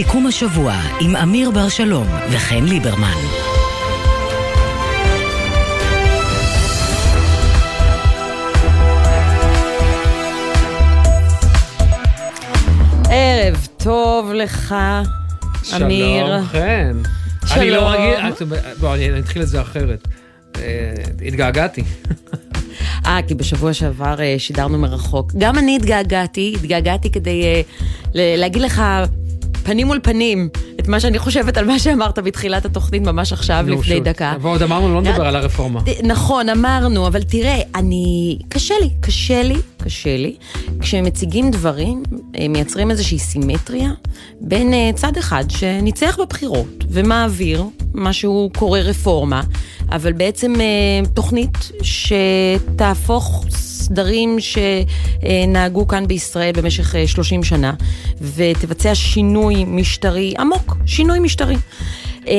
סיכום 0.00 0.26
השבוע 0.26 0.74
עם 1.00 1.16
אמיר 1.16 1.50
בר 1.50 1.68
שלום 1.68 2.06
וחן 2.30 2.64
ליברמן. 2.64 3.16
ערב 13.10 13.68
טוב 13.76 14.32
לך, 14.32 14.74
אמיר. 15.76 16.26
שלום, 16.26 16.46
חן. 16.46 17.02
שלום. 17.46 17.60
אני 17.60 17.70
לא 17.70 17.90
רגיל, 17.90 18.46
בוא, 18.80 18.94
אני 18.94 19.18
אתחיל 19.18 19.42
את 19.42 19.48
זה 19.48 19.60
אחרת. 19.60 20.08
אה, 20.56 20.92
התגעגעתי. 21.26 21.82
אה, 23.06 23.18
כי 23.28 23.34
בשבוע 23.34 23.72
שעבר 23.72 24.20
אה, 24.20 24.34
שידרנו 24.38 24.78
מרחוק. 24.78 25.32
גם 25.38 25.58
אני 25.58 25.76
התגעגעתי, 25.76 26.52
התגעגעתי 26.56 27.10
כדי 27.10 27.44
אה, 27.44 27.62
להגיד 28.36 28.62
לך 28.62 28.82
פנים 29.70 29.86
מול 29.86 30.00
פנים 30.02 30.48
את 30.80 30.88
מה 30.88 31.00
שאני 31.00 31.18
חושבת 31.18 31.56
על 31.56 31.64
מה 31.64 31.78
שאמרת 31.78 32.18
בתחילת 32.18 32.64
התוכנית 32.64 33.02
ממש 33.02 33.32
עכשיו, 33.32 33.64
נו, 33.66 33.74
לפני 33.80 33.94
שוט. 33.94 34.04
דקה. 34.04 34.34
ועוד 34.40 34.62
אמרנו, 34.62 34.94
לא 34.94 35.00
נדבר 35.00 35.26
על 35.26 35.36
הרפורמה. 35.36 35.80
נכון, 36.02 36.48
אמרנו, 36.48 37.06
אבל 37.06 37.22
תראה, 37.22 37.60
אני... 37.74 38.38
קשה 38.48 38.74
לי, 38.82 38.90
קשה 39.00 39.42
לי, 39.42 39.56
קשה 39.82 40.16
לי. 40.16 40.36
כשמציגים 40.80 41.50
דברים, 41.50 42.02
אה, 42.38 42.48
מייצרים 42.48 42.90
איזושהי 42.90 43.18
סימטריה 43.18 43.90
בין 44.40 44.74
אה, 44.74 44.90
צד 44.94 45.16
אחד 45.16 45.44
שניצח 45.48 46.18
בבחירות 46.20 46.84
ומעביר 46.90 47.64
מה 47.94 48.12
שהוא 48.12 48.50
קורא 48.50 48.80
רפורמה, 48.80 49.42
אבל 49.92 50.12
בעצם 50.12 50.54
אה, 50.60 51.06
תוכנית 51.14 51.72
שתהפוך 51.82 53.44
סדרים 53.90 54.36
שנהגו 54.40 55.88
כאן 55.88 56.06
בישראל 56.06 56.52
במשך 56.52 56.96
אה, 56.96 57.06
30 57.06 57.44
שנה, 57.44 57.72
ותבצע 58.36 58.94
שינוי 58.94 59.64
משטרי 59.64 60.34
עמוק, 60.38 60.69
שינוי 60.86 61.18
משטרי. 61.18 61.56
אה, 62.28 62.34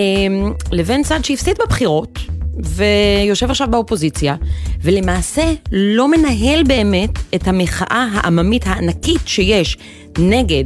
לבין 0.71 1.03
צד 1.03 1.25
שהפסיד 1.25 1.57
בבחירות, 1.65 2.19
ויושב 2.63 3.49
עכשיו 3.49 3.67
באופוזיציה, 3.71 4.35
ולמעשה 4.81 5.53
לא 5.71 6.11
מנהל 6.11 6.63
באמת 6.63 7.09
את 7.35 7.47
המחאה 7.47 8.07
העממית 8.13 8.67
הענקית 8.67 9.21
שיש 9.25 9.77
נגד 10.17 10.63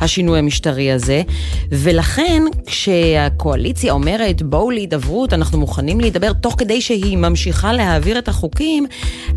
השינוי 0.00 0.38
המשטרי 0.38 0.92
הזה, 0.92 1.22
ולכן 1.68 2.42
כשהקואליציה 2.66 3.92
אומרת 3.92 4.42
בואו 4.42 4.70
להידברות, 4.70 5.32
אנחנו 5.32 5.58
מוכנים 5.58 6.00
להידבר 6.00 6.32
תוך 6.32 6.54
כדי 6.58 6.80
שהיא 6.80 7.16
ממשיכה 7.16 7.72
להעביר 7.72 8.18
את 8.18 8.28
החוקים, 8.28 8.86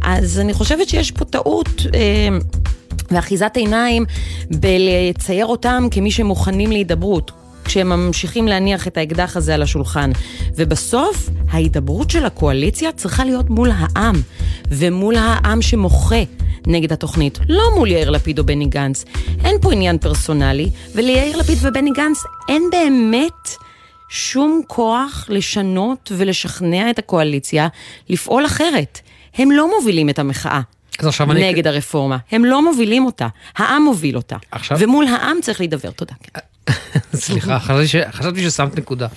אז 0.04 0.40
אני 0.40 0.54
חושבת 0.54 0.90
שיש 0.90 1.12
פה 1.12 1.26
טעות. 1.26 1.70
אה, 1.94 2.38
ואחיזת 3.12 3.52
עיניים 3.56 4.06
בלצייר 4.52 5.46
אותם 5.46 5.88
כמי 5.92 6.12
שמוכנים 6.12 6.72
להידברות. 6.72 7.41
כשהם 7.72 7.90
ממשיכים 7.90 8.48
להניח 8.48 8.88
את 8.88 8.98
האקדח 8.98 9.38
הזה 9.38 9.54
על 9.54 9.62
השולחן. 9.62 10.12
ובסוף, 10.56 11.30
ההידברות 11.50 12.10
של 12.10 12.26
הקואליציה 12.26 12.92
צריכה 12.92 13.26
להיות 13.26 13.50
מול 13.50 13.72
העם, 13.74 14.16
ומול 14.68 15.16
העם 15.16 15.62
שמוחה 15.62 16.24
נגד 16.68 16.94
התוכנית, 16.94 17.40
לא 17.50 17.64
מול 17.76 17.92
יאיר 17.92 18.10
לפיד 18.10 18.40
או 18.40 18.46
בני 18.46 18.66
גנץ. 18.66 19.06
אין 19.46 19.56
פה 19.62 19.74
עניין 19.74 19.98
פרסונלי, 19.98 20.70
וליאיר 20.96 21.38
לפיד 21.38 21.58
ובני 21.62 21.92
גנץ 21.92 22.24
אין 22.50 22.64
באמת 22.72 23.50
שום 24.10 24.62
כוח 24.68 25.26
לשנות 25.30 26.12
ולשכנע 26.18 26.90
את 26.90 27.00
הקואליציה 27.00 27.68
לפעול 28.10 28.46
אחרת. 28.46 29.00
הם 29.34 29.52
לא 29.52 29.70
מובילים 29.78 30.10
את 30.10 30.20
המחאה. 30.20 30.62
אז 31.00 31.08
עכשיו 31.08 31.32
אני- 31.32 31.52
נגד 31.52 31.68
הרפורמה. 31.68 32.18
הם 32.32 32.46
לא 32.46 32.64
מובילים 32.72 33.06
אותה, 33.06 33.28
העם 33.58 33.84
מוביל 33.84 34.16
אותה. 34.18 34.36
עכשיו- 34.52 34.78
ומול 34.82 35.06
העם 35.08 35.38
צריך 35.42 35.60
להידבר, 35.60 35.92
תודה. 35.92 36.14
סליחה, 37.14 37.60
חשבתי 37.60 37.88
ש- 37.88 37.96
חשבתי 38.12 38.44
ששמת 38.50 38.78
נקודה. 38.78 39.08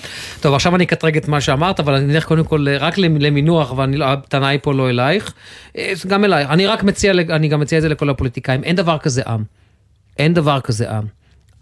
טוב, 0.40 0.54
עכשיו 0.54 0.76
אני 0.76 0.84
אקטרג 0.84 1.16
את 1.16 1.28
מה 1.28 1.40
שאמרת, 1.40 1.80
אבל 1.80 1.94
אני 1.94 2.14
אלך 2.14 2.24
קודם 2.24 2.44
כל 2.44 2.66
רק 2.80 2.98
למ- 2.98 3.16
למינוח, 3.20 3.72
והטענה 3.72 4.48
היא 4.48 4.58
פה 4.62 4.74
לא 4.74 4.90
אלייך, 4.90 5.32
אה, 5.78 5.92
גם 6.06 6.24
אלייך. 6.24 6.50
אני 6.50 6.66
רק 6.66 6.82
מציע, 6.82 7.12
אני 7.12 7.48
גם 7.48 7.60
מציע 7.60 7.78
את 7.78 7.82
זה 7.82 7.88
לכל 7.88 8.10
הפוליטיקאים, 8.10 8.64
אין 8.64 8.76
דבר 8.76 8.98
כזה 8.98 9.22
עם. 9.26 9.44
אין 10.18 10.34
דבר 10.34 10.60
כזה 10.60 10.90
עם. 10.90 11.04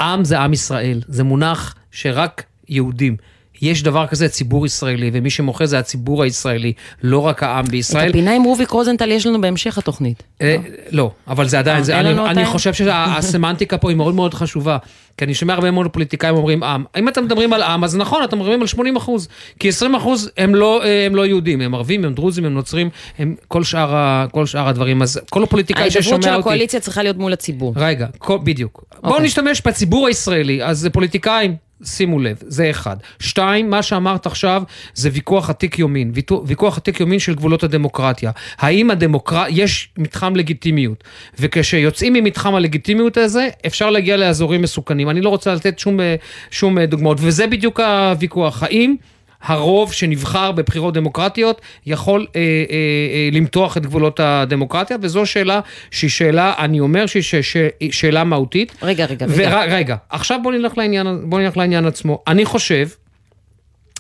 עם 0.01 0.25
זה 0.25 0.41
עם 0.41 0.53
ישראל, 0.53 1.01
זה 1.09 1.25
מונח 1.25 1.75
שרק 1.91 2.45
יהודים. 2.69 3.17
יש 3.63 3.83
דבר 3.83 4.07
כזה 4.07 4.29
ציבור 4.29 4.67
ישראלי, 4.67 5.11
ומי 5.13 5.31
שמוחה 5.31 5.67
זה 5.67 5.79
הציבור 5.79 6.23
הישראלי, 6.23 6.73
לא 7.03 7.19
רק 7.19 7.43
העם 7.43 7.65
את 7.65 7.71
בישראל. 7.71 8.09
הפינה 8.09 8.35
עם 8.35 8.43
רוביק 8.43 8.71
רוזנטל 8.71 9.11
יש 9.11 9.27
לנו 9.27 9.41
בהמשך 9.41 9.79
התוכנית. 9.79 10.23
אה, 10.43 10.57
לא, 10.91 11.11
אבל 11.29 11.49
זה 11.49 11.59
עדיין, 11.59 11.85
אני-? 11.91 12.45
חושב 12.47 12.75
שהסמנטיקה 12.75 13.79
פה 13.83 13.91
היא 13.91 13.97
מאוד 13.97 14.15
מאוד 14.15 14.35
חשובה. 14.35 14.79
כי 15.17 15.25
אני 15.25 15.35
שומע 15.35 15.55
הרבה 15.55 15.71
מאוד 15.71 15.87
פוליטיקאים 15.87 16.35
אומרים 16.35 16.63
עם. 16.63 16.85
אם 16.99 17.09
אתם 17.09 17.25
מדברים 17.25 17.53
על 17.53 17.63
עם, 17.63 17.85
אז 17.85 17.97
נכון, 17.97 18.25
אתם 18.25 18.39
מדברים 18.39 18.61
על 18.61 18.67
80 18.67 18.97
אחוז. 18.97 19.29
כי 19.59 19.69
20 19.69 19.95
אחוז 19.95 20.31
הם 20.37 20.55
לא 20.55 20.83
אה, 20.85 21.07
הם 21.07 21.15
לא 21.17 21.27
יהודים, 21.27 21.61
הם 21.61 21.75
ערבים, 21.75 22.05
הם 22.05 22.15
דרוזים, 22.15 22.45
הם 22.45 22.55
נוצרים, 22.55 22.91
הם 23.19 23.35
כל 23.49 23.65
שאר 23.65 23.95
ה- 23.95 24.27
כל 24.33 24.47
שאר 24.47 24.69
הדברים. 24.69 25.03
אז 25.03 25.21
כל 25.31 25.43
הפוליטיקאי 25.43 25.83
ההידברות 25.83 26.05
ששומע 26.05 26.23
של 26.23 26.29
אותי... 26.29 26.41
הקואליציה 26.41 26.81
צריכה 26.81 27.03
להיות 27.03 27.17
מול 27.17 27.33
הציבור. 27.33 27.73
רגע, 27.77 28.07
כל, 28.19 28.39
בדיוק. 28.45 28.85
בואו 29.03 29.13
אוקיי. 29.13 29.27
נשתמש 29.27 29.63
בציבור 29.67 30.07
הישראלי, 30.07 30.65
אז 30.65 30.89
פוליטיקאים, 30.93 31.57
שימו 31.85 32.19
לב, 32.19 32.37
זה 32.47 32.71
אחד. 32.71 32.97
שתיים, 33.19 33.71
מה 33.71 33.83
שאמרת 33.83 34.27
עכשיו 34.27 34.63
זה 34.95 35.11
ויכוח 35.13 35.51
עתיק 35.51 35.79
יומין, 35.79 36.13
ויכוח 36.45 36.77
עתיק 36.77 37.01
יומין 37.01 37.19
של 37.19 37.35
גבולות 37.35 37.63
הדמוקרטיה. 37.63 38.31
האם 38.59 38.91
הדמוקרט... 38.91 39.47
יש 39.51 39.89
מתחם 39.99 40.37
לגיטימיות, 40.37 41.05
וכשיוצאים 41.39 42.13
ממתחם 42.13 42.55
הלגיטימיות 42.55 43.17
הזה, 43.17 43.49
אפשר 43.67 43.91
להגיע 43.91 44.17
לאזורים 44.17 44.63
מסוכנים. 44.63 45.11
אני 45.11 45.21
לא 45.21 45.29
רוצה 45.29 45.55
לתת 45.55 45.79
שום, 45.79 46.01
אה, 46.01 46.17
שום 46.51 46.79
אה, 46.79 46.87
דוגמאות, 46.87 47.19
וזה 47.21 47.47
בדיוק 47.47 47.81
הוויכוח. 47.81 48.63
האם... 48.63 48.97
הרוב 49.43 49.93
שנבחר 49.93 50.53
בבחירות 50.53 50.95
דמוקרטיות 50.95 51.61
יכול 51.87 52.27
אה, 52.37 52.41
אה, 52.41 52.45
אה, 52.45 53.29
למתוח 53.33 53.77
את 53.77 53.87
גבולות 53.87 54.21
הדמוקרטיה, 54.21 54.97
וזו 55.01 55.27
שאלה 55.27 55.61
שהיא 55.91 56.11
שאלה, 56.11 56.55
אני 56.59 56.81
אומר 56.81 57.07
שהיא 57.07 57.23
ש, 57.23 57.35
ש, 57.35 57.57
שאלה 57.91 58.25
מהותית. 58.25 58.73
רגע, 58.83 59.07
רגע, 59.07 59.27
רגע. 59.27 59.65
ורגע, 59.69 59.97
עכשיו 60.11 60.41
בוא 60.43 60.53
נלך 60.53 60.79
לעניין, 60.79 61.07
בוא 61.31 61.41
נלך 61.41 61.57
לעניין 61.57 61.87
עצמו. 61.87 62.23
אני 62.27 62.45
חושב 62.45 62.89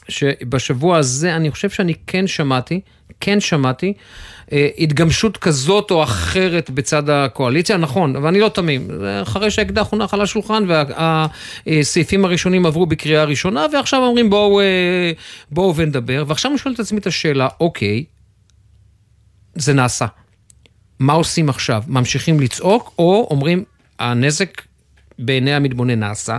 שבשבוע 0.09 0.99
הזה, 0.99 1.37
אני 1.37 1.51
חושב 1.51 1.71
שאני 1.71 1.95
כן 2.07 2.27
שמעתי, 2.27 2.81
כן 3.21 3.41
שמעתי, 3.41 3.93
התגמשות 4.79 5.37
כזאת 5.37 5.91
או 5.91 6.03
אחרת 6.03 6.71
בצד 6.71 7.11
הקואליציה, 7.11 7.77
נכון, 7.77 8.17
ואני 8.17 8.41
לא 8.41 8.49
תמים. 8.49 8.89
אחרי 9.23 9.51
שהאקדח 9.51 9.89
הונח 9.91 10.15
על 10.15 10.21
השולחן 10.21 10.65
והסעיפים 11.67 12.25
הראשונים 12.25 12.67
עברו 12.67 12.87
בקריאה 12.87 13.25
ראשונה, 13.25 13.67
ועכשיו 13.73 14.03
אומרים 14.03 14.31
בואו, 14.31 14.61
אה, 14.61 15.13
בואו 15.51 15.77
ונדבר, 15.77 16.25
ועכשיו 16.27 16.51
אני 16.51 16.59
שואל 16.59 16.75
את 16.75 16.81
עצמי 16.81 16.99
את 16.99 17.07
השאלה, 17.07 17.49
אוקיי, 17.61 18.05
זה 19.55 19.73
נעשה. 19.73 20.07
מה 20.99 21.13
עושים 21.13 21.49
עכשיו? 21.49 21.83
ממשיכים 21.87 22.41
לצעוק, 22.41 22.95
או 22.99 23.27
אומרים, 23.31 23.65
הנזק 23.99 24.63
בעיני 25.19 25.55
המתבונן 25.55 26.01
נעשה, 26.01 26.39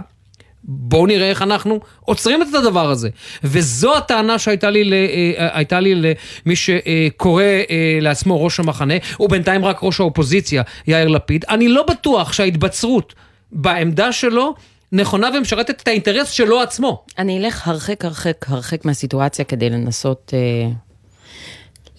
בואו 0.63 1.05
נראה 1.05 1.29
איך 1.29 1.41
אנחנו 1.41 1.79
עוצרים 1.99 2.41
את 2.41 2.47
הדבר 2.53 2.89
הזה. 2.89 3.09
וזו 3.43 3.97
הטענה 3.97 4.39
שהייתה 4.39 4.69
לי, 4.69 4.83
ל, 4.83 4.93
אה, 4.93 5.49
הייתה 5.53 5.79
לי 5.79 5.95
למי 5.95 6.55
שקורא 6.55 7.43
אה, 7.43 7.97
לעצמו 8.01 8.43
ראש 8.43 8.59
המחנה, 8.59 8.93
ובינתיים 9.19 9.65
רק 9.65 9.79
ראש 9.83 9.99
האופוזיציה, 9.99 10.63
יאיר 10.87 11.07
לפיד. 11.07 11.45
אני 11.49 11.67
לא 11.67 11.85
בטוח 11.89 12.33
שההתבצרות 12.33 13.13
בעמדה 13.51 14.11
שלו 14.11 14.53
נכונה 14.91 15.29
ומשרתת 15.37 15.81
את 15.81 15.87
האינטרס 15.87 16.29
שלו 16.29 16.61
עצמו. 16.61 17.05
אני 17.17 17.39
אלך 17.39 17.67
הרחק, 17.67 18.05
הרחק, 18.05 18.45
הרחק 18.47 18.85
מהסיטואציה 18.85 19.45
כדי 19.45 19.69
לנסות 19.69 20.33
אה, 20.33 20.69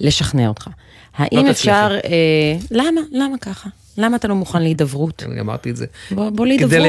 לשכנע 0.01 0.49
אותך. 0.49 0.69
האם 1.17 1.47
לא 1.47 1.51
אפשר... 1.51 1.99
אה, 2.05 2.57
למה? 2.71 3.01
למה 3.13 3.39
ככה? 3.39 3.69
למה 3.99 4.17
אתה 4.17 4.29
לא 4.29 4.35
מוכן 4.35 4.63
להידברות? 4.63 5.23
אני 5.33 5.41
אמרתי 5.41 5.71
את 5.71 5.77
זה. 5.77 5.87
בוא, 6.11 6.31
בוא 6.31 6.47
להידברות, 6.47 6.87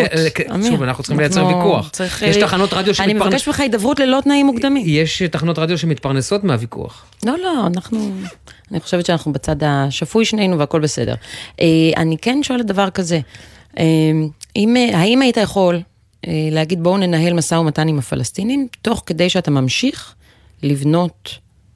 אמיר. 0.53 0.71
שוב, 0.71 0.83
אנחנו 0.83 1.03
צריכים 1.03 1.19
לייצר 1.19 1.45
ויכוח. 1.47 1.89
צריך, 1.89 2.21
יש 2.21 2.37
אה, 2.37 2.41
תחנות 2.41 2.73
רדיו 2.73 2.93
אני 2.99 3.13
שמתפרנס- 3.13 3.25
מבקש 3.27 3.47
ממך 3.47 3.59
הידברות 3.59 3.99
ללא 3.99 4.19
תנאים 4.23 4.45
מוקדמים. 4.45 4.83
יש 4.87 5.21
תחנות 5.21 5.59
רדיו 5.59 5.77
שמתפרנסות 5.77 6.43
מהוויכוח. 6.43 7.05
לא, 7.25 7.37
לא, 7.43 7.67
אנחנו... 7.67 8.11
אני 8.71 8.79
חושבת 8.79 9.05
שאנחנו 9.05 9.33
בצד 9.33 9.55
השפוי 9.63 10.25
שנינו 10.25 10.59
והכל 10.59 10.79
בסדר. 10.79 11.15
אה, 11.61 11.65
אני 11.97 12.17
כן 12.17 12.43
שואלת 12.43 12.65
דבר 12.65 12.89
כזה, 12.89 13.19
אה, 13.79 13.83
אם, 14.55 14.77
אה, 14.77 14.97
האם 14.99 15.21
היית 15.21 15.37
יכול 15.37 15.81
אה, 16.27 16.31
להגיד 16.51 16.83
בואו 16.83 16.97
ננהל 16.97 17.33
משא 17.33 17.55
ומתן 17.55 17.87
עם 17.87 17.99
הפלסטינים, 17.99 18.67
תוך 18.81 19.03
כדי 19.05 19.29
שאתה 19.29 19.51
ממשיך 19.51 20.13
לבנות 20.63 21.29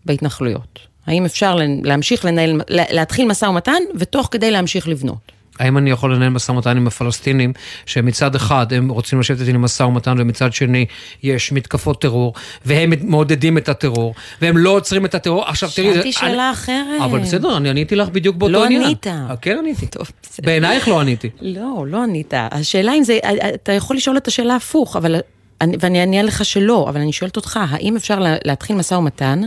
בהתנחלויות? 0.05 0.79
האם 1.09 1.25
אפשר 1.25 1.57
להמשיך 1.83 2.25
לנהל, 2.25 2.61
לה- 2.69 2.83
להתחיל 2.89 3.27
משא 3.27 3.45
ומתן 3.45 3.81
ותוך 3.95 4.27
כדי 4.31 4.51
להמשיך 4.51 4.87
לבנות? 4.87 5.17
האם 5.59 5.77
אני 5.77 5.89
יכול 5.91 6.15
לנהל 6.15 6.29
משא 6.29 6.51
ומתן 6.51 6.77
עם 6.77 6.87
הפלסטינים, 6.87 7.53
שמצד 7.85 8.35
אחד 8.35 8.73
הם 8.73 8.89
רוצים 8.89 9.19
לשבת 9.19 9.39
איתי 9.41 9.53
למשא 9.53 9.83
ומתן, 9.83 10.15
ומצד 10.19 10.53
שני 10.53 10.85
יש 11.23 11.51
מתקפות 11.51 12.01
טרור, 12.01 12.33
והם 12.65 12.93
מעודדים 13.01 13.57
את 13.57 13.69
הטרור, 13.69 14.13
והם 14.41 14.57
לא 14.57 14.69
עוצרים 14.69 15.05
את 15.05 15.15
הטרור. 15.15 15.45
עכשיו 15.45 15.69
תראי... 15.75 15.93
שאלתי 15.93 16.11
שאלה 16.11 16.31
אני... 16.49 16.51
אחרת. 16.53 17.01
אבל 17.03 17.19
בסדר, 17.19 17.57
אני 17.57 17.69
עניתי 17.69 17.95
לך 17.95 18.09
בדיוק 18.09 18.35
באותו 18.35 18.53
לא 18.53 18.65
עניין. 18.65 18.83
ענית. 18.83 19.07
כן 19.41 19.57
עניתי. 19.59 19.87
טוב, 19.87 20.11
בסדר. 20.23 20.45
בעינייך 20.45 20.87
לא 20.87 20.99
עניתי. 20.99 21.29
לא, 21.41 21.83
לא 21.87 22.03
ענית. 22.03 22.33
השאלה 22.37 22.93
אם 22.93 23.03
זה, 23.03 23.19
אתה 23.53 23.71
יכול 23.71 23.95
לשאול 23.97 24.17
את 24.17 24.27
השאלה 24.27 24.55
הפוך, 24.55 24.95
אבל... 24.95 25.15
אני, 25.61 25.77
ואני 25.79 25.99
אענה 25.99 26.21
לך 26.21 26.45
שלא, 26.45 26.85
אבל 26.89 27.01
אני 27.01 27.13
שואלת 27.13 27.35
אותך, 27.35 27.59
האם 27.69 27.95
אפשר 27.95 28.19
לה, 28.19 28.35
להתחיל 28.45 28.75
משא 28.75 28.93
ומתן 28.93 29.41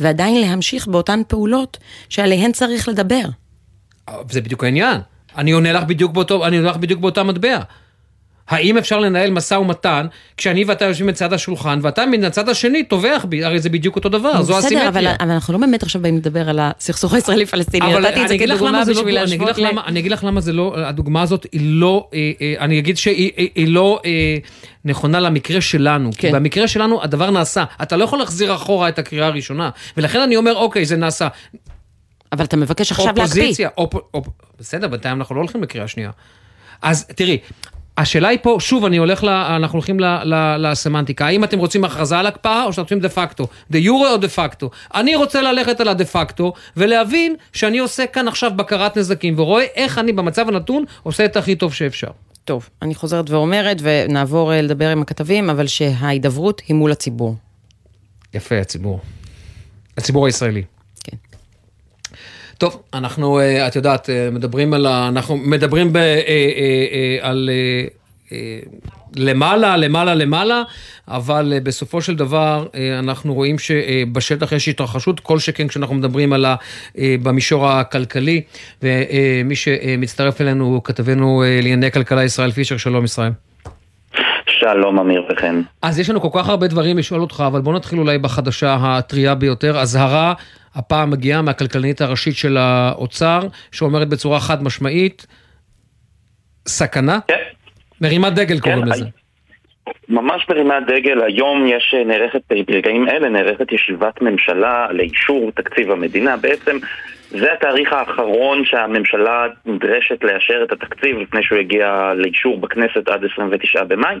ועדיין 0.00 0.40
להמשיך 0.40 0.86
באותן 0.86 1.22
פעולות 1.28 1.78
שעליהן 2.08 2.52
צריך 2.52 2.88
לדבר? 2.88 3.22
זה 4.30 4.40
בדיוק 4.40 4.64
העניין. 4.64 5.00
אני 5.36 5.50
עונה 5.50 5.72
לך 5.72 5.84
בדיוק 5.84 6.12
באותו, 6.12 6.46
אני 6.46 6.56
עונה 6.56 6.70
לך 6.70 6.76
בדיוק 6.76 7.00
באותה 7.00 7.22
מטבע. 7.22 7.60
האם 8.50 8.78
אפשר 8.78 8.98
לנהל 8.98 9.30
משא 9.30 9.54
ומתן 9.54 10.06
כשאני 10.36 10.64
ואתה 10.64 10.84
יושבים 10.84 11.06
מצד 11.06 11.32
השולחן 11.32 11.78
ואתה 11.82 12.06
מן 12.06 12.24
הצד 12.24 12.48
השני 12.48 12.84
טובח 12.84 13.24
בי, 13.28 13.44
הרי 13.44 13.60
זה 13.60 13.68
בדיוק 13.68 13.96
אותו 13.96 14.08
דבר, 14.08 14.42
זו 14.42 14.52
בסדר, 14.52 14.66
הסימטריה. 14.66 14.88
אבל, 14.88 15.06
אבל 15.20 15.30
אנחנו 15.30 15.52
לא 15.52 15.58
באמת 15.58 15.82
עכשיו 15.82 16.02
באים 16.02 16.16
לדבר 16.16 16.48
על 16.48 16.58
הסכסוך 16.62 17.14
הישראלי-פלסטיני, 17.14 17.86
נתתי 17.86 18.22
את 18.22 18.28
זה 18.28 18.34
אני 18.34 18.34
אגיד 18.34 18.48
לך 18.48 18.58
כדוגמה 18.58 18.76
למה 18.76 18.84
זה 18.84 18.92
לא, 18.92 18.98
בשביל 19.00 19.14
להשוות 19.14 19.58
ל... 19.58 19.66
למה, 19.66 19.82
אני 19.86 20.00
אגיד 20.00 20.12
לך 20.12 20.24
למה 20.24 20.40
זה 20.40 20.52
לא, 20.52 20.74
הדוגמה 20.76 21.22
הזאת 21.22 21.46
היא 21.52 21.60
לא, 21.64 22.08
אה, 22.14 22.32
אה, 22.40 22.54
אני 22.58 22.78
אגיד 22.78 22.96
שהיא 22.96 23.32
היא, 23.36 23.48
היא 23.54 23.68
לא 23.68 24.00
אה, 24.04 24.36
נכונה 24.84 25.20
למקרה 25.20 25.60
שלנו. 25.60 26.10
כן. 26.12 26.28
כי 26.28 26.34
במקרה 26.34 26.68
שלנו 26.68 27.02
הדבר 27.02 27.30
נעשה. 27.30 27.64
אתה 27.82 27.96
לא 27.96 28.04
יכול 28.04 28.18
להחזיר 28.18 28.54
אחורה 28.54 28.88
את 28.88 28.98
הקריאה 28.98 29.26
הראשונה. 29.26 29.70
ולכן 29.96 30.20
אני 30.20 30.36
אומר, 30.36 30.54
אוקיי, 30.54 30.84
זה 30.84 30.96
נעשה. 30.96 31.28
אבל 32.32 32.44
אתה 32.44 32.56
מבקש 32.56 32.90
עכשיו 32.90 33.06
להקפיא. 33.06 33.22
אופוזיציה, 33.22 33.68
אופ, 33.78 33.94
אופ, 34.14 34.26
בסדר, 34.58 34.88
בינתיים 34.88 35.18
אנחנו 35.18 35.34
לא 35.34 35.40
הולכים 35.40 35.62
לקריאה 35.62 35.88
שנייה. 35.88 36.10
אז 36.82 37.06
תראי, 37.06 37.38
השאלה 37.96 38.28
היא 38.28 38.38
פה, 38.42 38.56
שוב, 38.60 38.84
אני 38.84 38.96
הולך, 38.96 39.24
ל, 39.24 39.28
אנחנו 39.28 39.76
הולכים 39.76 40.00
ל, 40.00 40.04
ל, 40.04 40.56
לסמנטיקה, 40.58 41.26
האם 41.26 41.44
אתם 41.44 41.58
רוצים 41.58 41.84
הכרזה 41.84 42.18
על 42.18 42.26
הקפאה 42.26 42.64
או 42.64 42.72
שאתם 42.72 42.82
רוצים 42.82 43.00
דה 43.00 43.08
פקטו? 43.08 43.46
דה 43.70 43.78
יורה 43.78 44.12
או 44.12 44.16
דה 44.16 44.28
פקטו? 44.28 44.70
אני 44.94 45.16
רוצה 45.16 45.42
ללכת 45.42 45.80
על 45.80 45.88
הדה 45.88 46.04
פקטו 46.04 46.52
ולהבין 46.76 47.36
שאני 47.52 47.78
עושה 47.78 48.06
כאן 48.06 48.28
עכשיו 48.28 48.50
בקרת 48.56 48.96
נזקים 48.96 49.38
ורואה 49.38 49.64
איך 49.74 49.98
אני 49.98 50.12
במצב 50.12 50.48
הנתון 50.48 50.84
עושה 51.02 51.24
את 51.24 51.36
הכי 51.36 51.54
טוב 51.54 51.74
שאפשר. 51.74 52.10
טוב, 52.44 52.68
אני 52.82 52.94
חוזרת 52.94 53.30
ואומרת, 53.30 53.76
ונעבור 53.82 54.52
אה, 54.52 54.62
לדבר 54.62 54.90
עם 54.90 55.02
הכתבים, 55.02 55.50
אבל 55.50 55.66
שההידברות 55.66 56.62
היא 56.68 56.76
מול 56.76 56.92
הציבור. 56.92 57.36
יפה, 58.34 58.58
הציבור. 58.58 59.00
הציבור 59.96 60.26
הישראלי. 60.26 60.62
טוב, 62.60 62.82
אנחנו, 62.94 63.40
אה, 63.40 63.66
את 63.66 63.76
יודעת, 63.76 64.10
אה, 64.10 64.30
מדברים 64.30 64.74
על 64.74 64.86
ה... 64.86 65.08
אנחנו 65.08 65.36
מדברים 65.36 65.92
ב, 65.92 65.96
אה, 65.96 67.18
על 67.20 67.50
למעלה, 69.16 69.76
למעלה, 69.76 70.14
למעלה, 70.14 70.62
אבל 71.08 71.54
בסופו 71.62 72.02
של 72.02 72.14
דבר 72.16 72.66
אנחנו 72.98 73.34
רואים 73.34 73.58
שבשטח 73.58 74.52
יש 74.52 74.68
התרחשות, 74.68 75.20
כל 75.20 75.38
שכן 75.38 75.68
כשאנחנו 75.68 75.94
מדברים 75.94 76.32
על 76.32 76.44
ה... 76.44 76.56
במישור 76.98 77.68
הכלכלי, 77.68 78.42
ומי 78.82 79.56
שמצטרף 79.56 80.40
אלינו 80.40 80.64
הוא 80.64 80.80
כתבנו 80.84 81.44
לענייני 81.46 81.90
כלכלה 81.90 82.24
ישראל 82.24 82.50
פישר, 82.50 82.76
שלום 82.76 83.04
ישראל. 83.04 83.32
שלום 84.60 84.98
אמיר 84.98 85.24
וכן. 85.30 85.54
אז 85.82 85.98
יש 85.98 86.10
לנו 86.10 86.20
כל 86.20 86.28
כך 86.38 86.48
הרבה 86.48 86.66
דברים 86.66 86.98
לשאול 86.98 87.20
אותך, 87.20 87.44
אבל 87.46 87.60
בוא 87.60 87.74
נתחיל 87.74 87.98
אולי 87.98 88.18
בחדשה 88.18 88.76
הטריה 88.80 89.34
ביותר. 89.34 89.78
אזהרה, 89.78 90.34
הפעם 90.74 91.10
מגיעה 91.10 91.42
מהכלכלנית 91.42 92.00
הראשית 92.00 92.36
של 92.36 92.56
האוצר, 92.56 93.40
שאומרת 93.72 94.08
בצורה 94.08 94.40
חד 94.40 94.62
משמעית, 94.62 95.26
סכנה? 96.68 97.18
כן. 97.28 97.34
מרימת 98.00 98.34
דגל 98.34 98.60
קוראים 98.60 98.84
לזה. 98.84 99.04
ממש 100.08 100.46
מרימת 100.50 100.82
דגל, 100.86 101.22
היום 101.22 101.66
יש 101.66 101.94
נערכת, 102.06 102.40
ברגעים 102.66 103.08
אלה 103.08 103.28
נערכת 103.28 103.72
ישיבת 103.72 104.22
ממשלה 104.22 104.86
לאישור 104.92 105.50
תקציב 105.54 105.90
המדינה. 105.90 106.36
בעצם 106.36 106.76
זה 107.30 107.52
התאריך 107.52 107.92
האחרון 107.92 108.64
שהממשלה 108.64 109.46
נדרשת 109.66 110.24
לאשר 110.24 110.64
את 110.64 110.72
התקציב 110.72 111.18
לפני 111.18 111.42
שהוא 111.42 111.58
יגיע 111.58 112.12
לאישור 112.16 112.60
בכנסת 112.60 113.08
עד 113.08 113.24
29 113.32 113.84
במאי 113.84 114.16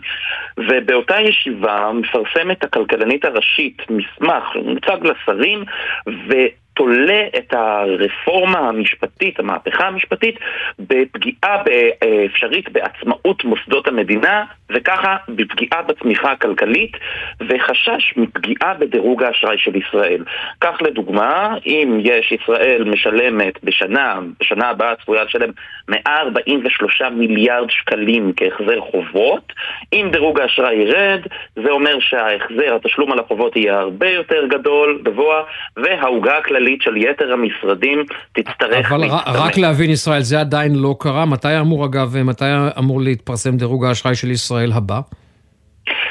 ובאותה 0.58 1.20
ישיבה 1.20 1.90
מפרסמת 1.94 2.64
הכלכלנית 2.64 3.24
הראשית 3.24 3.82
מסמך 3.90 4.44
מוצג 4.64 5.06
לשרים 5.06 5.64
ו... 6.08 6.32
תולה 6.80 7.22
את 7.38 7.52
הרפורמה 7.52 8.58
המשפטית, 8.58 9.38
המהפכה 9.38 9.86
המשפטית, 9.86 10.38
בפגיעה 10.78 11.62
אפשרית 12.26 12.72
בעצמאות 12.72 13.44
מוסדות 13.44 13.88
המדינה, 13.88 14.44
וככה 14.70 15.16
בפגיעה 15.28 15.82
בצמיחה 15.82 16.32
הכלכלית, 16.32 16.92
וחשש 17.40 18.14
מפגיעה 18.16 18.74
בדירוג 18.74 19.22
האשראי 19.22 19.58
של 19.58 19.76
ישראל. 19.76 20.24
כך 20.60 20.82
לדוגמה, 20.82 21.56
אם 21.66 21.98
יש 22.02 22.32
ישראל 22.32 22.84
משלמת 22.84 23.64
בשנה, 23.64 24.18
בשנה 24.40 24.68
הבאה 24.68 24.96
צפויה 24.96 25.24
לשלם 25.24 25.50
143 25.88 27.02
מיליארד 27.02 27.70
שקלים 27.70 28.32
כהחזר 28.36 28.80
חובות, 28.80 29.52
אם 29.92 30.08
דירוג 30.12 30.40
האשראי 30.40 30.74
ירד, 30.74 31.20
זה 31.56 31.70
אומר 31.70 32.00
שההחזר, 32.00 32.74
התשלום 32.74 33.12
על 33.12 33.18
החובות 33.18 33.56
יהיה 33.56 33.78
הרבה 33.78 34.08
יותר 34.08 34.46
גדול, 34.46 35.00
גבוה, 35.04 35.42
והעוגה 35.76 36.38
הכללית 36.38 36.69
של 36.80 36.96
יתר 36.96 37.32
המשרדים 37.32 38.04
תצטרך 38.32 38.92
אבל 38.92 39.08
רק 39.26 39.56
להבין 39.56 39.90
ישראל, 39.90 40.22
זה 40.22 40.40
עדיין 40.40 40.74
לא 40.74 40.96
קרה. 40.98 41.26
מתי 41.26 41.60
אמור 41.60 41.86
אגב, 41.86 42.16
מתי 42.24 42.44
אמור 42.78 43.00
להתפרסם 43.00 43.56
דירוג 43.56 43.84
האשראי 43.84 44.14
של 44.14 44.30
ישראל 44.30 44.72
הבא? 44.72 45.00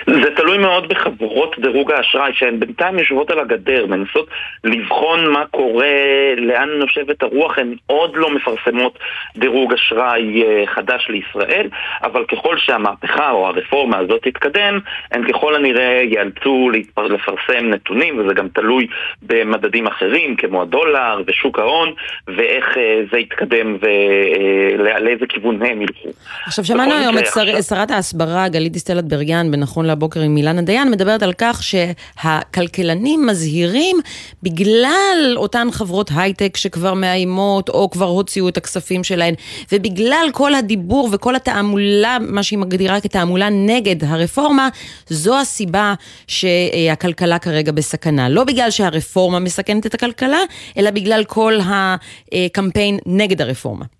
זה 0.07 0.30
תלוי 0.36 0.57
מאוד 0.57 0.90
בחברות 0.90 1.56
דירוג 1.60 1.92
האשראי 1.92 2.31
שהן 2.34 2.60
בינתיים 2.60 3.00
יושבות 3.00 3.31
על 3.31 3.40
הגדר, 3.40 3.86
מנסות 3.86 4.28
לבחון 4.63 5.31
מה 5.31 5.44
קורה, 5.51 5.88
לאן 6.38 6.69
נושבת 6.69 7.24
הרוח, 7.24 7.57
הן 7.57 7.75
עוד 7.86 8.12
לא 8.16 8.30
מפרסמות 8.36 9.00
דירוג 9.38 9.74
אשראי 9.74 10.44
חדש 10.66 11.07
לישראל, 11.10 11.68
אבל 12.04 12.25
ככל 12.25 12.57
שהמהפכה 12.57 13.31
או 13.31 13.48
הרפורמה 13.48 13.98
הזאת 13.98 14.22
תתקדם, 14.24 14.80
הן 15.12 15.31
ככל 15.31 15.56
הנראה 15.56 16.01
ייאלצו 16.04 16.69
לפרסם 17.10 17.69
נתונים, 17.69 18.19
וזה 18.19 18.34
גם 18.34 18.48
תלוי 18.48 18.88
במדדים 19.22 19.88
אחרים 19.88 20.36
כמו 20.36 20.62
הדולר 20.62 21.22
ושוק 21.28 21.60
ההון, 21.60 21.94
ואיך 22.28 22.78
זה 23.12 23.19
יתקדם 23.19 23.78
ולאיזה 23.81 25.25
כיוון 25.30 25.62
הם 25.66 25.81
ילכו. 25.81 26.10
עכשיו 26.46 26.66
שמענו 26.66 26.94
היום 26.94 27.18
את 27.18 27.28
שר, 27.28 27.62
שרת 27.62 27.92
ההסברה 27.92 28.50
גלית 28.50 28.72
דיסטל 28.72 29.00
אטבריאן 29.00 29.51
בנכון 29.51 29.86
לבוקר 29.89 30.19
עם 30.19 30.38
אילנה 30.38 30.62
דיין, 30.62 30.91
מדברת 30.91 31.24
על 31.24 31.34
כך 31.38 31.63
שהכלכלנים 31.63 33.25
מזהירים 33.25 33.98
בגלל 34.43 35.34
אותן 35.38 35.67
חברות 35.72 36.12
הייטק 36.15 36.58
שכבר 36.58 36.93
מאיימות 36.93 37.69
או 37.69 37.89
כבר 37.89 38.05
הוציאו 38.05 38.50
את 38.50 38.58
הכספים 38.58 39.03
שלהן, 39.03 39.34
ובגלל 39.72 40.29
כל 40.34 40.55
הדיבור 40.55 41.10
וכל 41.12 41.36
התעמולה, 41.36 42.17
מה 42.22 42.43
שהיא 42.43 42.60
מגדירה 42.60 43.01
כתעמולה 43.01 43.50
נגד 43.50 44.03
הרפורמה, 44.03 44.69
זו 45.10 45.39
הסיבה 45.39 45.93
שהכלכלה 46.27 47.39
כרגע 47.39 47.72
בסכנה. 47.72 48.29
לא 48.29 48.43
בגלל 48.43 48.72
שהרפורמה 48.72 49.39
מסכנת 49.39 49.86
את 49.86 49.93
הכלכלה, 49.93 50.39
אלא 50.77 50.91
בגלל 50.91 51.24
כל 51.24 51.60
הקמפיין 52.34 53.00
נגד 53.05 53.41
הרפורמה. 53.41 53.99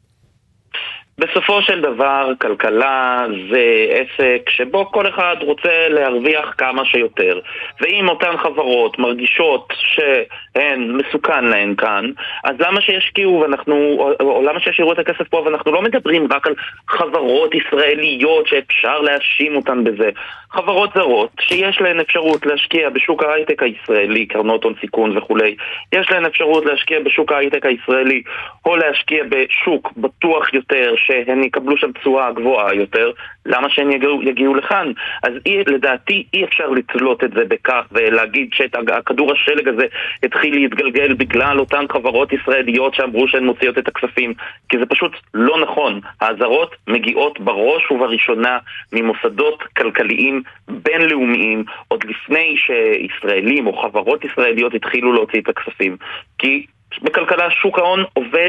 בסופו 1.19 1.61
של 1.61 1.81
דבר, 1.81 2.31
כלכלה 2.41 3.25
זה 3.51 3.63
עסק 3.89 4.49
שבו 4.49 4.91
כל 4.91 5.07
אחד 5.07 5.35
רוצה 5.41 5.89
להרוויח 5.89 6.53
כמה 6.57 6.85
שיותר. 6.85 7.39
ואם 7.81 8.09
אותן 8.09 8.38
חברות 8.38 8.99
מרגישות 8.99 9.73
שהן 9.77 10.91
מסוכן 10.91 11.45
להן 11.45 11.75
כאן, 11.75 12.05
אז 12.43 12.55
למה 12.59 12.81
שישקיעו 12.81 13.39
ואנחנו, 13.39 13.75
או, 13.75 14.11
או 14.19 14.41
למה 14.41 14.59
שישאירו 14.59 14.93
את 14.93 14.99
הכסף 14.99 15.27
פה? 15.29 15.38
ואנחנו 15.38 15.71
לא 15.71 15.81
מדברים 15.81 16.27
רק 16.31 16.47
על 16.47 16.53
חברות 16.88 17.55
ישראליות 17.55 18.47
שאפשר 18.47 19.01
להאשים 19.01 19.55
אותן 19.55 19.83
בזה. 19.83 20.09
חברות 20.51 20.89
זרות 20.95 21.29
שיש 21.39 21.81
להן 21.81 21.99
אפשרות 21.99 22.45
להשקיע 22.45 22.89
בשוק 22.89 23.23
ההייטק 23.23 23.63
הישראלי, 23.63 24.25
קרנות 24.25 24.63
הון 24.63 24.73
סיכון 24.81 25.17
וכולי, 25.17 25.55
יש 25.93 26.11
להן 26.11 26.25
אפשרות 26.25 26.65
להשקיע 26.65 26.99
בשוק 26.99 27.31
ההייטק 27.31 27.65
הישראלי, 27.65 28.21
או 28.65 28.75
להשקיע 28.75 29.23
בשוק 29.29 29.91
בטוח 29.97 30.53
יותר, 30.53 30.93
שהן 31.10 31.44
יקבלו 31.44 31.78
שם 31.78 31.92
תשואה 31.92 32.32
גבוהה 32.32 32.74
יותר, 32.74 33.12
למה 33.46 33.70
שהן 33.70 33.92
יגיעו, 33.92 34.24
יגיעו 34.24 34.56
לכאן? 34.56 34.92
אז 35.24 35.34
אי, 35.46 35.63
לדעתי 35.68 36.25
אי 36.34 36.44
אפשר 36.44 36.70
לתלות 36.70 37.24
את 37.24 37.32
זה 37.32 37.46
בכך 37.48 37.86
ולהגיד 37.92 38.50
שהכדור 38.54 39.32
השלג 39.32 39.68
הזה 39.68 39.86
התחיל 40.24 40.56
להתגלגל 40.56 41.13
בגלל 41.13 41.60
אותן 41.60 41.86
חברות 41.92 42.34
ישראליות 42.34 42.96
שאמרו 42.96 43.28
שהן 43.28 43.46
מוציאות 43.46 43.78
את 43.78 43.88
הכספים, 43.88 44.34
כי 44.70 44.78
זה 44.78 44.86
פשוט 44.86 45.12
לא 45.34 45.62
נכון. 45.62 46.00
האזהרות 46.22 46.75
מגיעות 46.88 47.39
בראש 47.39 47.92
ובראשונה 47.92 48.58
ממוסדות 48.94 49.63
כלכליים 49.78 50.42
בינלאומיים, 50.68 51.63
עוד 51.88 52.04
לפני 52.04 52.56
שישראלים 52.58 53.68
או 53.68 53.82
חברות 53.82 54.25
ישראליות 54.25 54.74
התחילו 54.74 55.13
להוציא 55.13 55.42
את 55.42 55.50
הכספים. 55.50 55.98
כי 56.38 56.66
בכלכלה 57.01 57.51
שוק 57.51 57.79
ההון 57.79 58.03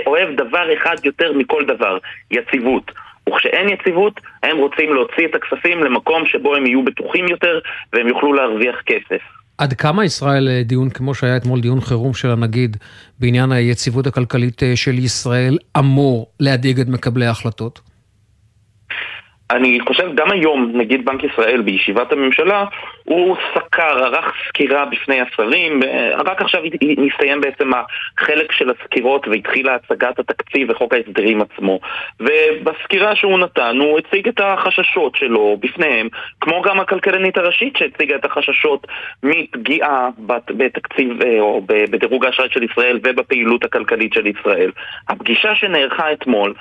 אוהב 0.07 0.37
דבר 0.37 0.75
אחד 0.75 0.97
יותר 1.05 1.33
מכל 1.33 1.65
דבר, 1.69 1.99
יציבות. 2.31 2.93
וכשאין 3.29 3.69
יציבות, 3.69 4.21
הם 4.43 4.57
רוצים 4.57 4.95
להוציא 4.95 5.27
את 5.27 5.35
הכספים 5.35 5.85
למקום 5.85 6.27
שבו 6.27 6.57
הם 6.57 6.67
יהיו 6.67 6.85
בטוחים 6.85 7.29
יותר 7.29 7.59
והם 7.93 8.09
יוכלו 8.09 8.33
להרוויח 8.33 8.77
כסף. 8.87 9.23
עד 9.59 9.73
כמה 9.73 10.05
ישראל, 10.05 10.49
אה, 10.49 10.63
דיון 10.65 10.91
כמו 10.91 11.15
שהיה 11.15 11.37
אתמול, 11.37 11.61
דיון 11.61 11.81
חירום 11.81 12.15
של 12.15 12.31
הנגיד 12.31 12.77
בעניין 13.21 13.53
היציבות 13.53 14.07
הכלכלית 14.07 14.63
אה, 14.63 14.77
של 14.77 14.99
ישראל, 14.99 15.59
אמור 15.79 16.27
להדאיג 16.41 16.81
את 16.81 16.89
מקבלי 16.89 17.27
ההחלטות? 17.27 17.90
אני 19.51 19.81
חושב 19.81 20.15
גם 20.15 20.31
היום, 20.31 20.71
נגיד 20.75 21.05
בנק 21.05 21.25
ישראל 21.25 21.63
בישיבת 21.63 22.13
הממשלה, 22.13 22.65
הוא 23.05 23.37
סקר, 23.55 24.05
ערך 24.05 24.35
סקירה 24.49 24.85
בפני 24.85 25.21
השרים, 25.21 25.81
רק 26.25 26.43
עכשיו 26.43 26.63
נסתיים 26.83 27.41
בעצם 27.41 27.71
החלק 27.75 28.53
של 28.53 28.71
הסקירות 28.71 29.29
והתחילה 29.29 29.75
הצגת 29.75 30.19
התקציב 30.19 30.71
וחוק 30.71 30.95
ההסדרים 30.95 31.43
עצמו. 31.43 31.81
ובסקירה 32.21 33.17
שהוא 33.17 33.39
נתן, 33.39 33.77
הוא 33.81 33.99
הציג 33.99 34.29
את 34.29 34.41
החששות 34.41 35.17
שלו 35.17 35.57
בפניהם, 35.61 36.09
כמו 36.41 36.63
גם 36.63 36.81
הכלכלנית 36.81 37.39
הראשית 37.39 37.77
שהציגה 37.77 38.17
את 38.17 38.25
החששות 38.25 38.87
מפגיעה 39.23 40.09
בתקציב 40.49 41.23
אה, 41.23 41.41
או 41.41 41.63
בדירוג 41.67 42.25
האשראי 42.25 42.49
של 42.51 42.63
ישראל 42.63 42.99
ובפעילות 43.03 43.65
הכלכלית 43.65 44.13
של 44.13 44.27
ישראל. 44.27 44.71
הפגישה 45.09 45.55
שנערכה 45.55 46.13
אתמול 46.13 46.55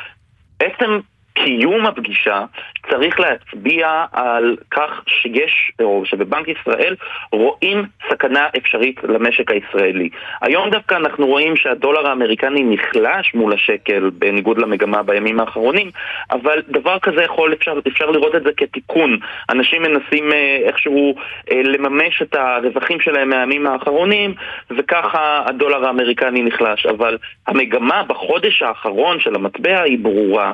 בעצם 0.59 0.99
קיום 1.43 1.85
הפגישה 1.85 2.45
צריך 2.89 3.19
להצביע 3.19 4.05
על 4.11 4.55
כך 4.71 5.01
שיש, 5.07 5.71
או 5.81 6.01
שבבנק 6.05 6.47
ישראל 6.47 6.95
רואים 7.31 7.83
סכנה 8.09 8.47
אפשרית 8.57 9.03
למשק 9.03 9.51
הישראלי. 9.51 10.09
היום 10.41 10.69
דווקא 10.69 10.95
אנחנו 10.95 11.27
רואים 11.27 11.55
שהדולר 11.55 12.07
האמריקני 12.07 12.63
נחלש 12.63 13.33
מול 13.35 13.53
השקל 13.53 14.09
בניגוד 14.13 14.57
למגמה 14.57 15.03
בימים 15.03 15.39
האחרונים, 15.39 15.91
אבל 16.31 16.61
דבר 16.67 16.99
כזה 16.99 17.23
יכול, 17.23 17.53
אפשר, 17.53 17.79
אפשר 17.87 18.05
לראות 18.05 18.35
את 18.35 18.43
זה 18.43 18.49
כתיקון. 18.57 19.17
אנשים 19.49 19.81
מנסים 19.81 20.31
אה, 20.31 20.57
איכשהו 20.63 21.15
אה, 21.51 21.61
לממש 21.63 22.21
את 22.21 22.35
הרווחים 22.35 22.99
שלהם 22.99 23.29
מהימים 23.29 23.67
האחרונים, 23.67 24.33
וככה 24.77 25.43
הדולר 25.45 25.85
האמריקני 25.85 26.43
נחלש. 26.43 26.85
אבל 26.85 27.17
המגמה 27.47 28.03
בחודש 28.03 28.61
האחרון 28.61 29.19
של 29.19 29.35
המטבע 29.35 29.81
היא 29.81 29.99
ברורה, 30.01 30.53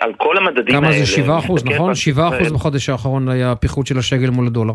ועל 0.00 0.12
כל 0.16 0.36
המדדים 0.36 0.74
האלה... 0.74 0.86
כמה 0.86 0.98
זה 0.98 1.06
7 1.06 1.38
אחוז, 1.38 1.64
נכון? 1.64 1.94
7 1.94 2.28
אחוז 2.28 2.52
בחודש 2.52 2.88
האחרון 2.88 3.28
היה 3.28 3.52
הפיחות 3.52 3.86
של 3.86 3.98
השגל 3.98 4.30
מול 4.30 4.46
הדולר. 4.46 4.74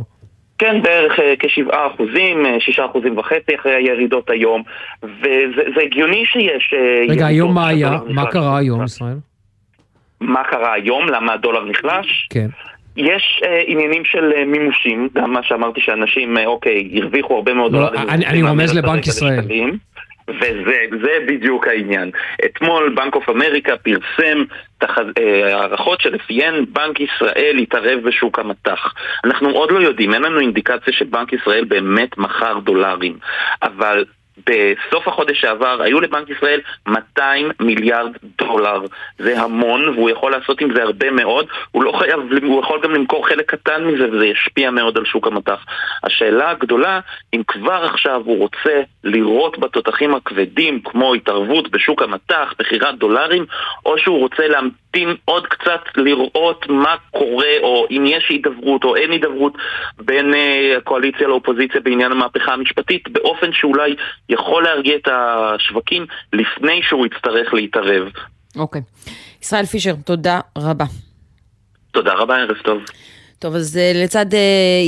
כן, 0.58 0.82
בערך 0.82 1.20
אה, 1.20 1.34
כשבעה 1.40 1.88
אחוזים, 1.88 2.46
אה, 2.46 2.60
שישה 2.60 2.86
אחוזים 2.86 3.18
וחצי 3.18 3.56
אחרי 3.60 3.74
הירידות 3.74 4.30
היום, 4.30 4.64
וזה 5.04 5.82
הגיוני 5.86 6.26
שיש... 6.26 6.74
אה, 6.74 7.06
רגע, 7.10 7.28
היום 7.28 7.54
מה 7.54 7.68
היה? 7.68 7.98
מה 8.10 8.26
קרה 8.26 8.58
היום, 8.58 8.84
ישראל? 8.84 9.18
מה 10.22 10.44
קרה 10.44 10.74
היום? 10.74 11.08
למה 11.08 11.34
הדולר 11.34 11.66
נחלש? 11.66 12.28
כן. 12.30 12.48
יש 13.00 13.42
אה, 13.46 13.62
עניינים 13.68 14.06
של 14.06 14.34
אה, 14.38 14.46
מימושים, 14.46 15.10
גם 15.16 15.34
מה 15.34 15.40
שאמרתי 15.44 15.82
שאנשים, 15.82 16.38
אה, 16.38 16.46
אוקיי, 16.46 16.90
הרוויחו 17.02 17.36
הרבה 17.36 17.54
מאוד 17.54 17.72
לא, 17.74 17.80
דולרים. 17.80 18.10
אני, 18.10 18.26
אני 18.26 18.42
רומז 18.42 18.78
לבנק 18.78 19.08
ישראל. 19.08 19.46
וזה 20.30 21.18
בדיוק 21.28 21.68
העניין. 21.68 22.12
אתמול 22.46 22.94
בנק 22.96 23.16
אוף 23.16 23.30
אמריקה 23.30 23.78
פרסם 23.78 24.44
אה, 24.84 25.56
הערכות 25.56 26.02
שלפיהן 26.02 26.66
בנק 26.70 27.00
ישראל 27.00 27.56
יתערב 27.60 28.00
בשוק 28.04 28.40
המטח. 28.40 28.94
אנחנו 29.26 29.50
עוד 29.50 29.72
לא 29.72 29.80
יודעים, 29.80 30.14
אין 30.14 30.22
לנו 30.22 30.40
אינדיקציה 30.40 30.94
שבנק 30.94 31.34
ישראל 31.34 31.66
באמת 31.66 32.18
מכר 32.18 32.60
דולרים, 32.60 33.18
אבל 33.64 34.06
בסוף 34.46 35.08
החודש 35.08 35.42
שעבר 35.42 35.82
היו 35.82 36.00
לבנק 36.00 36.30
ישראל 36.30 36.60
200 36.88 37.52
מיליארד 37.60 38.12
דולר. 38.38 38.82
זה 39.20 39.42
המון, 39.42 39.90
והוא 39.90 40.10
יכול 40.10 40.32
לעשות 40.32 40.62
עם 40.62 40.76
זה 40.76 40.84
הרבה 40.84 41.12
מאוד. 41.12 41.48
הוא 41.72 41.84
לא 41.84 41.92
חייב, 41.92 42.20
הוא 42.44 42.62
יכול 42.64 42.80
גם 42.84 42.92
למכור 42.92 43.28
חלק 43.28 43.52
קטן 43.52 43.84
מזה, 43.84 44.08
וזה 44.12 44.26
ישפיע 44.26 44.72
מאוד 44.72 44.98
על 44.98 45.06
שוק 45.06 45.28
המטח. 45.28 45.66
השאלה 46.04 46.50
הגדולה, 46.50 47.00
אם 47.34 47.42
כבר 47.48 47.86
עכשיו 47.86 48.22
הוא 48.26 48.38
רוצה 48.38 48.82
לירות 49.04 49.60
בתותחים 49.60 50.16
הכבדים, 50.16 50.82
כמו 50.82 51.14
התערבות 51.14 51.72
בשוק 51.72 52.02
המטח, 52.02 52.54
מכירת 52.62 52.98
דולרים, 52.98 53.46
או 53.86 53.98
שהוא 53.98 54.20
רוצה 54.20 54.48
להמתין 54.48 54.89
עוד 55.26 55.48
קצת 55.48 55.82
לראות 55.98 56.66
מה 56.70 56.96
קורה, 57.12 57.54
או 57.62 57.88
אם 57.92 58.04
יש 58.08 58.26
הידברות 58.30 58.84
או 58.84 58.96
אין 58.96 59.12
הידברות 59.12 59.54
בין 59.98 60.34
uh, 60.34 60.78
הקואליציה 60.78 61.28
לאופוזיציה 61.28 61.82
בעניין 61.82 62.12
המהפכה 62.12 62.54
המשפטית, 62.54 63.10
באופן 63.10 63.54
שאולי 63.54 63.96
יכול 64.30 64.64
להרגיע 64.64 64.96
את 64.96 65.08
השווקים 65.12 66.06
לפני 66.34 66.82
שהוא 66.84 67.06
יצטרך 67.06 67.54
להתערב. 67.54 68.08
אוקיי. 68.56 68.82
Okay. 68.82 69.10
ישראל 69.42 69.66
פישר, 69.66 69.94
תודה 70.06 70.40
רבה. 70.58 70.86
תודה 71.92 72.14
רבה, 72.14 72.38
ערב 72.38 72.58
טוב. 72.64 72.82
טוב, 73.40 73.56
אז 73.56 73.78
אה, 73.78 73.92
לצד 73.96 74.34
אה, 74.34 74.40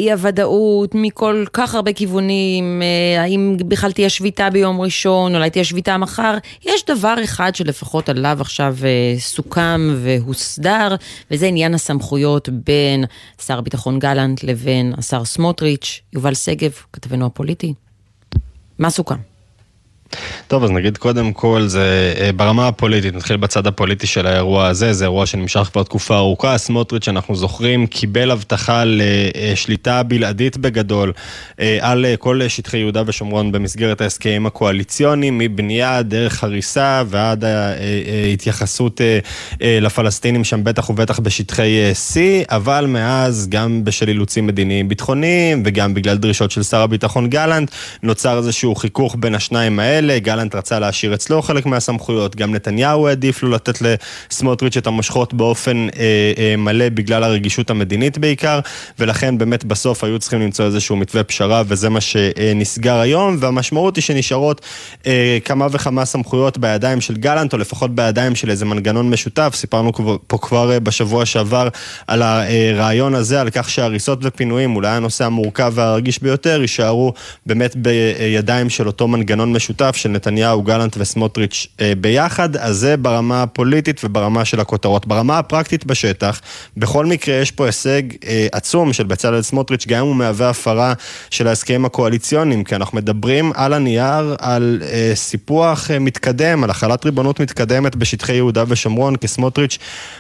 אי 0.02 0.12
הוודאות 0.12 0.96
מכל 0.96 1.46
כך 1.54 1.76
הרבה 1.76 1.94
כיוונים, 1.94 2.82
אה, 2.82 3.22
האם 3.22 3.58
בכלל 3.68 3.92
תהיה 3.92 4.10
שביתה 4.10 4.50
ביום 4.50 4.82
ראשון, 4.82 5.36
אולי 5.36 5.50
תהיה 5.50 5.64
שביתה 5.64 5.98
מחר, 5.98 6.38
יש 6.66 6.86
דבר 6.86 7.16
אחד 7.24 7.56
שלפחות 7.56 8.10
עליו 8.10 8.38
עכשיו 8.42 8.76
סוכם 9.18 9.96
והוסדר, 9.96 10.96
וזה 11.32 11.46
עניין 11.46 11.74
הסמכויות 11.74 12.50
בין 12.50 13.04
שר 13.46 13.58
הביטחון 13.58 14.00
גלנט 14.00 14.44
לבין 14.44 14.94
השר 14.98 15.26
סמוטריץ', 15.26 16.02
יובל 16.14 16.34
שגב, 16.34 16.72
כתבנו 16.94 17.26
הפוליטי. 17.26 17.74
מה 18.80 18.90
סוכם? 18.90 19.31
טוב, 20.48 20.64
אז 20.64 20.72
נגיד 20.72 20.98
קודם 20.98 21.34
כל, 21.34 21.68
זה 21.68 22.14
אה, 22.20 22.32
ברמה 22.32 22.68
הפוליטית, 22.68 23.16
נתחיל 23.16 23.38
בצד 23.38 23.68
הפוליטי 23.68 24.08
של 24.08 24.28
האירוע 24.28 24.68
הזה, 24.68 24.94
זה 24.94 25.06
אירוע 25.06 25.26
שנמשך 25.26 25.70
כבר 25.72 25.84
תקופה 25.84 26.18
ארוכה. 26.18 26.58
סמוטריץ', 26.58 27.08
אנחנו 27.08 27.36
זוכרים, 27.36 27.88
קיבל 27.88 28.32
הבטחה 28.32 28.84
לשליטה 28.86 30.04
בלעדית 30.04 30.58
בגדול 30.58 31.14
אה, 31.60 31.78
על 31.82 32.06
אה, 32.06 32.18
כל 32.18 32.48
שטחי 32.48 32.78
יהודה 32.78 33.04
ושומרון 33.06 33.52
במסגרת 33.52 34.02
ההסכמים 34.02 34.46
הקואליציוניים, 34.46 35.38
מבנייה, 35.38 36.02
דרך 36.02 36.44
הריסה 36.44 37.04
ועד 37.08 37.44
ההתייחסות 37.44 39.02
לפלסטינים 39.62 40.44
שם 40.44 40.64
בטח 40.64 40.90
ובטח 40.90 41.20
בשטחי 41.20 41.92
C, 41.94 42.18
אבל 42.50 42.86
מאז, 42.88 43.48
גם 43.50 43.84
בשל 43.84 44.10
אילוצים 44.10 44.48
מדיניים 44.48 44.90
ביטחוניים 44.90 45.64
וגם 45.66 45.94
בגלל 45.94 46.18
דרישות 46.18 46.52
של 46.52 46.64
שר 46.64 46.82
הביטחון 46.82 47.30
גלנט, 47.30 47.72
נוצר 48.04 48.38
איזשהו 48.38 48.76
חיכוך 48.76 49.16
בין 49.20 49.36
השניים 49.36 49.80
האלה. 49.80 50.01
האלה, 50.02 50.20
גלנט 50.20 50.56
רצה 50.56 50.80
להשאיר 50.80 51.14
אצלו 51.14 51.42
חלק 51.42 51.66
מהסמכויות, 51.66 52.36
גם 52.36 52.56
נתניהו 52.56 53.08
העדיף 53.08 53.44
לו 53.44 53.50
לתת 53.50 53.80
לסמוטריץ' 53.82 54.78
את 54.78 54.88
המושכות 54.88 55.34
באופן 55.34 55.88
אה, 55.98 56.34
אה, 56.38 56.56
מלא 56.58 56.90
בגלל 56.90 57.24
הרגישות 57.24 57.70
המדינית 57.70 58.18
בעיקר, 58.18 58.60
ולכן 59.00 59.38
באמת 59.38 59.64
בסוף 59.64 60.04
היו 60.04 60.20
צריכים 60.20 60.42
למצוא 60.42 60.66
איזשהו 60.66 60.96
מתווה 60.96 61.24
פשרה, 61.24 61.64
וזה 61.68 61.90
מה 61.90 62.02
שנסגר 62.02 63.00
היום, 63.00 63.38
והמשמעות 63.40 63.96
היא 63.96 64.02
שנשארות 64.02 64.62
אה, 65.08 65.38
כמה 65.46 65.68
וכמה 65.72 66.06
סמכויות 66.06 66.58
בידיים 66.58 67.02
של 67.02 67.16
גלנט, 67.16 67.54
או 67.54 67.58
לפחות 67.58 67.96
בידיים 67.96 68.36
של 68.36 68.50
איזה 68.50 68.66
מנגנון 68.66 69.10
משותף. 69.10 69.52
סיפרנו 69.56 69.92
פה 70.28 70.38
כבר 70.38 70.72
אה, 70.72 70.80
בשבוע 70.80 71.26
שעבר 71.26 71.68
על 72.08 72.22
הרעיון 72.22 73.16
הזה, 73.16 73.42
על 73.42 73.50
כך 73.50 73.70
שהריסות 73.70 74.20
ופינויים, 74.22 74.76
אולי 74.76 74.90
הנושא 74.90 75.26
המורכב 75.26 75.72
והרגיש 75.76 76.22
ביותר, 76.22 76.62
יישארו 76.62 77.14
באמת 77.46 77.76
בידיים 77.76 78.70
של 78.70 78.88
אותו 78.88 79.08
מנגנון 79.08 79.54
משותף. 79.54 79.91
משותף 79.92 79.96
של 79.96 80.10
נתניהו, 80.10 80.62
גלנט 80.62 80.98
וסמוטריץ' 80.98 81.68
אה, 81.82 81.94
ביחד, 81.98 82.58
אז 82.58 82.78
זה 82.78 82.98
ברמה 82.98 83.44
הפוליטית 83.44 84.02
וברמה 84.04 84.46
של 84.46 84.60
הכותרות. 84.60 85.08
ברמה 85.08 85.40
הפרקטית 85.40 85.86
בשטח, 85.86 86.42
בכל 86.78 87.06
מקרה 87.06 87.36
יש 87.36 87.52
פה 87.52 87.66
הישג 87.66 88.02
אה, 88.28 88.48
עצום 88.52 88.94
של 88.94 89.04
בצלאל 89.04 89.42
סמוטריץ', 89.42 89.88
גם 89.88 90.00
אם 90.00 90.06
הוא 90.06 90.16
מהווה 90.16 90.50
הפרה 90.50 90.94
של 91.30 91.48
ההסכמים 91.48 91.86
הקואליציוניים, 91.86 92.64
כי 92.64 92.76
אנחנו 92.76 92.98
מדברים 92.98 93.52
על 93.56 93.74
הנייר, 93.74 94.36
על 94.40 94.82
אה, 94.92 95.12
סיפוח 95.16 95.92
מתקדם, 96.00 96.64
על 96.64 96.70
החלת 96.70 97.06
ריבונות 97.06 97.40
מתקדמת 97.40 97.96
בשטחי 97.96 98.34
יהודה 98.34 98.64
ושומרון, 98.68 99.16
כי 99.16 99.28
סמוטריץ' 99.28 99.78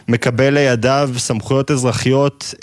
מקבל 0.08 0.54
לידיו 0.54 1.10
סמכויות 1.18 1.72
אזרחיות 1.72 2.54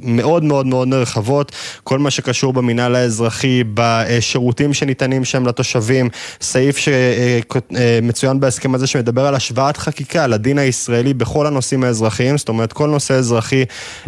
מאוד 0.00 0.44
מאוד 0.44 0.66
מאוד 0.66 0.88
נרחבות, 0.88 1.52
כל 1.84 1.98
מה 1.98 2.10
שקשור 2.10 2.52
במינהל 2.52 2.94
האזרחי, 2.94 3.64
בשירותים 3.74 4.74
שניתנים 4.74 5.24
שם 5.24 5.46
לתושבים, 5.46 6.08
סעיף 6.50 6.76
שמצוין 6.76 8.40
בהסכם 8.40 8.74
הזה 8.74 8.86
שמדבר 8.86 9.26
על 9.26 9.34
השוואת 9.34 9.76
חקיקה 9.76 10.26
לדין 10.26 10.58
הישראלי 10.58 11.14
בכל 11.14 11.46
הנושאים 11.46 11.84
האזרחיים, 11.84 12.38
זאת 12.38 12.48
אומרת 12.48 12.72
כל 12.72 12.88
נושא 12.88 13.14
אזרחי 13.14 13.64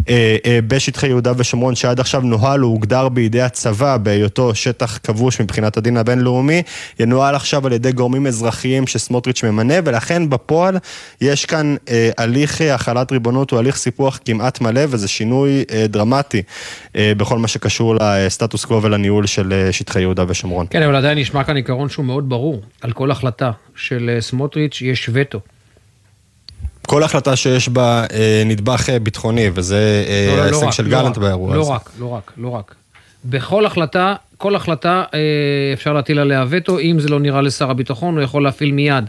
אה, 0.09 0.37
אה, 0.45 0.59
בשטחי 0.67 1.07
יהודה 1.07 1.31
ושומרון 1.37 1.75
שעד 1.75 1.99
עכשיו 1.99 2.21
נוהל 2.21 2.59
הוא 2.59 2.71
הוגדר 2.71 3.09
בידי 3.09 3.41
הצבא 3.41 3.97
בהיותו 3.97 4.55
שטח 4.55 4.99
כבוש 5.03 5.41
מבחינת 5.41 5.77
הדין 5.77 5.97
הבינלאומי, 5.97 6.61
ינוהל 6.99 7.35
עכשיו 7.35 7.67
על 7.67 7.73
ידי 7.73 7.91
גורמים 7.91 8.27
אזרחיים 8.27 8.87
שסמוטריץ' 8.87 9.43
ממנה 9.43 9.73
ולכן 9.85 10.29
בפועל 10.29 10.77
יש 11.21 11.45
כאן 11.45 11.75
אה, 11.89 12.09
הליך 12.17 12.61
החלת 12.61 13.11
ריבונות 13.11 13.51
הוא 13.51 13.59
הליך 13.59 13.75
סיפוח 13.75 14.19
כמעט 14.25 14.61
מלא 14.61 14.81
וזה 14.89 15.07
שינוי 15.07 15.63
דרמטי 15.89 16.41
בכל 16.95 17.37
מה 17.37 17.47
שקשור 17.47 17.95
לסטטוס 17.95 18.65
קוו 18.65 18.83
ולניהול 18.83 19.25
של 19.25 19.67
שטחי 19.71 20.01
יהודה 20.01 20.23
ושומרון. 20.27 20.65
כן, 20.69 20.81
אבל 20.81 20.95
עדיין 20.95 21.17
נשמע 21.17 21.43
כאן 21.43 21.55
עיקרון 21.55 21.89
שהוא 21.89 22.05
מאוד 22.05 22.29
ברור, 22.33 22.61
על 22.81 22.91
כל 22.91 23.11
החלטה 23.11 23.51
של 23.75 24.17
סמוטריץ' 24.19 24.81
יש 24.81 25.09
וטו. 25.13 25.39
כל 26.87 27.03
החלטה 27.03 27.35
שיש 27.35 27.69
בה 27.69 28.05
אה, 28.13 28.43
נדבך 28.45 28.89
אה, 28.89 28.99
ביטחוני, 28.99 29.49
וזה 29.53 30.05
אה, 30.07 30.27
לא, 30.29 30.37
לא, 30.37 30.41
ההישג 30.41 30.65
לא 30.65 30.71
של 30.71 30.83
לא 30.83 30.89
גלנט 30.89 31.17
באירוע 31.17 31.55
לא 31.55 31.61
הזה. 31.61 31.69
לא 31.69 31.75
רק, 31.75 31.89
לא 31.99 32.07
רק, 32.09 32.31
לא 32.37 32.49
רק. 32.49 32.75
בכל 33.25 33.65
החלטה, 33.65 34.15
כל 34.37 34.55
החלטה 34.55 35.03
אה, 35.13 35.19
אפשר 35.73 35.93
להטיל 35.93 36.19
עליה 36.19 36.45
וטו, 36.49 36.79
אם 36.79 36.99
זה 36.99 37.09
לא 37.09 37.19
נראה 37.19 37.41
לשר 37.41 37.69
הביטחון, 37.69 38.15
הוא 38.15 38.23
יכול 38.23 38.43
להפעיל 38.43 38.71
מיד 38.71 39.05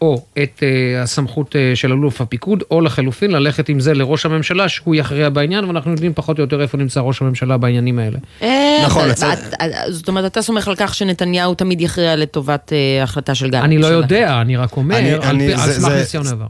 או 0.00 0.24
את 0.42 0.58
uh, 0.58 1.02
הסמכות 1.02 1.54
uh, 1.54 1.76
של 1.76 1.92
אלוף 1.92 2.20
הפיקוד, 2.20 2.62
או 2.70 2.80
לחלופין 2.80 3.30
ללכת 3.30 3.68
עם 3.68 3.80
זה 3.80 3.94
לראש 3.94 4.26
הממשלה, 4.26 4.68
שהוא 4.68 4.94
יכריע 4.94 5.28
בעניין, 5.28 5.64
ואנחנו 5.64 5.90
יודעים 5.90 6.12
פחות 6.14 6.38
או 6.38 6.42
יותר 6.42 6.62
איפה 6.62 6.78
נמצא 6.78 7.00
ראש 7.00 7.22
הממשלה 7.22 7.56
בעניינים 7.56 7.98
האלה. 7.98 8.18
נכון, 8.84 9.08
זאת 9.88 10.08
אומרת, 10.08 10.32
אתה 10.32 10.42
סומך 10.42 10.68
על 10.68 10.74
כך 10.76 10.94
שנתניהו 10.94 11.54
תמיד 11.54 11.80
יכריע 11.80 12.16
לטובת 12.16 12.72
החלטה 13.02 13.34
של 13.34 13.50
גלנט. 13.50 13.64
אני 13.64 13.78
לא 13.78 13.86
יודע, 13.86 14.40
אני 14.40 14.56
רק 14.56 14.76
אומר, 14.76 15.20
על 15.22 15.38
סמך 15.56 15.92
ניסיון 15.92 16.26
העבר. 16.26 16.46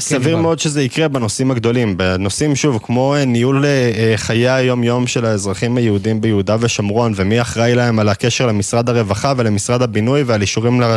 סביר 0.00 0.36
כן, 0.36 0.42
מאוד 0.42 0.58
שזה 0.58 0.82
יקרה 0.82 1.08
בנושאים 1.08 1.50
הגדולים. 1.50 1.96
בנושאים, 1.96 2.56
שוב, 2.56 2.78
כמו 2.82 3.14
אה, 3.14 3.24
ניהול 3.24 3.64
אה, 3.64 3.68
אה, 3.68 4.12
חיי 4.16 4.48
היום-יום 4.48 5.06
של 5.06 5.24
האזרחים 5.24 5.76
היהודים 5.76 6.20
ביהודה 6.20 6.56
ושומרון, 6.60 7.12
ומי 7.16 7.40
אחראי 7.40 7.74
להם 7.74 7.98
על 7.98 8.08
הקשר 8.08 8.46
למשרד 8.46 8.88
הרווחה 8.88 9.32
ולמשרד 9.36 9.82
הבינוי 9.82 10.22
ועל 10.22 10.40
אישורים 10.40 10.80
לה, 10.80 10.96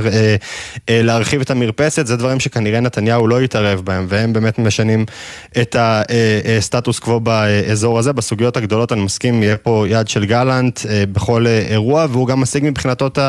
להרחיב 0.89 1.41
את 1.41 1.51
המרפסת, 1.51 2.07
זה 2.07 2.15
דברים 2.15 2.39
שכנראה 2.39 2.79
נתניהו 2.79 3.27
לא 3.27 3.41
יתערב 3.41 3.81
בהם, 3.83 4.05
והם 4.09 4.33
באמת 4.33 4.59
משנים 4.59 5.05
את 5.61 5.75
הסטטוס 5.79 6.99
קוו 6.99 7.19
באזור 7.19 7.99
הזה. 7.99 8.13
בסוגיות 8.13 8.57
הגדולות, 8.57 8.91
אני 8.91 9.01
מסכים, 9.01 9.43
יהיה 9.43 9.57
פה 9.57 9.85
יד 9.89 10.07
של 10.07 10.25
גלנט 10.25 10.79
בכל 11.11 11.47
אירוע, 11.47 12.05
והוא 12.09 12.27
גם 12.27 12.41
משיג 12.41 12.63
מבחינתו 12.65 13.07
את 13.07 13.19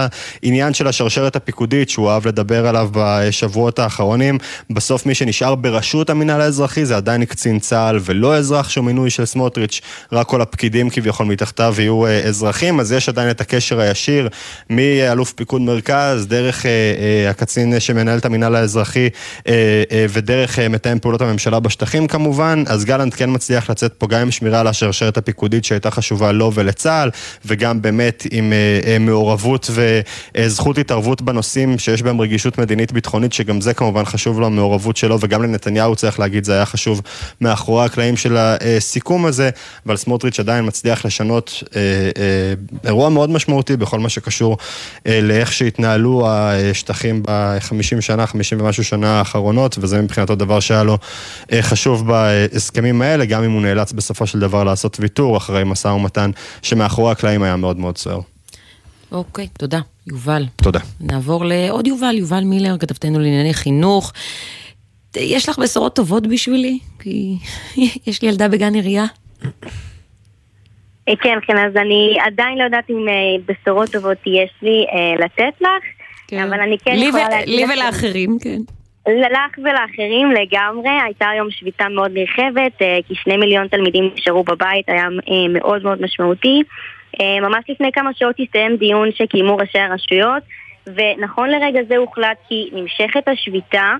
העניין 0.43 0.75
של 0.75 0.87
השרשרת 0.87 1.37
הפיקודית, 1.37 1.91
שהוא 1.91 2.11
אהב 2.11 2.29
לדבר 2.29 2.67
עליו 2.67 2.91
בשבועות 2.93 3.79
האחרונים. 3.79 4.39
בסוף 4.71 5.07
מי 5.07 5.15
שנשאר 5.15 5.55
בראשות 5.61 6.11
המינהל 6.11 6.41
האזרחי, 6.41 6.85
זה 6.85 6.97
עדיין 6.97 7.25
קצין 7.25 7.59
צה"ל 7.59 7.99
ולא 8.05 8.37
אזרח 8.37 8.69
שהוא 8.69 8.85
מינוי 8.85 9.11
של 9.11 9.25
סמוטריץ', 9.25 9.81
רק 10.12 10.27
כל 10.27 10.41
הפקידים 10.41 10.91
כביכול 10.91 11.27
מתחתיו 11.27 11.75
יהיו 11.79 12.07
אה, 12.07 12.21
אזרחים, 12.21 12.81
אז 12.81 12.93
יש 12.93 13.09
עדיין 13.09 13.31
את 13.31 13.41
הקשר 13.41 13.81
הישיר 13.81 14.29
מאלוף 14.71 15.33
פיקוד 15.33 15.61
מרכז, 15.61 16.27
דרך 16.27 16.67
אה, 16.67 16.71
אה, 16.71 17.31
הקצין 17.31 17.81
שמנהל 17.81 18.19
את 18.19 18.25
המינהל 18.25 18.55
האזרחי 18.55 19.09
ודרך 20.11 20.59
מתאם 20.59 20.99
פעולות 20.99 21.21
הממשלה 21.21 21.61
בשטחים 21.61 22.07
כמובן, 22.07 22.65
אז 22.67 22.85
גלנט 22.85 23.15
כן 23.17 23.31
מצליח 23.33 23.71
לצאת 23.71 23.93
פה 23.93 24.07
גם 24.07 24.21
עם 24.21 24.31
שמירה 24.31 24.61
על 24.61 24.67
השרשרת 24.67 25.17
הפיקודית 25.17 25.65
שהייתה 25.65 25.91
חשובה 25.91 26.33
לו 26.33 26.53
ולצה"ל, 26.55 27.11
וגם 27.45 27.83
באמת 27.83 28.27
עם 28.31 28.53
מעורבות 29.00 29.71
וזכות 30.37 30.79
התערבות 30.79 31.23
בנושאים 31.23 31.79
שיש 31.79 32.03
בהם 32.03 32.21
רגישות 32.21 32.59
מדינית 32.59 32.93
ביטחונית, 32.93 33.33
שגם 33.33 33.61
זה 33.61 33.75
כמובן 33.75 34.05
חשוב 34.05 34.41
לו, 34.41 34.47
המעורבות 34.47 34.97
שלו 34.97 35.19
וגם 35.21 35.43
לנתניהו 35.49 35.97
צריך 35.97 36.19
להגיד, 36.19 36.45
זה 36.45 36.52
היה 36.52 36.67
חשוב 36.67 37.00
מאחורי 37.40 37.85
הקלעים 37.85 38.17
של 38.17 38.37
הסיכום 38.38 39.26
הזה, 39.26 39.50
אבל 39.87 39.97
סמוטריץ' 39.97 40.40
עדיין 40.40 40.67
מצליח 40.67 41.05
לשנות 41.05 41.62
אה, 41.76 41.81
אה, 42.17 42.55
אירוע 42.85 43.09
מאוד 43.09 43.31
משמעותי 43.31 43.76
בכל 43.76 43.99
מה 43.99 44.09
שקשור 44.09 44.57
אה, 45.07 45.21
לאיך 45.21 45.52
שהתנהלו 45.52 46.26
השטחים 46.31 47.23
ב-50 47.23 48.00
שנה, 48.00 48.26
50 48.26 48.61
ומשהו 48.61 48.85
שנה 48.85 49.19
האחרונות, 49.19 49.78
וזה 49.81 50.02
מבחינתו 50.02 50.35
דבר 50.35 50.61
שהיה 50.61 50.83
לו 50.83 50.99
חשוב 51.61 52.07
בהסכמים 52.07 53.02
האלה, 53.02 53.25
גם 53.25 53.45
אם 53.45 53.50
הוא 53.50 53.62
נאלץ 53.62 53.93
בסופו 53.93 54.26
של 54.26 54.38
דבר 54.38 54.64
לעשות 54.64 54.97
ויתור 55.00 55.37
אחרי 55.37 55.64
משא 55.64 55.88
ומתן 55.88 56.31
שמאחורי 56.62 57.12
הקלעים 57.12 57.43
היה 57.43 57.57
מאוד 57.57 57.78
מאוד 57.78 57.99
סוער. 57.99 58.21
אוקיי, 59.12 59.49
תודה. 59.59 59.81
יובל. 60.07 60.47
תודה. 60.57 60.81
נעבור 61.00 61.45
לעוד 61.45 61.87
יובל, 61.87 62.14
יובל 62.19 62.45
מילר, 62.45 62.78
כתבתנו 62.78 63.19
לענייני 63.19 63.55
חינוך. 63.55 64.12
יש 65.17 65.49
לך 65.49 65.59
בשורות 65.59 65.97
טובות 65.97 66.27
בשבילי? 66.27 66.79
כי 67.03 67.35
יש 68.07 68.23
לי 68.23 68.29
ילדה 68.29 68.49
בגן 68.49 68.75
עירייה. 68.75 69.05
אה, 71.09 71.17
כן, 71.17 71.38
כן, 71.47 71.59
אז 71.59 71.77
אני 71.77 72.19
עדיין 72.21 72.59
לא 72.59 72.65
יודעת 72.65 72.91
אם 72.91 73.09
אה, 73.09 73.15
בשורות 73.47 73.89
טובות 73.93 74.19
יש 74.26 74.50
לי 74.63 74.87
אה, 74.93 75.25
לתת 75.25 75.61
לך, 75.61 75.85
כן. 76.28 76.43
אבל 76.43 76.61
אני 76.61 76.78
כן 76.78 76.95
יכולה 76.95 77.28
להגיד. 77.28 77.49
לי 77.49 77.65
ולאחרים, 77.65 78.37
כן. 78.43 78.59
לך 79.09 79.59
ולאחרים 79.59 80.30
לגמרי, 80.30 80.91
הייתה 81.04 81.28
היום 81.28 81.50
שביתה 81.50 81.89
מאוד 81.89 82.11
נרחבת, 82.15 82.78
כי 83.06 83.15
שני 83.15 83.37
מיליון 83.37 83.69
תלמידים 83.69 84.11
נשארו 84.15 84.45
בבית, 84.45 84.89
היה 84.89 85.09
מאוד 85.49 85.82
מאוד 85.82 86.02
משמעותי. 86.02 86.63
ממש 87.43 87.65
לפני 87.69 87.93
כמה 87.93 88.11
שעות 88.15 88.37
הסתיים 88.41 88.76
דיון 88.76 89.09
שקיימו 89.15 89.56
ראשי 89.56 89.78
הרשויות, 89.78 90.43
ונכון 90.87 91.50
לרגע 91.50 91.80
זה 91.89 91.97
הוחלט 91.97 92.37
כי 92.49 92.71
נמשכת 92.73 93.28
השביתה. 93.28 93.93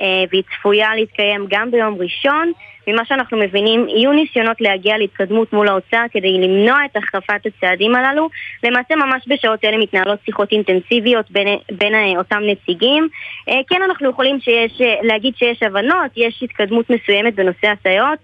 אה, 0.00 0.24
והיא 0.30 0.42
צפויה 0.42 0.94
להתקיים 0.94 1.46
גם 1.48 1.70
ביום 1.70 1.96
ראשון. 1.98 2.52
ממה 2.86 3.04
שאנחנו 3.04 3.38
מבינים, 3.38 3.88
יהיו 3.88 4.12
ניסיונות 4.12 4.60
להגיע 4.60 4.98
להתקדמות 4.98 5.52
מול 5.52 5.68
האוצר 5.68 6.04
כדי 6.10 6.32
למנוע 6.32 6.78
את 6.84 6.96
החרפת 6.96 7.46
הצעדים 7.46 7.94
הללו. 7.94 8.28
למעשה 8.62 8.96
ממש 8.96 9.24
בשעות 9.28 9.64
אלה 9.64 9.78
מתנהלות 9.78 10.18
שיחות 10.24 10.52
אינטנסיביות 10.52 11.30
בין, 11.30 11.48
בין 11.70 11.94
אה, 11.94 12.18
אותם 12.18 12.42
נציגים. 12.46 13.08
אה, 13.48 13.60
כן, 13.68 13.82
אנחנו 13.82 14.10
יכולים 14.10 14.40
שיש, 14.40 14.80
להגיד 15.02 15.36
שיש 15.36 15.62
הבנות, 15.62 16.10
יש 16.16 16.42
התקדמות 16.42 16.90
מסוימת 16.90 17.34
בנושא 17.34 17.66
הסייעות, 17.66 18.18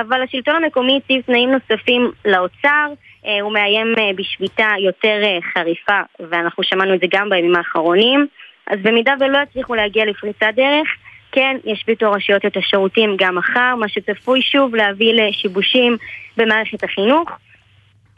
אבל 0.00 0.22
השלטון 0.22 0.54
המקומי 0.64 1.00
הציב 1.04 1.22
תנאים 1.26 1.50
נוספים 1.50 2.10
לאוצר. 2.24 2.86
הוא 3.42 3.52
מאיים 3.52 3.94
בשביתה 4.16 4.68
יותר 4.84 5.22
חריפה, 5.54 6.00
ואנחנו 6.30 6.62
שמענו 6.62 6.94
את 6.94 7.00
זה 7.00 7.06
גם 7.10 7.28
בימים 7.30 7.56
האחרונים. 7.56 8.26
אז 8.66 8.78
במידה 8.82 9.14
ולא 9.20 9.38
יצליחו 9.38 9.74
להגיע 9.74 10.04
לפריצת 10.04 10.52
דרך, 10.56 10.88
כן, 11.32 11.56
ישביתו 11.64 12.06
הרשויות 12.06 12.46
את 12.46 12.56
השירותים 12.56 13.16
גם 13.18 13.34
מחר, 13.34 13.74
מה 13.78 13.88
שצפוי 13.88 14.42
שוב 14.42 14.74
להביא 14.74 15.12
לשיבושים 15.14 15.96
במערכת 16.36 16.84
החינוך. 16.84 17.30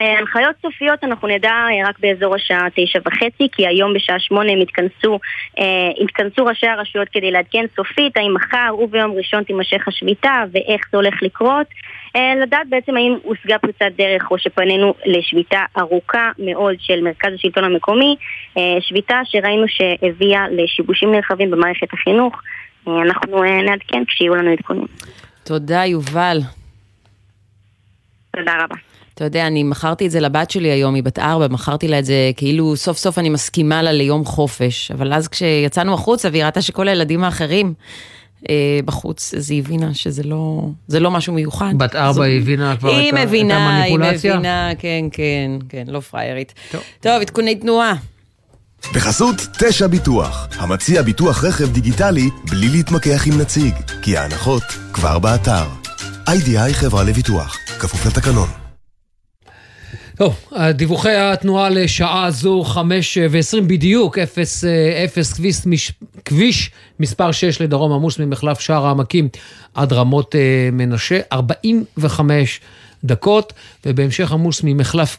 אה, 0.01 0.19
הנחיות 0.19 0.55
סופיות 0.61 1.03
אנחנו 1.03 1.27
נדע 1.27 1.49
אה, 1.49 1.89
רק 1.89 1.99
באזור 1.99 2.35
השעה 2.35 2.67
תשע 2.75 2.99
וחצי, 3.05 3.47
כי 3.51 3.67
היום 3.67 3.93
בשעה 3.93 4.19
שמונה 4.19 4.51
הם 4.51 4.61
התכנסו, 4.61 5.19
אה, 5.59 5.89
התכנסו 6.03 6.45
ראשי 6.45 6.67
הרשויות 6.67 7.09
כדי 7.09 7.31
לעדכן 7.31 7.65
סופית 7.75 8.17
האם 8.17 8.33
מחר 8.33 8.75
וביום 8.79 9.11
ראשון 9.11 9.43
תימשך 9.43 9.87
השביתה 9.87 10.43
ואיך 10.51 10.81
זה 10.91 10.97
הולך 10.97 11.23
לקרות. 11.23 11.67
לדעת 12.41 12.67
בעצם 12.69 12.97
האם 12.97 13.17
הושגה 13.23 13.59
פריצת 13.59 13.91
דרך 13.97 14.31
או 14.31 14.37
שפנינו 14.37 14.93
לשביתה 15.05 15.59
ארוכה 15.77 16.31
מאוד 16.39 16.75
של 16.79 17.01
מרכז 17.01 17.33
השלטון 17.33 17.63
המקומי, 17.63 18.15
שביתה 18.79 19.21
שראינו 19.25 19.65
שהביאה 19.67 20.45
לשיבושים 20.51 21.11
נרחבים 21.11 21.51
במערכת 21.51 21.93
החינוך. 21.93 22.41
אנחנו 22.87 23.43
נעדכן 23.43 24.03
כשיהיו 24.07 24.35
לנו 24.35 24.51
עדכונים. 24.51 24.87
תודה, 25.43 25.85
יובל. 25.85 26.41
תודה 28.37 28.53
רבה. 28.63 28.75
אתה 29.13 29.23
יודע, 29.23 29.47
אני 29.47 29.63
מכרתי 29.63 30.05
את 30.05 30.11
זה 30.11 30.19
לבת 30.19 30.51
שלי 30.51 30.71
היום, 30.71 30.95
היא 30.95 31.03
בת 31.03 31.19
ארבע, 31.19 31.47
מכרתי 31.47 31.87
לה 31.87 31.99
את 31.99 32.05
זה 32.05 32.31
כאילו 32.37 32.75
סוף 32.75 32.97
סוף 32.97 33.19
אני 33.19 33.29
מסכימה 33.29 33.81
לה 33.81 33.91
ליום 33.91 34.25
חופש. 34.25 34.91
אבל 34.91 35.13
אז 35.13 35.27
כשיצאנו 35.27 35.93
החוצה 35.93 36.29
והיא 36.31 36.43
ראתה 36.43 36.61
שכל 36.61 36.87
הילדים 36.87 37.23
האחרים 37.23 37.73
אה, 38.49 38.79
בחוץ, 38.85 39.33
אז 39.33 39.51
היא 39.51 39.59
הבינה 39.59 39.93
שזה 39.93 40.23
לא, 40.23 40.61
לא 40.89 41.11
משהו 41.11 41.33
מיוחד. 41.33 41.73
בת 41.77 41.95
ארבע, 41.95 42.11
זו... 42.13 42.23
היא 42.23 42.41
הבינה 42.41 42.77
כבר 42.77 42.89
היא 42.89 43.09
את, 43.09 43.13
מבינה, 43.17 43.85
את 43.85 43.91
המניפולציה? 43.91 44.31
היא 44.31 44.39
מבינה, 44.39 44.69
כן, 44.79 45.05
כן, 45.11 45.51
כן, 45.69 45.83
לא 45.87 45.99
פריירית. 45.99 46.53
טוב, 46.71 46.81
טוב 46.99 47.21
עדכוני 47.21 47.55
תנועה. 47.55 47.93
בחסות 48.93 49.35
תשע 49.59 49.87
ביטוח, 49.87 50.47
המציע 50.57 51.01
ביטוח 51.01 51.43
רכב 51.43 51.71
דיגיטלי 51.71 52.29
בלי 52.49 52.67
להתמקח 52.67 53.27
עם 53.27 53.41
נציג, 53.41 53.73
כי 54.01 54.17
ההנחות 54.17 54.63
כבר 54.93 55.19
באתר. 55.19 55.63
איי-די-איי 56.27 56.73
חברה 56.73 57.03
לביטוח, 57.03 57.57
כפוף 57.79 58.05
לתקנון. 58.05 58.49
טוב, 60.17 60.35
דיווחי 60.71 61.15
התנועה 61.15 61.69
לשעה 61.69 62.31
זו, 62.31 62.63
חמש 62.63 63.17
ועשרים 63.29 63.67
בדיוק, 63.67 64.17
אפס, 64.17 64.63
אפס 65.05 65.33
כביש, 65.33 65.91
כביש 66.25 66.71
מספר 66.99 67.31
6 67.31 67.61
לדרום 67.61 67.91
עמוס 67.91 68.19
ממחלף 68.19 68.59
שער 68.59 68.85
העמקים 68.85 69.29
עד 69.73 69.93
רמות 69.93 70.35
מנשה, 70.71 71.19
45 71.31 72.59
דקות, 73.03 73.53
ובהמשך 73.85 74.31
עמוס 74.31 74.61
ממחלף 74.63 75.17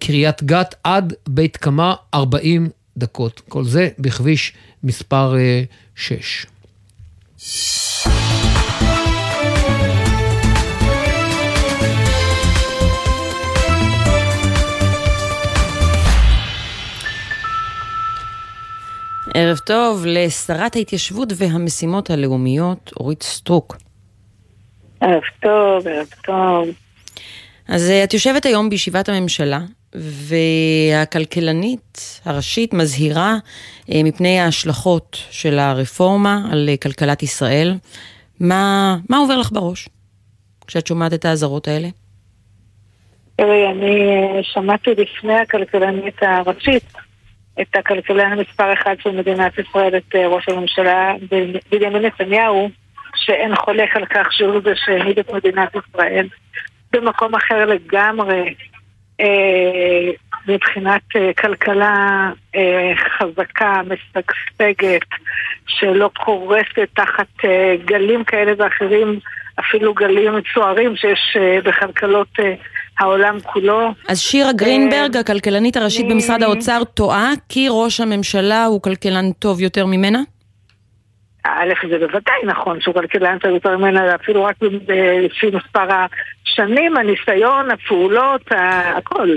קריית 0.00 0.42
גת 0.42 0.74
עד 0.84 1.14
בית 1.28 1.56
קמה, 1.56 1.94
40 2.14 2.68
דקות. 2.96 3.40
כל 3.48 3.64
זה 3.64 3.88
בכביש 3.98 4.52
מספר 4.84 5.34
6. 5.94 6.46
ערב 19.34 19.58
טוב 19.58 20.06
לשרת 20.06 20.76
ההתיישבות 20.76 21.32
והמשימות 21.36 22.10
הלאומיות, 22.10 22.90
אורית 23.00 23.22
סטרוק. 23.22 23.76
ערב 25.00 25.22
טוב, 25.42 25.88
ערב 25.88 26.06
טוב. 26.24 26.68
אז 27.68 27.90
אה, 27.90 28.04
את 28.04 28.14
יושבת 28.14 28.46
היום 28.46 28.70
בישיבת 28.70 29.08
הממשלה, 29.08 29.60
והכלכלנית 29.94 32.20
הראשית 32.24 32.74
מזהירה 32.74 33.34
אה, 33.92 34.00
מפני 34.04 34.40
ההשלכות 34.40 35.16
של 35.30 35.58
הרפורמה 35.58 36.38
על 36.52 36.68
אה, 36.68 36.76
כלכלת 36.76 37.22
ישראל. 37.22 37.74
מה, 38.40 38.96
מה 39.08 39.16
עובר 39.16 39.38
לך 39.38 39.52
בראש 39.52 39.88
כשאת 40.66 40.86
שומעת 40.86 41.12
את 41.12 41.24
האזהרות 41.24 41.68
האלה? 41.68 41.88
תראי, 43.36 43.66
אני 43.66 44.10
אה, 44.10 44.42
שמעתי 44.42 44.90
לפני 44.90 45.34
הכלכלנית 45.34 46.22
הראשית 46.22 46.92
את 47.60 47.76
הכלכלן 47.76 48.38
מספר 48.38 48.72
אחד 48.72 48.94
של 49.02 49.10
מדינת 49.10 49.52
ישראל, 49.58 49.96
את 49.96 50.14
ראש 50.14 50.48
הממשלה 50.48 51.12
בנימין 51.70 52.04
נתניהו, 52.04 52.70
שאין 53.16 53.56
חולק 53.56 53.96
על 53.96 54.06
כך 54.06 54.32
שהוא 54.32 54.60
זה 54.64 54.72
שהנהיג 54.74 55.18
את 55.18 55.32
מדינת 55.32 55.68
ישראל 55.74 56.28
במקום 56.92 57.34
אחר 57.34 57.66
לגמרי 57.66 58.54
מבחינת 60.48 61.02
אה, 61.16 61.30
כלכלה 61.32 62.30
אה, 62.56 62.92
חזקה, 62.96 63.80
משגשגת, 63.84 65.08
שלא 65.66 66.10
קורסת 66.24 66.88
תחת 66.94 67.44
אה, 67.44 67.74
גלים 67.84 68.24
כאלה 68.24 68.52
ואחרים, 68.58 69.18
אפילו 69.60 69.94
גלים 69.94 70.32
מצוערים 70.36 70.96
שיש 70.96 71.36
אה, 71.36 71.58
בכלכלות 71.64 72.28
אה, 72.40 72.54
העולם 72.98 73.38
כולו. 73.40 73.88
אז 74.08 74.20
שירה 74.20 74.52
גרינברג, 74.52 75.14
אה, 75.14 75.20
הכלכלנית 75.20 75.76
הראשית. 75.76 76.08
במשרד 76.08 76.42
האוצר, 76.42 76.82
טועה 76.94 77.32
כי 77.48 77.66
ראש 77.70 78.00
הממשלה 78.00 78.64
הוא 78.64 78.82
כלכלן 78.82 79.32
טוב 79.32 79.60
יותר 79.60 79.86
ממנה? 79.86 80.20
א', 81.44 81.72
זה 81.90 81.98
בוודאי 81.98 82.40
נכון 82.46 82.80
שהוא 82.80 82.94
כלכלן 82.94 83.38
טוב 83.38 83.50
יותר 83.50 83.76
ממנה, 83.76 84.14
אפילו 84.14 84.44
רק 84.44 84.56
לפי 85.24 85.46
מספר 85.46 85.86
השנים, 85.90 86.96
הניסיון, 86.96 87.70
הפעולות, 87.70 88.42
הכל. 88.96 89.28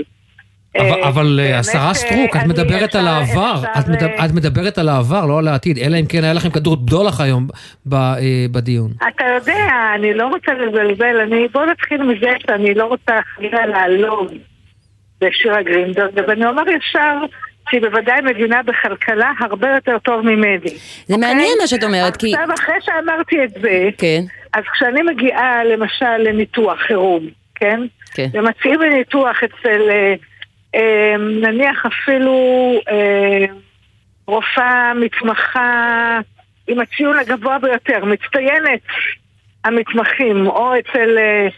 אבל, 0.80 1.40
אה, 1.42 1.52
אה, 1.52 1.58
השרה 1.58 1.94
סטרוק, 1.94 2.36
את 2.36 2.46
מדברת 2.46 2.94
על 2.94 3.06
העבר, 3.06 3.62
את, 3.78 3.88
מדבר, 3.88 4.24
את 4.24 4.30
מדברת 4.34 4.78
על 4.78 4.88
העבר, 4.88 5.26
לא 5.26 5.38
על 5.38 5.48
העתיד, 5.48 5.78
אלא 5.78 5.96
אם 5.96 6.06
כן 6.06 6.24
היה 6.24 6.32
לכם 6.32 6.50
כדור 6.50 6.76
בדולח 6.76 7.20
היום 7.20 7.48
אה, 7.92 8.18
בדיון. 8.50 8.90
אתה 9.08 9.24
יודע, 9.34 9.68
אני 9.94 10.14
לא 10.14 10.26
רוצה 10.26 10.52
לזלזל, 10.54 11.20
אני, 11.22 11.48
בוא 11.52 11.64
נתחיל 11.66 12.02
מזה 12.02 12.30
שאני 12.46 12.74
לא 12.74 12.84
רוצה 12.84 13.12
חלילה 13.34 13.66
לעלוב 13.66 14.28
בשירה 15.20 15.62
גרינברג, 15.62 16.10
ואני 16.28 16.46
אומר 16.46 16.62
ישר 16.68 17.18
שהיא 17.70 17.80
בוודאי 17.80 18.20
מבינה 18.20 18.62
בכלכלה 18.62 19.32
הרבה 19.40 19.68
יותר 19.74 19.98
טוב 19.98 20.20
ממני. 20.20 20.70
זה 21.06 21.16
מעניין 21.16 21.38
אוקיי? 21.38 21.60
מה 21.60 21.66
שאת 21.66 21.84
אומרת, 21.84 22.16
כי... 22.16 22.34
עכשיו, 22.34 22.54
אחרי 22.54 22.74
שאמרתי 22.80 23.44
את 23.44 23.50
זה, 23.50 23.88
כן. 23.98 24.20
אז 24.52 24.64
כשאני 24.72 25.02
מגיעה 25.02 25.64
למשל 25.64 26.16
לניתוח 26.18 26.78
חירום, 26.78 27.28
כן? 27.54 27.80
כן. 28.14 28.28
ומציעים 28.32 28.80
לי 28.80 28.88
ניתוח 28.88 29.36
אצל... 29.44 29.90
אה, 30.74 31.16
נניח 31.18 31.86
אפילו 31.86 32.34
אה, 32.88 33.44
רופאה 34.26 34.94
מתמחה 34.94 36.18
עם 36.68 36.80
הציון 36.80 37.18
הגבוה 37.18 37.58
ביותר, 37.58 38.04
מצטיינת 38.04 38.80
המתמחים, 39.64 40.46
או 40.46 40.72
אצל 40.78 41.18
אה, 41.18 41.48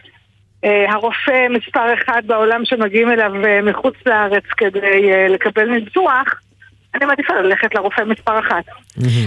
הרופא 0.62 1.47
מספר 1.51 1.95
אחד 1.95 2.23
בעולם 2.27 2.64
שמגיעים 2.64 3.11
אליו 3.11 3.33
מחוץ 3.62 3.95
לארץ 4.07 4.45
כדי 4.57 5.29
לקבל 5.29 5.69
ניתוח, 5.69 6.40
אני 6.95 7.05
מעדיפה 7.05 7.35
ללכת 7.35 7.75
לרופא 7.75 8.03
מספר 8.03 8.38
אחת. 8.38 8.64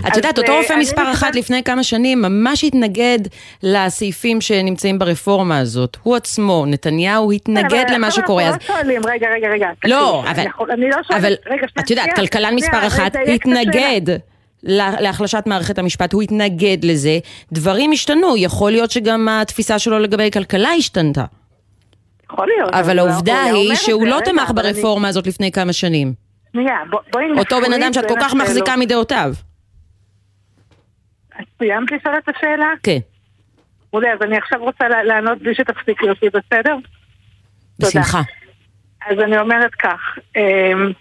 את 0.08 0.18
יודעת, 0.18 0.38
אותו 0.38 0.58
רופא 0.58 0.74
מספר 0.74 1.12
אחת 1.12 1.36
לפני 1.36 1.64
כמה 1.64 1.84
שנים 1.84 2.22
ממש 2.22 2.64
התנגד 2.64 3.20
לסעיפים 3.64 4.42
שנמצאים 4.42 5.00
ברפורמה 5.00 5.58
הזאת. 5.58 5.98
הוא 6.04 6.16
עצמו, 6.16 6.66
נתניהו, 6.68 7.32
התנגד 7.32 7.86
למה 7.94 8.12
שקורה. 8.12 8.48
אנחנו 8.48 8.74
לא 8.74 8.82
שואלים, 8.82 9.02
רגע, 9.06 9.28
רגע, 9.36 9.48
רגע. 9.48 9.70
לא, 9.86 10.24
אבל 11.16 11.34
את 11.80 11.90
יודעת, 11.90 12.16
כלכלן 12.16 12.56
מספר 12.56 12.88
אחת 12.88 13.16
התנגד. 13.34 14.18
להחלשת 14.64 15.44
מערכת 15.46 15.80
המשפט, 15.80 16.14
הוא 16.14 16.22
התנגד 16.22 16.78
לזה, 16.84 17.20
דברים 17.52 17.92
השתנו, 17.92 18.38
יכול 18.38 18.72
להיות 18.72 18.92
שגם 18.92 19.28
התפיסה 19.30 19.80
שלו 19.80 20.00
לגבי 20.00 20.32
כלכלה 20.32 20.70
השתנתה. 20.70 21.26
יכול 22.32 22.48
להיות. 22.48 22.74
אבל 22.74 23.00
העובדה 23.00 23.44
היא 23.44 23.76
שהוא 23.76 24.08
לא 24.08 24.20
תמך 24.26 24.52
ברפורמה 24.56 25.08
הזאת 25.08 25.28
לפני 25.28 25.52
כמה 25.52 25.74
שנים. 25.74 26.14
אותו 27.38 27.62
בן 27.62 27.74
אדם 27.74 27.94
שאת 27.94 28.06
כל 28.08 28.20
כך 28.22 28.34
מחזיקה 28.34 28.76
מדעותיו. 28.78 29.34
סיימת 31.58 31.92
לשאול 31.92 32.16
את 32.18 32.36
השאלה? 32.36 32.74
כן. 32.84 32.98
אולי, 33.94 34.14
אז 34.14 34.22
אני 34.22 34.38
עכשיו 34.38 34.60
רוצה 34.60 34.88
לענות 34.90 35.40
בלי 35.40 35.56
שתפסיקי 35.56 36.10
אותי, 36.10 36.26
בסדר? 36.30 36.76
בשמחה. 37.80 38.22
אז 39.10 39.20
אני 39.20 39.40
אומרת 39.40 39.76
כך, 39.76 40.00
אמ, 40.36 40.92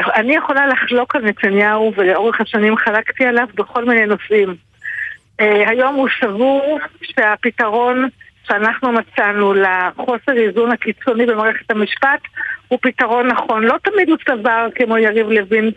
אני 0.00 0.34
יכולה 0.36 0.66
לחלוק 0.66 1.16
על 1.16 1.22
נתניהו, 1.22 1.92
ולאורך 1.96 2.40
השנים 2.40 2.76
חלקתי 2.76 3.24
עליו 3.24 3.46
בכל 3.54 3.84
מיני 3.84 4.06
נושאים. 4.06 4.54
אה, 5.40 5.70
היום 5.70 5.94
הוא 5.94 6.08
סבור 6.20 6.78
שהפתרון 7.02 8.08
שאנחנו 8.48 8.92
מצאנו 8.92 9.54
לחוסר 9.54 10.32
איזון 10.36 10.70
הקיצוני 10.70 11.26
במערכת 11.26 11.70
המשפט 11.70 12.20
הוא 12.68 12.78
פתרון 12.82 13.26
נכון. 13.26 13.62
לא 13.62 13.74
תמיד 13.82 14.08
הוא 14.08 14.18
סבר 14.28 14.66
כמו 14.74 14.98
יריב 14.98 15.28
לוין, 15.28 15.70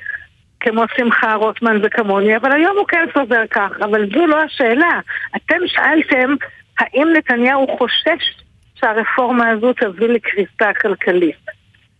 כמו 0.59 0.83
שמחה 0.97 1.33
רוטמן 1.33 1.79
וכמוני, 1.83 2.37
אבל 2.37 2.51
היום 2.51 2.77
הוא 2.77 2.87
כן 2.87 3.05
סובר 3.13 3.47
כך. 3.51 3.71
אבל 3.81 4.09
זו 4.13 4.25
לא 4.25 4.41
השאלה. 4.41 4.99
אתם 5.35 5.57
שאלתם 5.65 6.35
האם 6.79 7.07
נתניהו 7.17 7.77
חושש 7.77 8.43
שהרפורמה 8.75 9.49
הזו 9.49 9.73
תביא 9.73 10.07
לקריסה 10.07 10.73
כלכלית. 10.81 11.56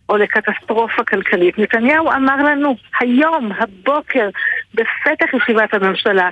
או 0.08 0.16
לקטסטרופה 0.16 1.04
כלכלית. 1.04 1.58
נתניהו 1.58 2.12
אמר 2.12 2.36
לנו 2.36 2.76
היום, 3.00 3.52
הבוקר, 3.58 4.28
בפתח 4.74 5.34
ישיבת 5.34 5.74
הממשלה, 5.74 6.28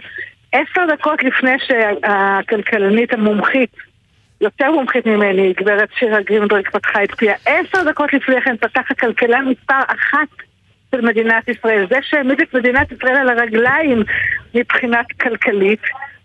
עשר 0.53 0.87
דקות 0.93 1.23
לפני 1.23 1.57
שהכלכלנית 1.59 3.13
המומחית 3.13 3.71
יותר 4.41 4.71
מומחית 4.71 5.07
ממני, 5.07 5.53
גברת 5.57 5.89
שירה 5.99 6.21
גרינברג 6.21 6.69
פתחה 6.69 7.05
את 7.05 7.15
פיה. 7.15 7.35
עשר 7.47 7.91
דקות 7.91 8.13
לפני 8.13 8.41
כן 8.41 8.57
פתח 8.57 8.91
הכלכלן 8.91 9.45
מספר 9.49 9.81
אחת 9.87 10.29
של 10.95 11.01
מדינת 11.01 11.49
ישראל. 11.49 11.87
זה 11.91 11.97
שהעמיד 12.03 12.41
את 12.41 12.55
מדינת 12.55 12.93
ישראל 12.93 13.17
על 13.17 13.29
הרגליים 13.29 14.03
מבחינת 14.55 15.07
כלכלית, 15.21 15.81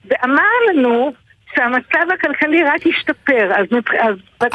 ואמר 0.05 0.43
לנו 0.69 1.13
שהמצב 1.55 2.13
הכלכלי 2.13 2.63
רק 2.63 2.85
ישתפר, 2.85 3.51
אז, 3.55 3.65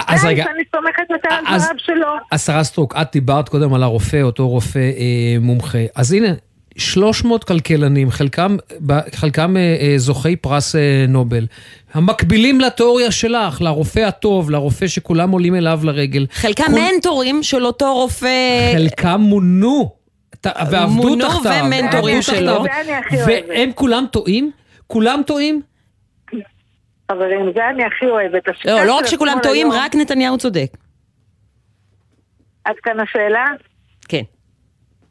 אז 0.09 0.23
שאני 0.23 0.63
סומכת 0.77 1.11
יותר 1.11 1.29
על 1.35 1.45
דבריו 1.45 1.79
שלו. 1.79 2.09
השרה 2.33 2.65
סטרוק, 2.65 2.95
את 2.97 3.07
דיברת 3.13 3.49
קודם 3.49 3.75
על 3.75 3.83
הרופא, 3.83 4.23
אותו 4.23 4.49
רופא 4.49 4.79
אה, 4.79 5.37
מומחה. 5.41 5.79
אז 5.95 6.13
הנה, 6.13 6.29
300 6.77 7.45
כלכלנים, 7.45 8.11
חלקם, 8.11 8.57
חלקם 9.15 9.57
אה, 9.57 9.77
אה, 9.81 9.95
זוכי 9.97 10.37
פרס 10.37 10.77
אה, 10.77 11.05
נובל, 11.09 11.47
המקבילים 11.95 12.61
לתיאוריה 12.61 13.11
שלך, 13.11 13.61
לרופא 13.61 14.01
הטוב, 14.01 14.51
לרופא 14.51 14.87
שכולם 14.87 15.31
עולים 15.31 15.55
אליו 15.55 15.81
לרגל. 15.83 16.27
חלקם 16.33 16.65
כל... 16.65 16.73
מנטורים 16.73 17.43
של 17.43 17.67
אותו 17.67 17.95
רופא... 17.95 18.73
חלקם 18.75 19.21
מונו. 19.21 19.91
ועבדו 20.71 21.17
תחתיו. 21.17 21.53
מונו 21.53 21.65
ומנטורים 21.65 22.23
שלו. 22.23 22.65
והם 23.27 23.71
כולם 23.75 24.05
טועים? 24.11 24.51
כולם 24.87 25.21
טועים? 25.27 25.63
חברים, 27.13 27.53
זה 27.55 27.69
אני 27.69 27.85
הכי 27.85 28.07
אוהבת. 28.07 28.49
לא, 28.65 28.85
לא 28.85 28.95
רק 28.95 29.07
שכולם 29.07 29.39
טועים, 29.43 29.69
רק 29.73 29.95
נתניהו 29.95 30.39
צודק. 30.39 30.69
עד 32.65 32.77
כאן 32.83 33.01
השאלה? 33.01 33.45
כן. 34.09 34.23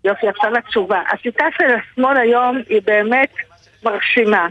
יופי, 0.03 0.27
עכשיו 0.27 0.51
לתשובה. 0.51 1.01
השיטה 1.13 1.45
של 1.58 1.65
השמאל 1.75 2.17
היום 2.17 2.58
היא 2.69 2.81
באמת 2.86 3.34
מרשימה. 3.84 4.47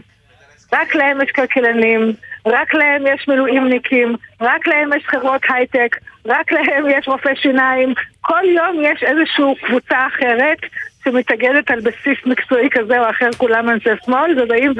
רק 0.73 0.95
להם 0.95 1.21
יש 1.21 1.31
כלכלנים, 1.31 2.13
רק 2.45 2.73
להם 2.73 3.03
יש 3.07 3.27
מילואימניקים, 3.27 4.15
רק 4.41 4.67
להם 4.67 4.89
יש 4.97 5.03
חברות 5.05 5.41
הייטק, 5.49 5.95
רק 6.25 6.51
להם 6.51 6.85
יש 6.89 7.07
רופאי 7.07 7.35
שיניים. 7.35 7.93
כל 8.21 8.41
יום 8.55 8.81
יש 8.83 9.03
איזושהי 9.03 9.55
קבוצה 9.67 10.07
אחרת 10.07 10.57
שמתאגדת 11.03 11.71
על 11.71 11.79
בסיס 11.79 12.17
מקצועי 12.25 12.69
כזה 12.71 12.99
או 12.99 13.09
אחר, 13.09 13.29
כולם 13.37 13.69
אנשי 13.69 13.89
שמאל, 14.05 14.43
ובאים 14.43 14.73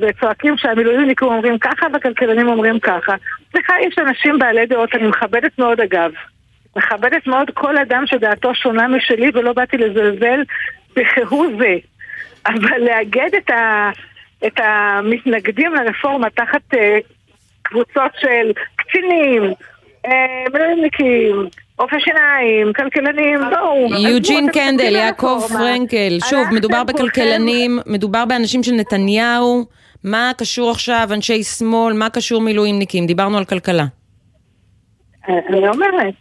וצועקים 0.00 0.56
שהמילואימניקים 0.56 1.28
אומרים 1.28 1.58
ככה 1.58 1.86
והכלכלנים 1.92 2.48
אומרים 2.48 2.80
ככה. 2.80 3.14
סליחה, 3.52 3.74
יש 3.86 3.98
אנשים 3.98 4.38
בעלי 4.38 4.66
דעות, 4.66 4.94
אני 4.94 5.08
מכבדת 5.08 5.58
מאוד 5.58 5.80
אגב. 5.80 6.10
מכבדת 6.76 7.26
מאוד 7.26 7.50
כל 7.54 7.78
אדם 7.78 8.06
שדעתו 8.06 8.54
שונה 8.54 8.88
משלי 8.88 9.30
ולא 9.34 9.52
באתי 9.52 9.76
לזלזל 9.76 10.42
בכהוא 10.96 11.46
זה. 11.58 11.76
אבל 12.46 12.80
לאגד 12.80 13.34
את, 13.36 13.50
ה, 13.50 13.90
את 14.46 14.60
המתנגדים 14.60 15.74
לרפורמה 15.74 16.30
תחת 16.30 16.74
uh, 16.74 16.76
קבוצות 17.62 18.12
של 18.20 18.52
קצינים, 18.76 19.42
uh, 20.06 20.10
מילואימניקים, 20.52 21.48
רופא 21.78 21.96
שיניים, 21.98 22.72
כלכלנים, 22.72 23.40
לא. 23.40 23.74
יוג'ין 24.08 24.52
קנדל, 24.52 24.96
יעקב 24.96 25.40
פרנקל, 25.52 26.18
שוב, 26.30 26.40
מדובר 26.52 26.84
בכלכלנים, 26.84 27.78
מדובר 27.86 28.24
באנשים 28.24 28.62
של 28.62 28.72
נתניהו, 28.72 29.64
מה 30.04 30.30
קשור 30.38 30.70
עכשיו 30.70 31.08
אנשי 31.12 31.42
שמאל, 31.42 31.94
מה 31.94 32.10
קשור 32.10 32.40
מילואימניקים? 32.40 33.06
דיברנו 33.06 33.38
על 33.38 33.44
כלכלה. 33.44 33.84
אני 35.28 35.68
אומרת, 35.68 36.14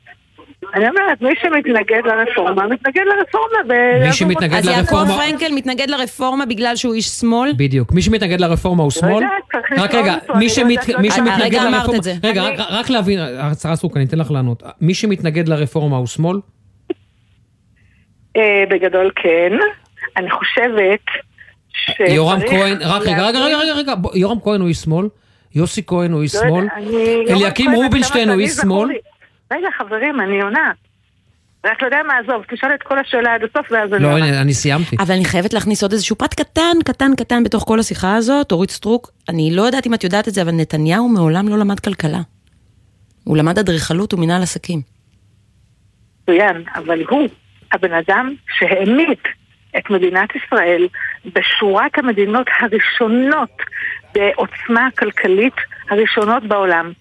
אני 0.74 0.90
אומרת, 0.90 1.22
מי 1.22 1.30
שמתנגד 1.42 2.02
לרפורמה, 2.06 2.68
מתנגד 2.68 3.02
לרפורמה. 3.18 3.58
ב- 3.68 4.06
מי 4.08 4.14
שמתנגד 4.14 4.54
אז 4.54 4.66
יעקב 4.66 4.80
לרפורמה... 4.80 5.18
פרנקל 5.18 5.52
מתנגד 5.56 5.90
לרפורמה 5.90 6.46
בגלל 6.46 6.76
שהוא 6.76 6.94
איש 6.94 7.06
שמאל? 7.08 7.52
בדיוק. 7.58 7.92
מי 7.92 8.02
שמתנגד 8.02 8.40
לרפורמה 8.42 8.84
הוא 8.84 8.92
שמאל. 8.92 9.24
צריך 9.52 9.80
רק 9.80 9.94
רגע, 9.96 10.16
מי 10.36 10.48
לא 10.58 10.64
מי 10.68 10.74
יודעת. 10.84 11.12
שמתנגד 11.16 11.42
הרגע 11.42 11.62
אמרת 11.62 11.74
לרפורמה... 11.74 11.98
את 11.98 12.04
זה. 12.04 12.14
רגע, 12.24 12.48
אני- 12.48 12.56
רק- 12.58 12.68
רק 12.70 12.90
להבין, 12.90 13.20
השרה 13.20 13.76
סטרוק, 13.76 13.98
אני 13.98 14.06
אתן 14.06 14.18
לך 14.18 14.32
לענות. 14.32 14.64
מי 14.82 14.94
שמתנגד 14.94 15.48
לרפורמה 15.48 15.98
הוא 15.98 16.08
שמאל? 16.08 16.40
אה, 18.38 18.64
בגדול 18.70 19.12
כן. 19.16 19.54
אני 20.18 20.32
חושבת 20.32 21.00
ש... 21.74 21.92
יורם 22.00 22.40
כהן, 22.50 22.78
רק 22.82 23.02
רגע, 23.02 23.26
רגע, 23.28 23.40
רגע, 23.40 23.58
רגע, 23.58 23.74
רגע, 23.74 23.94
יורם 24.16 24.40
כהן 24.44 24.62
הוא 24.62 24.68
איש 24.70 24.78
שמאל? 24.78 25.08
יוסי 25.56 25.82
כהן 25.88 26.12
הוא 26.12 26.22
איש 26.22 26.36
לא 26.36 26.42
שמאל? 26.42 26.68
אליקים 27.30 27.72
רובינשטיין 27.74 28.30
הוא 28.30 28.40
איש 28.40 28.52
שמאל? 28.52 28.90
רגע, 29.52 29.68
חברים, 29.78 30.22
אני 30.22 30.42
עונה. 30.42 30.72
רק 31.66 31.82
לא 31.82 31.88
יודע 31.88 31.98
מה, 32.08 32.14
עזוב, 32.18 32.44
תשאל 32.52 32.74
את 32.74 32.84
כל 32.84 33.00
השאלה 33.00 33.34
עד 33.34 33.44
הסוף 33.44 33.72
ואז 33.72 33.94
אני 33.94 34.04
לא. 34.04 34.18
הנה, 34.18 34.42
אני 34.42 34.54
סיימתי. 34.54 34.96
אבל 35.00 35.16
אני 35.16 35.26
חייבת 35.26 35.54
להכניס 35.54 35.84
עוד 35.84 35.92
איזשהו 35.92 36.16
פרט 36.16 36.34
קטן, 36.34 36.78
קטן, 36.86 37.12
קטן 37.18 37.44
בתוך 37.44 37.64
כל 37.68 37.80
השיחה 37.80 38.16
הזאת. 38.16 38.52
אורית 38.52 38.72
סטרוק, 38.72 39.12
אני 39.30 39.56
לא 39.56 39.62
יודעת 39.62 39.88
אם 39.88 39.94
את 39.94 40.04
יודעת 40.04 40.28
את 40.28 40.34
זה, 40.34 40.42
אבל 40.42 40.52
נתניהו 40.52 41.10
מעולם 41.10 41.48
לא 41.48 41.58
למד 41.58 41.80
כלכלה. 41.80 42.20
הוא 43.24 43.38
למד 43.38 43.60
אדריכלות 43.60 44.14
ומינהל 44.14 44.42
עסקים. 44.42 44.82
מצוין, 46.24 46.64
אבל 46.76 47.04
הוא 47.10 47.30
הבן 47.74 47.94
אדם 47.94 48.34
שהעמיד 48.58 49.18
את 49.78 49.90
מדינת 49.90 50.30
ישראל 50.36 50.88
בשורת 51.26 51.98
המדינות 51.98 52.48
הראשונות 52.60 53.58
בעוצמה 54.14 54.88
כלכלית 55.00 55.54
הראשונות 55.90 56.44
בעולם. 56.44 56.92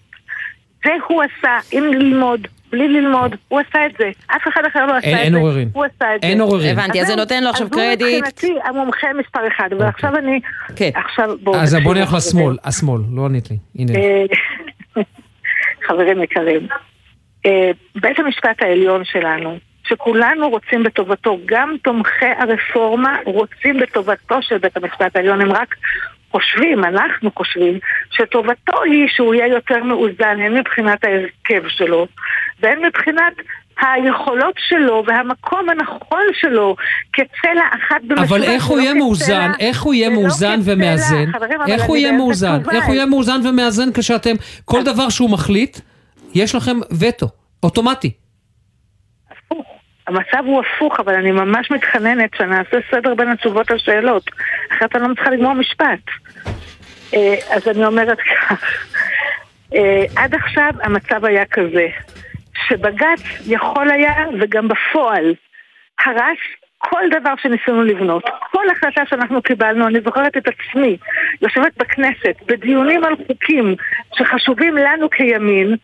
זה 0.85 0.91
הוא 1.07 1.23
עשה, 1.23 1.57
עם 1.71 1.83
ללמוד, 1.83 2.47
בלי 2.71 2.87
ללמוד, 2.87 3.35
הוא 3.47 3.59
עשה 3.59 3.85
את 3.85 3.91
זה. 3.99 4.09
אף 4.27 4.41
אחד 4.47 4.61
אחר 4.67 4.85
לא 4.85 4.95
עשה 4.97 5.07
אין- 5.07 5.15
את 5.17 5.21
אין 5.23 5.31
זה. 5.33 5.39
עוררין. 5.39 5.69
הוא 5.73 5.85
עשה 5.85 6.15
את 6.15 6.21
זה. 6.21 6.27
אין 6.27 6.41
עוררין. 6.41 6.79
הבנתי, 6.79 7.01
אז 7.01 7.07
זה 7.07 7.15
נותן 7.15 7.43
לו 7.43 7.49
עכשיו 7.49 7.67
אז 7.67 7.73
הוא 7.73 7.81
קרדיט. 7.81 8.23
מבחינתי 8.23 8.59
המומחה 8.69 9.07
מספר 9.19 9.47
אחד, 9.47 9.69
ועכשיו 9.79 10.15
אני... 10.15 10.39
כן. 10.75 10.89
עכשיו 10.95 11.35
בואו... 11.43 11.55
אז 11.59 11.73
בוא 11.73 11.79
תקשיבו, 11.79 11.93
נלך. 11.93 12.13
לשמאל, 12.13 12.57
השמאל, 12.63 13.01
לא 13.15 13.25
ענית 13.25 13.49
לי. 13.51 13.57
הנה. 13.79 13.93
אה, 13.99 14.23
חברים 15.87 16.23
יקרים, 16.23 16.67
אה, 17.45 17.71
בית 17.95 18.19
המשפט 18.19 18.61
העליון 18.61 19.01
שלנו, 19.05 19.57
שכולנו 19.87 20.49
רוצים 20.49 20.83
בטובתו, 20.83 21.39
גם 21.45 21.75
תומכי 21.83 22.25
הרפורמה 22.39 23.17
רוצים 23.25 23.79
בטובתו 23.79 24.41
של 24.41 24.57
בית 24.57 24.77
המשפט 24.77 25.15
העליון, 25.15 25.41
הם 25.41 25.51
רק 25.51 25.75
חושבים, 26.37 26.83
אנחנו 26.83 27.31
חושבים, 27.37 27.79
שטובתו 28.11 28.83
היא 28.83 29.07
שהוא 29.07 29.33
יהיה 29.33 29.47
יותר 29.47 29.83
מאוזן, 29.83 30.39
הן 30.39 30.57
מבחינת 30.57 31.03
ההרכב 31.03 31.67
שלו, 31.67 32.07
והן 32.59 32.85
מבחינת 32.85 33.33
היכולות 33.81 34.55
שלו 34.57 35.03
והמקום 35.07 35.69
הנכון 35.69 36.23
שלו 36.41 36.75
כצלע 37.13 37.63
אחת 37.71 38.01
במשולש. 38.07 38.31
אבל 38.31 38.43
איך 38.43 38.65
הוא 38.65 38.79
יהיה 38.79 38.93
מאוזן, 38.93 39.51
איך 39.59 39.81
הוא 39.81 39.93
יהיה 39.93 40.09
מאוזן. 40.09 40.59
ומאזן, 40.63 41.25
איך 41.67 41.83
הוא 41.83 41.97
יהיה 41.97 42.11
מאוזן. 42.11 42.59
איך 42.71 42.85
הוא 42.85 42.95
יהיה 42.95 43.05
מאוזן 43.05 43.47
ומאזן 43.47 43.93
כשאתם, 43.93 44.35
כל 44.65 44.83
דבר 44.83 45.09
שהוא 45.09 45.29
מחליט, 45.29 45.77
יש 46.33 46.55
לכם 46.55 46.77
וטו, 46.99 47.27
אוטומטי. 47.63 48.11
הפוך. 49.31 49.76
המצב 50.07 50.43
הוא 50.45 50.61
הפוך, 50.61 50.99
אבל 50.99 51.13
אני 51.13 51.31
ממש 51.31 51.71
מתחננת 51.71 52.29
שנעשה 52.37 52.77
סדר 52.91 53.15
בין 53.15 53.29
התשובות 53.29 53.71
לשאלות. 53.71 54.23
אחרת 54.71 54.95
אני 54.95 55.03
לא 55.03 55.09
מצליחה 55.09 55.29
לגמור 55.29 55.53
משפט. 55.53 55.99
אה, 57.13 57.35
אז 57.49 57.67
אני 57.67 57.85
אומרת 57.85 58.17
כך, 58.19 58.63
אה, 59.75 60.03
עד 60.15 60.35
עכשיו 60.35 60.69
המצב 60.83 61.25
היה 61.25 61.45
כזה, 61.45 61.87
שבג"ץ 62.67 63.21
יכול 63.47 63.91
היה, 63.91 64.25
וגם 64.39 64.67
בפועל, 64.67 65.33
הרס 66.05 66.37
כל 66.77 67.01
דבר 67.19 67.33
שניסינו 67.41 67.83
לבנות. 67.83 68.23
כל 68.51 68.69
החלטה 68.69 69.01
שאנחנו 69.09 69.41
קיבלנו, 69.41 69.87
אני 69.87 69.99
זוכרת 70.05 70.37
את 70.37 70.47
עצמי, 70.47 70.97
יושבת 71.41 71.77
בכנסת, 71.77 72.35
בדיונים 72.45 73.03
על 73.03 73.15
חוקים 73.27 73.75
שחשובים 74.13 74.77
לנו 74.77 75.09
כימין, 75.09 75.75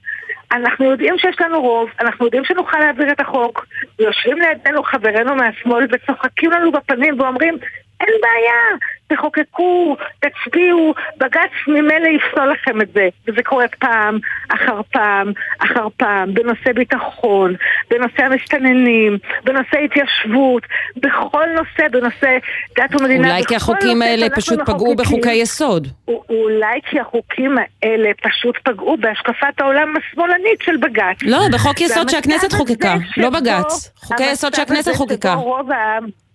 אנחנו 0.53 0.85
יודעים 0.85 1.17
שיש 1.17 1.41
לנו 1.41 1.61
רוב, 1.61 1.89
אנחנו 2.01 2.25
יודעים 2.25 2.45
שנוכל 2.45 2.79
להעביר 2.79 3.11
את 3.11 3.21
החוק, 3.21 3.65
ויושבים 3.99 4.37
לידינו 4.39 4.83
חברינו 4.83 5.35
מהשמאל 5.35 5.87
וצוחקים 5.91 6.51
לנו 6.51 6.71
בפנים 6.71 7.19
ואומרים 7.19 7.57
אין 8.03 8.13
בעיה, 8.21 8.77
תחוקקו, 9.07 9.95
תצביעו, 10.19 10.93
בג"ץ 11.17 11.51
ממילא 11.67 12.07
יפסול 12.07 12.51
לכם 12.51 12.81
את 12.81 12.87
זה. 12.93 13.07
וזה 13.27 13.43
קורה 13.43 13.65
פעם 13.79 14.19
אחר 14.53 14.81
פעם 14.91 15.31
אחר 15.59 15.87
פעם, 15.97 16.33
בנושא 16.33 16.73
ביטחון, 16.75 17.55
בנושא 17.89 18.23
המסתננים, 18.23 19.17
בנושא 19.43 19.77
התיישבות, 19.85 20.63
בכל 20.97 21.45
נושא, 21.55 21.87
בנושא 21.91 22.37
דת 22.77 23.01
ומדינה. 23.01 23.27
אולי 23.27 23.43
כי 23.47 23.55
החוקים 23.55 24.01
האלה 24.01 24.29
פשוט 24.29 24.59
פגעו. 24.65 24.95
בחוקי 24.95 25.33
יסוד. 25.33 25.87
אולי 26.07 26.79
כי 26.89 26.99
החוקים 26.99 27.57
האלה 27.83 28.09
פשוט 28.21 28.57
פגעו 28.63 28.97
בהשקפת 28.97 29.61
העולם 29.61 29.93
השמאלנית 29.97 30.61
של 30.61 30.77
בג"ץ. 30.77 31.17
לא, 31.21 31.39
בחוק 31.53 31.81
יסוד 31.81 32.09
שהכנסת 32.09 32.53
חוקקה, 32.53 32.95
לא 33.17 33.29
בג"ץ. 33.29 33.91
חוקי 33.95 34.23
יסוד 34.31 34.53
שהכנסת 34.53 34.95
חוקקה. 34.95 35.35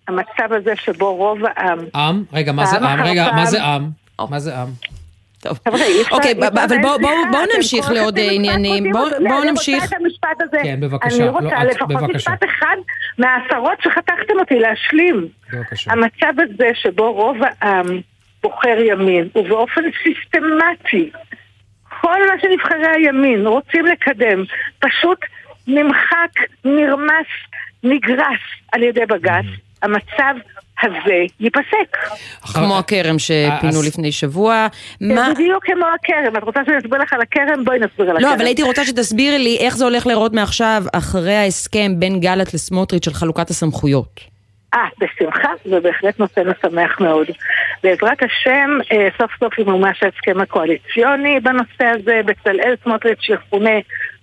המצב 0.09 0.53
הזה 0.53 0.73
שבו 0.75 1.15
רוב 1.15 1.39
העם 1.45 1.79
עם? 1.95 2.23
רגע, 2.33 2.51
מה 2.51 2.65
זה 2.65 2.77
עם? 2.77 3.01
רגע, 3.01 3.31
מה. 3.31 3.45
זה 3.45 3.63
עם? 3.63 3.89
מה 4.29 4.39
זה 4.39 4.57
עם? 4.57 4.67
טוב. 5.39 5.59
אוקיי, 6.11 6.33
אבל 6.47 6.77
בואו 7.31 7.45
נמשיך 7.55 7.91
לעוד 7.91 8.19
עניינים. 8.19 8.91
בואו 8.91 9.05
בואו 9.27 9.41
אני 9.41 9.51
נמשיך. 9.51 9.83
רוצה 9.83 9.95
את 9.95 10.01
המשפט 10.01 10.41
הזה. 10.41 10.57
כן, 10.63 10.79
בבקשה. 10.79 11.15
אני 11.17 11.25
לא, 11.25 11.31
רוצה 11.31 11.63
לפחות 11.63 11.87
בבקשה. 11.89 12.31
משפט 12.31 12.43
אחד 12.43 12.75
מהעשרות 13.17 13.81
שחתכתם 13.83 14.39
אותי 14.39 14.59
להשלים. 14.59 15.27
בבקשה. 15.53 15.91
המצב 15.91 16.33
הזה 16.43 16.69
שבו 16.73 17.13
רוב 17.13 17.37
העם 17.61 17.85
בוחר 18.43 18.79
ימין, 18.79 19.29
ובאופן 19.35 19.81
סיסטמטי, 20.03 21.09
כל 22.01 22.17
מה 22.27 22.33
שנבחרי 22.41 22.87
הימין 22.95 23.47
רוצים 23.47 23.85
לקדם, 23.85 24.43
פשוט 24.79 25.19
נמחק, 25.67 26.31
נרמס, 26.65 27.27
נגרס 27.83 28.41
על 28.71 28.83
ידי 28.83 29.05
בג"ץ, 29.05 29.45
המצב 29.81 30.33
הזה 30.83 31.13
ייפסק. 31.39 31.97
כמו 32.53 32.77
הכרם 32.79 33.19
שפינו 33.19 33.79
אז- 33.79 33.87
לפני 33.87 34.11
שבוע. 34.11 34.67
זה 34.99 35.15
בדיוק 35.33 35.65
כמו 35.65 35.85
הכרם. 35.95 36.37
את 36.37 36.43
רוצה 36.43 36.59
שאני 36.65 36.77
אסביר 36.77 36.99
לך 37.01 37.13
על 37.13 37.21
הכרם? 37.21 37.65
בואי 37.65 37.79
נסביר 37.79 38.09
על 38.09 38.17
הכרם. 38.17 38.29
לא, 38.29 38.33
אבל 38.35 38.45
הייתי 38.45 38.63
רוצה 38.63 38.85
שתסבירי 38.85 39.39
לי 39.39 39.57
איך 39.59 39.77
זה 39.77 39.83
הולך 39.83 40.07
להיראות 40.07 40.33
מעכשיו, 40.33 40.83
אחרי 40.93 41.35
ההסכם 41.35 41.91
בין 41.99 42.19
גלנט 42.19 42.53
לסמוטריץ' 42.53 43.05
של 43.05 43.13
חלוקת 43.13 43.49
הסמכויות. 43.49 44.19
אה, 44.73 44.85
בשמחה, 44.99 45.49
זה 45.65 45.79
בהחלט 45.79 46.19
נושא 46.19 46.41
משמח 46.45 46.99
מאוד. 47.01 47.27
בעזרת 47.83 48.17
השם, 48.23 48.69
אה, 48.91 49.07
סוף 49.17 49.31
סוף 49.39 49.59
ימומש 49.59 50.03
ההסכם 50.03 50.41
הקואליציוני 50.41 51.39
בנושא 51.39 51.85
הזה. 51.85 52.21
בצלאל 52.25 52.75
סמוטריץ' 52.83 53.21
שיכונה 53.21 53.69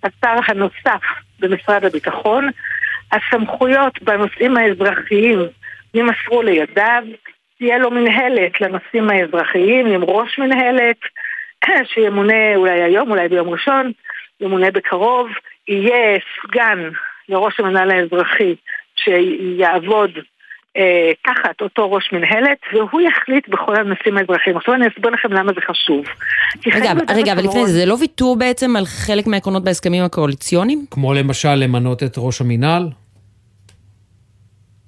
השר 0.05 0.37
הנוסף 0.49 1.03
במשרד 1.41 1.85
הביטחון. 1.85 2.51
הסמכויות 3.17 4.03
בנושאים 4.03 4.57
האזרחיים 4.57 5.39
יימסרו 5.95 6.43
לידיו. 6.43 7.03
תהיה 7.59 7.79
לו 7.79 7.91
מנהלת 7.91 8.61
לנושאים 8.61 9.11
האזרחיים 9.11 9.87
עם 9.87 10.05
ראש 10.05 10.39
מנהלת 10.39 10.97
שימונה 11.95 12.57
אולי 12.57 12.83
היום, 12.83 13.11
אולי 13.11 13.29
ביום 13.29 13.49
ראשון, 13.49 13.93
ימונה 14.41 14.71
בקרוב. 14.71 15.29
יהיה 15.69 16.19
סגן 16.43 16.89
לראש 17.29 17.61
המנהל 17.61 17.91
האזרחי 17.91 18.55
שיעבוד 18.97 20.11
אה, 20.77 21.13
תחת 21.25 21.61
אותו 21.61 21.93
ראש 21.93 22.13
מנהלת, 22.13 22.59
והוא 22.73 23.01
יחליט 23.01 23.49
בכל 23.49 23.77
הנושאים 23.77 24.17
האזרחיים. 24.17 24.57
עכשיו 24.57 24.75
אני 24.75 24.87
אסביר 24.89 25.11
לכם 25.11 25.33
למה 25.33 25.53
זה 25.53 25.61
חשוב. 25.61 26.05
רגע, 26.67 26.93
רגע, 27.15 27.33
אבל 27.33 27.45
לפני 27.45 27.67
זה, 27.67 27.73
זה 27.73 27.87
לא 27.87 27.97
ויתור 28.01 28.37
בעצם 28.37 28.77
על 28.77 28.85
חלק 28.87 29.27
מהעקרונות 29.27 29.65
בהסכמים 29.65 30.05
הקואליציוניים? 30.05 30.85
כמו 30.91 31.15
למשל 31.15 31.55
למנות 31.55 32.03
את 32.03 32.15
ראש 32.17 32.41
המינהל? 32.41 32.83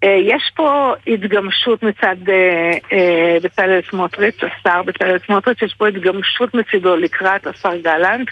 אה, 0.04 0.18
יש 0.22 0.50
פה 0.56 0.94
התגמשות 1.06 1.82
מצד 1.82 2.16
אה, 2.28 2.72
אה, 2.92 3.36
בצלאל 3.42 3.80
סמוטריץ', 3.90 4.40
השר 4.42 4.82
בצלאל 4.82 5.18
סמוטריץ', 5.26 5.62
יש 5.62 5.74
פה 5.74 5.88
התגמשות 5.88 6.54
מצידו 6.54 6.96
לקראת 6.96 7.46
השר 7.46 7.76
גלנט. 7.76 8.28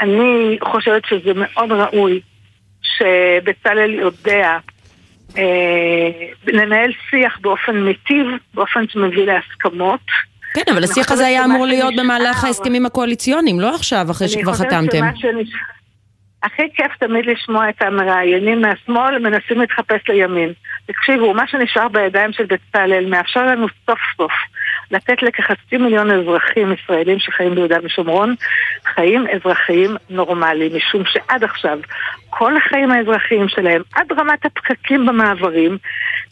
אני 0.00 0.58
חושבת 0.62 1.02
שזה 1.04 1.32
מאוד 1.34 1.72
ראוי 1.72 2.20
שבצלאל 2.82 3.94
יודע 3.94 4.58
לנהל 6.46 6.92
שיח 7.10 7.38
באופן 7.40 7.76
מיטיב, 7.76 8.26
באופן 8.54 8.88
שמביא 8.88 9.26
להסכמות. 9.26 10.00
כן, 10.54 10.62
אבל 10.66 10.76
אני 10.76 10.84
השיח 10.84 10.96
חושבת 10.96 11.10
הזה 11.10 11.26
היה 11.26 11.44
שמה 11.44 11.54
אמור 11.54 11.66
להיות 11.66 11.94
במהלך 11.96 12.44
ההסכמים 12.44 12.86
הקואליציוניים, 12.86 13.60
לא 13.60 13.74
עכשיו, 13.74 14.10
אחרי 14.10 14.28
שכבר 14.28 14.52
חתמתם. 14.52 15.04
אני 15.04 15.12
חושבת 15.12 15.32
שמה 15.32 15.32
שנש... 15.32 15.48
הכי 16.42 16.62
כיף 16.74 16.96
תמיד 16.98 17.26
לשמוע 17.26 17.68
את 17.68 17.82
המראיינים 17.82 18.60
מהשמאל, 18.60 19.18
מנסים 19.18 19.60
להתחפש 19.60 20.08
לימין. 20.08 20.52
תקשיבו, 20.86 21.34
מה 21.34 21.46
שנשאר 21.46 21.88
בידיים 21.88 22.32
של 22.32 22.44
בצלאל 22.46 23.06
מאפשר 23.10 23.46
לנו 23.46 23.66
סוף 23.86 23.98
סוף 24.16 24.32
לתת 24.90 25.22
לכחצי 25.22 25.76
מיליון 25.76 26.10
אזרחים 26.10 26.72
ישראלים 26.72 27.18
שחיים 27.18 27.54
ביהודה 27.54 27.76
ושומרון 27.82 28.34
חיים 28.84 29.26
אזרחיים 29.26 29.96
נורמליים, 30.10 30.76
משום 30.76 31.02
שעד 31.04 31.44
עכשיו 31.44 31.78
כל 32.30 32.56
החיים 32.56 32.90
האזרחיים 32.90 33.48
שלהם, 33.48 33.82
עד 33.94 34.12
רמת 34.12 34.46
הפקקים 34.46 35.06
במעברים, 35.06 35.78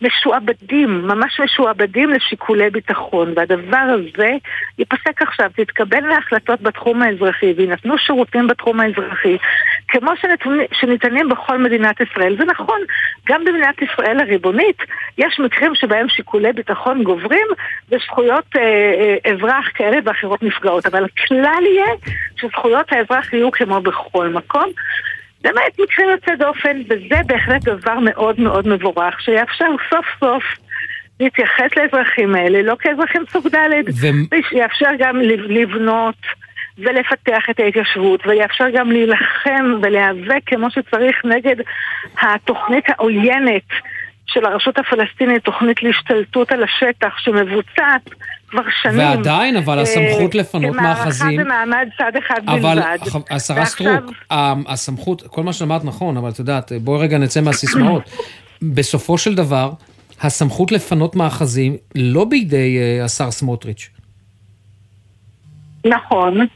משועבדים, 0.03 1.03
ממש 1.09 1.41
משועבדים 1.41 2.11
לשיקולי 2.11 2.71
ביטחון, 2.71 3.33
והדבר 3.37 3.77
הזה 3.95 4.31
ייפסק 4.79 5.23
עכשיו, 5.23 5.51
תתקבלנה 5.57 6.19
החלטות 6.19 6.61
בתחום 6.61 7.03
האזרחי 7.03 7.55
ויינתנו 7.57 7.99
שירותים 7.99 8.47
בתחום 8.47 8.81
האזרחי, 8.81 9.37
כמו 9.89 10.11
שניתנים 10.73 11.29
בכל 11.29 11.59
מדינת 11.59 12.01
ישראל. 12.01 12.37
זה 12.39 12.45
נכון, 12.45 12.81
גם 13.29 13.45
במדינת 13.45 13.83
ישראל 13.83 14.21
הריבונית 14.21 14.79
יש 15.19 15.41
מקרים 15.41 15.75
שבהם 15.75 16.09
שיקולי 16.09 16.53
ביטחון 16.53 17.03
גוברים 17.03 17.47
וזכויות 17.93 18.45
אה, 18.57 18.61
אה, 18.63 19.33
אזרח 19.33 19.71
כאלה 19.75 19.97
ואחרות 20.05 20.43
נפגעות, 20.43 20.87
אבל 20.87 21.05
הכלל 21.05 21.63
יהיה 21.67 21.87
שזכויות 22.37 22.93
האזרח 22.93 23.33
יהיו 23.33 23.51
כמו 23.51 23.81
בכל 23.81 24.29
מקום. 24.29 24.71
למעט 25.45 25.79
מקרים 25.79 26.09
יוצא 26.09 26.35
דופן, 26.35 26.81
וזה 26.89 27.21
בהחלט 27.27 27.65
דבר 27.65 27.99
מאוד 27.99 28.41
מאוד 28.41 28.69
מבורך, 28.69 29.21
שיאפשר 29.21 29.69
סוף 29.91 30.07
סוף 30.21 30.45
להתייחס 31.21 31.77
לאזרחים 31.77 32.35
האלה, 32.35 32.63
לא 32.63 32.77
כאזרחים 32.79 33.23
סוג 33.33 33.49
ד', 33.49 33.71
ו... 34.01 34.07
ויאפשר 34.31 34.91
גם 34.99 35.21
לבנות 35.49 36.17
ולפתח 36.79 37.51
את 37.51 37.61
ההתיישבות, 37.61 38.27
ויאפשר 38.27 38.65
גם 38.75 38.91
להילחם 38.91 39.79
ולהיאבק 39.83 40.41
כמו 40.47 40.71
שצריך 40.71 41.25
נגד 41.25 41.57
התוכנית 42.23 42.85
העוינת 42.89 43.69
של 44.27 44.45
הרשות 44.45 44.79
הפלסטינית, 44.79 45.45
תוכנית 45.45 45.83
להשתלטות 45.83 46.53
על 46.53 46.63
השטח 46.63 47.19
שמבוצעת 47.19 48.11
כבר 48.49 48.63
שנים. 48.83 48.99
ועדיין, 48.99 49.57
אבל 49.57 49.79
הסמכות 49.79 50.35
אה, 50.35 50.41
לפנות 50.41 50.77
מאחזים... 50.77 51.29
כמערכה 51.29 51.45
במעמד 51.45 51.89
צד 51.99 52.13
אחד 52.19 52.41
אבל, 52.47 52.75
בלבד. 52.75 52.99
אבל 53.13 53.21
השרה. 53.31 53.65
סטרוק, 53.65 54.13
הסמכות, 54.69 55.23
כל 55.23 55.43
מה 55.43 55.53
שאמרת 55.53 55.85
נכון, 55.85 56.17
אבל 56.17 56.31
את 56.31 56.39
יודעת, 56.39 56.73
בואי 56.81 57.03
רגע 57.03 57.19
נצא 57.19 57.41
מהסיסמאות. 57.41 58.03
בסופו 58.63 59.19
של 59.19 59.35
דבר, 59.35 59.71
הסמכות 60.21 60.73
לפנות 60.73 61.17
מאחזים 61.17 61.77
לא 61.95 62.25
בידי 62.25 62.79
uh, 62.79 63.05
השר 63.05 63.31
סמוטריץ'. 63.31 63.91
נכון, 65.87 66.47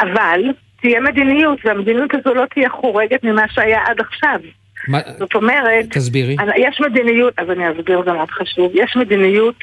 אבל 0.00 0.40
תהיה 0.80 1.00
מדיניות, 1.00 1.58
והמדיניות 1.64 2.10
הזו 2.14 2.34
לא 2.34 2.44
תהיה 2.54 2.68
חורגת 2.70 3.24
ממה 3.24 3.42
שהיה 3.48 3.80
עד 3.86 4.00
עכשיו. 4.00 4.40
מה... 4.88 4.98
זאת 5.18 5.34
אומרת... 5.34 5.84
תסבירי. 5.90 6.36
יש 6.56 6.80
מדיניות, 6.80 7.34
אז 7.38 7.50
אני 7.50 7.70
אסביר, 7.70 8.02
זה 8.04 8.12
מאוד 8.12 8.30
חשוב. 8.30 8.72
יש 8.74 8.96
מדיניות 8.96 9.56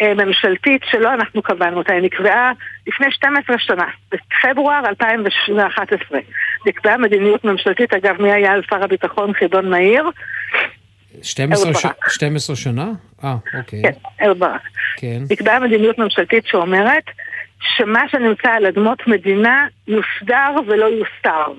אה, 0.00 0.14
ממשלתית 0.14 0.82
שלא 0.90 1.14
אנחנו 1.14 1.42
קבענו 1.42 1.78
אותה, 1.78 1.92
היא 1.92 2.02
נקבעה 2.02 2.52
לפני 2.86 3.06
12 3.10 3.56
שנה, 3.58 3.84
בפברואר 4.12 4.82
2011. 4.88 6.18
נקבעה 6.66 6.96
מדיניות 6.96 7.44
ממשלתית, 7.44 7.94
אגב, 7.94 8.22
מי 8.22 8.32
היה 8.32 8.52
על 8.52 8.62
שר 8.70 8.84
הביטחון 8.84 9.32
חידון 9.32 9.70
מאיר? 9.70 10.04
12, 11.22 11.74
ש... 11.74 11.86
12 12.08 12.56
שנה? 12.56 12.92
אה, 13.24 13.34
אוקיי. 13.58 13.82
כן, 13.82 14.24
אהוד 14.24 14.38
ברק. 14.38 14.60
כן. 14.96 15.22
נקבעה 15.30 15.60
מדיניות 15.60 15.98
ממשלתית 15.98 16.46
שאומרת 16.46 17.04
שמה 17.60 18.02
שנמצא 18.08 18.48
על 18.48 18.66
אדמות 18.66 19.06
מדינה 19.06 19.66
יוסדר 19.88 20.50
ולא 20.66 20.86
יוסתר. 20.86 21.52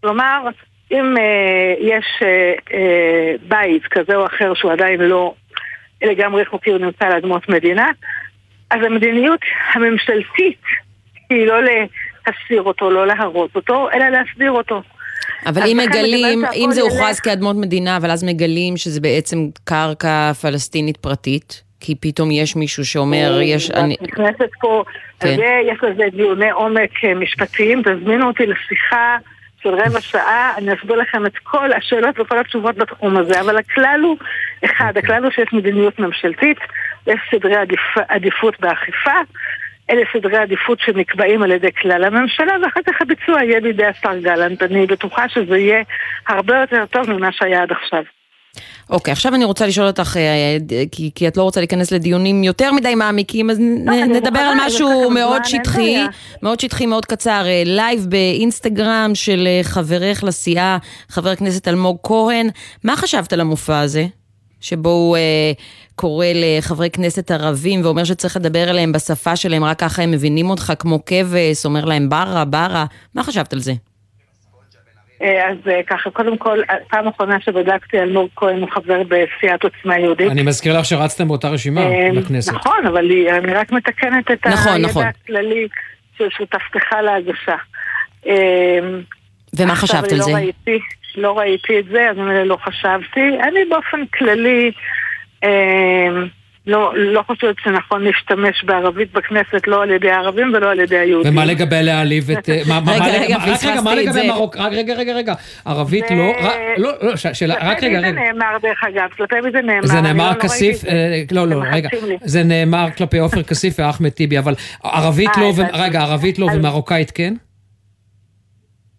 כלומר, 0.00 0.48
אם 0.92 1.16
אה, 1.18 1.74
יש 1.80 2.06
אה, 2.22 2.52
אה, 2.72 3.34
בית 3.48 3.82
כזה 3.90 4.16
או 4.16 4.26
אחר 4.26 4.54
שהוא 4.54 4.72
עדיין 4.72 5.00
לא 5.00 5.34
לגמרי 6.02 6.44
חוקי, 6.44 6.70
הוא 6.70 6.78
נמצא 6.78 7.04
על 7.04 7.12
אדמות 7.12 7.48
מדינה, 7.48 7.90
אז 8.70 8.78
המדיניות 8.86 9.40
הממשלתית 9.72 10.62
היא 11.30 11.46
לא 11.46 11.60
להסיר 11.62 12.62
אותו, 12.62 12.90
לא 12.90 13.06
להרוס 13.06 13.50
אותו, 13.54 13.88
אלא 13.90 14.08
להסדיר 14.08 14.50
אותו. 14.50 14.82
אבל 15.46 15.62
אם 15.62 15.76
מגלים, 15.76 16.44
אם 16.54 16.68
זה 16.72 16.80
הוכרז 16.80 17.20
כאדמות 17.20 17.56
מדינה, 17.56 17.96
אבל 17.96 18.10
אז 18.10 18.24
מגלים 18.24 18.76
שזה 18.76 19.00
בעצם 19.00 19.38
קרקע 19.64 20.32
פלסטינית 20.32 20.96
פרטית, 20.96 21.62
כי 21.80 21.94
פתאום 22.00 22.30
יש 22.30 22.56
מישהו 22.56 22.84
שאומר, 22.84 23.40
יש... 23.42 23.70
אני 23.70 23.96
נכנסת 24.02 24.50
פה, 24.60 24.84
כן. 25.20 25.36
יש 25.72 25.78
לזה 25.82 26.04
דיוני 26.16 26.50
עומק 26.50 26.90
אה, 27.04 27.14
משפטיים, 27.14 27.82
תזמינו 27.82 28.26
אותי 28.26 28.46
לשיחה. 28.46 29.16
של 29.62 29.74
רבע 29.74 30.00
שעה, 30.00 30.54
אני 30.56 30.74
אסביר 30.74 30.96
לכם 30.96 31.26
את 31.26 31.38
כל 31.42 31.72
השאלות 31.72 32.20
וכל 32.20 32.38
התשובות 32.38 32.76
בתחום 32.76 33.16
הזה, 33.16 33.40
אבל 33.40 33.56
הכלל 33.56 34.00
הוא, 34.02 34.16
אחד. 34.64 34.92
הכלל 34.96 35.24
הוא 35.24 35.30
שיש 35.30 35.52
מדיניות 35.52 35.98
ממשלתית, 35.98 36.58
יש 37.06 37.20
סדרי 37.30 37.56
עדיפ, 37.56 37.80
עדיפות 38.08 38.60
באכיפה, 38.60 39.20
אלה 39.90 40.02
סדרי 40.12 40.36
עדיפות 40.36 40.80
שנקבעים 40.80 41.42
על 41.42 41.50
ידי 41.50 41.72
כלל 41.72 42.04
הממשלה, 42.04 42.52
ואחר 42.62 42.80
כך 42.86 43.02
הביצוע 43.02 43.44
יהיה 43.44 43.60
בידי 43.60 43.86
השר 43.86 44.18
גלנט. 44.18 44.62
אני 44.62 44.86
בטוחה 44.86 45.28
שזה 45.28 45.58
יהיה 45.58 45.82
הרבה 46.28 46.60
יותר 46.60 46.86
טוב 46.86 47.10
ממה 47.10 47.32
שהיה 47.32 47.62
עד 47.62 47.72
עכשיו. 47.72 48.02
אוקיי, 48.90 49.12
עכשיו 49.12 49.34
אני 49.34 49.44
רוצה 49.44 49.66
לשאול 49.66 49.86
אותך, 49.86 50.16
אה, 50.16 50.22
אה, 50.72 50.84
כי, 50.92 51.10
כי 51.14 51.28
את 51.28 51.36
לא 51.36 51.42
רוצה 51.42 51.60
להיכנס 51.60 51.92
לדיונים 51.92 52.44
יותר 52.44 52.72
מדי 52.72 52.94
מעמיקים, 52.94 53.50
אז 53.50 53.58
לא, 53.58 53.92
נ, 53.92 54.12
נדבר 54.12 54.38
על 54.38 54.56
משהו 54.66 55.10
מאוד 55.10 55.44
שטחי, 55.44 55.96
מאוד 56.42 56.60
שטחי, 56.60 56.86
מאוד 56.86 57.04
קצר. 57.04 57.42
לייב 57.64 58.00
אה, 58.00 58.06
באינסטגרם 58.06 59.10
של 59.14 59.48
חברך 59.62 60.24
לסיעה, 60.24 60.78
חבר 61.08 61.30
הכנסת 61.30 61.68
אלמוג 61.68 61.98
כהן. 62.02 62.48
מה 62.84 62.96
חשבת 62.96 63.32
על 63.32 63.40
המופע 63.40 63.80
הזה? 63.80 64.06
שבו 64.60 64.88
הוא 64.88 65.16
אה, 65.16 65.52
קורא 65.94 66.26
לחברי 66.34 66.90
כנסת 66.90 67.30
ערבים 67.30 67.80
ואומר 67.84 68.04
שצריך 68.04 68.36
לדבר 68.36 68.70
אליהם 68.70 68.92
בשפה 68.92 69.36
שלהם, 69.36 69.64
רק 69.64 69.78
ככה 69.78 70.02
הם 70.02 70.10
מבינים 70.10 70.50
אותך 70.50 70.72
כמו 70.78 71.04
כבש, 71.06 71.64
אומר 71.64 71.84
להם 71.84 72.08
ברה, 72.08 72.44
ברה. 72.44 72.84
מה 73.14 73.24
חשבת 73.24 73.52
על 73.52 73.60
זה? 73.60 73.72
אה, 75.22 75.48
אז 75.50 75.56
אה, 75.70 75.80
ככה, 75.86 76.10
קודם 76.10 76.38
כל, 76.38 76.58
פעם 76.88 77.08
אחרונה 77.08 77.40
שבדקתי 77.40 77.98
על 77.98 78.10
נור 78.10 78.28
כהן 78.36 78.60
הוא 78.60 78.70
חבר 78.70 79.02
בסיעת 79.02 79.64
עוצמה 79.64 79.98
יהודית. 79.98 80.30
אני 80.30 80.42
מזכיר 80.42 80.78
לך 80.78 80.84
שרצתם 80.84 81.28
באותה 81.28 81.48
רשימה 81.48 81.80
אה, 81.80 82.08
בכנסת. 82.16 82.52
נכון, 82.52 82.86
אבל 82.86 83.10
אני 83.28 83.54
רק 83.54 83.72
מתקנת 83.72 84.30
את 84.30 84.46
נכון, 84.46 84.72
הידע 84.72 84.88
נכון. 84.88 85.04
הכללי 85.06 85.68
של 86.18 86.28
שותפתך 86.30 86.92
להגשה. 87.04 87.56
ומה 89.58 89.74
חשבת 89.74 90.12
על 90.12 90.18
לא 90.18 90.24
זה? 90.24 90.32
ראיתי, 90.32 90.78
לא 91.16 91.38
ראיתי 91.38 91.78
את 91.78 91.84
זה, 91.84 92.10
אז 92.10 92.18
אני 92.18 92.48
לא 92.48 92.58
חשבתי. 92.64 93.20
אני 93.20 93.60
באופן 93.70 94.06
כללי... 94.06 94.72
לא, 96.68 96.92
לא 96.96 97.22
חושבת 97.26 97.54
שנכון 97.64 98.04
להשתמש 98.04 98.64
בערבית 98.64 99.12
בכנסת, 99.12 99.66
לא 99.66 99.82
על 99.82 99.90
ידי 99.90 100.10
הערבים 100.10 100.52
ולא 100.54 100.70
על 100.70 100.80
ידי 100.80 100.98
היהודים. 100.98 101.32
ומה 101.32 101.44
לגבי 101.44 101.82
להעליב 101.82 102.30
את... 102.30 102.48
רגע, 102.48 103.04
רגע, 103.20 103.38
פספסתי 103.38 104.08
את 104.08 104.12
זה. 104.12 104.22
רגע, 104.70 104.94
רגע, 104.94 105.12
רגע, 105.12 105.34
ערבית 105.64 106.04
לא... 106.10 106.32
לא, 106.78 106.92
לא, 107.02 107.16
שאלה, 107.16 107.54
רק 107.60 107.82
רגע, 107.82 107.98
רגע. 107.98 108.08
כלפי 108.08 108.20
מי 108.20 108.22
זה 108.22 108.32
נאמר 108.32 108.58
דרך 108.62 108.84
אגב? 108.84 109.08
כלפי 109.16 109.34
מי 109.44 109.50
זה 109.50 109.62
נאמר? 109.62 109.86
זה 109.86 110.00
נאמר 110.00 110.30
לא 110.30 110.34
כסיף, 110.34 110.84
אה, 110.84 111.22
לא, 111.32 111.46
לא, 111.46 111.62
רגע. 111.72 111.88
זה 112.24 112.42
נאמר 112.42 112.86
כלפי 112.96 113.18
עופר 113.18 113.42
כסיף 113.42 113.74
ואחמד 113.78 114.08
טיבי, 114.08 114.38
אבל 114.38 114.54
ערבית 114.84 115.36
לא, 115.36 115.52
אה, 115.58 115.82
רגע, 115.82 116.00
ערבית 116.00 116.38
לא 116.38 116.48
ומרוקאית 116.54 117.10
כן? 117.10 117.34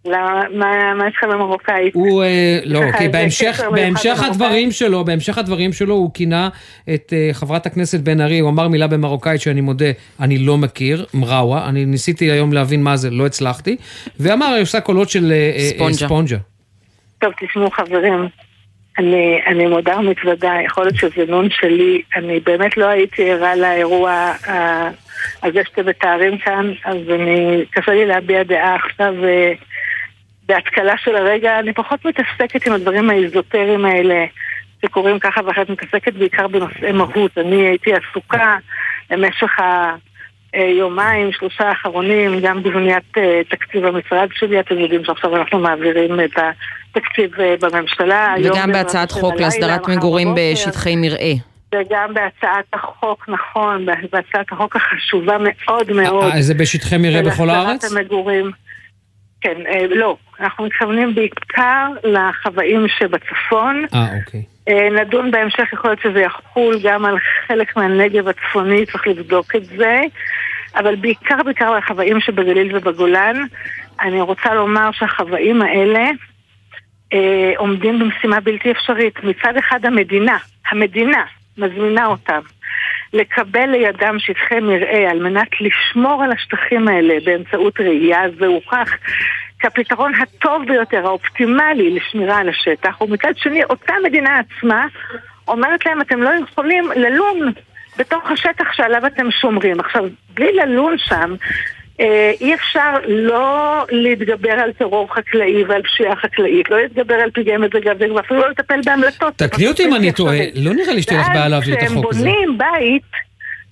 מה 0.06 1.08
יש 1.08 1.14
לך 1.18 1.24
במרוקאית? 1.24 1.94
הוא, 1.94 2.24
אה, 2.24 2.60
לא, 2.66 2.82
כי 2.98 3.08
בהמשך, 3.08 3.62
בהמשך 3.72 4.24
הדברים 4.24 4.72
שלו, 4.72 5.06
בהמשך 5.06 5.38
הדברים 5.38 5.74
שלו 5.74 5.94
הוא 5.94 6.12
כינה 6.14 6.50
את 6.94 7.14
uh, 7.14 7.34
חברת 7.34 7.66
הכנסת 7.66 8.00
בן 8.00 8.22
ארי, 8.22 8.40
הוא 8.40 8.50
אמר 8.50 8.68
מילה 8.68 8.88
במרוקאית 8.88 9.42
שאני 9.42 9.62
מודה, 9.62 9.92
אני 10.20 10.38
לא 10.38 10.58
מכיר, 10.58 11.06
מראווה, 11.14 11.70
אני 11.70 11.86
ניסיתי 11.86 12.32
היום 12.32 12.54
להבין 12.54 12.84
מה 12.84 12.98
זה, 12.98 13.10
לא 13.10 13.26
הצלחתי, 13.26 13.78
ואמר, 14.20 14.46
היא 14.46 14.62
עושה 14.62 14.82
קולות 14.82 15.10
של 15.10 15.34
uh, 15.56 15.60
ספונג'ה. 15.60 15.98
ספונג'ה. 15.98 16.38
טוב, 17.20 17.34
תשמעו 17.40 17.72
חברים, 17.72 18.28
אני, 18.98 19.40
אני 19.48 19.68
מודה 19.68 20.00
ומתוודה, 20.00 20.54
יכול 20.66 20.84
להיות 20.84 20.96
שזה 20.96 21.26
נון 21.28 21.50
שלי, 21.50 22.02
אני 22.16 22.40
באמת 22.40 22.78
לא 22.78 22.86
הייתי 22.86 23.32
ערה 23.32 23.56
לאירוע 23.56 24.34
הזה 25.44 25.60
שאתם 25.70 25.90
מתארים 25.90 26.38
כאן, 26.38 26.72
אז 26.86 26.98
אני, 27.16 27.66
קשה 27.72 27.92
לי 27.92 28.06
להביע 28.06 28.44
דעה 28.44 28.76
עכשיו. 28.76 29.14
בהתקלה 30.50 30.94
של 30.98 31.16
הרגע, 31.16 31.60
אני 31.60 31.74
פחות 31.74 32.06
מתעסקת 32.06 32.68
עם 32.68 32.74
הדברים 32.74 33.10
האיזוטריים 33.10 33.86
האלה 33.86 34.26
שקורים 34.86 35.20
ככה 35.20 35.42
ואחרת, 35.46 35.70
מתעסקת 35.70 36.14
בעיקר 36.14 36.48
בנושאי 36.48 36.92
מהות. 36.92 37.38
אני 37.38 37.68
הייתי 37.68 37.92
עסוקה 37.94 38.58
במשך 39.10 39.52
היומיים, 40.54 41.32
שלושה 41.32 41.70
האחרונים, 41.70 42.40
גם 42.42 42.64
בבניית 42.64 43.18
אה, 43.18 43.42
תקציב 43.50 43.86
המשרד 43.86 44.28
שלי, 44.34 44.60
אתם 44.60 44.80
יודעים 44.80 45.06
שעכשיו 45.06 45.36
אנחנו 45.36 45.60
מעבירים 45.60 46.20
את 46.20 46.40
התקציב 46.96 47.40
אה, 47.40 47.56
בממשלה. 47.62 48.36
וגם 48.44 48.72
בהצעת 48.72 49.12
חוק 49.12 49.40
להסדרת 49.40 49.88
מגורים 49.88 50.28
בשטחי 50.36 50.96
מרעה. 50.96 51.34
וגם 51.76 52.14
בהצעת 52.14 52.66
החוק, 52.74 53.30
נכון, 53.30 53.86
בהצעת 54.12 54.52
החוק 54.52 54.76
החשובה 54.76 55.38
מאוד 55.40 55.92
מאוד. 55.92 56.32
אה, 56.34 56.42
זה 56.42 56.54
בשטחי 56.54 56.98
מרעה 56.98 57.22
בכל 57.22 57.50
הארץ? 57.50 57.92
המגורים. 57.92 58.52
כן, 59.42 59.66
אה, 59.68 59.88
לא. 59.90 60.18
אנחנו 60.40 60.66
מתכוונים 60.66 61.16
בעיקר 61.16 61.88
לחוואים 62.04 62.88
שבצפון. 62.88 63.86
אה, 63.94 64.08
אוקיי. 64.20 64.44
אה, 64.68 64.90
נדון 64.90 65.32
בהמשך, 65.32 65.74
יכול 65.74 65.90
להיות 65.90 66.02
שזה 66.02 66.20
יחול 66.20 66.80
גם 66.84 67.06
על 67.06 67.16
חלק 67.48 67.78
מהנגב 67.78 68.28
הצפוני, 68.28 68.86
צריך 68.86 69.08
לבדוק 69.08 69.56
את 69.56 69.66
זה. 69.66 70.02
אבל 70.76 70.96
בעיקר 70.96 71.44
בעיקר 71.46 71.66
על 71.66 71.78
החוואים 71.78 72.20
שבגליל 72.20 72.76
ובגולן. 72.76 73.46
אני 74.02 74.22
רוצה 74.22 74.54
לומר 74.54 74.90
שהחוואים 74.92 75.62
האלה 75.62 76.10
אה, 77.14 77.54
עומדים 77.58 78.00
במשימה 78.00 78.40
בלתי 78.40 78.72
אפשרית. 78.72 79.24
מצד 79.24 79.58
אחד 79.60 79.86
המדינה, 79.86 80.38
המדינה 80.72 81.24
מזמינה 81.58 82.06
אותם 82.06 82.40
לקבל 83.14 83.66
לידם 83.66 84.16
שטחי 84.20 84.60
מרעה 84.60 85.12
על 85.12 85.20
מנת 85.20 85.48
לשמור 85.62 86.24
על 86.24 86.32
השטחים 86.32 86.88
האלה 86.88 87.14
באמצעות 87.26 87.80
ראייה, 87.80 88.22
זה 88.40 88.46
הוכח 88.46 88.90
כפתרון 89.60 90.12
הטוב 90.16 90.68
ביותר, 90.68 91.08
האופטימלי 91.08 91.96
לשמירה 91.96 92.38
על 92.38 92.50
השטח, 92.50 93.02
ומצד 93.02 93.34
שני 93.38 93.64
אותה 93.64 93.94
מדינה 94.04 94.40
עצמה 94.40 94.86
אומרת 95.48 95.86
להם 95.86 96.02
אתם 96.02 96.22
לא 96.22 96.30
יכולים 96.44 96.92
ללון 96.96 97.52
בתוך 97.98 98.32
השטח 98.32 98.74
שעליו 98.74 99.06
אתם 99.06 99.32
שומרים. 99.32 99.80
עכשיו, 99.80 100.04
בלי 100.34 100.54
ללון 100.54 100.96
שם, 100.98 101.36
אי 102.42 102.54
אפשר 102.54 102.94
לא 103.08 103.86
להתגבר 103.92 104.52
על 104.52 104.72
טרור 104.72 105.14
חקלאי 105.16 105.64
ועל 105.64 105.82
פשיעה 105.82 106.16
חקלאית, 106.16 106.70
לא 106.70 106.82
להתגבר 106.82 107.16
על 107.16 107.32
פגעי 107.34 107.58
מזג 107.58 107.88
האוויר 107.88 108.16
ואפילו 108.16 108.40
לא 108.40 108.50
לטפל 108.50 108.82
בהמלטות. 108.86 109.34
תקני 109.36 109.68
אותי 109.68 109.86
אם 109.86 109.96
אני 109.96 110.12
טועה, 110.12 110.38
לא 110.56 110.74
נראה 110.74 110.94
לי 110.94 111.02
שתהיה 111.02 111.22
לך 111.22 111.28
בעיה 111.28 111.48
להעביר 111.48 111.74
את 111.74 111.84
החוק 111.84 112.12
הזה. 112.12 112.22
כשהם 112.22 112.32
בונים 112.32 112.58
בית, 112.58 113.12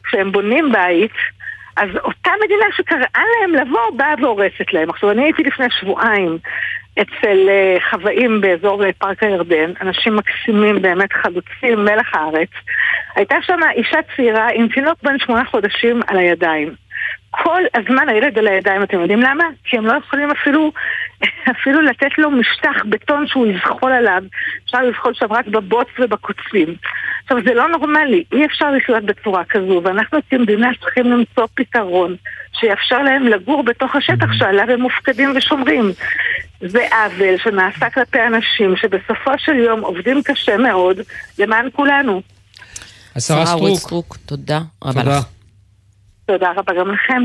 כשהם 0.04 0.32
בונים 0.32 0.72
בית, 0.72 1.12
אז 1.78 1.90
אותה 2.04 2.32
מדינה 2.46 2.66
שקראה 2.78 3.24
להם 3.42 3.56
לבוא, 3.56 3.98
באה 3.98 4.14
והורסת 4.22 4.74
להם. 4.74 4.90
עכשיו, 4.90 5.12
אני 5.12 5.24
הייתי 5.24 5.44
לפני 5.44 5.66
שבועיים 5.80 6.38
אצל 7.02 7.50
אה, 7.50 7.78
חוואים 7.90 8.42
באזור 8.42 8.86
אה, 8.86 8.90
פארק 8.98 9.24
הירדן, 9.24 9.72
אנשים 9.82 10.16
מקסימים, 10.16 10.82
באמת 10.82 11.14
חלוצים, 11.14 11.86
מלח 11.86 12.16
הארץ. 12.16 12.50
הייתה 13.16 13.36
שם 13.42 13.60
אישה 13.76 14.00
צעירה 14.16 14.48
עם 14.54 14.68
תינוק 14.68 15.00
בן 15.04 15.20
שמונה 15.20 15.46
חודשים 15.46 16.02
על 16.08 16.18
הידיים. 16.18 16.87
כל 17.32 17.62
הזמן 17.74 18.10
הילד 18.10 18.38
על 18.38 18.48
הידיים, 18.48 18.84
אתם 18.84 19.02
יודעים 19.02 19.22
למה? 19.22 19.44
כי 19.64 19.78
הם 19.78 19.86
לא 19.86 19.94
יכולים 20.06 20.32
אפילו, 20.32 20.72
אפילו 21.52 21.82
לתת 21.82 22.18
לו 22.18 22.32
משטח 22.32 22.86
בטון 22.90 23.28
שהוא 23.28 23.48
יזחול 23.48 23.92
עליו. 23.92 24.22
אפשר 24.66 24.82
לזחול 24.82 25.14
שם 25.14 25.34
רק 25.34 25.48
בבוץ 25.48 25.88
ובקוצים. 26.00 26.76
עכשיו, 27.24 27.38
זה 27.46 27.54
לא 27.54 27.68
נורמלי, 27.68 28.24
אי 28.32 28.46
אפשר 28.46 28.72
לחיות 28.72 29.04
בצורה 29.04 29.44
כזו, 29.50 29.82
ואנחנו 29.84 30.20
כמדינה 30.30 30.70
צריכים 30.82 31.12
למצוא 31.12 31.48
פתרון 31.54 32.16
שיאפשר 32.60 33.04
להם 33.04 33.24
לגור 33.24 33.64
בתוך 33.64 33.96
השטח 33.96 34.34
שעליו 34.34 34.66
הם 34.70 34.82
מופקדים 34.82 35.34
ושומרים. 35.36 35.92
זה 36.62 36.88
עוול 36.92 37.38
שנעשה 37.38 37.90
כלפי 37.90 38.20
אנשים 38.28 38.76
שבסופו 38.76 39.32
של 39.38 39.56
יום 39.56 39.80
עובדים 39.80 40.24
קשה 40.24 40.58
מאוד 40.58 40.98
למען 41.40 41.68
כולנו. 41.74 42.22
השרה 43.16 43.46
סטרוק, 43.76 44.18
תודה 44.26 44.60
רבה 44.84 45.04
לך. 45.04 45.37
תודה 46.28 46.52
רבה 46.58 46.74
גם 46.80 46.88
לכם. 46.92 47.22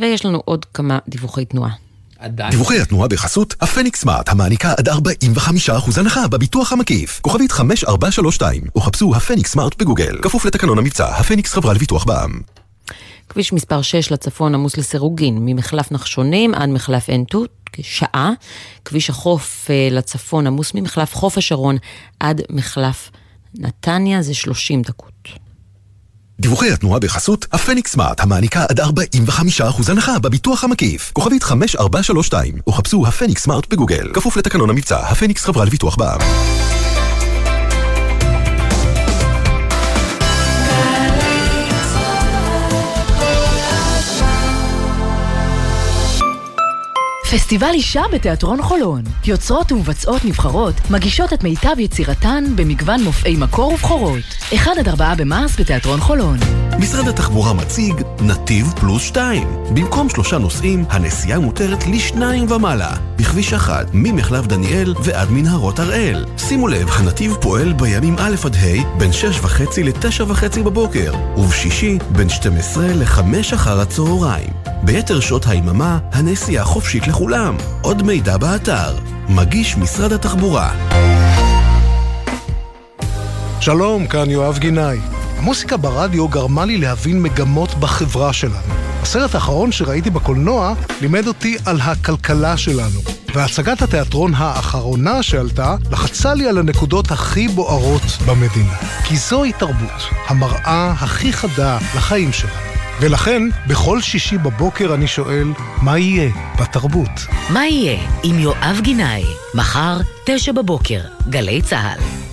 ויש 0.00 0.26
לנו 0.26 0.42
עוד 0.44 0.64
כמה 0.64 0.98
דיווחי 1.08 1.44
תנועה. 1.44 1.70
עדיין. 2.18 2.50
דיווחי 2.50 2.80
התנועה 2.80 3.08
בחסות 3.08 3.54
הפניקס 3.60 4.00
סמארט, 4.00 4.28
המעניקה 4.28 4.72
עד 4.78 4.88
45% 4.88 4.92
הנחה 6.00 6.28
בביטוח 6.28 6.72
המקיף. 6.72 7.20
כוכבית 7.20 7.52
5432, 7.52 8.62
או 8.74 8.80
חפשו 8.80 9.16
הפניקס 9.16 9.52
סמארט 9.52 9.82
בגוגל. 9.82 10.18
כפוף 10.22 10.44
לתקנון 10.44 10.78
המבצע, 10.78 11.06
הפניקס 11.08 11.54
חברה 11.54 11.74
לביטוח 11.74 12.04
בע"מ. 12.04 12.40
כביש 13.28 13.52
מספר 13.52 13.82
6 13.82 14.12
לצפון 14.12 14.54
עמוס 14.54 14.76
לסירוגין, 14.76 15.38
ממחלף 15.40 15.92
נחשונים 15.92 16.54
עד 16.54 16.68
מחלף 16.68 17.08
עין 17.08 17.24
תות, 17.24 17.50
כשעה. 17.72 18.30
כביש 18.84 19.10
החוף 19.10 19.66
אה, 19.70 19.88
לצפון 19.90 20.46
עמוס 20.46 20.74
ממחלף 20.74 21.14
חוף 21.14 21.38
השרון 21.38 21.76
עד 22.20 22.42
מחלף 22.50 23.10
נתניה, 23.54 24.22
זה 24.22 24.34
30 24.34 24.82
דקות. 24.82 25.13
דיווחי 26.44 26.70
התנועה 26.70 27.00
בחסות 27.00 27.46
הפניקס 27.52 27.92
סמארט, 27.92 28.20
המעניקה 28.20 28.64
עד 28.68 28.80
45% 28.80 28.84
הנחה 29.88 30.18
בביטוח 30.18 30.64
המקיף. 30.64 31.10
כוכבית 31.12 31.42
5432, 31.42 32.54
או 32.66 32.72
חפשו 32.72 33.06
הפניקס 33.06 33.42
סמארט 33.42 33.72
בגוגל. 33.72 34.10
כפוף 34.14 34.36
לתקנון 34.36 34.70
המבצע, 34.70 34.98
הפניקס 34.98 35.44
חברה 35.44 35.64
לביטוח 35.64 35.96
בע"מ. 35.96 36.83
פסטיבל 47.30 47.70
אישה 47.72 48.02
בתיאטרון 48.12 48.62
חולון. 48.62 49.02
יוצרות 49.24 49.72
ומבצעות 49.72 50.24
נבחרות 50.24 50.74
מגישות 50.90 51.32
את 51.32 51.44
מיטב 51.44 51.78
יצירתן 51.78 52.44
במגוון 52.56 53.02
מופעי 53.02 53.36
מקור 53.36 53.72
ובכורות. 53.72 54.22
1 54.54 54.70
עד 54.78 54.88
4 54.88 55.14
במרס 55.14 55.60
בתיאטרון 55.60 56.00
חולון. 56.00 56.38
משרד 56.78 57.08
התחבורה 57.08 57.52
מציג 57.52 57.94
נתיב 58.20 58.72
פלוס 58.80 59.02
2. 59.02 59.48
במקום 59.74 60.08
שלושה 60.08 60.38
נוסעים, 60.38 60.84
הנסיעה 60.88 61.38
מותרת 61.38 61.86
לשניים 61.86 62.50
ומעלה. 62.50 62.96
בכביש 63.16 63.52
1, 63.52 63.86
ממחלף 63.92 64.46
דניאל 64.46 64.94
ועד 65.04 65.30
מנהרות 65.30 65.78
הראל. 65.78 66.24
שימו 66.38 66.68
לב, 66.68 66.88
הנתיב 66.90 67.36
פועל 67.40 67.72
בימים 67.72 68.16
א' 68.18 68.34
עד 68.44 68.56
ה' 68.56 68.98
בין 68.98 69.10
6.5 69.12 69.82
ל-9.5 69.84 70.62
בבוקר, 70.62 71.14
ובשישי 71.36 71.98
בין 72.12 72.28
12 72.28 72.86
ל-5 72.86 73.54
אחר 73.54 73.80
הצהריים. 73.80 74.63
ביתר 74.84 75.20
שעות 75.20 75.46
היממה, 75.46 75.98
הנסיעה 76.12 76.64
חופשית 76.64 77.06
לכולם. 77.06 77.56
עוד 77.82 78.02
מידע 78.02 78.36
באתר. 78.36 78.96
מגיש 79.28 79.76
משרד 79.76 80.12
התחבורה. 80.12 80.70
שלום, 83.60 84.06
כאן 84.06 84.30
יואב 84.30 84.58
גינאי. 84.58 84.98
המוסיקה 85.38 85.76
ברדיו 85.76 86.28
גרמה 86.28 86.64
לי 86.64 86.76
להבין 86.76 87.22
מגמות 87.22 87.74
בחברה 87.74 88.32
שלנו. 88.32 88.74
הסרט 89.02 89.34
האחרון 89.34 89.72
שראיתי 89.72 90.10
בקולנוע 90.10 90.74
לימד 91.00 91.26
אותי 91.26 91.56
על 91.66 91.80
הכלכלה 91.80 92.56
שלנו. 92.56 93.00
והצגת 93.34 93.82
התיאטרון 93.82 94.32
האחרונה 94.36 95.22
שעלתה 95.22 95.76
לחצה 95.90 96.34
לי 96.34 96.48
על 96.48 96.58
הנקודות 96.58 97.10
הכי 97.10 97.48
בוערות 97.48 98.02
במדינה. 98.26 98.76
כי 99.04 99.16
זוהי 99.16 99.52
תרבות, 99.52 100.02
המראה 100.26 100.94
הכי 101.00 101.32
חדה 101.32 101.78
לחיים 101.96 102.32
שלנו. 102.32 102.83
ולכן, 103.00 103.42
בכל 103.66 104.00
שישי 104.00 104.38
בבוקר 104.38 104.94
אני 104.94 105.06
שואל, 105.06 105.48
מה 105.82 105.98
יהיה 105.98 106.30
בתרבות? 106.60 107.26
מה 107.50 107.66
יהיה 107.66 107.98
עם 108.22 108.38
יואב 108.38 108.80
גינאי? 108.82 109.24
מחר, 109.54 109.98
תשע 110.26 110.52
בבוקר, 110.52 111.00
גלי 111.28 111.62
צה"ל. 111.62 112.24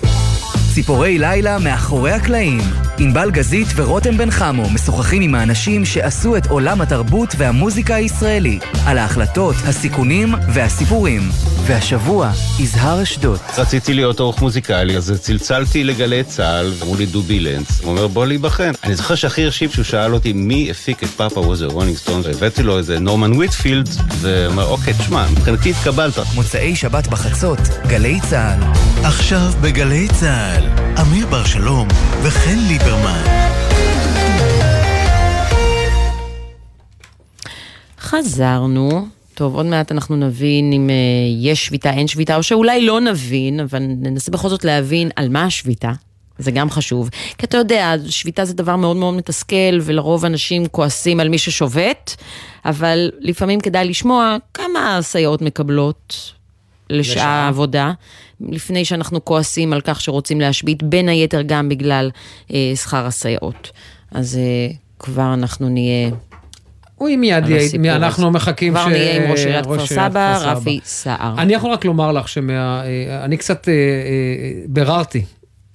ציפורי 0.74 1.18
לילה 1.18 1.58
מאחורי 1.58 2.12
הקלעים. 2.12 2.60
ענבל 2.98 3.30
גזית 3.30 3.66
ורותם 3.76 4.16
בן 4.16 4.30
חמו 4.30 4.70
משוחחים 4.70 5.22
עם 5.22 5.34
האנשים 5.34 5.84
שעשו 5.84 6.36
את 6.36 6.46
עולם 6.46 6.80
התרבות 6.80 7.34
והמוזיקה 7.38 7.94
הישראלי, 7.94 8.58
על 8.86 8.98
ההחלטות, 8.98 9.56
הסיכונים 9.66 10.34
והסיפורים. 10.54 11.22
והשבוע, 11.66 12.30
יזהר 12.58 13.02
אשדוד. 13.02 13.38
רציתי 13.58 13.94
להיות 13.94 14.20
עורך 14.20 14.42
מוזיקלי, 14.42 14.96
אז 14.96 15.12
צלצלתי 15.20 15.84
לגלי 15.84 16.24
צה"ל, 16.24 16.72
אמרו 16.82 16.96
לי 16.96 17.06
דובי 17.06 17.40
לנץ, 17.40 17.80
הוא 17.80 17.90
אומר 17.90 18.06
בוא 18.06 18.26
להיבחן. 18.26 18.72
אני 18.84 18.94
זוכר 18.94 19.14
שהכי 19.14 19.44
הרשים 19.44 19.70
שהוא 19.70 19.84
שאל 19.84 20.14
אותי 20.14 20.32
מי 20.32 20.70
הפיק 20.70 21.02
את 21.02 21.08
Papa 21.08 21.40
Was 21.40 21.66
a 21.66 21.70
Rolling 21.70 21.96
Stone, 21.96 22.22
והבאתי 22.24 22.62
לו 22.62 22.78
איזה 22.78 22.98
נורמן 22.98 23.32
ויטפילד, 23.32 23.88
ואומר 24.20 24.64
אוקיי, 24.64 24.94
תשמע, 24.94 25.26
מבחינתי 25.30 25.70
התקבלת. 25.70 26.18
מוצאי 26.34 26.76
שבת 26.76 27.06
בחצות, 27.06 27.58
גלי 27.86 28.20
צה"ל. 28.30 28.62
עכשיו 29.06 29.52
בגלי 29.60 30.08
צה"ל, 30.20 30.64
אמיר 31.00 31.26
בר 31.26 31.44
שלום 31.44 31.88
וחן 32.22 32.58
ליברמן. 32.68 33.22
חזרנו. 38.00 39.21
טוב, 39.34 39.54
עוד 39.54 39.66
מעט 39.66 39.92
אנחנו 39.92 40.16
נבין 40.16 40.72
אם 40.72 40.90
uh, 40.90 40.92
יש 41.46 41.66
שביתה, 41.66 41.90
אין 41.90 42.08
שביתה, 42.08 42.36
או 42.36 42.42
שאולי 42.42 42.86
לא 42.86 43.00
נבין, 43.00 43.60
אבל 43.60 43.78
ננסה 43.78 44.30
בכל 44.30 44.48
זאת 44.48 44.64
להבין 44.64 45.10
על 45.16 45.28
מה 45.28 45.44
השביתה. 45.44 45.92
זה 46.38 46.50
גם 46.50 46.70
חשוב. 46.70 47.10
כי 47.38 47.46
אתה 47.46 47.56
יודע, 47.56 47.94
שביתה 48.08 48.44
זה 48.44 48.54
דבר 48.54 48.76
מאוד 48.76 48.96
מאוד 48.96 49.14
מתסכל, 49.14 49.78
ולרוב 49.82 50.24
אנשים 50.24 50.66
כועסים 50.66 51.20
על 51.20 51.28
מי 51.28 51.38
ששובת, 51.38 52.16
אבל 52.64 53.10
לפעמים 53.20 53.60
כדאי 53.60 53.88
לשמוע 53.88 54.36
כמה 54.54 54.96
הסייעות 54.96 55.42
מקבלות 55.42 56.32
לשעה 56.90 57.14
לשעה. 57.14 57.48
עבודה, 57.48 57.92
לפני 58.40 58.84
שאנחנו 58.84 59.24
כועסים 59.24 59.72
על 59.72 59.80
כך 59.80 60.00
שרוצים 60.00 60.40
להשבית, 60.40 60.82
בין 60.82 61.08
היתר 61.08 61.42
גם 61.42 61.68
בגלל 61.68 62.10
אה, 62.52 62.72
שכר 62.74 63.06
הסייעות. 63.06 63.70
אז 64.10 64.36
אה, 64.36 64.74
כבר 64.98 65.34
אנחנו 65.34 65.68
נהיה... 65.68 66.10
אוי, 67.02 67.16
מיד 67.16 67.48
יהיה, 67.48 67.96
אנחנו 67.96 68.30
מחכים 68.30 68.72
ש... 68.72 68.76
כבר 68.76 68.88
נהיה 68.88 69.16
עם 69.16 69.30
ראש 69.30 69.40
עיריית 69.40 69.64
כפר 69.64 69.86
סבא, 69.86 70.38
רפי 70.42 70.80
סער. 70.84 71.34
אני 71.38 71.54
יכול 71.54 71.72
רק 71.72 71.84
לומר 71.84 72.12
לך 72.12 72.28
שמה... 72.28 72.82
אה, 72.84 73.24
אני 73.24 73.36
קצת 73.36 73.68
אה, 73.68 73.72
אה, 73.72 73.78
ביררתי 74.66 75.24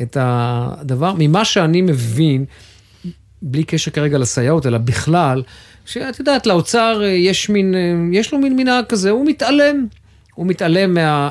את 0.02 0.18
הדבר, 0.20 1.14
ממה 1.18 1.46
שאני 1.46 1.82
מבין, 1.82 2.46
בלי 3.42 3.64
קשר 3.64 3.92
כרגע 3.92 4.18
לסייעות, 4.18 4.66
אלא 4.66 4.78
בכלל, 4.78 5.44
שאת 5.86 6.20
יודעת, 6.20 6.48
לאוצר 6.48 7.02
יש 7.04 7.50
מין, 7.50 7.76
יש 8.14 8.34
לו 8.34 8.40
מין 8.40 8.56
מנהג 8.56 8.86
כזה, 8.86 9.10
הוא 9.10 9.26
מתעלם. 9.26 9.86
הוא 10.36 10.48
מתעלם 10.48 10.94
מה, 10.94 11.30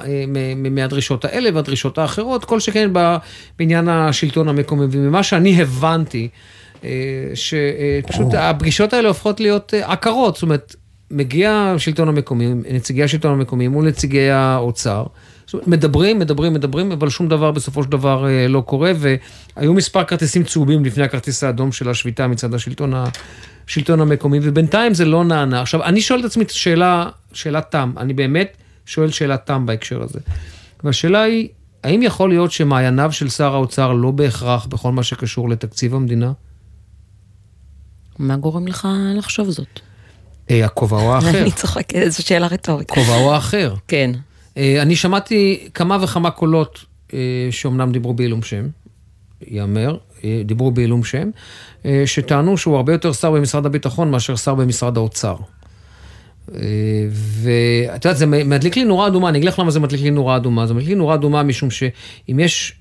מהדרישות 0.71 1.25
האלה 1.25 1.51
והדרישות 1.55 1.99
האחרות, 1.99 2.45
כל 2.45 2.61
שכן 2.61 2.91
בעניין 3.59 3.89
השלטון 3.89 4.49
המקומי. 4.49 4.87
וממה 4.91 5.23
שאני 5.23 5.63
הבנתי, 5.63 6.29
שפשוט 7.35 8.35
הפגישות 8.35 8.93
האלה 8.93 9.09
הופכות 9.09 9.41
להיות 9.41 9.75
עקרות, 9.83 10.35
זאת 10.35 10.43
אומרת, 10.43 10.75
מגיע 11.11 11.73
השלטון 11.77 12.09
המקומי, 12.09 12.55
נציגי 12.71 13.03
השלטון 13.03 13.33
המקומי 13.33 13.69
מול 13.69 13.87
נציגי 13.87 14.31
האוצר. 14.31 15.05
מדברים, 15.67 16.19
מדברים, 16.19 16.55
מדברים, 16.55 16.93
אבל 16.93 17.09
שום 17.09 17.29
דבר 17.29 17.51
בסופו 17.51 17.83
של 17.83 17.91
דבר 17.91 18.29
אה, 18.29 18.49
לא 18.49 18.61
קורה, 18.61 18.93
והיו 18.97 19.75
מספר 19.75 20.05
כרטיסים 20.05 20.45
צהובים 20.45 20.85
לפני 20.85 21.05
הכרטיס 21.05 21.45
האדום 21.45 21.73
של 21.73 21.89
השביתה 21.89 22.27
מצד 22.27 22.55
השלטון, 22.55 22.93
השלטון 23.67 24.01
המקומי, 24.01 24.39
ובינתיים 24.43 24.95
זה 24.95 25.05
לא 25.05 25.25
נענה. 25.25 25.61
עכשיו, 25.61 25.85
אני 25.85 26.01
שואל 26.01 26.21
את 26.21 26.25
עצמי 26.25 26.45
שאלה, 26.49 27.09
שאלת 27.33 27.71
תם, 27.71 27.93
אני 27.97 28.15
באמת 28.15 28.57
שואל 28.87 29.11
שאלת 29.11 29.47
תם 29.47 29.67
בהקשר 29.67 30.03
הזה. 30.03 30.19
והשאלה 30.85 31.23
היא, 31.23 31.49
האם 31.85 32.03
יכול 32.03 32.29
להיות 32.29 32.53
שמעייניו 32.53 33.13
של 33.13 33.29
שר 33.29 33.55
האוצר 33.55 33.93
לא 33.93 34.11
בהכרח 34.11 34.67
בכל 34.67 34.93
מה 34.93 35.03
שקשור 35.03 35.49
לתקציב 35.49 35.95
המדינה? 35.95 36.33
מה 38.19 38.37
גורם 38.37 38.67
לך 38.67 38.89
לחשוב 39.17 39.51
זאת? 39.51 39.81
אה, 40.51 40.65
הכובע 40.65 40.97
או 40.97 41.15
האחר. 41.15 41.41
אני 41.41 41.51
צוחקת, 41.51 42.09
זו 42.09 42.23
שאלה 42.23 42.47
רטורית. 42.47 42.91
כובע 42.91 43.17
או 43.17 43.35
האחר. 43.35 43.75
כן. 43.89 44.11
אה, 44.57 44.83
אני 44.83 44.97
שמעתי 44.97 45.69
כמה 45.75 45.99
וכמה 46.03 46.31
קולות 46.31 46.85
אה, 47.15 47.19
שאומנם 47.51 47.93
דיברו 47.93 48.15
בעילום 48.15 48.43
שם, 48.43 48.69
ייאמר, 49.47 49.97
דיברו 50.45 50.71
בעילום 50.71 51.05
שם, 51.05 51.31
שטענו 52.07 52.59
שהוא 52.59 52.77
הרבה 52.77 52.93
יותר 52.93 53.13
שר 53.13 53.31
במשרד 53.31 53.67
הביטחון 53.67 54.11
מאשר 54.11 54.37
שר 54.37 54.55
במשרד 54.55 54.97
האוצר. 54.97 55.37
ואת 57.43 58.05
יודעת, 58.05 58.17
זה 58.17 58.27
מדליק 58.27 58.77
לי 58.77 58.85
נורה 58.85 59.07
אדומה, 59.07 59.29
אני 59.29 59.39
אגיד 59.39 59.49
לך 59.49 59.59
למה 59.59 59.71
זה 59.71 59.81
מדליק 59.81 60.01
לי 60.01 60.11
נורה 60.11 60.37
אדומה. 60.37 60.67
זה 60.67 60.75
מדליק 60.75 60.89
לי 60.89 60.95
נורה 60.95 61.15
אדומה 61.15 61.43
משום 61.43 61.71
שאם 61.71 62.41
יש 62.41 62.75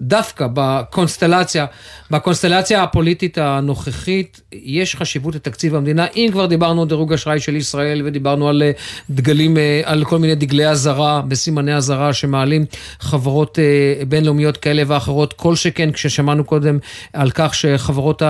דווקא 0.00 0.46
בקונסטלציה, 0.54 1.66
בקונסטלציה 2.10 2.82
הפוליטית 2.82 3.38
הנוכחית, 3.38 4.40
יש 4.52 4.96
חשיבות 4.96 5.34
לתקציב 5.34 5.74
המדינה. 5.74 6.06
אם 6.16 6.28
כבר 6.32 6.46
דיברנו 6.46 6.82
על 6.82 6.88
דירוג 6.88 7.12
אשראי 7.12 7.40
של 7.40 7.56
ישראל 7.56 8.02
ודיברנו 8.04 8.48
על 8.48 8.62
אה, 8.62 8.70
דגלים, 9.10 9.58
אה, 9.58 9.80
על 9.84 10.04
כל 10.04 10.18
מיני 10.18 10.34
דגלי 10.34 10.68
אזהרה, 10.68 11.22
בסימני 11.28 11.74
אזהרה 11.74 12.12
שמעלים 12.12 12.64
חברות 13.00 13.58
אה, 13.58 14.04
בינלאומיות 14.04 14.56
כאלה 14.56 14.82
ואחרות, 14.86 15.32
כל 15.32 15.56
שכן 15.56 15.92
כששמענו 15.92 16.44
קודם 16.44 16.78
על 17.12 17.30
כך 17.34 17.54
שחברות 17.54 18.22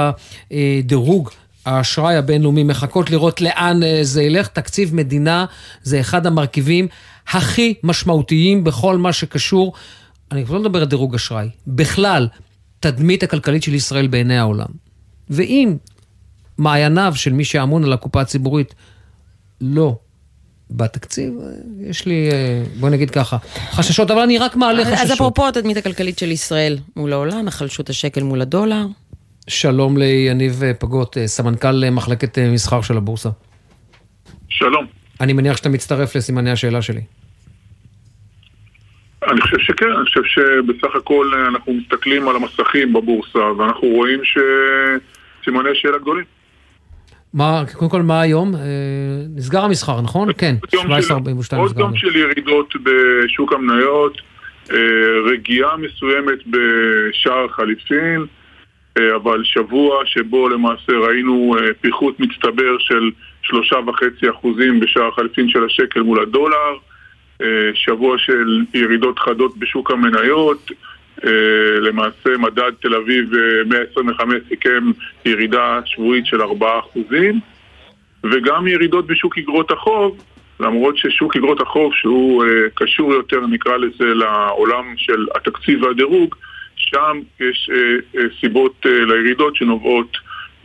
הדירוג 0.51 1.31
האשראי 1.67 2.17
הבינלאומי 2.17 2.63
מחכות 2.63 3.11
לראות 3.11 3.41
לאן 3.41 3.81
זה 4.03 4.23
ילך. 4.23 4.49
תקציב 4.49 4.95
מדינה 4.95 5.45
זה 5.83 6.01
אחד 6.01 6.27
המרכיבים 6.27 6.89
הכי 7.29 7.75
משמעותיים 7.83 8.65
בכל 8.65 8.97
מה 8.97 9.13
שקשור 9.13 9.73
אני 10.33 10.45
כבר 10.45 10.55
לא 10.55 10.61
מדבר 10.61 10.81
על 10.81 10.87
דירוג 10.87 11.15
אשראי, 11.15 11.49
בכלל, 11.67 12.29
תדמית 12.81 13.23
הכלכלית 13.23 13.63
של 13.63 13.75
ישראל 13.75 14.07
בעיני 14.07 14.39
העולם. 14.39 14.67
ואם 15.31 15.77
מעייניו 16.59 17.13
של 17.17 17.33
מי 17.33 17.45
שאמון 17.45 17.85
על 17.85 17.93
הקופה 17.93 18.21
הציבורית 18.21 18.75
לא 19.61 19.99
בתקציב, 20.71 21.35
יש 21.81 22.07
לי, 22.07 22.29
אה, 22.33 22.63
בוא 22.81 22.89
נגיד 22.91 23.11
ככה, 23.11 23.37
חששות, 23.71 24.11
אבל 24.11 24.21
אני 24.21 24.39
רק 24.39 24.57
מעלה 24.57 24.85
חששות. 24.85 24.99
אז 24.99 25.13
אפרופו 25.13 25.49
התדמית 25.49 25.77
הכלכלית 25.77 26.19
של 26.19 26.31
ישראל 26.31 26.79
מול 26.97 27.13
העולם, 27.13 27.49
החלשות 27.49 27.91
השקל 27.91 28.23
מול 28.23 28.41
הדולר. 28.41 28.87
שלום 29.49 29.97
ליניב 29.97 30.63
פגות, 30.79 31.19
אה, 31.19 31.27
סמנכ"ל 31.27 31.85
אה, 31.85 31.91
מחלקת 31.91 32.39
מסחר 32.39 32.83
של 32.83 32.97
הבורסה. 32.97 33.29
שלום. 34.49 34.87
אני 35.21 35.33
מניח 35.33 35.57
שאתה 35.57 35.69
מצטרף 35.69 36.17
לסימני 36.17 36.51
השאלה 36.51 36.83
שלי. 36.83 37.01
אני 39.27 39.41
חושב 39.41 39.59
שכן, 39.59 39.93
אני 39.93 40.05
חושב 40.05 40.25
שבסך 40.25 40.97
הכל 40.97 41.33
אנחנו 41.49 41.73
מסתכלים 41.73 42.29
על 42.29 42.37
המסכים 42.37 42.93
בבורסה 42.93 43.53
ואנחנו 43.59 43.89
רואים 43.89 44.21
שסימני 44.25 45.71
שאלה 45.75 45.99
גדולים. 45.99 46.25
מה, 47.35 47.63
קודם 47.73 47.91
כל, 47.91 48.03
מה 48.03 48.21
היום? 48.21 48.55
אה, 48.55 48.61
נסגר 49.37 49.65
המסחר, 49.65 50.01
נכון? 50.01 50.29
כן, 50.39 50.55
17.42 50.75 50.79
נסגר. 51.39 51.57
עוד 51.59 51.79
יום 51.79 51.97
של 51.97 52.17
ירידות 52.17 52.75
בשוק 52.83 53.53
המניות, 53.53 54.21
אה, 54.73 54.77
רגיעה 55.33 55.77
מסוימת 55.77 56.39
בשער 56.47 57.45
החליפין, 57.45 58.27
אה, 58.99 59.17
אבל 59.17 59.45
שבוע 59.45 60.03
שבו 60.05 60.49
למעשה 60.49 60.93
ראינו 60.93 61.57
פיחות 61.81 62.21
מצטבר 62.21 62.79
של 62.79 63.11
שלושה 63.43 63.77
וחצי 63.87 64.31
אחוזים 64.31 64.81
בשער 64.81 65.09
החליפין 65.09 65.49
של 65.49 65.65
השקל 65.65 66.01
מול 66.01 66.23
הדולר. 66.23 66.77
אה, 67.43 67.71
שבוע 67.75 68.19
של 68.19 68.65
ירידות 68.75 69.19
חדות 69.19 69.57
בשוק 69.59 69.91
המניות, 69.91 70.71
אה, 71.25 71.31
למעשה 71.81 72.31
מדד 72.39 72.73
תל 72.81 72.95
אביב 72.95 73.31
125 73.67 74.35
אה, 74.35 74.49
סיכם 74.49 74.85
ירידה 75.25 75.81
שבועית 75.85 76.27
של 76.27 76.43
4% 76.43 76.45
וגם 78.25 78.67
ירידות 78.67 79.07
בשוק 79.07 79.39
אגרות 79.39 79.71
החוב, 79.71 80.23
למרות 80.61 80.99
ששוק 80.99 81.37
אגרות 81.37 81.61
החוב 81.61 81.95
שהוא 81.95 82.45
קשור 82.75 83.13
יותר 83.13 83.47
נקרא 83.47 83.77
לזה 83.77 84.05
לעולם 84.05 84.95
של 84.97 85.27
התקציב 85.35 85.83
והדירוג, 85.83 86.35
שם 86.77 87.21
יש 87.41 87.71
סיבות 88.41 88.87
לירידות 88.87 89.57
שנובעות 89.57 90.17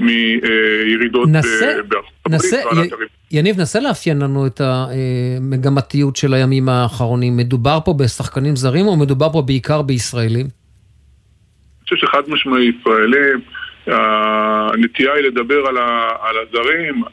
מירידות 0.02 1.30
בארצות 1.30 2.60
הברית. 2.72 3.10
יניב, 3.32 3.60
נסה 3.60 3.80
לאפיין 3.80 4.22
לנו 4.22 4.48
את 4.48 4.62
המגמתיות 4.62 6.16
של 6.16 6.34
הימים 6.34 6.70
האחרונים. 6.70 7.38
מדובר 7.38 7.80
פה 7.86 7.94
בשחקנים 7.94 8.56
זרים 8.56 8.88
או 8.88 8.98
מדובר 8.98 9.30
פה 9.30 9.42
בעיקר 9.42 9.82
בישראלים? 9.82 10.46
אני 10.46 11.84
חושב 11.84 11.96
שחד 11.96 12.22
משמעי 12.28 12.72
ישראלים. 12.80 13.40
הנטייה 13.88 15.14
היא 15.14 15.24
לדבר 15.24 15.66
על, 15.68 15.78
ה, 15.78 16.10
על 16.22 16.36
הזרים. 16.38 17.04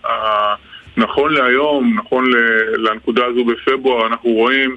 נכון 0.96 1.34
להיום, 1.34 1.96
נכון 1.98 2.30
לנקודה 2.76 3.24
הזו 3.24 3.44
בפברואר, 3.44 4.06
אנחנו 4.06 4.30
רואים 4.30 4.76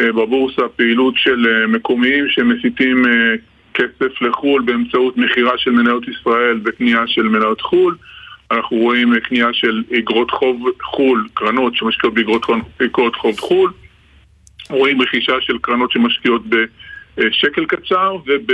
אה, 0.00 0.12
בבורסה 0.12 0.62
פעילות 0.76 1.14
של 1.16 1.46
אה, 1.46 1.66
מקומיים 1.66 2.28
שמסיתים 2.28 3.06
אה, 3.06 3.34
כסף 3.74 4.22
לחו"ל 4.22 4.62
באמצעות 4.62 5.16
מכירה 5.16 5.58
של 5.58 5.70
מניות 5.70 6.08
ישראל 6.08 6.60
וקנייה 6.64 7.06
של 7.06 7.22
מניות 7.22 7.60
חו"ל. 7.60 7.94
אנחנו 8.50 8.76
רואים 8.76 9.20
קנייה 9.20 9.52
של 9.52 9.82
אגרות 9.98 10.30
חוב 10.30 10.66
חו"ל, 10.82 11.28
קרנות 11.34 11.76
שמשקיעות 11.76 12.14
באגרות 12.14 13.16
חוב 13.16 13.40
חו"ל. 13.40 13.70
רואים 14.70 15.02
רכישה 15.02 15.40
של 15.40 15.58
קרנות 15.58 15.92
שמשקיעות 15.92 16.42
בשקל 17.16 17.64
קצר 17.64 18.16
וב, 18.26 18.46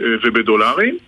ובדולרים. 0.00 0.98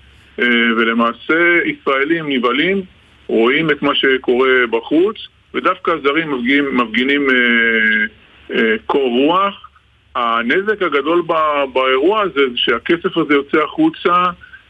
ולמעשה 0.76 1.58
ישראלים 1.64 2.28
נבהלים, 2.28 2.82
רואים 3.26 3.70
את 3.70 3.82
מה 3.82 3.94
שקורה 3.94 4.66
בחוץ, 4.70 5.16
ודווקא 5.54 5.90
הזרים 5.90 6.30
מפגינים, 6.30 6.76
מפגינים 6.76 7.26
קור 8.86 9.08
רוח. 9.10 9.69
הנזק 10.14 10.82
הגדול 10.82 11.22
באירוע 11.72 12.20
הזה 12.20 12.40
זה 12.50 12.56
שהכסף 12.56 13.16
הזה 13.16 13.34
יוצא 13.34 13.58
החוצה, 13.64 14.24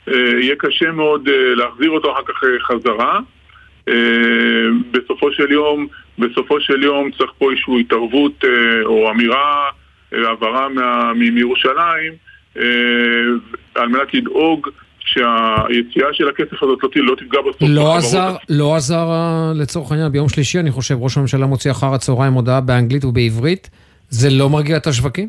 אה, 0.08 0.14
יהיה 0.14 0.54
קשה 0.58 0.90
מאוד 0.92 1.28
אה, 1.28 1.54
להחזיר 1.54 1.90
אותו 1.90 2.12
אחר 2.12 2.22
כך 2.28 2.44
אה, 2.44 2.60
חזרה. 2.60 3.20
בסופו 4.90 5.32
של 5.32 5.52
יום, 5.52 5.86
בסופו 6.18 6.60
של 6.60 6.82
יום 6.82 7.10
צריך 7.18 7.30
פה 7.38 7.50
איזושהי 7.50 7.80
התערבות 7.80 8.44
או 8.84 9.10
אמירה, 9.10 9.68
העברה 10.12 10.68
מירושלים, 11.14 12.12
על 13.74 13.88
מנת 13.88 14.14
לדאוג 14.14 14.68
שהיציאה 15.00 16.06
של 16.12 16.28
הכסף 16.28 16.62
הזאת 16.62 16.78
לא, 16.96 17.04
לא 17.04 17.14
תפגע 17.14 17.38
בסוף. 17.40 17.68
לא 17.68 17.96
עזר, 17.96 18.36
לא 18.48 18.76
עזר 18.76 19.06
לצורך 19.54 19.92
העניין 19.92 20.12
ביום 20.12 20.28
שלישי, 20.28 20.58
אני 20.58 20.70
חושב, 20.70 20.94
ראש 20.98 21.16
הממשלה 21.16 21.46
מוציא 21.46 21.70
אחר 21.70 21.94
הצהריים 21.94 22.32
הודעה 22.32 22.60
באנגלית 22.60 23.04
ובעברית. 23.04 23.70
זה 24.10 24.28
לא 24.30 24.48
מרגיע 24.48 24.76
את 24.76 24.86
השווקים? 24.86 25.28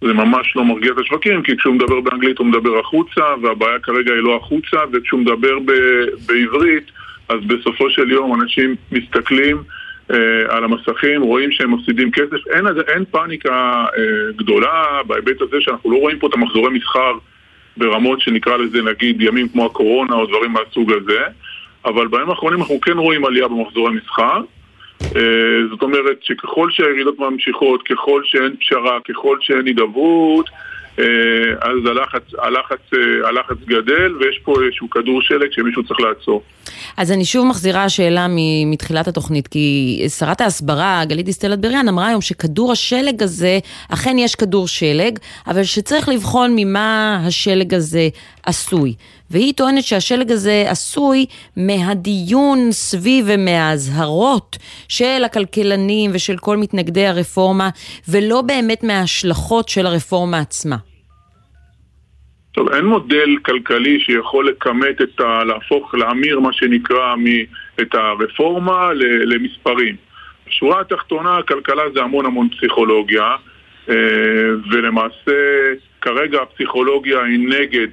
זה 0.00 0.12
ממש 0.12 0.56
לא 0.56 0.64
מרגיע 0.64 0.92
את 0.92 0.98
השווקים, 0.98 1.42
כי 1.42 1.56
כשהוא 1.56 1.74
מדבר 1.74 2.00
באנגלית 2.00 2.38
הוא 2.38 2.46
מדבר 2.46 2.78
החוצה, 2.78 3.22
והבעיה 3.42 3.78
כרגע 3.82 4.12
היא 4.12 4.22
לא 4.22 4.36
החוצה, 4.36 4.76
וכשהוא 4.92 5.20
מדבר 5.20 5.58
ב- 5.58 6.26
בעברית, 6.26 6.84
אז 7.28 7.40
בסופו 7.46 7.90
של 7.90 8.10
יום 8.10 8.42
אנשים 8.42 8.74
מסתכלים 8.92 9.62
אה, 10.10 10.16
על 10.48 10.64
המסכים, 10.64 11.22
רואים 11.22 11.52
שהם 11.52 11.74
מפסידים 11.74 12.10
כסף. 12.10 12.46
אין, 12.54 12.66
אין 12.88 13.04
פאניקה 13.10 13.84
אה, 13.98 14.32
גדולה 14.36 15.02
בהיבט 15.06 15.42
הזה 15.42 15.56
שאנחנו 15.60 15.90
לא 15.90 15.96
רואים 15.96 16.18
פה 16.18 16.26
את 16.26 16.34
המחזורי 16.34 16.70
מסחר 16.70 17.12
ברמות 17.76 18.20
שנקרא 18.20 18.56
לזה 18.56 18.82
נגיד 18.82 19.20
ימים 19.20 19.48
כמו 19.48 19.66
הקורונה 19.66 20.14
או 20.14 20.26
דברים 20.26 20.52
מהסוג 20.52 20.92
הזה, 20.92 21.20
אבל 21.84 22.08
בימים 22.08 22.30
האחרונים 22.30 22.60
אנחנו 22.60 22.80
כן 22.80 22.98
רואים 22.98 23.24
עלייה 23.24 23.48
במחזורי 23.48 23.92
מסחר. 23.94 24.42
אה, 25.02 25.68
זאת 25.70 25.82
אומרת 25.82 26.18
שככל 26.22 26.70
שהירידות 26.70 27.18
ממשיכות, 27.18 27.82
ככל 27.82 28.22
שאין 28.24 28.56
פשרה, 28.56 28.98
ככל 29.08 29.36
שאין 29.40 29.66
הידברות, 29.66 30.50
אה, 30.98 31.04
אז 31.60 31.86
הלחץ, 31.86 32.22
הלחץ, 32.38 32.78
אה, 32.94 33.28
הלחץ 33.28 33.56
גדל 33.66 34.14
ויש 34.20 34.38
פה 34.44 34.54
איזשהו 34.62 34.90
כדור 34.90 35.22
שלג 35.22 35.52
שמישהו 35.52 35.84
צריך 35.84 36.00
לעצור. 36.00 36.42
אז 36.96 37.12
אני 37.12 37.24
שוב 37.24 37.46
מחזירה 37.46 37.88
שאלה 37.88 38.26
מתחילת 38.66 39.08
התוכנית, 39.08 39.48
כי 39.48 40.06
שרת 40.18 40.40
ההסברה, 40.40 41.02
גלית 41.04 41.26
דיסטל 41.26 41.54
אטבריאן, 41.54 41.88
אמרה 41.88 42.06
היום 42.06 42.20
שכדור 42.20 42.72
השלג 42.72 43.22
הזה, 43.22 43.58
אכן 43.88 44.18
יש 44.18 44.34
כדור 44.34 44.68
שלג, 44.68 45.18
אבל 45.46 45.64
שצריך 45.64 46.08
לבחון 46.08 46.52
ממה 46.56 47.20
השלג 47.26 47.74
הזה 47.74 48.08
עשוי. 48.46 48.94
והיא 49.30 49.54
טוענת 49.56 49.84
שהשלג 49.84 50.32
הזה 50.32 50.64
עשוי 50.68 51.26
מהדיון 51.56 52.68
סביב 52.72 53.24
ומהאזהרות 53.28 54.56
של 54.88 55.22
הכלכלנים 55.24 56.10
ושל 56.14 56.36
כל 56.36 56.56
מתנגדי 56.56 57.06
הרפורמה, 57.06 57.70
ולא 58.08 58.42
באמת 58.42 58.84
מההשלכות 58.84 59.68
של 59.68 59.86
הרפורמה 59.86 60.38
עצמה. 60.38 60.76
טוב, 62.56 62.68
אין 62.68 62.84
מודל 62.84 63.36
כלכלי 63.42 64.00
שיכול 64.00 64.48
לכמת 64.48 65.00
את 65.02 65.20
ה... 65.20 65.44
להפוך, 65.44 65.94
להמיר 65.94 66.40
מה 66.40 66.52
שנקרא 66.52 67.16
מ... 67.16 67.24
את 67.80 67.94
הרפורמה 67.94 68.92
למספרים. 69.24 69.96
בשורה 70.48 70.80
התחתונה, 70.80 71.36
הכלכלה 71.38 71.82
זה 71.94 72.02
המון 72.02 72.26
המון 72.26 72.48
פסיכולוגיה, 72.48 73.36
אה, 73.88 73.94
ולמעשה 74.70 75.32
כרגע 76.00 76.42
הפסיכולוגיה 76.42 77.22
היא 77.22 77.48
נגד 77.48 77.88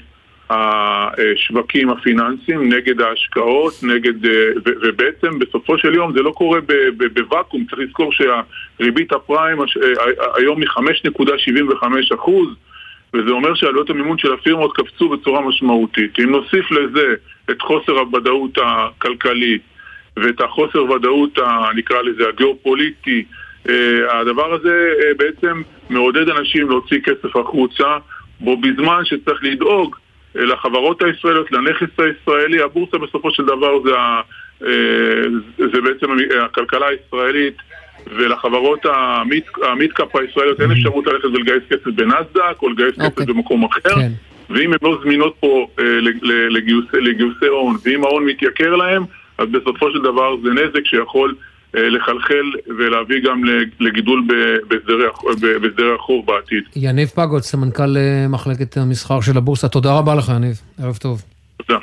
השווקים 0.50 1.90
הפיננסיים, 1.90 2.74
נגד 2.74 3.02
ההשקעות, 3.02 3.74
נגד... 3.84 4.26
אה, 4.26 4.50
ובעצם 4.66 5.40
בסופו 5.40 5.78
של 5.78 5.94
יום 5.94 6.14
זה 6.14 6.22
לא 6.22 6.32
קורה 6.32 6.60
בוואקום, 7.14 7.66
צריך 7.70 7.80
לזכור 7.80 8.12
שהריבית 8.12 9.12
הפריים 9.12 9.62
אה, 9.62 9.66
היום 10.36 10.62
היא 10.62 10.70
5.75 10.70 12.16
אחוז 12.16 12.48
וזה 13.14 13.32
אומר 13.32 13.56
שעלויות 13.56 13.90
המימון 13.90 14.18
של 14.18 14.34
הפירמות 14.34 14.78
קפצו 14.78 15.10
בצורה 15.10 15.42
משמעותית. 15.42 16.20
אם 16.20 16.32
נוסיף 16.32 16.72
לזה 16.72 17.14
את 17.52 17.62
חוסר 17.62 17.92
הוודאות 17.92 18.58
הכלכלית 18.66 19.62
ואת 20.18 20.42
החוסר 20.42 20.84
ודאות, 20.84 21.40
נקרא 21.76 22.02
לזה, 22.02 22.30
הגיאופוליטי, 22.30 23.24
אה, 23.70 24.20
הדבר 24.20 24.54
הזה 24.54 24.94
אה, 25.04 25.14
בעצם 25.18 25.62
מעודד 25.90 26.30
אנשים 26.30 26.70
להוציא 26.70 27.00
כסף 27.00 27.36
החוצה, 27.36 27.98
בו 28.40 28.58
בזמן 28.58 29.06
שצריך 29.06 29.44
לדאוג 29.44 29.96
אה, 30.38 30.46
לחברות 30.46 31.02
הישראליות, 31.02 31.52
לנכס 31.52 32.00
הישראלי, 32.00 32.62
הבורסה 32.62 32.98
בסופו 32.98 33.32
של 33.32 33.46
דבר 33.46 33.84
זה, 33.84 33.92
זה 35.58 35.82
בעצם 35.82 36.08
הכלכלה 36.46 36.88
הישראלית 36.88 37.58
ולחברות 38.18 38.86
המידקאפ 39.64 40.16
הישראליות 40.16 40.62
אין 40.62 40.72
אפשרות 40.72 41.08
ללכת 41.08 41.26
ולגייס 41.26 41.64
כסף 41.70 41.88
בנסדק 41.88 42.62
או 42.62 42.70
לגייס 42.70 42.96
כסף 42.96 43.06
אוקיי. 43.06 43.26
במקום 43.26 43.66
אחר 43.66 43.96
כן. 43.96 44.12
ואם 44.50 44.74
הן 44.74 44.80
לא 44.82 45.00
זמינות 45.04 45.36
פה 45.40 45.68
אה, 45.80 45.86
לגיוסי 47.00 47.46
הון 47.46 47.78
ואם 47.86 48.04
ההון 48.04 48.26
מתייקר 48.26 48.76
להם 48.76 49.04
אז 49.38 49.48
בסופו 49.50 49.92
של 49.92 50.00
דבר 50.00 50.36
זה 50.44 50.50
נזק 50.50 50.86
שיכול 50.86 51.36
אה, 51.76 51.90
לחלחל 51.90 52.52
ולהביא 52.78 53.22
גם 53.24 53.42
לגידול 53.80 54.28
בהסדרי 54.68 55.96
החוב 55.96 56.26
בעתיד. 56.26 56.64
יניב 56.76 57.08
פגות, 57.08 57.44
סמנכ"ל 57.44 57.98
אה, 57.98 58.28
מחלקת 58.30 58.78
המסחר 58.78 59.22
של 59.22 59.38
הבורסה, 59.38 59.68
תודה 59.68 59.98
רבה 59.98 60.16
לך 60.16 60.32
יניב, 60.36 60.62
ערב 60.84 60.98
טוב. 60.98 61.22
תודה. 61.58 61.80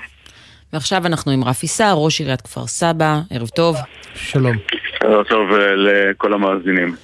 ועכשיו 0.73 1.07
אנחנו 1.07 1.33
עם 1.33 1.45
רפי 1.45 1.67
סער, 1.67 1.95
ראש 1.97 2.21
עיריית 2.21 2.41
כפר 2.41 2.67
סבא, 2.67 3.21
ערב 3.31 3.49
טוב. 3.49 3.77
שלום. 4.15 4.57
ערב 5.01 5.25
טוב 5.25 5.53
אה, 5.53 5.75
לכל 5.77 6.33
המאזינים. 6.33 6.95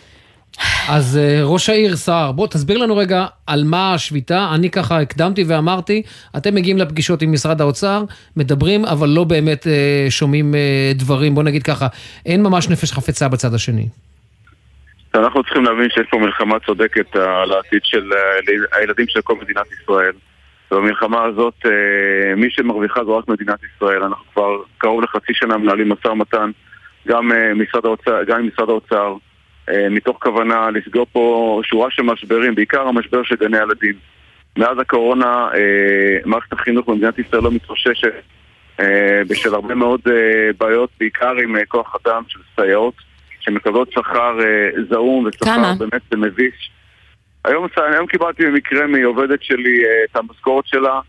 אז 0.89 1.19
אה, 1.19 1.41
ראש 1.45 1.69
העיר 1.69 1.97
סער, 1.97 2.33
בוא 2.33 2.47
תסביר 2.47 2.79
לנו 2.79 2.97
רגע 2.97 3.27
על 3.47 3.65
מה 3.65 3.95
השביתה. 3.95 4.49
אני 4.55 4.71
ככה 4.71 5.01
הקדמתי 5.01 5.45
ואמרתי, 5.49 6.03
אתם 6.37 6.55
מגיעים 6.55 6.79
לפגישות 6.79 7.23
עם 7.23 7.33
משרד 7.33 7.61
האוצר, 7.61 8.05
מדברים, 8.37 8.85
אבל 8.85 9.09
לא 9.09 9.25
באמת 9.25 9.67
אה, 9.67 10.07
שומעים 10.11 10.55
דברים. 10.95 11.35
בוא 11.35 11.43
נגיד 11.43 11.63
ככה, 11.63 11.87
אין 12.27 12.43
ממש 12.43 12.69
נפש 12.69 12.93
חפצה 12.93 13.29
בצד 13.29 13.55
השני. 13.55 13.89
אנחנו 15.15 15.43
צריכים 15.43 15.65
להבין 15.65 15.91
שיש 15.91 16.07
פה 16.11 16.19
מלחמה 16.19 16.57
צודקת 16.67 17.17
על 17.17 17.53
העתיד 17.53 17.81
של 17.85 18.11
הילדים 18.73 19.07
של 19.09 19.21
כל 19.21 19.35
מדינת 19.43 19.67
ישראל. 19.83 20.13
ובמלחמה 20.73 21.25
הזאת, 21.25 21.67
מי 22.37 22.51
שמרוויחה 22.51 23.05
זו 23.05 23.17
רק 23.17 23.29
מדינת 23.29 23.59
ישראל. 23.65 24.03
אנחנו 24.03 24.25
כבר 24.35 24.57
קרוב 24.79 25.03
לחצי 25.03 25.35
שנה 25.35 25.57
מנהלים 25.57 25.89
משא 25.89 26.09
ומתן. 26.09 26.51
גם, 27.09 27.33
משרד 27.55 27.87
האוצר, 27.87 28.25
גם 28.25 28.39
עם 28.39 28.47
משרד 28.47 28.69
האוצר, 28.69 29.15
uh, 29.15 29.73
מתוך 29.91 30.19
כוונה 30.23 30.71
לסגור 30.71 31.07
פה 31.13 31.61
שורה 31.65 31.91
של 31.91 32.03
משברים, 32.03 32.55
בעיקר 32.55 32.89
המשבר 32.89 33.23
של 33.23 33.37
גני 33.37 33.59
הילדים. 33.59 33.95
מאז 34.59 34.79
הקורונה 34.79 35.49
מערכת 36.25 36.53
החינוך 36.53 36.89
במדינת 36.89 37.19
ישראל 37.19 37.43
לא 37.43 37.51
מתרוששת 37.51 38.13
בשל 39.29 39.55
הרבה 39.55 39.75
מאוד 39.75 40.01
בעיות, 40.59 40.91
בעיקר 41.01 41.33
עם 41.43 41.57
כוח 41.69 41.97
אדם 42.05 42.23
של 42.29 42.39
סייעות, 42.55 42.95
שמקבלות 43.41 43.93
שכר 43.93 44.39
זעום 44.91 45.27
ושכר 45.27 45.73
באמת 45.79 46.15
מביש. 46.15 46.71
היום, 47.47 47.67
היום 47.77 48.07
קיבלתי 48.07 48.47
במקרה 48.47 48.87
מעובדת 48.87 49.43
שלי 49.43 49.83
uh, 49.85 50.11
את 50.11 50.17
המשכורת 50.17 50.67
שלה 50.67 51.01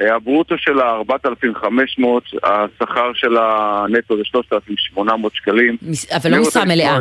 אה, 0.00 0.14
הברוטו 0.14 0.58
שלה 0.58 0.90
4,500, 0.90 2.24
השכר 2.42 3.12
של 3.14 3.36
הנטו 3.36 4.16
זה 4.16 4.22
3,800 4.24 5.34
שקלים. 5.34 5.76
אבל 6.16 6.30
לא 6.30 6.40
משרה 6.40 6.64
מלאה. 6.64 6.98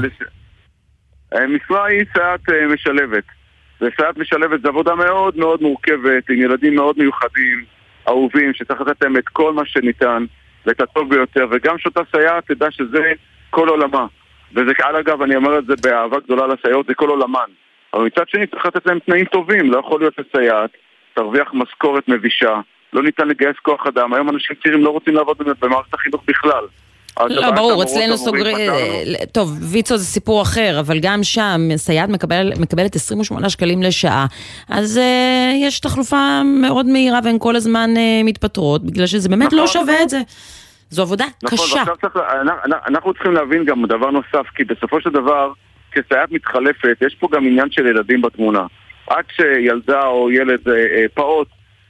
אה, 1.33 1.47
משרה 1.47 1.85
היא 1.85 2.05
סייעת 2.13 2.49
אה, 2.49 2.67
משלבת. 2.67 3.23
וסייעת 3.81 4.17
משלבת 4.17 4.61
זה 4.61 4.67
עבודה 4.67 4.95
מאוד 4.95 5.37
מאוד 5.37 5.61
מורכבת, 5.61 6.29
עם 6.29 6.41
ילדים 6.41 6.75
מאוד 6.75 6.95
מיוחדים, 6.99 7.63
אהובים, 8.07 8.53
שצריך 8.53 8.81
לתת 8.81 9.03
להם 9.03 9.17
את 9.17 9.27
כל 9.27 9.53
מה 9.53 9.65
שניתן, 9.65 10.25
ואת 10.65 10.81
הטוב 10.81 11.09
ביותר, 11.09 11.45
וגם 11.51 11.77
שאותה 11.77 12.01
סייעת 12.11 12.51
תדע 12.51 12.71
שזה 12.71 13.11
כל 13.49 13.69
עולמה. 13.69 14.05
וזה, 14.51 14.71
על 14.83 14.95
אגב, 14.95 15.21
אני 15.21 15.35
אומר 15.35 15.59
את 15.59 15.65
זה 15.65 15.73
באהבה 15.83 16.17
גדולה 16.19 16.47
לסייעות, 16.47 16.85
זה 16.87 16.93
כל 16.93 17.09
עולמן. 17.09 17.49
אבל 17.93 18.03
מצד 18.03 18.23
שני 18.27 18.47
צריך 18.47 18.65
לתת 18.65 18.85
להם 18.85 18.99
תנאים 18.99 19.25
טובים, 19.25 19.71
לא 19.71 19.79
יכול 19.79 19.99
להיות 19.99 20.13
לסייעת, 20.17 20.69
תרוויח 21.13 21.53
משכורת 21.53 22.07
מבישה, 22.07 22.59
לא 22.93 23.03
ניתן 23.03 23.27
לגייס 23.27 23.55
כוח 23.61 23.87
אדם. 23.87 24.13
היום 24.13 24.29
אנשים 24.29 24.55
צעירים 24.63 24.83
לא 24.83 24.89
רוצים 24.89 25.15
לעבוד 25.15 25.37
במערכת 25.61 25.93
החינוך 25.93 26.21
בכלל. 26.27 26.65
לא, 27.29 27.51
ברור, 27.51 27.83
אצלנו 27.83 28.17
סוגרים... 28.17 28.57
טוב, 29.31 29.57
ויצו 29.71 29.97
זה 29.97 30.05
סיפור 30.05 30.41
אחר, 30.41 30.79
אבל 30.79 30.97
גם 31.01 31.23
שם 31.23 31.59
סייעת 31.75 32.09
מקבל, 32.09 32.51
מקבלת 32.59 32.95
28 32.95 33.49
שקלים 33.49 33.83
לשעה, 33.83 34.25
אז 34.69 34.97
uh, 34.97 35.55
יש 35.67 35.79
תחלופה 35.79 36.41
מאוד 36.43 36.85
מהירה 36.85 37.19
והן 37.23 37.35
כל 37.39 37.55
הזמן 37.55 37.89
uh, 37.95 38.25
מתפטרות, 38.25 38.85
בגלל 38.85 39.05
שזה 39.05 39.29
באמת 39.29 39.53
לא 39.53 39.63
נכון, 39.63 39.79
לא 39.81 39.85
שווה 39.85 39.93
נכון. 39.93 40.03
את 40.03 40.09
זה. 40.09 40.19
זו 40.89 41.01
עבודה 41.01 41.25
נכון, 41.43 41.57
קשה. 41.57 41.83
צריך, 42.01 42.17
אנחנו 42.87 43.13
צריכים 43.13 43.33
להבין 43.33 43.65
גם 43.65 43.85
דבר 43.85 44.11
נוסף, 44.11 44.47
כי 44.55 44.63
בסופו 44.63 45.01
של 45.01 45.09
דבר, 45.09 45.51
כסייעת 45.91 46.31
מתחלפת, 46.31 46.97
יש 47.01 47.15
פה 47.15 47.27
גם 47.31 47.45
עניין 47.45 47.71
של 47.71 47.85
ילדים 47.85 48.21
בתמונה. 48.21 48.65
עד 49.07 49.25
שילדה 49.35 50.05
או 50.05 50.31
ילד 50.31 50.69
אה, 50.69 50.73
אה, 50.73 51.05
פעוט 51.13 51.47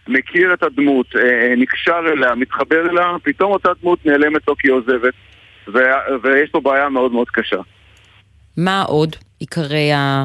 מכיר 0.08 0.54
את 0.54 0.64
הדמות, 0.64 1.16
אה, 1.16 1.54
נקשר 1.58 2.00
אליה, 2.14 2.36
מתחבר 2.36 2.90
אליה, 2.90 3.16
פתאום 3.24 3.52
אותה 3.52 3.70
דמות 3.82 4.06
נעלמת 4.06 4.48
לו 4.48 4.56
כי 4.56 4.68
היא 4.68 4.74
עוזבת, 4.74 5.14
ו- 5.68 6.22
ויש 6.24 6.50
פה 6.50 6.60
בעיה 6.60 6.90
מאוד 6.90 7.12
מאוד 7.12 7.30
קשה. 7.30 7.58
מה 8.58 8.82
עוד 8.82 9.16
עיקרי 9.40 9.92
ה... 9.92 10.24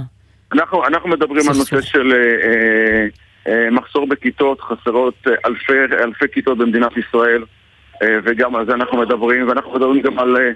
אנחנו, 0.53 0.87
אנחנו 0.87 1.09
מדברים 1.09 1.49
על 1.49 1.57
נושא 1.57 1.81
של 1.81 2.13
אה, 2.13 3.07
אה, 3.49 3.71
מחסור 3.71 4.09
בכיתות, 4.09 4.61
חסרות 4.61 5.27
אלפי, 5.47 5.73
אלפי 6.03 6.25
כיתות 6.33 6.59
במדינת 6.59 6.93
ישראל, 6.97 7.45
אה, 8.03 8.19
וגם 8.25 8.57
על 8.57 8.67
זה 8.67 8.75
אנחנו 8.75 8.99
מדברים, 8.99 9.49
ואנחנו 9.49 9.73
מדברים 9.73 10.03
גם 10.03 10.19
על 10.19 10.37
אה, 10.37 10.51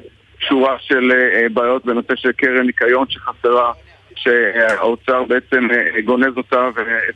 שורה 0.49 0.77
של 0.81 1.13
אה, 1.13 1.49
בעיות 1.49 1.85
בנושא 1.85 2.17
של 2.17 2.33
קרן 2.33 2.67
ניקיון 2.67 3.07
שחסרה, 3.09 3.73
שהאוצר 4.17 5.25
בעצם 5.25 5.69
אה, 5.71 6.01
גונז 6.01 6.37
אותה 6.37 6.69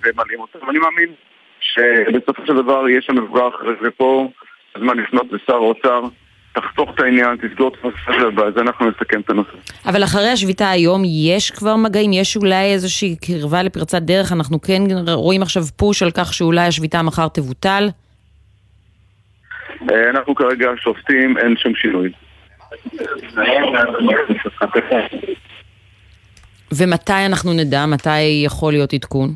ומלאים 0.03 0.41
אותה. 0.41 0.59
ואני 0.66 0.79
מאמין 0.79 1.09
שבסופו 1.61 2.47
של 2.47 2.57
דבר 2.57 2.89
יש 2.89 3.05
שם 3.07 3.14
מבוגר 3.14 3.49
אחרי 3.49 3.72
זה 3.83 3.91
פה, 3.91 4.29
הזמן 4.77 4.99
לפנות 4.99 5.27
לשר 5.33 5.55
האוצר. 5.55 6.01
תחתוך 6.55 6.91
את 6.95 7.01
העניין, 7.01 7.37
תסגור 7.37 7.68
את 7.68 7.75
הנושא 7.83 8.01
הזה, 8.09 8.41
ואז 8.41 8.59
אנחנו 8.59 8.91
נסכם 8.91 9.20
את 9.20 9.31
הנושא. 9.31 9.51
אבל 9.87 10.05
אחרי 10.05 10.29
השביתה 10.29 10.70
היום 10.70 11.03
יש 11.05 11.51
כבר 11.51 11.77
מגעים? 11.77 12.12
יש 12.12 12.37
אולי 12.37 12.72
איזושהי 12.72 13.16
קרבה 13.16 13.62
לפרצת 13.62 14.03
דרך? 14.03 14.33
אנחנו 14.33 14.61
כן 14.61 14.83
רואים 15.09 15.43
עכשיו 15.43 15.62
פוש 15.77 16.03
על 16.03 16.11
כך 16.11 16.35
שאולי 16.35 16.66
השביתה 16.66 17.03
מחר 17.03 17.29
תבוטל? 17.29 17.89
אה, 19.91 20.11
אנחנו 20.11 20.35
כרגע 20.35 20.70
שופטים, 20.77 21.39
אין 21.39 21.57
שום 21.57 21.75
שינוי. 21.75 22.12
ומתי 26.72 27.27
אנחנו 27.27 27.53
נדע? 27.53 27.87
מתי 27.87 28.43
יכול 28.45 28.72
להיות 28.72 28.93
עדכון? 28.93 29.35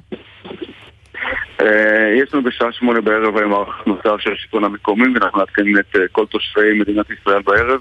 אה, 1.60 2.12
יש 2.22 2.34
לנו 2.34 2.42
בשעה 2.42 2.72
שמונה 2.72 3.00
בערב 3.00 3.36
היום 3.36 3.50
מערכת 3.50 3.86
נוסף 3.86 4.20
של 4.20 4.32
השלטון 4.32 4.64
המקומי 4.64 5.08
ואנחנו 5.14 5.38
נעדכנים 5.38 5.78
את 5.78 5.96
אה, 5.96 6.08
כל 6.12 6.26
תושבי 6.26 6.78
מדינת 6.80 7.06
ישראל 7.10 7.42
בערב. 7.42 7.80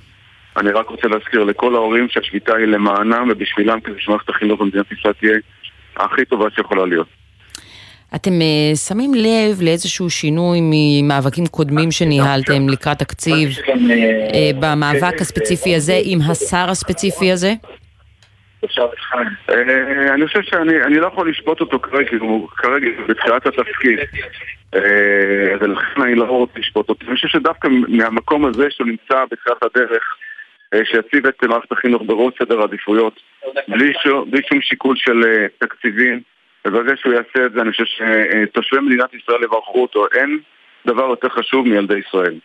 אני 0.58 0.72
רק 0.72 0.88
רוצה 0.88 1.08
להזכיר 1.08 1.43
לכל 1.43 1.76
ההורים 1.76 2.10
שהשביתה 2.10 2.55
היא 2.55 2.66
למענם 2.66 3.30
ובשבילם 3.32 3.80
כדי 3.80 3.95
שמערכת 3.99 4.30
החינוך 4.30 4.62
במדינת 4.62 4.91
ישראל 4.91 5.14
תהיה 5.14 5.38
הכי 5.95 6.26
טובה 6.26 6.45
שיכולה 6.55 6.86
להיות. 6.86 7.08
אתם 8.16 8.32
אה, 8.41 8.76
שמים 8.76 9.14
לב 9.14 9.62
לאיזשהו 9.62 10.10
שינוי 10.10 10.60
ממאבקים 10.62 11.45
קודמים 11.47 11.91
שניהלתם 11.91 12.70
לקראת 12.70 12.99
תקציב 12.99 13.49
אה, 14.34 14.51
במאבק 14.62 15.22
הספציפי 15.22 15.76
הזה 15.76 15.99
עם 16.03 16.20
השר 16.32 16.66
הספציפי 16.70 17.32
הזה? 17.32 17.53
אה, 19.49 20.14
אני 20.14 20.28
חושב 20.28 20.41
שאני 20.41 20.99
לא 20.99 21.08
יכול 21.08 21.30
לשפוט 21.30 21.62
אותו 21.62 21.80
כרגע, 21.80 22.10
כי 22.10 22.16
הוא 22.16 22.49
כרגע 22.49 22.88
בתחילת 23.08 23.45
התפקיד. 23.45 23.99
אה, 24.76 25.53
ולכן 25.60 26.01
אני 26.01 26.16
לא 26.16 26.24
רוצה 26.24 26.60
לשפוט 26.60 26.89
אותו. 26.89 27.05
אני 27.08 27.16
חושב 27.16 27.28
שדווקא 27.28 27.68
מהמקום 27.88 28.45
הזה 28.45 28.68
שהוא 28.70 28.88
נמצא 28.88 29.24
בתחילת 29.32 29.64
הדרך, 29.64 30.03
אה, 30.74 30.80
שיציב 30.86 31.28
את 31.28 31.43
מערכת 31.43 31.72
החינוך 31.72 32.01
בראש 32.05 32.34
סדר 32.39 32.60
העדיפויות, 32.60 33.20
בלי 33.68 33.93
שום 34.49 34.62
שיקול 34.62 34.95
של 34.97 35.45
תקציבים, 35.58 36.22
וברגע 36.68 36.93
שהוא 36.95 37.13
יעשה 37.13 37.45
את 37.45 37.53
זה, 37.53 37.61
אני 37.61 37.72
חושב 37.72 37.84
שתושבי 37.86 38.80
מדינת 38.80 39.13
ישראל 39.13 39.43
יברכו 39.43 39.82
אותו. 39.82 40.05
אין 40.13 40.39
דבר 40.88 41.03
יותר 41.03 41.30
חשוב 41.30 41.68
מילדי 41.68 41.99
ישראל. 42.07 42.39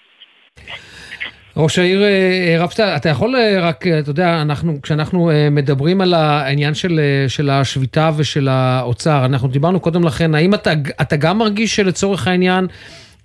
ראש 1.56 1.78
העיר 1.78 2.02
אה, 2.02 2.56
רבסטר, 2.58 2.96
אתה 2.96 3.08
יכול 3.08 3.36
אה, 3.36 3.58
רק, 3.60 3.86
אה, 3.86 3.98
אתה 3.98 4.10
יודע, 4.10 4.42
אנחנו, 4.42 4.82
כשאנחנו 4.82 5.30
מדברים 5.50 6.00
על 6.00 6.14
העניין 6.14 6.74
של, 6.74 7.00
של 7.28 7.50
השביתה 7.50 8.10
ושל 8.18 8.48
האוצר, 8.48 9.24
אנחנו 9.24 9.48
דיברנו 9.48 9.80
קודם 9.80 10.04
לכן, 10.04 10.34
האם 10.34 10.54
אתה, 10.54 10.70
אתה 11.00 11.16
גם 11.16 11.38
מרגיש 11.38 11.76
שלצורך 11.76 12.26
העניין 12.26 12.66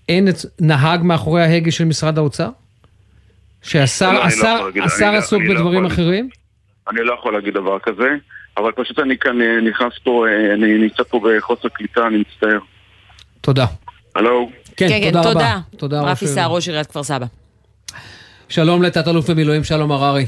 אין 0.09 0.27
נהג 0.61 1.03
מאחורי 1.03 1.41
ההגה 1.41 1.71
של 1.71 1.85
משרד 1.85 2.17
האוצר? 2.17 2.49
שהשר 3.61 4.13
לא, 4.13 4.23
השר, 4.23 4.69
לא 4.75 4.83
השר 4.83 5.11
לא- 5.11 5.17
עסוק 5.17 5.41
בדברים 5.49 5.83
לא 5.83 5.87
אחרים? 5.87 6.29
אני 6.89 7.03
לא 7.03 7.13
יכול 7.13 7.33
להגיד 7.33 7.53
דבר 7.53 7.79
כזה, 7.79 8.09
אבל 8.57 8.71
פשוט 8.71 8.99
אני 8.99 9.17
כאן 9.17 9.37
נכנס 9.69 9.93
פה, 10.03 10.25
אני 10.53 10.77
נמצא 10.77 11.03
פה 11.03 11.21
בחוסר 11.23 11.67
קליטה, 11.67 12.07
אני 12.07 12.17
מצטער. 12.17 12.59
תודה. 13.41 13.65
הלו? 14.15 14.49
כן, 14.77 14.87
כן, 14.89 15.11
תודה, 15.11 15.23
תודה 15.23 15.31
רבה. 15.31 15.59
תודה. 15.77 16.01
רפי 16.01 16.27
סער, 16.27 16.49
ראש 16.51 16.67
עיריית 16.67 16.87
כפר 16.87 17.03
סבא. 17.03 17.25
שלום 18.49 18.83
לתת-אלוף 18.83 19.29
במילואים 19.29 19.63
שלום 19.63 19.91
הררי. 19.91 20.25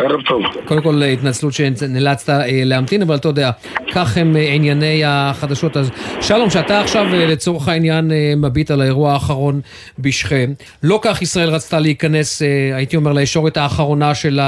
ערב 0.00 0.20
טוב. 0.22 0.42
קודם 0.64 0.82
כל 0.82 1.02
התנצלות 1.02 1.52
שנאלצת 1.52 2.30
אה, 2.30 2.62
להמתין, 2.64 3.02
אבל 3.02 3.16
אתה 3.16 3.28
יודע, 3.28 3.50
כך 3.94 4.16
הם 4.16 4.36
אה, 4.36 4.52
ענייני 4.52 5.02
החדשות. 5.04 5.76
אז 5.76 5.90
שלום, 6.20 6.50
שאתה 6.50 6.80
עכשיו 6.80 7.06
אה, 7.14 7.26
לצורך 7.26 7.68
העניין 7.68 8.10
מביט 8.36 8.70
על 8.70 8.80
האירוע 8.80 9.12
האחרון 9.12 9.60
בשכם, 9.98 10.52
לא 10.82 10.98
כך 11.02 11.22
ישראל 11.22 11.50
רצתה 11.50 11.80
להיכנס, 11.80 12.42
הייתי 12.74 12.96
אומר, 12.96 13.12
לישורת 13.12 13.56
האחרונה 13.56 14.14
של 14.14 14.40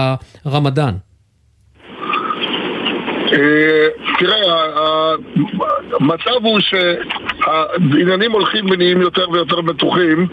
הרמדאן. 0.45 0.95
תראה, 4.19 5.15
המצב 6.01 6.45
הוא 6.45 6.61
שהעניינים 6.61 8.33
הולכים 8.33 8.71
ונהיים 8.71 9.01
יותר 9.01 9.31
ויותר 9.31 9.61
בטוחים. 9.61 10.27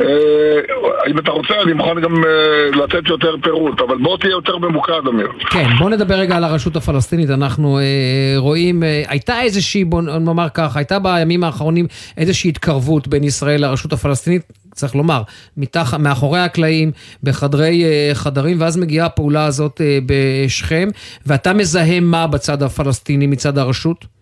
אה, 0.00 1.06
אם 1.10 1.18
אתה 1.18 1.30
רוצה, 1.30 1.54
אני 1.62 1.72
מוכן 1.72 2.00
גם 2.00 2.24
אה, 2.24 2.82
לתת 2.84 3.08
יותר 3.08 3.34
פירוט, 3.42 3.80
אבל 3.80 3.98
בוא 3.98 4.16
תהיה 4.16 4.30
יותר 4.30 4.58
ממוקד, 4.58 5.06
אמיר. 5.08 5.28
כן, 5.50 5.66
בוא 5.78 5.90
נדבר 5.90 6.14
רגע 6.14 6.36
על 6.36 6.44
הרשות 6.44 6.76
הפלסטינית. 6.76 7.30
אנחנו 7.30 7.78
אה, 7.78 8.34
רואים, 8.36 8.82
הייתה 9.08 9.40
איזושהי, 9.42 9.84
בוא 9.84 10.02
נאמר 10.02 10.48
כך, 10.54 10.76
הייתה 10.76 10.98
בימים 10.98 11.44
האחרונים 11.44 11.86
איזושהי 12.16 12.48
התקרבות 12.48 13.08
בין 13.08 13.24
ישראל 13.24 13.60
לרשות 13.60 13.92
הפלסטינית. 13.92 14.42
צריך 14.74 14.94
לומר, 14.94 15.22
מתח, 15.56 15.94
מאחורי 15.94 16.40
הקלעים, 16.40 16.92
בחדרי 17.22 17.84
חדרים, 18.14 18.60
ואז 18.60 18.76
מגיעה 18.76 19.06
הפעולה 19.06 19.44
הזאת 19.44 19.80
בשכם, 20.06 20.88
ואתה 21.26 21.52
מזהה 21.52 22.00
מה 22.00 22.26
בצד 22.26 22.62
הפלסטיני 22.62 23.26
מצד 23.26 23.58
הרשות? 23.58 24.19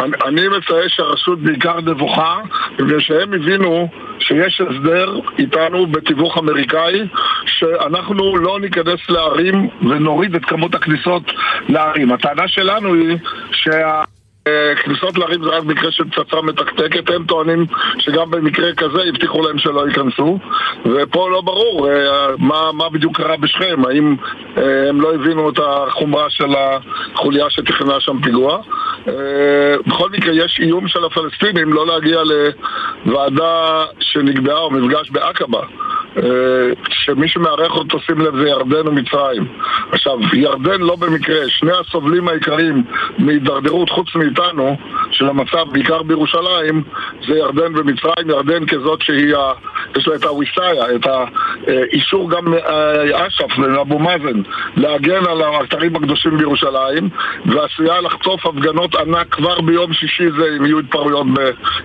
אני, 0.00 0.12
אני 0.24 0.48
מציין 0.48 0.88
שהרשות 0.88 1.38
בעיקר 1.38 1.80
נבוכה, 1.80 2.36
ושהם 2.88 3.32
הבינו 3.32 3.88
שיש 4.20 4.60
הסדר 4.60 5.20
איתנו 5.38 5.86
בתיווך 5.86 6.38
אמריקאי, 6.38 7.08
שאנחנו 7.46 8.36
לא 8.36 8.60
ניכנס 8.60 9.10
לערים 9.10 9.68
ונוריד 9.82 10.34
את 10.34 10.44
כמות 10.44 10.74
הכניסות 10.74 11.32
לערים. 11.68 12.12
הטענה 12.12 12.48
שלנו 12.48 12.94
היא 12.94 13.18
שה... 13.52 14.02
כניסות 14.82 15.18
לערים 15.18 15.44
זה 15.44 15.50
רק 15.50 15.64
מקרה 15.64 15.92
של 15.92 16.04
פצצה 16.04 16.40
מתקתקת, 16.42 17.10
הם 17.10 17.24
טוענים 17.24 17.66
שגם 17.98 18.30
במקרה 18.30 18.74
כזה 18.74 19.02
הבטיחו 19.08 19.42
להם 19.42 19.58
שלא 19.58 19.88
ייכנסו 19.88 20.38
ופה 20.84 21.30
לא 21.30 21.40
ברור 21.40 21.88
אה, 21.88 22.28
מה, 22.38 22.72
מה 22.72 22.88
בדיוק 22.88 23.16
קרה 23.16 23.36
בשכם, 23.36 23.82
האם 23.88 24.16
אה, 24.56 24.88
הם 24.88 25.00
לא 25.00 25.14
הבינו 25.14 25.50
את 25.50 25.58
החומרה 25.58 26.30
של 26.30 26.54
החוליה 26.56 27.50
שתכננה 27.50 28.00
שם 28.00 28.20
פיגוע? 28.22 28.58
אה, 29.08 29.74
בכל 29.86 30.10
מקרה 30.10 30.34
יש 30.34 30.60
איום 30.60 30.88
של 30.88 31.04
הפלסטינים 31.04 31.72
לא 31.72 31.86
להגיע 31.86 32.20
לוועדה 33.06 33.84
שנקבעה 34.00 34.58
או 34.58 34.70
מפגש 34.70 35.10
בעקבה 35.10 35.60
שמי 36.90 37.28
שמארח 37.28 37.72
אותו, 37.72 38.00
שים 38.00 38.18
לב, 38.18 38.36
זה 38.36 38.48
ירדן 38.48 38.88
ומצרים. 38.88 39.48
עכשיו, 39.92 40.18
ירדן 40.32 40.80
לא 40.80 40.96
במקרה, 40.96 41.48
שני 41.48 41.72
הסובלים 41.80 42.28
העיקריים 42.28 42.84
מהידרדרות 43.18 43.90
חוץ 43.90 44.14
מאיתנו, 44.14 44.76
של 45.10 45.28
המצב 45.28 45.64
בעיקר 45.72 46.02
בירושלים, 46.02 46.82
זה 47.26 47.38
ירדן 47.38 47.78
ומצרים, 47.78 48.30
ירדן 48.30 48.66
כזאת 48.66 49.02
שהיא, 49.02 49.36
ה... 49.36 49.52
יש 49.96 50.08
לה 50.08 50.14
את 50.14 50.24
הוויסאיה, 50.24 50.84
את 50.94 51.06
האישור 51.06 52.30
גם 52.30 52.44
מאש"ף 52.44 53.58
ומאבו 53.58 53.98
מאזן 53.98 54.40
להגן 54.76 55.26
על 55.26 55.42
האתרים 55.42 55.96
הקדושים 55.96 56.38
בירושלים, 56.38 57.08
ועשויה 57.46 58.00
לחטוף 58.00 58.46
הפגנות 58.46 58.94
ענק 58.94 59.26
כבר 59.30 59.60
ביום 59.60 59.92
שישי 59.92 60.30
זה, 60.38 60.44
אם 60.58 60.64
יהיו 60.64 60.78
התפרעויות 60.78 61.26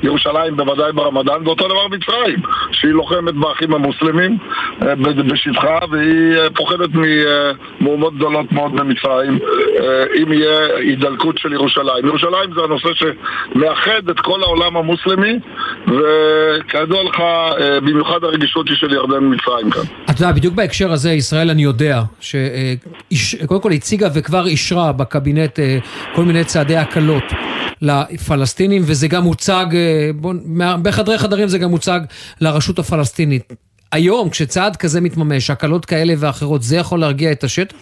בירושלים, 0.04 0.56
בוודאי 0.58 0.92
ברמדאן, 0.92 1.48
ואותו 1.48 1.68
דבר 1.68 1.88
מצרים, 1.88 2.40
שהיא 2.72 2.92
לוחמת 2.92 3.34
באחים 3.34 3.74
המוסלמים 3.74 4.38
אה, 4.82 4.96
בשטחה, 4.96 5.80
והיא 5.92 6.38
אה, 6.38 6.50
פוחדת 6.50 6.90
ממהומות 6.94 8.16
גדולות 8.16 8.52
מאוד 8.52 8.76
במצרים, 8.76 9.40
אה, 9.80 10.04
אם 10.22 10.34
יהיה 10.34 10.76
הידלקות 10.78 11.38
של 11.38 11.54
ירושלים. 11.54 12.06
ירושלים 12.06 12.54
זה 12.56 12.62
הנושא 12.64 12.90
שמאחד 12.94 14.10
את 14.10 14.20
כל 14.20 14.44
העולם 14.44 14.78
המוסלמי, 14.78 15.40
וכידוע 15.88 17.04
לך, 17.04 17.24
במיוחד 17.86 18.24
הרגישות 18.24 18.68
של 18.74 18.94
ירדן 18.94 19.14
ומצרים 19.14 19.72
כאן. 19.72 19.82
אתה 20.10 20.22
יודע, 20.22 20.32
בדיוק 20.32 20.54
בהקשר 20.54 20.92
הזה, 20.92 21.12
ישראל, 21.12 21.50
אני 21.50 21.64
יודע, 21.64 22.02
שקודם 23.12 23.62
כל 23.62 23.72
הציגה 23.72 24.08
וכבר 24.14 24.48
אישרה 24.48 24.92
בקבינט 24.92 25.60
כל 26.16 26.24
מיני 26.24 26.44
צעדי 26.44 26.78
הקלות 26.78 27.24
לפלסטינים, 27.82 28.82
וזה 28.86 29.08
גם 29.08 29.24
הוצג, 29.24 29.66
בוא, 30.16 30.34
בחדרי 30.82 31.18
חדרים 31.18 31.48
זה 31.48 31.58
גם 31.58 31.72
הוצג 31.72 32.00
לרשות 32.42 32.80
הפלסטינית. 32.80 33.54
היום, 33.92 34.30
כשצעד 34.30 34.76
כזה 34.76 35.02
מתממש, 35.02 35.50
הקלות 35.50 35.86
כאלה 35.86 36.14
ואחרות, 36.18 36.64
זה 36.64 36.78
יכול 36.78 37.00
להרגיע 37.00 37.32
את 37.32 37.44
השטח? 37.44 37.76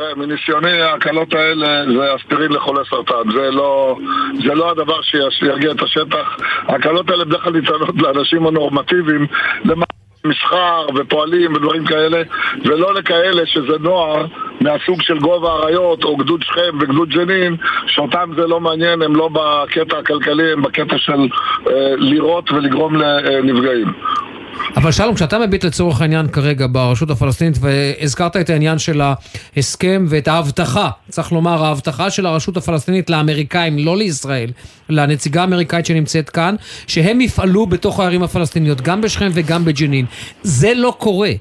תראה, 0.00 0.14
מניסיוני 0.14 0.82
ההקלות 0.82 1.34
האלה 1.34 1.84
זה 1.86 2.14
אספירין 2.16 2.52
לחולי 2.52 2.80
סרטן, 2.90 3.30
זה 3.32 3.50
לא, 3.50 3.96
זה 4.46 4.54
לא 4.54 4.70
הדבר 4.70 5.00
שירגיע 5.30 5.70
את 5.70 5.82
השטח. 5.82 6.36
ההקלות 6.68 7.10
האלה 7.10 7.24
בדרך 7.24 7.44
כלל 7.44 7.52
ניתנות 7.52 8.02
לאנשים 8.02 8.46
הנורמטיביים, 8.46 9.26
מסחר 10.24 10.86
ופועלים 10.94 11.54
ודברים 11.54 11.84
כאלה, 11.84 12.22
ולא 12.64 12.94
לכאלה 12.94 13.46
שזה 13.46 13.78
נוער 13.80 14.26
מהסוג 14.60 15.02
של 15.02 15.18
גובה 15.18 15.48
האריות 15.52 16.04
או 16.04 16.16
גדוד 16.16 16.42
שכם 16.42 16.78
וגדוד 16.80 17.08
ג'נין, 17.08 17.56
שאותם 17.86 18.30
זה 18.36 18.46
לא 18.46 18.60
מעניין, 18.60 19.02
הם 19.02 19.16
לא 19.16 19.28
בקטע 19.32 19.98
הכלכלי, 19.98 20.52
הם 20.52 20.62
בקטע 20.62 20.98
של 20.98 21.28
אה, 21.66 21.94
לירות 21.96 22.52
ולגרום 22.52 22.96
לנפגעים. 22.96 23.92
אבל 24.76 24.92
שלום, 24.92 25.14
כשאתה 25.14 25.38
מביט 25.38 25.64
לצורך 25.64 26.00
העניין 26.00 26.28
כרגע 26.28 26.66
ברשות 26.70 27.10
הפלסטינית, 27.10 27.56
והזכרת 27.60 28.36
את 28.36 28.50
העניין 28.50 28.78
של 28.78 29.00
ההסכם 29.56 30.06
ואת 30.08 30.28
ההבטחה, 30.28 30.90
צריך 31.08 31.32
לומר, 31.32 31.64
ההבטחה 31.64 32.10
של 32.10 32.26
הרשות 32.26 32.56
הפלסטינית 32.56 33.10
לאמריקאים, 33.10 33.78
לא 33.78 33.96
לישראל, 33.96 34.50
לנציגה 34.88 35.40
האמריקאית 35.40 35.86
שנמצאת 35.86 36.30
כאן, 36.30 36.54
שהם 36.86 37.20
יפעלו 37.20 37.66
בתוך 37.66 38.00
הערים 38.00 38.22
הפלסטיניות, 38.22 38.80
גם 38.80 39.00
בשכם 39.00 39.30
וגם 39.34 39.64
בג'נין. 39.64 40.06
זה 40.42 40.72
לא 40.74 40.94
קורה. 40.98 41.32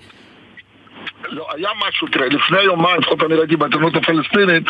לא, 1.32 1.48
היה 1.56 1.70
משהו, 1.88 2.08
תראה, 2.08 2.28
לפני 2.28 2.62
יומיים, 2.62 3.02
לפחות 3.02 3.24
אני 3.24 3.36
ראיתי 3.36 3.56
בעיתונות 3.56 3.96
הפלסטינית, 3.96 4.64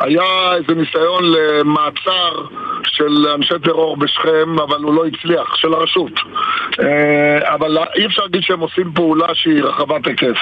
היה 0.00 0.54
איזה 0.54 0.74
ניסיון 0.74 1.24
למעצר 1.24 2.44
של 2.84 3.26
אנשי 3.34 3.54
טרור 3.64 3.96
בשכם, 3.96 4.58
אבל 4.58 4.82
הוא 4.82 4.94
לא 4.94 5.06
הצליח, 5.06 5.56
של 5.56 5.74
הרשות. 5.74 6.12
אה, 6.80 7.54
אבל 7.54 7.78
אי 7.96 8.06
אפשר 8.06 8.22
להגיד 8.22 8.42
שהם 8.42 8.60
עושים 8.60 8.92
פעולה 8.94 9.26
שהיא 9.34 9.62
רחבת 9.62 10.06
היקף. 10.06 10.36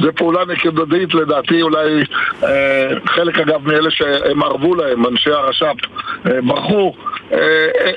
זו 0.00 0.08
פעולה 0.16 0.40
נקודתית, 0.44 1.14
לדעתי, 1.14 1.62
אולי 1.62 2.02
אה, 2.44 2.88
חלק 3.06 3.38
אגב 3.38 3.68
מאלה 3.68 3.90
שהם 3.90 4.42
ערבו 4.42 4.74
להם, 4.74 5.06
אנשי 5.06 5.30
הרש"פ, 5.30 5.76
אה, 6.26 6.40
ברחו. 6.42 6.94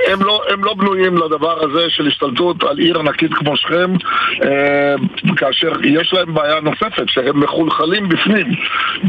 הם 0.08 0.24
לא, 0.24 0.44
הם 0.50 0.64
לא 0.64 0.74
בנויים 0.74 1.18
לדבר 1.18 1.64
הזה 1.64 1.90
של 1.90 2.08
השתלטות 2.08 2.64
על 2.64 2.78
עיר 2.78 3.00
ענקית 3.00 3.34
כמו 3.34 3.58
שכם, 3.58 3.94
כאשר 5.38 5.72
יש 5.84 6.14
להם 6.14 6.34
בעיה 6.34 6.60
נוספת, 6.60 7.04
שהם 7.08 7.23
מחולחלים 7.34 8.10
בפנים 8.10 8.48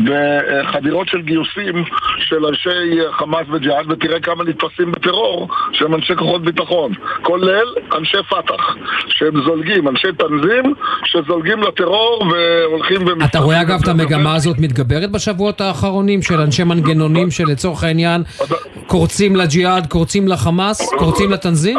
בחדירות 0.04 1.08
של 1.08 1.20
גיוסים 1.20 1.84
של 2.18 2.46
אנשי 2.46 2.98
חמאס 3.12 3.46
וג'יהאד, 3.52 3.90
ותראה 3.90 4.20
כמה 4.20 4.44
נתפסים 4.44 4.92
בטרור 4.92 5.48
שהם 5.72 5.94
אנשי 5.94 6.16
כוחות 6.16 6.42
ביטחון, 6.42 6.92
כולל 7.22 7.66
אנשי 7.98 8.16
פת"ח, 8.30 8.76
שהם 9.08 9.42
זולגים, 9.44 9.88
אנשי 9.88 10.08
תנזים 10.18 10.74
שזולגים 11.04 11.62
לטרור 11.62 12.26
והולכים 12.32 12.96
ומשתתפים. 13.00 13.22
אתה 13.22 13.38
רואה 13.38 13.62
אגב 13.62 13.80
את 13.82 13.88
המגמה 13.88 14.34
הזאת 14.34 14.56
מתגברת 14.58 15.10
בשבועות 15.10 15.60
האחרונים 15.60 16.22
של 16.22 16.40
אנשי 16.40 16.64
מנגנונים 16.64 17.30
שלצורך 17.30 17.84
העניין 17.84 18.22
קורצים 18.86 19.36
לג'יהאד, 19.36 19.86
קורצים 19.86 20.28
לחמאס, 20.28 20.94
קורצים 20.98 21.30
לתנזים? 21.30 21.78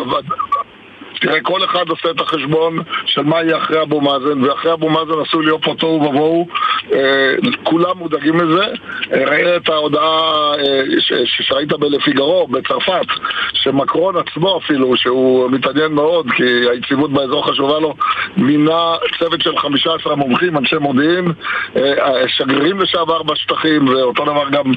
תראה, 1.22 1.42
כל 1.42 1.64
אחד 1.64 1.90
עושה 1.90 2.10
את 2.12 2.22
החשבון 2.22 2.78
של 3.06 3.22
מה 3.22 3.44
יהיה 3.44 3.58
אחרי 3.58 3.82
אבו 3.82 4.02
מאזן, 4.02 4.44
ואחרי 4.44 4.74
אבו 4.74 4.90
מאזן 4.90 5.22
עשוי 5.28 5.46
להיות 5.46 5.66
פה 5.66 5.74
תוהו 5.80 6.02
ובוהו, 6.02 6.48
אה, 6.94 7.34
כולם 7.64 7.98
מודאגים 7.98 8.38
מזה. 8.38 8.66
אה, 9.14 9.26
ראה 9.26 9.56
את 9.56 9.70
ההודעה 9.70 10.54
אה, 10.56 10.82
שראית 11.26 11.74
בלפיגרו, 11.74 12.48
בצרפת, 12.48 13.08
שמקרון 13.54 14.16
עצמו 14.18 14.60
אפילו, 14.66 14.98
שהוא 14.98 15.52
מתעניין 15.52 15.92
מאוד, 15.94 16.32
כי 16.32 16.44
היציבות 16.44 17.12
באזור 17.12 17.48
חשובה 17.48 17.80
לו, 17.80 17.96
מינה 18.38 18.96
צוות 19.20 19.42
של 19.42 19.58
15 19.58 20.16
מומחים, 20.16 20.58
אנשי 20.58 20.76
מודיעין, 20.76 21.26
שגרירים 22.28 22.80
לשעבר 22.80 23.24
בשטחים, 23.24 23.88
ואותו 23.88 24.26
דבר 24.26 24.50
גם 24.50 24.74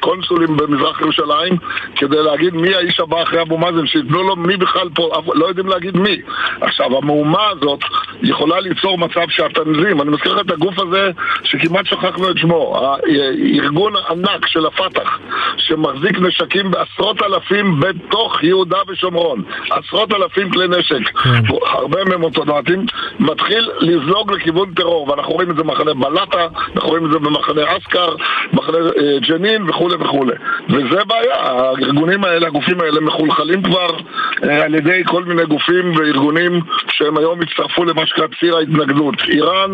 קונסולים 0.00 0.56
במזרח 0.56 1.00
ירושלים, 1.00 1.56
כדי 1.96 2.22
להגיד 2.22 2.54
מי 2.54 2.74
האיש 2.74 3.00
הבא 3.00 3.22
אחרי 3.22 3.42
אבו 3.42 3.58
מאזן, 3.58 3.86
שייתנו 3.86 4.22
לו 4.22 4.36
מי 4.36 4.56
בכלל 4.56 4.88
פה, 4.94 5.10
לא 5.34 5.46
יודעים 5.46 5.66
להגיד 5.66 5.96
מי. 5.96 6.16
עכשיו, 6.60 6.98
המהומה 6.98 7.46
הזאת 7.50 7.80
יכולה 8.22 8.60
ליצור 8.60 8.98
מצב 8.98 9.28
שהתנזים, 9.28 10.00
אני 10.02 10.10
מזכיר 10.10 10.34
לך 10.34 10.40
את 10.46 10.50
הגוף 10.50 10.78
הזה 10.78 11.10
שכמעט 11.44 11.86
שכחנו 11.86 12.30
את 12.30 12.38
שמו, 12.38 12.76
הארגון 12.78 13.92
הענק 13.96 14.46
של 14.46 14.66
הפת"ח, 14.66 15.18
שמחזיק 15.56 16.18
נשקים 16.20 16.70
בעשרות 16.70 17.22
אלפים 17.22 17.80
בתוך 17.80 18.42
יהודה 18.42 18.78
ושומרון, 18.88 19.42
עשרות 19.70 20.12
אלפים 20.12 20.50
כלי 20.50 20.68
נשק, 20.68 21.18
כן. 21.18 21.30
הרבה 21.72 22.04
מהם 22.04 22.22
אוטונטיים, 22.22 22.86
מתחיל 23.20 23.70
לזלוג 23.80 24.32
לכיוון 24.32 24.74
טרור, 24.74 25.08
ואנחנו 25.10 25.32
רואים 25.32 25.50
את 25.50 25.56
זה 25.56 25.62
במחנה 25.62 25.94
בלטה, 25.94 26.46
אנחנו 26.76 26.88
רואים 26.88 27.06
את 27.06 27.10
זה 27.10 27.18
במחנה 27.18 27.62
אסכר, 27.76 28.14
מחנה 28.52 28.78
אה, 28.78 29.18
ג'נין 29.28 29.70
וכולי 29.70 29.94
וכולי. 29.94 30.34
וזה 30.68 31.04
בעיה, 31.06 31.36
הארגונים 31.36 32.24
האלה, 32.24 32.46
הגופים 32.46 32.80
האלה 32.80 33.00
מחולחלים 33.00 33.62
כבר 33.62 33.96
אה, 34.44 34.64
על 34.64 34.74
ידי 34.74 35.02
כל 35.16 35.24
מיני 35.24 35.46
גופים 35.46 35.96
וארגונים 35.96 36.60
שהם 36.90 37.18
היום 37.18 37.40
הצטרפו 37.42 37.84
למה 37.84 38.06
שקרה 38.06 38.26
ציר 38.40 38.56
ההתנגדות. 38.56 39.14
איראן, 39.28 39.70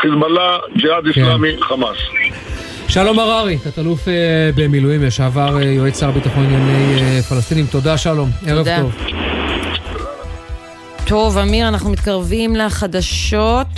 חיזבאללה, 0.00 0.58
ג'יהאד 0.76 1.02
כן. 1.02 1.08
איסלאמי, 1.08 1.56
חמאס. 1.60 1.96
שלום 2.88 3.18
הררי, 3.18 3.58
תת-אלוף 3.58 4.08
אה, 4.08 4.50
במילואים, 4.56 5.02
לשעבר 5.02 5.56
אה, 5.56 5.64
יועץ 5.64 6.00
שר 6.00 6.08
הביטחון 6.08 6.42
לענייני 6.42 7.00
אה, 7.00 7.22
פלסטינים. 7.22 7.66
תודה 7.72 7.98
שלום, 7.98 8.28
ערב 8.46 8.58
תודה. 8.58 8.80
טוב. 8.80 8.96
טוב, 11.06 11.38
אמיר, 11.38 11.68
אנחנו 11.68 11.90
מתקרבים 11.90 12.56
לחדשות. 12.56 13.68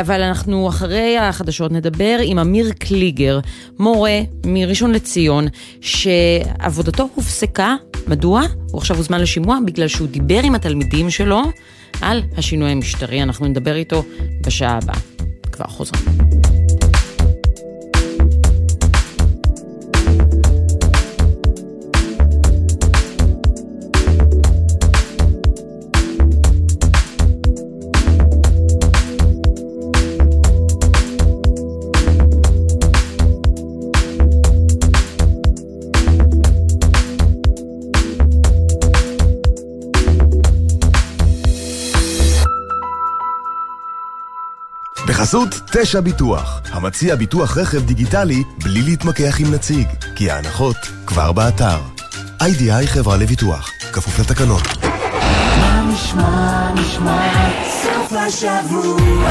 אבל 0.00 0.22
אנחנו 0.22 0.68
אחרי 0.68 1.18
החדשות 1.18 1.72
נדבר 1.72 2.16
עם 2.22 2.38
אמיר 2.38 2.72
קליגר, 2.78 3.38
מורה 3.78 4.18
מראשון 4.46 4.92
לציון, 4.92 5.46
שעבודתו 5.80 7.08
הופסקה. 7.14 7.74
מדוע? 8.08 8.42
הוא 8.70 8.78
עכשיו 8.78 8.96
הוזמן 8.96 9.20
לשימוע 9.20 9.58
בגלל 9.66 9.88
שהוא 9.88 10.08
דיבר 10.08 10.40
עם 10.44 10.54
התלמידים 10.54 11.10
שלו 11.10 11.42
על 12.00 12.22
השינוי 12.36 12.70
המשטרי. 12.70 13.22
אנחנו 13.22 13.46
נדבר 13.46 13.76
איתו 13.76 14.04
בשעה 14.46 14.78
הבאה. 14.82 14.96
כבר 15.52 15.66
חוזרים. 15.66 16.53
בחסות 45.24 45.60
תשע 45.72 46.00
ביטוח, 46.00 46.60
המציע 46.72 47.16
ביטוח 47.16 47.58
רכב 47.58 47.86
דיגיטלי 47.86 48.42
בלי 48.64 48.82
להתמקח 48.82 49.36
עם 49.40 49.54
נציג, 49.54 49.86
כי 50.16 50.30
ההנחות 50.30 50.76
כבר 51.06 51.32
באתר. 51.32 51.78
איי-די-איי 52.40 52.86
חברה 52.86 53.16
לביטוח, 53.16 53.70
כפוף 53.92 54.18
לתקנון. 54.18 54.62
מה 55.60 55.82
נשמע, 55.92 56.72
נשמע, 56.74 57.48
סוף 57.82 58.12
השבוע, 58.12 59.30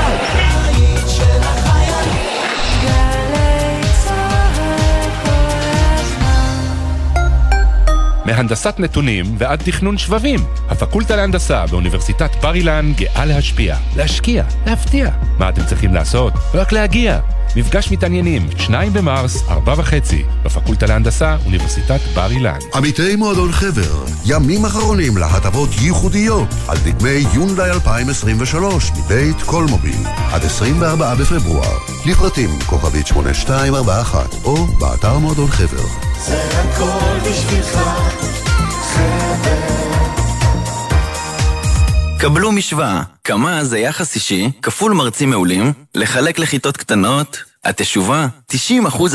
מהנדסת 8.25 8.75
נתונים 8.79 9.35
ועד 9.37 9.61
תכנון 9.65 9.97
שבבים. 9.97 10.39
הפקולטה 10.69 11.15
להנדסה 11.15 11.65
באוניברסיטת 11.65 12.35
בר 12.41 12.55
אילן 12.55 12.93
גאה 12.97 13.25
להשפיע, 13.25 13.77
להשקיע, 13.95 14.43
להפתיע. 14.65 15.09
מה 15.39 15.49
אתם 15.49 15.65
צריכים 15.65 15.93
לעשות? 15.93 16.33
רק 16.53 16.71
להגיע. 16.71 17.19
מפגש 17.55 17.91
מתעניינים, 17.91 18.47
2 18.57 18.93
במרס, 18.93 19.43
4 19.49 19.73
וחצי, 19.77 20.23
בפקולטה 20.43 20.85
להנדסה, 20.85 21.37
אוניברסיטת 21.45 21.99
בר 22.15 22.31
אילן. 22.31 22.59
עמיתי 22.75 23.15
מועדון 23.15 23.51
חבר, 23.51 24.05
ימים 24.25 24.65
אחרונים 24.65 25.17
להטבות 25.17 25.69
ייחודיות 25.81 26.47
על 26.67 26.77
דגמי 26.77 27.23
יונדאי 27.33 27.71
2023 27.71 28.91
מבית 28.91 29.41
קולמוביל, 29.41 30.07
עד 30.31 30.45
24 30.45 31.15
בפברואר. 31.15 31.77
לפרטים 32.05 32.49
כוכבית 32.65 33.07
8241 33.07 34.35
או 34.43 34.67
באתר 34.67 35.17
מועדון 35.17 35.47
חבר. 35.47 36.12
זה 36.25 36.43
הכל 36.53 37.29
בשבילך, 37.29 37.79
חבר. 38.81 39.73
קבלו 42.19 42.51
משוואה, 42.51 43.01
כמה 43.23 43.63
זה 43.63 43.79
יחס 43.79 44.15
אישי, 44.15 44.51
כפול 44.61 44.93
מרצים 44.93 45.29
מעולים, 45.29 45.73
לחלק 45.95 46.39
לכיתות 46.39 46.77
קטנות, 46.77 47.43
התשובה, 47.63 48.27
90% 48.51 48.55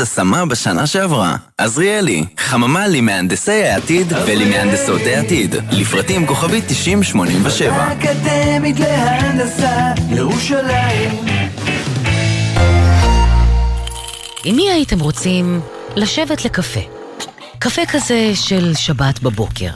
השמה 0.01 0.45
בשנה 0.45 0.87
שעברה. 0.87 1.35
עזריאלי, 1.57 2.25
חממה 2.37 2.87
למהנדסי 2.87 3.63
העתיד 3.63 4.13
ולמהנדסות 4.25 5.01
העתיד. 5.05 5.55
לפרטים 5.71 6.27
כוכבית 6.27 6.63
9087. 6.67 7.73
האקדמית 7.73 8.79
להנדסה, 8.79 9.91
ירושלים. 10.09 11.25
עם 14.43 14.55
מי 14.55 14.71
הייתם 14.71 14.99
רוצים 14.99 15.61
לשבת 15.95 16.45
לקפה? 16.45 16.98
קפה 17.61 17.81
כזה 17.91 18.31
של 18.35 18.73
שבת 18.75 19.19
בבוקר. 19.19 19.69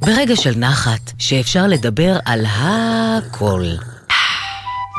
ברגע 0.00 0.36
של 0.36 0.54
נחת, 0.56 1.12
שאפשר 1.18 1.66
לדבר 1.66 2.18
על 2.24 2.44
הכל. 2.46 3.64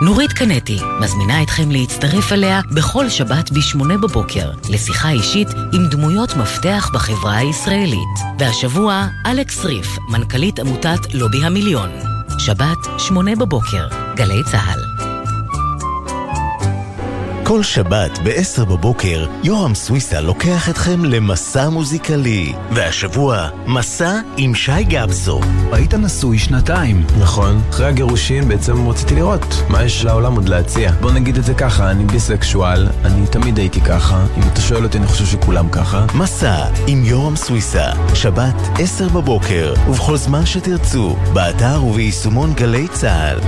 נורית 0.01 0.33
קנטי 0.33 0.79
מזמינה 1.01 1.43
אתכם 1.43 1.71
להצטרף 1.71 2.31
אליה 2.31 2.61
בכל 2.75 3.09
שבת 3.09 3.51
ב-8 3.51 3.97
בבוקר 4.03 4.51
לשיחה 4.69 5.09
אישית 5.09 5.47
עם 5.73 5.87
דמויות 5.87 6.35
מפתח 6.35 6.89
בחברה 6.93 7.37
הישראלית. 7.37 8.19
והשבוע, 8.39 9.07
אלכס 9.25 9.65
ריף, 9.65 9.87
מנכ"לית 10.09 10.59
עמותת 10.59 11.13
לובי 11.13 11.45
המיליון. 11.45 11.89
שבת, 12.39 12.77
8 12.97 13.35
בבוקר, 13.35 13.87
גלי 14.15 14.43
צה"ל. 14.51 14.92
כל 17.45 17.63
שבת 17.63 18.19
ב-10 18.23 18.65
בבוקר, 18.65 19.27
יורם 19.43 19.75
סוויסה 19.75 20.21
לוקח 20.21 20.69
אתכם 20.69 21.05
למסע 21.05 21.69
מוזיקלי. 21.69 22.53
והשבוע, 22.71 23.47
מסע 23.67 24.19
עם 24.37 24.55
שי 24.55 24.83
גבסו. 24.83 25.41
היית 25.71 25.93
נשוי 25.93 26.39
שנתיים. 26.39 27.05
נכון. 27.19 27.61
אחרי 27.69 27.85
הגירושין 27.85 28.47
בעצם 28.47 28.89
רציתי 28.89 29.15
לראות 29.15 29.63
מה 29.69 29.83
יש 29.83 30.05
לעולם 30.05 30.35
עוד 30.35 30.49
להציע. 30.49 30.91
בוא 31.01 31.11
נגיד 31.11 31.37
את 31.37 31.43
זה 31.43 31.53
ככה, 31.53 31.91
אני 31.91 32.05
ביסקשואל, 32.05 32.87
אני 33.05 33.27
תמיד 33.27 33.57
הייתי 33.57 33.81
ככה. 33.81 34.25
אם 34.37 34.43
אתה 34.53 34.61
שואל 34.61 34.83
אותי, 34.83 34.97
אני 34.97 35.07
חושב 35.07 35.25
שכולם 35.25 35.69
ככה. 35.69 36.05
מסע 36.15 36.65
עם 36.87 37.03
יורם 37.05 37.35
סוויסה, 37.35 37.85
שבת 38.13 38.55
10 38.79 39.09
בבוקר, 39.09 39.73
ובכל 39.89 40.17
זמן 40.17 40.45
שתרצו, 40.45 41.15
באתר 41.33 41.83
וביישומון 41.83 42.53
גלי 42.53 42.87
צה"ל. 42.87 43.39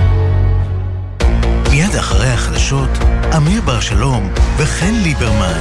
אחרי 1.98 2.26
החדשות, 2.26 2.90
אמיר 3.36 3.60
בר 3.60 3.80
שלום 3.80 4.28
וחן 4.56 4.94
ליברמן. 5.02 5.60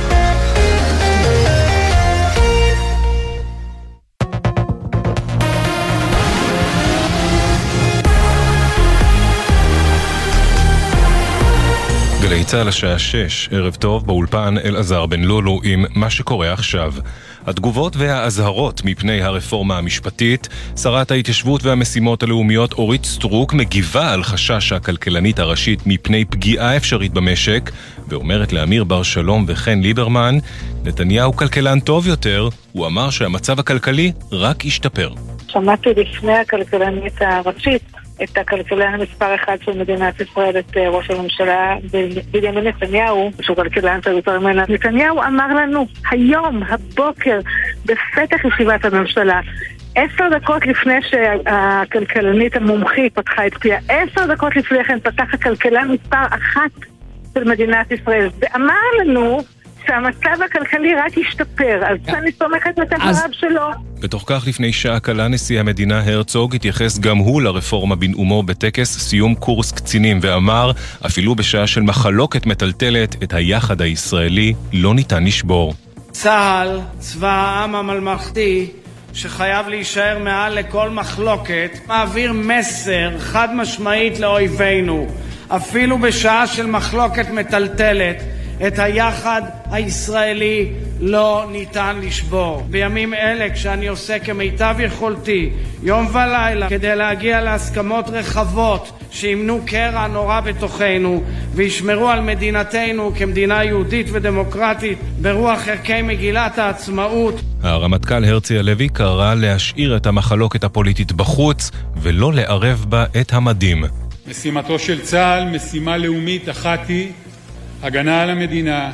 גלי 12.21 12.43
צה"ל 12.43 12.67
השעה 12.67 12.99
6, 12.99 13.49
ערב 13.51 13.75
טוב, 13.75 14.05
באולפן 14.05 14.55
אלעזר 14.65 15.05
בן 15.05 15.23
לולו 15.23 15.59
עם 15.63 15.85
מה 15.95 16.09
שקורה 16.09 16.53
עכשיו. 16.53 16.93
התגובות 17.47 17.95
והאזהרות 17.95 18.81
מפני 18.85 19.21
הרפורמה 19.21 19.77
המשפטית, 19.77 20.47
שרת 20.81 21.11
ההתיישבות 21.11 21.63
והמשימות 21.63 22.23
הלאומיות 22.23 22.73
אורית 22.73 23.05
סטרוק 23.05 23.53
מגיבה 23.53 24.13
על 24.13 24.23
חשש 24.23 24.71
הכלכלנית 24.71 25.39
הראשית 25.39 25.79
מפני 25.85 26.25
פגיעה 26.25 26.77
אפשרית 26.77 27.13
במשק, 27.13 27.71
ואומרת 28.07 28.53
לאמיר 28.53 28.83
בר 28.83 29.03
שלום 29.03 29.45
וחן 29.47 29.79
ליברמן, 29.79 30.37
נתניהו 30.83 31.35
כלכלן 31.35 31.79
טוב 31.79 32.07
יותר, 32.07 32.49
הוא 32.71 32.87
אמר 32.87 33.09
שהמצב 33.09 33.59
הכלכלי 33.59 34.11
רק 34.31 34.65
ישתפר. 34.65 35.09
שמעתי 35.47 35.89
לפני 35.89 36.33
הכלכלנית 36.33 37.21
הראשית 37.21 38.04
את 38.23 38.37
הכלכלן 38.37 39.01
מספר 39.01 39.35
אחד 39.35 39.57
של 39.65 39.77
מדינת 39.77 40.21
ישראל, 40.21 40.59
את 40.59 40.77
אה, 40.77 40.89
ראש 40.89 41.11
הממשלה 41.11 41.75
בנימין 42.31 42.67
נתניהו, 42.67 43.31
שהוא 43.41 43.55
כלכלן 43.55 43.99
יותר 44.07 44.39
ממנה. 44.39 44.63
נתניהו 44.69 45.21
אמר 45.21 45.47
לנו 45.47 45.87
היום, 46.11 46.63
הבוקר, 46.63 47.39
בפתח 47.85 48.45
ישיבת 48.45 48.85
הממשלה, 48.85 49.41
עשר 49.95 50.29
דקות 50.29 50.65
לפני 50.65 51.01
שהכלכלנית 51.01 52.55
המומחית 52.55 53.15
פתחה 53.15 53.47
את 53.47 53.53
פיה, 53.53 53.79
עשר 53.89 54.25
דקות 54.33 54.55
לפני 54.55 54.83
כן 54.83 54.99
פתח 54.99 55.33
הכלכלן 55.33 55.91
מספר 55.91 56.25
אחת 56.29 56.71
של 57.33 57.43
מדינת 57.43 57.91
ישראל, 57.91 58.29
ואמר 58.39 58.81
לנו 58.99 59.41
שהמצב 59.87 60.41
הכלכלי 60.45 60.95
רק 60.95 61.17
ישתפר, 61.17 61.81
אז 61.85 62.15
אני 62.15 62.31
סומכת 62.31 62.79
את 62.81 62.93
הדבריו 62.93 63.29
שלו. 63.31 63.61
בתוך 63.99 64.23
כך 64.27 64.43
לפני 64.47 64.73
שעה 64.73 64.99
קלה 64.99 65.27
נשיא 65.27 65.59
המדינה 65.59 66.03
הרצוג 66.05 66.55
התייחס 66.55 66.99
גם 66.99 67.17
הוא 67.17 67.41
לרפורמה 67.41 67.95
בנאומו 67.95 68.43
בטקס 68.43 68.99
סיום 68.99 69.35
קורס 69.35 69.71
קצינים 69.71 70.19
ואמר, 70.21 70.71
אפילו 71.05 71.35
בשעה 71.35 71.67
של 71.67 71.81
מחלוקת 71.81 72.45
מטלטלת, 72.45 73.23
את 73.23 73.33
היחד 73.33 73.81
הישראלי 73.81 74.53
לא 74.73 74.93
ניתן 74.93 75.23
לשבור. 75.23 75.73
צה"ל, 76.11 76.79
צבא 76.99 77.27
העם 77.27 77.75
הממלכתי, 77.75 78.69
שחייב 79.13 79.67
להישאר 79.67 80.19
מעל 80.19 80.59
לכל 80.59 80.89
מחלוקת, 80.89 81.79
מעביר 81.87 82.33
מסר 82.33 83.19
חד 83.19 83.55
משמעית 83.55 84.19
לאויבינו, 84.19 85.07
אפילו 85.47 85.97
בשעה 85.97 86.47
של 86.47 86.65
מחלוקת 86.65 87.29
מטלטלת, 87.29 88.23
את 88.67 88.79
היחד 88.79 89.41
הישראלי 89.71 90.69
לא 90.99 91.45
ניתן 91.51 91.99
לשבור. 92.03 92.65
בימים 92.69 93.13
אלה, 93.13 93.49
כשאני 93.49 93.87
עושה 93.87 94.19
כמיטב 94.19 94.75
יכולתי, 94.79 95.49
יום 95.83 96.07
ולילה, 96.07 96.69
כדי 96.69 96.95
להגיע 96.95 97.41
להסכמות 97.41 98.09
רחבות 98.09 98.91
שימנו 99.11 99.59
קרע 99.65 100.07
נורא 100.07 100.39
בתוכנו 100.39 101.23
וישמרו 101.53 102.09
על 102.09 102.21
מדינתנו 102.21 103.11
כמדינה 103.17 103.63
יהודית 103.63 104.07
ודמוקרטית 104.11 104.97
ברוח 105.21 105.67
ערכי 105.67 106.01
מגילת 106.01 106.57
העצמאות. 106.57 107.41
הרמטכ"ל 107.63 108.25
הרצי 108.25 108.59
הלוי 108.59 108.89
קרא 108.89 109.33
להשאיר 109.33 109.97
את 109.97 110.05
המחלוקת 110.05 110.63
הפוליטית 110.63 111.11
בחוץ 111.11 111.71
ולא 111.97 112.33
לערב 112.33 112.85
בה 112.89 113.05
את 113.21 113.33
המדים. 113.33 113.83
משימתו 114.27 114.79
של 114.79 115.01
צה"ל, 115.01 115.55
משימה 115.55 115.97
לאומית 115.97 116.49
אחת 116.49 116.79
היא 116.87 117.11
הגנה 117.85 118.21
על 118.21 118.29
המדינה 118.29 118.91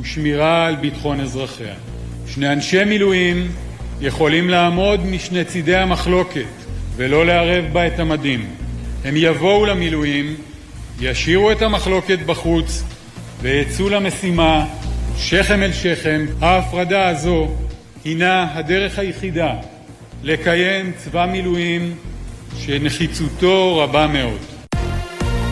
ושמירה 0.00 0.66
על 0.66 0.76
ביטחון 0.76 1.20
אזרחיה. 1.20 1.74
שני 2.26 2.52
אנשי 2.52 2.84
מילואים 2.84 3.52
יכולים 4.00 4.50
לעמוד 4.50 5.06
משני 5.06 5.44
צידי 5.44 5.76
המחלוקת 5.76 6.46
ולא 6.96 7.26
לערב 7.26 7.64
בה 7.72 7.86
את 7.86 7.98
המדים. 7.98 8.46
הם 9.04 9.14
יבואו 9.16 9.66
למילואים, 9.66 10.36
ישאירו 11.00 11.52
את 11.52 11.62
המחלוקת 11.62 12.18
בחוץ 12.26 12.82
ויצאו 13.40 13.88
למשימה 13.88 14.66
שכם 15.16 15.62
אל 15.62 15.72
שכם. 15.72 16.26
ההפרדה 16.40 17.08
הזו 17.08 17.48
הינה 18.04 18.46
הדרך 18.54 18.98
היחידה 18.98 19.54
לקיים 20.22 20.92
צבא 20.96 21.26
מילואים 21.26 21.94
שנחיצותו 22.58 23.76
רבה 23.76 24.06
מאוד. 24.06 24.49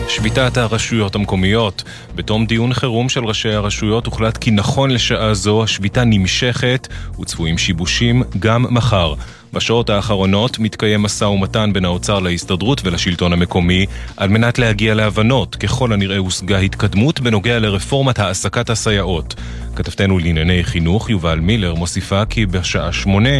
שביתת 0.09 0.57
הרשויות 0.57 1.15
המקומיות. 1.15 1.83
בתום 2.15 2.45
דיון 2.45 2.73
חירום 2.73 3.09
של 3.09 3.25
ראשי 3.25 3.49
הרשויות 3.49 4.05
הוחלט 4.05 4.37
כי 4.37 4.51
נכון 4.51 4.91
לשעה 4.91 5.33
זו 5.33 5.63
השביתה 5.63 6.03
נמשכת 6.03 6.87
וצפויים 7.19 7.57
שיבושים 7.57 8.23
גם 8.39 8.65
מחר. 8.69 9.13
בשעות 9.53 9.89
האחרונות 9.89 10.59
מתקיים 10.59 11.01
משא 11.01 11.25
ומתן 11.25 11.73
בין 11.73 11.85
האוצר 11.85 12.19
להסתדרות 12.19 12.81
ולשלטון 12.85 13.33
המקומי 13.33 13.85
על 14.17 14.29
מנת 14.29 14.59
להגיע 14.59 14.93
להבנות. 14.93 15.55
ככל 15.55 15.93
הנראה 15.93 16.17
הושגה 16.17 16.57
התקדמות 16.57 17.19
בנוגע 17.19 17.59
לרפורמת 17.59 18.19
העסקת 18.19 18.69
הסייעות. 18.69 19.35
כתבתנו 19.75 20.19
לענייני 20.19 20.63
חינוך 20.63 21.09
יובל 21.09 21.39
מילר 21.39 21.75
מוסיפה 21.75 22.25
כי 22.25 22.45
בשעה 22.45 22.91
שמונה 22.91 23.39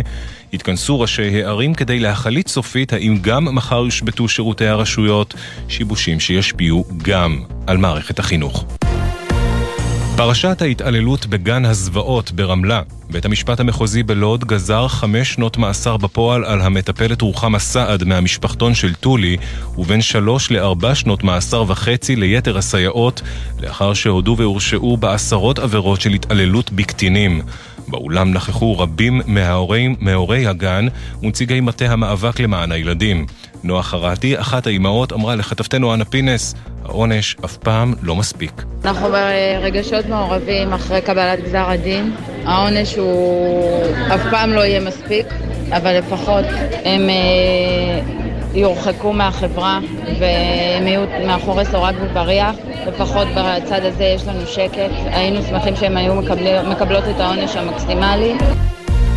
התכנסו 0.54 1.00
ראשי 1.00 1.44
הערים 1.44 1.74
כדי 1.74 2.00
להחליט 2.00 2.48
סופית 2.48 2.94
האם 2.94 3.18
גם 3.22 3.56
מחר 3.56 3.86
יושבתו 3.86 4.28
שירותי 4.28 4.68
הרשויות, 4.68 5.34
שיבושים 5.68 6.20
שישפיעו 6.20 6.86
גם 7.04 7.44
על 7.68 7.78
מערכת 7.78 8.20
החינוך. 8.20 8.66
פרשת 10.18 10.62
ההתעללות 10.62 11.26
בגן 11.26 11.66
הזוועות 11.66 12.32
ברמלה. 12.32 12.82
בית 13.12 13.26
המשפט 13.26 13.60
המחוזי 13.60 14.04
בלוד 14.04 14.46
גזר 14.46 14.88
חמש 14.88 15.34
שנות 15.34 15.58
מאסר 15.58 15.98
בפועל 15.98 16.46
על 16.46 16.62
המטפלת 16.62 17.22
רוחמה 17.22 17.60
סעד 17.60 18.04
מהמשפחתון 18.04 18.74
של 18.74 18.94
טולי, 18.94 19.38
ובין 19.78 20.02
שלוש 20.02 20.52
לארבע 20.52 20.96
שנות 20.96 21.24
מאסר 21.24 21.64
וחצי 21.68 22.16
ליתר 22.16 22.58
הסייעות, 22.58 23.22
לאחר 23.60 23.94
שהודו 23.94 24.36
והורשעו 24.38 24.98
בעשרות 24.98 25.60
עבירות 25.60 26.02
של 26.02 26.10
התעללות 26.10 26.72
בקטינים. 26.72 27.42
באולם 27.88 28.34
נכחו 28.34 28.80
רבים 28.80 29.22
מההורים, 29.26 29.96
מהורי 30.00 30.48
הגן 30.48 30.88
ונציגי 31.24 31.60
מטה 31.60 31.86
המאבק 31.86 32.40
למען 32.40 32.72
הילדים. 32.72 33.26
נועה 33.64 33.84
חרטי, 33.84 34.40
אחת 34.40 34.68
האימהות, 34.68 35.14
אמרה 35.14 35.36
לכתבתנו 35.36 35.94
אנה 35.94 36.06
פינס, 36.06 36.56
העונש 36.86 37.36
אף 37.46 37.58
פעם 37.58 37.94
לא 38.02 38.16
מספיק. 38.16 38.64
אנחנו 38.86 39.08
ברגשות 39.10 40.06
מעורבים 40.06 40.74
אחרי 40.74 41.02
קבלת 41.02 41.40
גזר 41.44 41.70
הדין. 41.70 42.16
העונש 42.46 42.98
הוא 43.00 43.82
אף 44.16 44.22
פעם 44.32 44.54
לא 44.54 44.62
יהיה 44.62 44.80
מספיק, 44.80 45.26
אבל 45.72 45.98
לפחות 45.98 46.46
הם 46.86 47.10
אה, 47.10 48.00
יורחקו 48.54 49.14
מהחברה 49.14 49.80
והם 50.20 50.88
יהיו 50.88 51.02
מאחורי 51.28 51.66
סורג 51.66 51.96
ובריח. 52.02 52.56
לפחות 52.88 53.28
בצד 53.28 53.86
הזה 53.86 54.04
יש 54.04 54.28
לנו 54.28 54.48
שקט. 54.48 54.92
היינו 55.06 55.42
שמחים 55.44 55.76
שהם 55.76 55.98
היו 55.98 56.16
מקבל, 56.16 56.70
מקבלות 56.70 57.04
את 57.16 57.20
העונש 57.20 57.56
המקסימלי. 57.56 58.36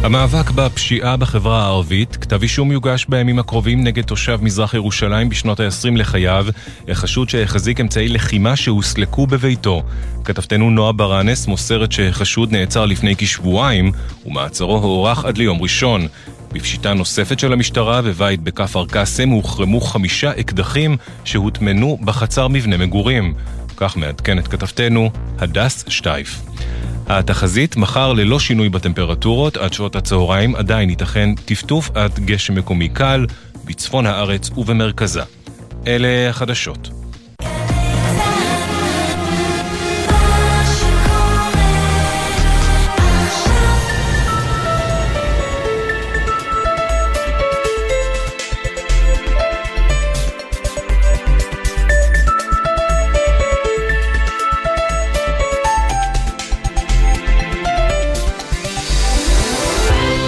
המאבק 0.02 0.50
בפשיעה 0.50 1.16
בחברה 1.16 1.62
הערבית, 1.62 2.16
כתב 2.16 2.42
אישום 2.42 2.72
יוגש 2.72 3.06
בימים 3.08 3.38
הקרובים 3.38 3.84
נגד 3.84 4.04
תושב 4.04 4.38
מזרח 4.42 4.74
ירושלים 4.74 5.28
בשנות 5.28 5.60
ה-20 5.60 5.96
לחייו, 5.96 6.46
החשוד 6.88 7.28
שהחזיק 7.28 7.80
אמצעי 7.80 8.08
לחימה 8.08 8.56
שהוסלקו 8.56 9.26
בביתו. 9.26 9.82
כתבתנו 10.24 10.70
נועה 10.70 10.92
ברנס 10.92 11.46
מוסרת 11.46 11.92
שהחשוד 11.92 12.52
נעצר 12.52 12.86
לפני 12.86 13.16
כשבועיים, 13.16 13.92
ומעצרו 14.26 14.76
הוארך 14.76 15.24
עד 15.24 15.38
ליום 15.38 15.62
ראשון. 15.62 16.06
בפשיטה 16.52 16.94
נוספת 16.94 17.38
של 17.38 17.52
המשטרה 17.52 18.02
בבית 18.02 18.40
בכפר 18.40 18.86
קאסם 18.86 19.28
הוחרמו 19.28 19.80
חמישה 19.80 20.30
אקדחים 20.40 20.96
שהוטמנו 21.24 21.98
בחצר 22.04 22.48
מבנה 22.48 22.76
מגורים. 22.76 23.34
כך 23.76 23.96
מעדכנת 23.96 24.48
כתבתנו 24.48 25.10
הדס 25.38 25.84
שטייף. 25.88 26.42
התחזית 27.06 27.76
מחר 27.76 28.12
ללא 28.12 28.40
שינוי 28.40 28.68
בטמפרטורות 28.68 29.56
עד 29.56 29.72
שעות 29.72 29.96
הצהריים 29.96 30.56
עדיין 30.56 30.90
ייתכן 30.90 31.34
טפטוף 31.34 31.90
עד 31.94 32.18
גשם 32.18 32.54
מקומי 32.54 32.88
קל 32.88 33.26
בצפון 33.64 34.06
הארץ 34.06 34.50
ובמרכזה. 34.56 35.22
אלה 35.86 36.28
החדשות. 36.30 37.01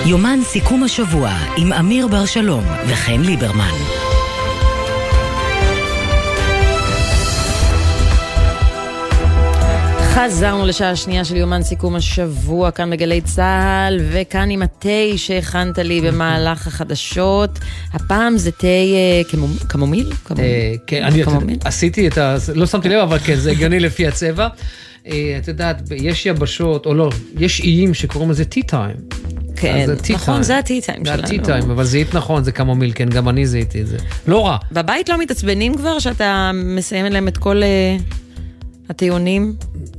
יומן 0.07 0.39
סיכום 0.43 0.83
השבוע 0.83 1.31
עם 1.57 1.73
אמיר 1.73 2.09
בר 2.09 2.27
שלום 2.27 2.65
וחן 2.87 3.21
ליברמן. 3.21 3.75
חזרנו 10.15 10.67
לשעה 10.67 10.91
השנייה 10.91 11.25
של 11.25 11.37
יומן 11.37 11.63
סיכום 11.63 11.95
השבוע 11.95 12.71
כאן 12.71 12.91
בגלי 12.91 13.21
צה"ל, 13.21 14.01
וכאן 14.13 14.51
עם 14.51 14.63
התה 14.63 14.89
שהכנת 15.17 15.79
לי 15.79 16.01
במהלך 16.01 16.67
החדשות. 16.67 17.59
הפעם 17.93 18.39
זה 18.39 18.51
תה 18.51 18.67
אה, 18.67 19.23
קמומיל? 19.69 20.13
אה, 20.39 20.75
כן, 20.87 21.03
אני? 21.05 21.23
עשיתי 21.65 22.09
את 22.09 22.19
ה... 22.19 22.37
לא 22.55 22.67
שמתי 22.67 22.89
לב, 22.89 22.99
אבל 22.99 23.19
כן, 23.19 23.37
זה 23.37 23.51
הגיוני 23.51 23.81
לפי 23.81 24.07
הצבע. 24.07 24.49
אה, 25.07 25.39
את 25.43 25.49
יודעת, 25.49 25.83
יש 25.97 26.27
יבשות, 26.27 26.87
או 26.87 26.95
לא, 26.95 27.11
יש 27.39 27.61
איים 27.61 27.95
שקוראים 27.95 28.31
לזה 28.31 28.45
tea 28.55 28.71
time. 28.71 29.25
כן, 29.73 29.87
זה 29.87 30.15
נכון. 30.15 30.43
זה 30.43 30.61
זה 30.67 31.03
שלנו. 31.05 31.59
ה-tea 31.59 31.65
time, 31.65 31.73
אבל 31.73 31.85
זיהית 31.85 32.15
נכון, 32.15 32.45
זה 32.45 32.53
קמומיל, 32.53 32.93
כן, 32.95 33.09
גם 33.09 33.29
אני 33.29 33.47
זיהיתי 33.47 33.81
את 33.81 33.87
זה. 33.87 33.97
לא 34.27 34.47
רע. 34.47 34.57
בבית 34.73 35.09
לא 35.09 35.19
מתעצבנים 35.19 35.75
כבר 35.77 35.99
שאתה 35.99 36.51
מסיים 36.55 37.07
להם 37.07 37.29
את 37.29 37.39
כל 37.39 37.63
אה, 37.63 37.97
הטיעונים? 38.89 39.55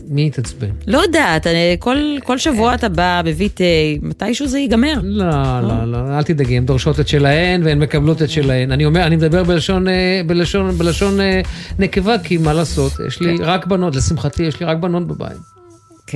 מי 0.08 0.28
התעצבן? 0.28 0.68
לא 0.88 0.98
יודעת, 0.98 1.48
אני- 1.48 1.76
כל, 1.80 1.98
כל 2.24 2.38
שבוע 2.38 2.76
אתה 2.76 2.90
בא, 2.90 3.22
תה, 3.54 3.64
מתישהו 4.02 4.48
זה 4.48 4.60
ייגמר. 4.60 4.94
לא, 5.04 5.26
לא, 5.62 5.86
לא, 5.92 6.18
אל 6.18 6.24
תדאגי, 6.24 6.58
הן 6.58 6.66
דורשות 6.66 7.00
את 7.00 7.08
שלהן 7.08 7.64
והן 7.64 7.80
מקבלות 7.80 8.22
את 8.22 8.30
שלהן. 8.30 8.72
אני 8.72 8.86
אומר, 8.86 9.04
אני 9.08 9.16
מדבר 9.16 9.44
בלשון, 9.44 9.88
אה, 9.88 10.22
בלשון, 10.28 10.72
בלשון 10.78 11.20
אה, 11.20 11.42
נקבה, 11.80 12.16
כי 12.24 12.38
מה 12.38 12.54
לעשות, 12.54 12.92
יש 13.08 13.20
לי 13.22 13.38
רק 13.40 13.66
בנות, 13.68 13.96
לשמחתי, 13.96 14.44
יש 14.44 14.60
לי 14.60 14.66
רק 14.66 14.78
בנות 14.78 15.08
בבית. 15.08 15.55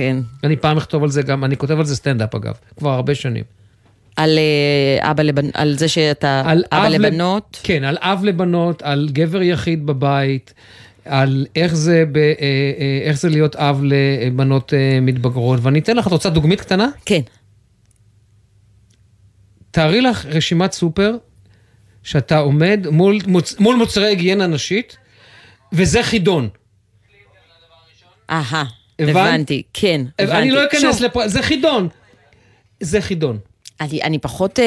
כן. 0.00 0.16
אני 0.44 0.56
פעם 0.56 0.76
אכתוב 0.76 1.02
על 1.02 1.10
זה 1.10 1.22
גם, 1.22 1.44
אני 1.44 1.56
כותב 1.56 1.78
על 1.78 1.84
זה 1.84 1.96
סטנדאפ 1.96 2.34
אגב, 2.34 2.54
כבר 2.78 2.90
הרבה 2.90 3.14
שנים. 3.14 3.44
על 4.16 4.38
אה, 4.38 5.10
אבא 5.10 5.22
לבנ... 5.22 5.50
על 5.54 5.78
זה 5.78 5.88
שאתה 5.88 6.42
על 6.46 6.64
אבא 6.72 6.86
אב 6.86 6.92
לב- 6.92 7.00
לבנות? 7.00 7.60
כן, 7.62 7.84
על 7.84 7.96
אב 8.00 8.24
לבנות, 8.24 8.82
על 8.82 9.08
גבר 9.12 9.42
יחיד 9.42 9.86
בבית, 9.86 10.54
על 11.04 11.46
איך 11.56 11.74
זה, 11.74 12.04
ב, 12.12 12.16
אה, 12.16 12.22
אה, 12.40 13.00
איך 13.02 13.16
זה 13.18 13.28
להיות 13.28 13.56
אב 13.56 13.80
לבנות 13.84 14.72
מתבגרות. 15.02 15.60
ואני 15.62 15.78
אתן 15.78 15.96
לך, 15.96 16.06
את 16.06 16.12
רוצה 16.12 16.30
דוגמית 16.30 16.60
קטנה? 16.60 16.88
כן. 17.06 17.20
תארי 19.70 20.00
לך 20.00 20.26
רשימת 20.26 20.72
סופר, 20.72 21.16
שאתה 22.02 22.38
עומד 22.38 22.86
מול, 22.90 23.18
מוצ, 23.26 23.60
מול 23.60 23.76
מוצרי 23.76 24.06
היגיינה 24.06 24.46
נשית, 24.46 24.96
וזה 25.72 26.02
חידון. 26.02 26.48
אהה? 28.30 28.79
הבנתי, 29.08 29.62
כן, 29.74 30.00
הבנתי. 30.18 30.38
אני 30.38 30.50
לא 30.50 30.64
אכנס 30.64 31.00
לפרט, 31.00 31.28
זה 31.30 31.42
חידון. 31.42 31.88
זה 32.80 33.00
חידון. 33.00 33.38
אני, 33.80 34.02
אני 34.02 34.18
פחות 34.18 34.58
אה, 34.58 34.64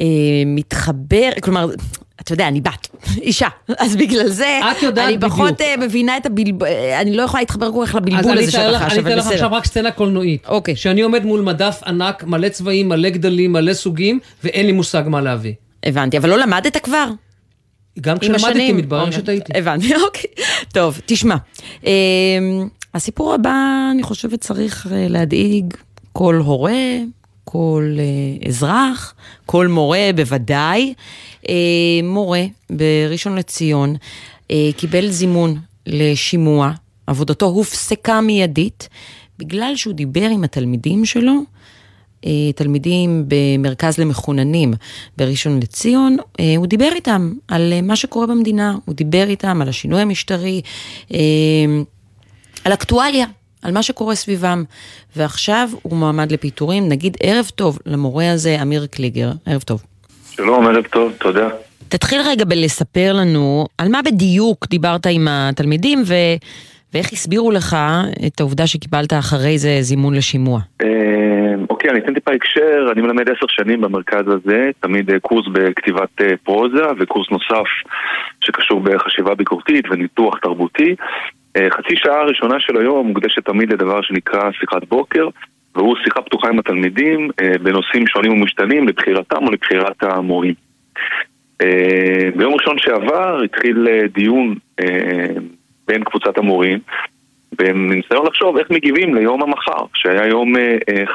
אה, 0.00 0.04
מתחבר, 0.46 1.30
כלומר, 1.42 1.66
אתה 2.20 2.32
יודע, 2.32 2.48
אני 2.48 2.60
בת, 2.60 2.88
אישה, 3.22 3.48
אז 3.78 3.96
בגלל 3.96 4.28
זה, 4.28 4.60
את 4.70 4.82
יודעת 4.82 5.08
אני 5.08 5.18
פחות 5.20 5.52
בדיוק. 5.52 5.60
אה, 5.60 5.76
מבינה 5.76 6.16
את 6.16 6.26
הבלבול, 6.26 6.68
אני 7.00 7.16
לא 7.16 7.22
יכולה 7.22 7.40
להתחבר 7.42 7.72
כל 7.72 7.84
כך 7.86 7.94
לבלבול 7.94 8.32
אני 8.32 8.42
הזה 8.42 8.50
שאתה 8.52 8.70
לך- 8.70 8.82
חש, 8.82 8.92
אני 8.92 9.00
אבל 9.00 9.08
אתן 9.10 9.18
לך 9.18 9.24
בסדר. 9.24 9.34
עכשיו 9.34 9.52
רק 9.52 9.64
סצנה 9.64 9.90
קולנועית. 9.90 10.46
אוקיי. 10.48 10.76
שאני 10.76 11.00
עומד 11.02 11.24
מול 11.24 11.40
מדף 11.40 11.80
ענק, 11.86 12.24
מלא 12.24 12.48
צבעים, 12.48 12.88
מלא 12.88 13.08
גדלים, 13.08 13.52
מלא 13.52 13.74
סוגים, 13.74 14.18
ואין 14.44 14.66
לי 14.66 14.72
מושג 14.72 15.02
מה 15.06 15.20
להביא. 15.20 15.52
הבנתי, 15.86 16.18
אבל 16.18 16.28
לא 16.28 16.38
למדת 16.38 16.76
כבר? 16.76 17.08
גם 18.00 18.18
כשלמדתי? 18.18 18.72
מתברר 18.72 19.00
אוקיי, 19.06 19.12
שטעיתי. 19.20 19.52
הבנתי, 19.58 19.94
אוקיי. 20.06 20.30
טוב, 20.72 21.00
תשמע. 21.06 21.36
הסיפור 22.94 23.34
הבא, 23.34 23.88
אני 23.90 24.02
חושבת, 24.02 24.40
צריך 24.40 24.86
אה, 24.92 25.08
להדאיג 25.08 25.74
כל 26.12 26.40
הורה, 26.44 26.72
כל 27.44 27.96
אה, 27.98 28.48
אזרח, 28.48 29.14
כל 29.46 29.66
מורה 29.66 30.10
בוודאי. 30.16 30.94
אה, 31.48 31.54
מורה 32.02 32.44
בראשון 32.70 33.36
לציון 33.36 33.96
אה, 34.50 34.70
קיבל 34.76 35.10
זימון 35.10 35.58
לשימוע, 35.86 36.72
עבודתו 37.06 37.46
הופסקה 37.46 38.20
מיידית, 38.20 38.88
בגלל 39.38 39.76
שהוא 39.76 39.94
דיבר 39.94 40.28
עם 40.28 40.44
התלמידים 40.44 41.04
שלו 41.04 41.32
תלמידים 42.54 43.24
במרכז 43.28 43.98
למחוננים 43.98 44.74
בראשון 45.16 45.60
לציון, 45.60 46.16
הוא 46.56 46.66
דיבר 46.66 46.90
איתם 46.94 47.32
על 47.48 47.72
מה 47.82 47.96
שקורה 47.96 48.26
במדינה, 48.26 48.76
הוא 48.84 48.94
דיבר 48.94 49.28
איתם 49.28 49.62
על 49.62 49.68
השינוי 49.68 50.00
המשטרי, 50.00 50.60
על 52.64 52.72
אקטואליה, 52.72 53.26
על 53.62 53.72
מה 53.72 53.82
שקורה 53.82 54.14
סביבם. 54.14 54.64
ועכשיו 55.16 55.68
הוא 55.82 55.96
מועמד 55.96 56.32
לפיטורים, 56.32 56.88
נגיד 56.88 57.16
ערב 57.22 57.50
טוב 57.54 57.78
למורה 57.86 58.32
הזה, 58.32 58.56
אמיר 58.62 58.86
קליגר, 58.86 59.30
ערב 59.46 59.62
טוב. 59.62 59.82
שלום, 60.30 60.66
ערב 60.66 60.84
טוב, 60.84 61.12
תודה. 61.18 61.48
תתחיל 61.88 62.20
רגע 62.26 62.44
בלספר 62.44 63.12
לנו 63.12 63.66
על 63.78 63.88
מה 63.88 64.00
בדיוק 64.02 64.66
דיברת 64.68 65.06
עם 65.06 65.28
התלמידים 65.30 66.02
ו... 66.06 66.14
ואיך 66.94 67.12
הסבירו 67.12 67.50
לך 67.50 67.76
את 68.26 68.40
העובדה 68.40 68.66
שקיבלת 68.66 69.12
אחרי 69.12 69.58
זה 69.58 69.76
זימון 69.80 70.14
לשימוע. 70.14 70.60
אה, 70.82 71.54
אוקיי, 71.70 71.90
אני 71.90 71.98
אתן 71.98 72.14
טיפה 72.14 72.32
הקשר, 72.32 72.92
אני 72.92 73.02
מלמד 73.02 73.28
עשר 73.28 73.46
שנים 73.48 73.80
במרכז 73.80 74.24
הזה, 74.28 74.70
תמיד 74.80 75.10
אה, 75.10 75.20
קורס 75.20 75.46
בכתיבת 75.52 76.20
אה, 76.20 76.36
פרוזה 76.44 76.82
וקורס 77.00 77.30
נוסף 77.30 77.68
שקשור 78.44 78.80
בחשיבה 78.80 79.34
ביקורתית 79.34 79.84
וניתוח 79.90 80.38
תרבותי. 80.38 80.94
אה, 81.56 81.70
חצי 81.70 81.96
שעה 81.96 82.20
הראשונה 82.20 82.60
של 82.60 82.76
היום 82.76 83.06
מוקדשת 83.06 83.44
תמיד 83.44 83.72
לדבר 83.72 84.02
שנקרא 84.02 84.52
שיחת 84.52 84.84
בוקר, 84.88 85.28
והוא 85.74 85.96
שיחה 86.04 86.22
פתוחה 86.22 86.48
עם 86.48 86.58
התלמידים 86.58 87.30
אה, 87.40 87.58
בנושאים 87.62 88.06
שונים 88.06 88.32
ומשתנים 88.32 88.88
לבחירתם 88.88 89.46
או 89.46 89.50
לבחירת 89.50 90.02
המורים. 90.02 90.54
אה, 91.62 92.28
ביום 92.36 92.54
ראשון 92.54 92.78
שעבר 92.78 93.42
התחיל 93.44 93.88
דיון 94.12 94.54
בין 95.86 96.04
קבוצת 96.04 96.38
המורים 96.38 96.78
בניסיון 97.58 98.26
לחשוב 98.26 98.56
איך 98.56 98.70
מגיבים 98.70 99.14
ליום 99.14 99.42
המחר, 99.42 99.84
שהיה 99.94 100.26
יום 100.26 100.52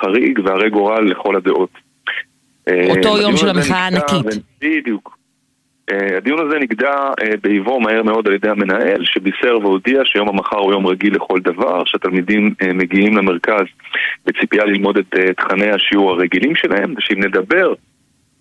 חריג 0.02 0.40
והרי 0.44 0.70
גורל 0.70 1.04
לכל 1.04 1.36
הדעות. 1.36 1.70
אותו 2.90 3.18
יום 3.22 3.38
של 3.38 3.50
המחאה 3.50 3.78
הענקית. 3.78 4.44
בדיוק. 4.62 5.19
אה, 5.92 6.18
הדיון 6.18 6.48
הזה 6.48 6.60
נגדע 6.60 6.94
אה, 7.22 7.30
באיבו 7.44 7.80
מהר 7.80 8.04
מאוד 8.04 8.28
על 8.28 8.34
ידי 8.34 8.50
המנהל, 8.50 9.06
שבישר 9.06 9.58
והודיע 9.62 10.02
שיום 10.06 10.30
המחר 10.30 10.58
הוא 10.58 10.72
יום 10.74 10.88
רגיל 10.88 11.16
לכל 11.16 11.40
דבר, 11.40 11.84
שהתלמידים 11.86 12.54
אה, 12.62 12.74
מגיעים 12.74 13.18
למרכז 13.18 13.66
בציפייה 14.26 14.66
ללמוד 14.66 14.98
את 14.98 15.16
תכני 15.38 15.72
השיעור 15.72 16.12
הרגילים 16.12 16.56
שלהם, 16.56 16.94
ושאם 16.98 17.20
נדבר 17.20 17.74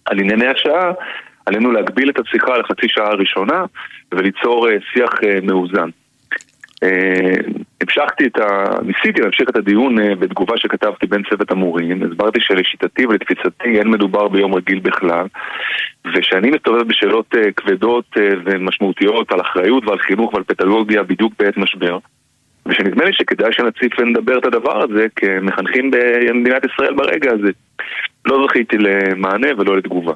על 0.05 0.21
ענייני 0.21 0.47
השעה, 0.47 0.93
עלינו 1.47 1.73
להגביל 1.73 2.11
את 2.11 2.19
השיחה 2.19 2.59
לחצי 2.59 2.89
שעה 2.89 3.09
הראשונה 3.09 3.65
וליצור 4.13 4.69
שיח 4.93 5.11
מאוזן. 5.43 5.89
אה, 6.83 7.35
המשכתי 7.83 8.27
את 8.27 8.39
ה... 8.39 8.65
ניסיתי 8.83 9.21
להמשיך 9.21 9.49
את 9.51 9.57
הדיון 9.57 10.01
אה, 10.01 10.15
בתגובה 10.15 10.57
שכתבתי 10.57 11.07
בין 11.07 11.23
צוות 11.31 11.51
המורים. 11.51 12.03
הסברתי 12.03 12.41
שלשיטתי 12.41 13.07
ולתפיסתי 13.07 13.79
אין 13.79 13.89
מדובר 13.89 14.29
ביום 14.29 14.55
רגיל 14.55 14.79
בכלל, 14.79 15.27
ושאני 16.15 16.51
מסתובב 16.51 16.89
בשאלות 16.89 17.35
אה, 17.37 17.53
כבדות 17.53 18.17
ומשמעותיות 18.45 19.33
על 19.33 19.41
אחריות 19.41 19.85
ועל 19.87 19.99
חינוך 19.99 20.35
ועל 20.35 20.43
פדגוגיה 20.43 21.03
בדיוק 21.03 21.33
בעת 21.39 21.57
משבר. 21.57 21.99
ושנדמה 22.67 23.05
לי 23.05 23.13
שכדאי 23.13 23.53
שנציף 23.53 23.93
ונדבר 23.99 24.39
את 24.39 24.47
הדבר 24.47 24.85
הזה 24.85 25.07
כמחנכים 25.17 25.91
במדינת 25.91 26.63
ישראל 26.65 26.95
ברגע 26.95 27.33
הזה. 27.33 27.51
לא 28.27 28.47
זכיתי 28.47 28.77
למענה 28.79 29.49
ולא 29.59 29.77
לתגובה. 29.77 30.13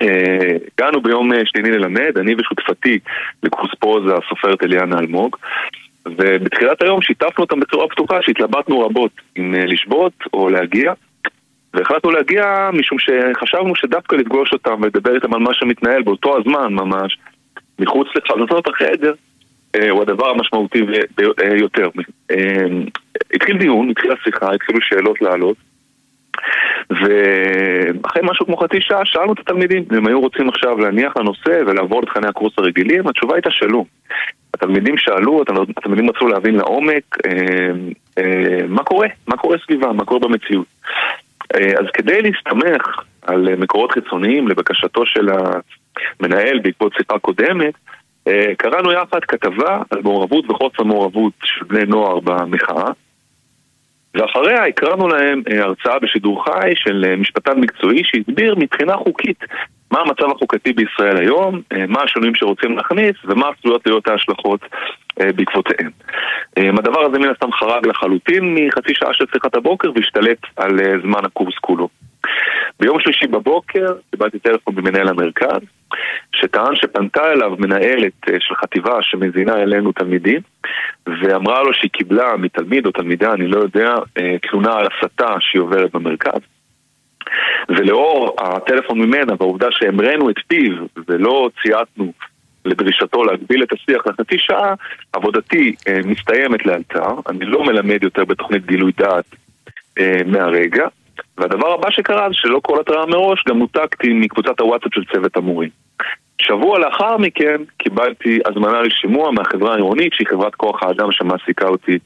הגענו 0.00 1.00
ביום 1.00 1.32
אה, 1.32 1.38
שני 1.44 1.70
ללמד, 1.70 2.18
אני 2.18 2.34
ושותפתי 2.34 2.98
לקורס 3.42 3.74
פרוזה, 3.78 4.14
הסופרת 4.14 4.62
אליאנה 4.62 4.98
אלמוג, 4.98 5.36
ובתחילת 6.06 6.82
היום 6.82 7.02
שיתפנו 7.02 7.44
אותם 7.44 7.60
בצורה 7.60 7.88
פתוחה 7.88 8.18
שהתלבטנו 8.22 8.80
רבות 8.80 9.12
אם 9.38 9.54
אה, 9.54 9.64
לשבות 9.64 10.12
או 10.32 10.48
להגיע, 10.48 10.92
והחלטנו 11.74 12.10
להגיע 12.10 12.70
משום 12.72 12.98
שחשבנו 12.98 13.76
שדווקא 13.76 14.16
לפגוש 14.16 14.52
אותם 14.52 14.82
ולדבר 14.82 15.14
איתם 15.14 15.34
על 15.34 15.40
מה 15.40 15.54
שמתנהל 15.54 16.02
באותו 16.02 16.38
הזמן 16.38 16.72
ממש, 16.72 17.18
מחוץ 17.78 18.08
לחזות 18.16 18.68
החדר, 18.68 19.14
אה, 19.76 19.90
הוא 19.90 20.02
הדבר 20.02 20.26
המשמעותי 20.30 20.82
ב- 20.82 21.22
ב- 21.22 21.60
יותר. 21.60 21.88
אה, 22.30 22.66
התחיל 23.34 23.58
דיון, 23.58 23.90
התחילה 23.90 24.14
שיחה, 24.24 24.54
התחילו 24.54 24.78
שאלות 24.82 25.22
לעלות. 25.22 25.56
ואחרי 26.90 28.22
משהו 28.22 28.46
כמו 28.46 28.56
חצי 28.56 28.80
שעה 28.80 29.00
שאלנו 29.04 29.32
את 29.32 29.38
התלמידים 29.38 29.84
אם 29.98 30.06
היו 30.06 30.20
רוצים 30.20 30.48
עכשיו 30.48 30.78
להניח 30.78 31.16
לנושא 31.16 31.62
ולעבור 31.66 32.02
לתכני 32.02 32.28
הקורס 32.28 32.52
הרגילים, 32.58 33.08
התשובה 33.08 33.34
הייתה 33.34 33.50
שלא. 33.50 33.84
התלמידים 34.54 34.98
שאלו, 34.98 35.42
התל- 35.42 35.72
התלמידים 35.76 36.10
רצו 36.10 36.28
להבין 36.28 36.54
לעומק 36.54 37.16
אה, 37.26 37.70
אה, 38.18 38.66
מה 38.68 38.84
קורה, 38.84 39.08
מה 39.26 39.36
קורה 39.36 39.56
סביבם, 39.64 39.96
מה 39.96 40.04
קורה 40.04 40.20
במציאות. 40.20 40.66
אה, 41.54 41.72
אז 41.80 41.86
כדי 41.94 42.22
להסתמך 42.22 43.02
על 43.22 43.56
מקורות 43.56 43.92
חיצוניים 43.92 44.48
לבקשתו 44.48 45.06
של 45.06 45.28
המנהל 46.20 46.58
בעקבות 46.58 46.92
שיחה 46.98 47.18
קודמת, 47.18 47.74
אה, 48.28 48.52
קראנו 48.58 48.92
יחד 48.92 49.20
כתבה 49.28 49.82
על 49.90 50.00
מעורבות 50.02 50.50
וחוסר 50.50 50.82
מעורבות 50.82 51.32
של 51.44 51.64
בני 51.64 51.84
נוער 51.84 52.20
במחאה. 52.20 52.90
ואחריה 54.14 54.64
הקרנו 54.64 55.08
להם 55.08 55.42
אה, 55.50 55.62
הרצאה 55.62 55.98
בשידור 55.98 56.44
חי 56.44 56.70
של 56.74 57.04
אה, 57.08 57.16
משפטן 57.16 57.60
מקצועי 57.60 58.02
שהסביר 58.04 58.54
מבחינה 58.58 58.96
חוקית 58.96 59.44
מה 59.90 60.00
המצב 60.00 60.30
החוקתי 60.30 60.72
בישראל 60.72 61.16
היום, 61.16 61.60
אה, 61.72 61.86
מה 61.88 62.02
השינויים 62.02 62.34
שרוצים 62.34 62.76
להכניס 62.76 63.16
ומה 63.24 63.48
עשויות 63.48 63.86
להיות 63.86 64.08
ההשלכות 64.08 64.60
בעקבותיהם. 65.16 65.90
הדבר 66.56 67.00
הזה 67.00 67.18
מן 67.18 67.28
הסתם 67.28 67.52
חרג 67.52 67.86
לחלוטין 67.86 68.54
מחצי 68.54 68.94
שעה 68.94 69.12
של 69.12 69.24
שיחת 69.32 69.56
הבוקר 69.56 69.90
והשתלט 69.94 70.38
על 70.56 70.78
זמן 71.02 71.24
הקורס 71.24 71.54
כולו. 71.60 71.88
ביום 72.80 73.00
שלישי 73.00 73.26
בבוקר 73.26 73.86
קיבלתי 74.10 74.38
טלפון 74.38 74.74
ממנהל 74.74 75.08
המרכז 75.08 75.60
שטען 76.32 76.76
שפנתה 76.76 77.32
אליו 77.32 77.52
מנהלת 77.58 78.12
אה, 78.28 78.36
של 78.40 78.54
חטיבה 78.54 78.98
שמזינה 79.02 79.62
אלינו 79.62 79.92
תלמידים 79.92 80.40
ואמרה 81.06 81.62
לו 81.62 81.74
שהיא 81.74 81.90
קיבלה 81.90 82.36
מתלמיד 82.36 82.86
או 82.86 82.90
תלמידה, 82.92 83.32
אני 83.32 83.46
לא 83.46 83.58
יודע, 83.58 83.94
אה, 84.18 84.36
תלונה 84.42 84.72
על 84.72 84.86
הסתה 84.86 85.34
שהיא 85.40 85.62
עוברת 85.62 85.92
במרכז. 85.92 86.40
ולאור 87.68 88.36
הטלפון 88.40 88.98
ממנה 88.98 89.32
והעובדה 89.38 89.66
שהמרנו 89.70 90.30
את 90.30 90.36
פיו 90.48 90.72
ולא 91.08 91.50
צייתנו 91.62 92.12
לדרישתו 92.64 93.24
להגביל 93.24 93.62
את 93.62 93.72
השיח 93.72 94.06
לחצי 94.06 94.38
שעה, 94.38 94.74
עבודתי 95.12 95.74
אה, 95.88 96.00
מסתיימת 96.04 96.66
לאלתר, 96.66 97.14
אני 97.28 97.44
לא 97.44 97.64
מלמד 97.64 98.02
יותר 98.02 98.24
בתוכנית 98.24 98.66
גילוי 98.66 98.92
דעת 98.98 99.36
מהרגע, 100.26 100.86
והדבר 101.38 101.72
הבא 101.72 101.90
שקרה 101.90 102.28
זה 102.28 102.34
שלא 102.34 102.60
כל 102.62 102.80
התראה 102.80 103.06
מראש, 103.06 103.44
גם 103.48 103.58
נותקתי 103.58 104.12
מקבוצת 104.12 104.60
הוואטסאפ 104.60 104.94
של 104.94 105.04
צוות 105.12 105.36
המורים. 105.36 105.70
שבוע 106.42 106.78
לאחר 106.78 107.16
מכן 107.16 107.56
קיבלתי 107.78 108.38
הזמנה 108.46 108.82
לשימוע 108.82 109.30
מהחברה 109.30 109.72
העירונית 109.72 110.12
שהיא 110.12 110.26
חברת 110.30 110.54
כוח 110.54 110.82
האדם 110.82 111.08
שמעסיקה 111.12 111.68
אותי 111.68 111.98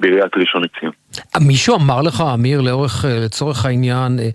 בעיריית 0.00 0.36
ראשון 0.36 0.62
לציון. 0.62 0.92
מישהו 1.40 1.76
אמר 1.76 2.02
לך, 2.02 2.22
אמיר, 2.34 2.60
לאורך, 2.60 3.04
אה, 3.04 3.18
לצורך 3.24 3.66
העניין, 3.66 4.18
אה, 4.18 4.28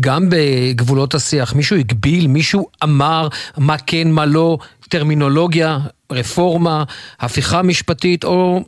גם 0.00 0.22
בגבולות 0.30 1.14
השיח, 1.14 1.54
מישהו 1.54 1.76
הגביל, 1.76 2.26
מישהו 2.26 2.66
אמר 2.84 3.28
מה 3.58 3.76
כן, 3.86 4.10
מה 4.10 4.26
לא, 4.26 4.58
טרמינולוגיה, 4.88 5.78
רפורמה, 6.12 6.84
הפיכה 7.20 7.62
משפטית, 7.62 8.24
או 8.24 8.60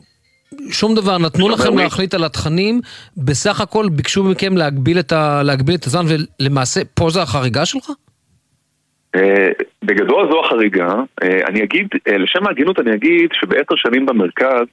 שום 0.71 0.95
דבר, 0.95 1.17
נתנו 1.17 1.49
לכם 1.49 1.77
להחליט 1.77 2.13
על 2.13 2.23
התכנים, 2.23 2.81
בסך 3.17 3.61
הכל 3.61 3.85
ביקשו 3.91 4.23
מכם 4.23 4.57
להגביל 4.57 4.99
את, 4.99 5.11
ה, 5.11 5.41
להגביל 5.43 5.75
את 5.75 5.85
הזמן, 5.85 6.05
ולמעשה 6.39 6.81
פה 6.93 7.09
זה 7.09 7.21
החריגה 7.21 7.65
שלך? 7.65 7.89
אה, 9.15 9.49
בגדול 9.83 10.31
זו 10.31 10.39
החריגה. 10.45 10.89
אה, 11.23 11.47
אני 11.47 11.63
אגיד, 11.63 11.87
אה, 12.07 12.17
לשם 12.17 12.47
ההגינות 12.47 12.79
אני 12.79 12.93
אגיד 12.93 13.29
שבעשר 13.33 13.75
שנים 13.75 14.05
במרכז 14.05 14.65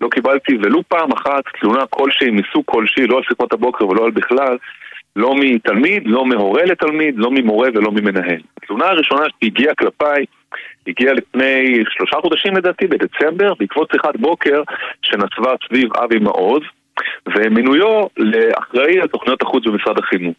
לא 0.00 0.08
קיבלתי 0.08 0.52
ולו 0.62 0.82
פעם 0.88 1.12
אחת 1.12 1.42
תלונה 1.60 1.86
כלשהי 1.90 2.30
מסוג 2.30 2.62
כלשהי, 2.66 3.06
לא 3.06 3.16
על 3.16 3.22
שיחות 3.28 3.52
הבוקר 3.52 3.86
ולא 3.86 4.04
על 4.04 4.10
בכלל, 4.10 4.56
לא 5.16 5.34
מתלמיד, 5.40 6.02
לא 6.06 6.26
מהורה 6.26 6.64
לתלמיד, 6.64 7.14
לא 7.16 7.30
ממורה 7.30 7.68
ולא 7.74 7.92
ממנהל. 7.92 8.40
התלונה 8.56 8.86
הראשונה 8.86 9.24
שהגיעה 9.40 9.74
כלפיי 9.74 10.24
הגיעה 10.88 11.12
לפני 11.12 11.84
שלושה 11.88 12.16
חודשים 12.20 12.56
לדעתי, 12.56 12.86
בדצמבר, 12.86 13.52
בעקבות 13.58 13.88
שיחת 13.92 14.16
בוקר 14.16 14.62
שנסבה 15.02 15.54
סביב 15.68 15.96
אבי 15.96 16.18
מעוז 16.18 16.62
ומינויו 17.36 18.06
לאחראי 18.16 19.00
על 19.00 19.08
תוכניות 19.08 19.42
החוץ 19.42 19.66
במשרד 19.66 19.98
החינוך. 19.98 20.36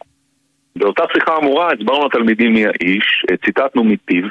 באותה 0.76 1.04
שיחה 1.12 1.36
אמורה 1.36 1.72
הסברנו 1.72 2.06
לתלמידים 2.06 2.52
מי 2.52 2.66
האיש, 2.66 3.24
אה, 3.30 3.36
ציטטנו 3.36 3.84
מפיו, 3.84 4.24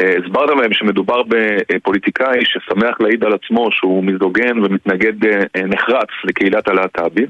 אה, 0.00 0.14
הסברנו 0.24 0.54
להם 0.54 0.72
שמדובר 0.72 1.22
בפוליטיקאי 1.68 2.44
ששמח 2.44 3.00
להעיד 3.00 3.24
על 3.24 3.32
עצמו 3.32 3.72
שהוא 3.72 4.04
מזדוגן 4.04 4.58
ומתנגד 4.58 5.24
אה, 5.26 5.62
נחרץ 5.66 6.08
לקהילת 6.24 6.68
הלהט"בים 6.68 7.26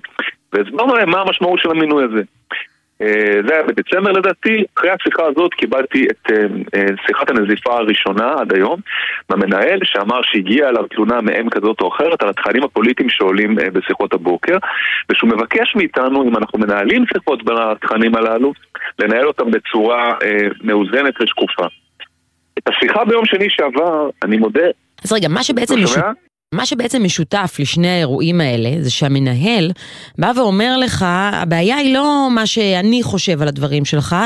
והסברנו 0.52 0.94
להם 0.94 1.10
מה 1.10 1.20
המשמעות 1.20 1.58
של 1.58 1.70
המינוי 1.70 2.04
הזה. 2.04 2.22
זה 3.46 3.54
היה 3.54 3.62
בדצמבר 3.62 4.12
לדעתי, 4.12 4.64
אחרי 4.78 4.90
השיחה 4.90 5.22
הזאת 5.26 5.54
קיבלתי 5.54 6.06
את 6.10 6.30
שיחת 7.06 7.30
הנזיפה 7.30 7.76
הראשונה 7.76 8.34
עד 8.40 8.54
היום 8.54 8.80
מהמנהל 9.30 9.78
שאמר 9.84 10.20
שהגיעה 10.22 10.68
אליו 10.68 10.86
תלונה 10.86 11.20
מאם 11.20 11.50
כזאת 11.50 11.80
או 11.80 11.88
אחרת 11.88 12.22
על 12.22 12.28
התכנים 12.28 12.62
הפוליטיים 12.62 13.10
שעולים 13.10 13.56
בשיחות 13.72 14.12
הבוקר 14.12 14.58
ושהוא 15.10 15.30
מבקש 15.30 15.76
מאיתנו, 15.76 16.22
אם 16.22 16.36
אנחנו 16.36 16.58
מנהלים 16.58 17.04
שיחות 17.12 17.44
בין 17.44 17.56
התכנים 17.58 18.14
הללו, 18.14 18.52
לנהל 18.98 19.26
אותם 19.26 19.50
בצורה 19.50 20.14
מאוזנת 20.62 21.20
ושקופה. 21.20 21.66
את 22.58 22.68
השיחה 22.68 23.04
ביום 23.04 23.26
שני 23.26 23.46
שעבר, 23.50 24.10
אני 24.22 24.36
מודה... 24.36 24.66
אז 25.04 25.12
רגע, 25.12 25.28
מה 25.28 25.42
שבעצם, 25.42 25.76
לא 25.76 25.82
משו... 25.82 26.00
מה 26.52 26.66
שבעצם 26.66 27.04
משותף 27.04 27.56
לשני 27.58 27.88
האירועים 27.88 28.40
האלה, 28.40 28.70
זה 28.80 28.90
שהמנהל 28.90 29.70
בא 30.18 30.32
ואומר 30.36 30.76
לך, 30.78 31.04
הבעיה 31.32 31.76
היא 31.76 31.94
לא 31.94 32.28
מה 32.34 32.46
שאני 32.46 33.02
חושב 33.02 33.42
על 33.42 33.48
הדברים 33.48 33.84
שלך, 33.84 34.16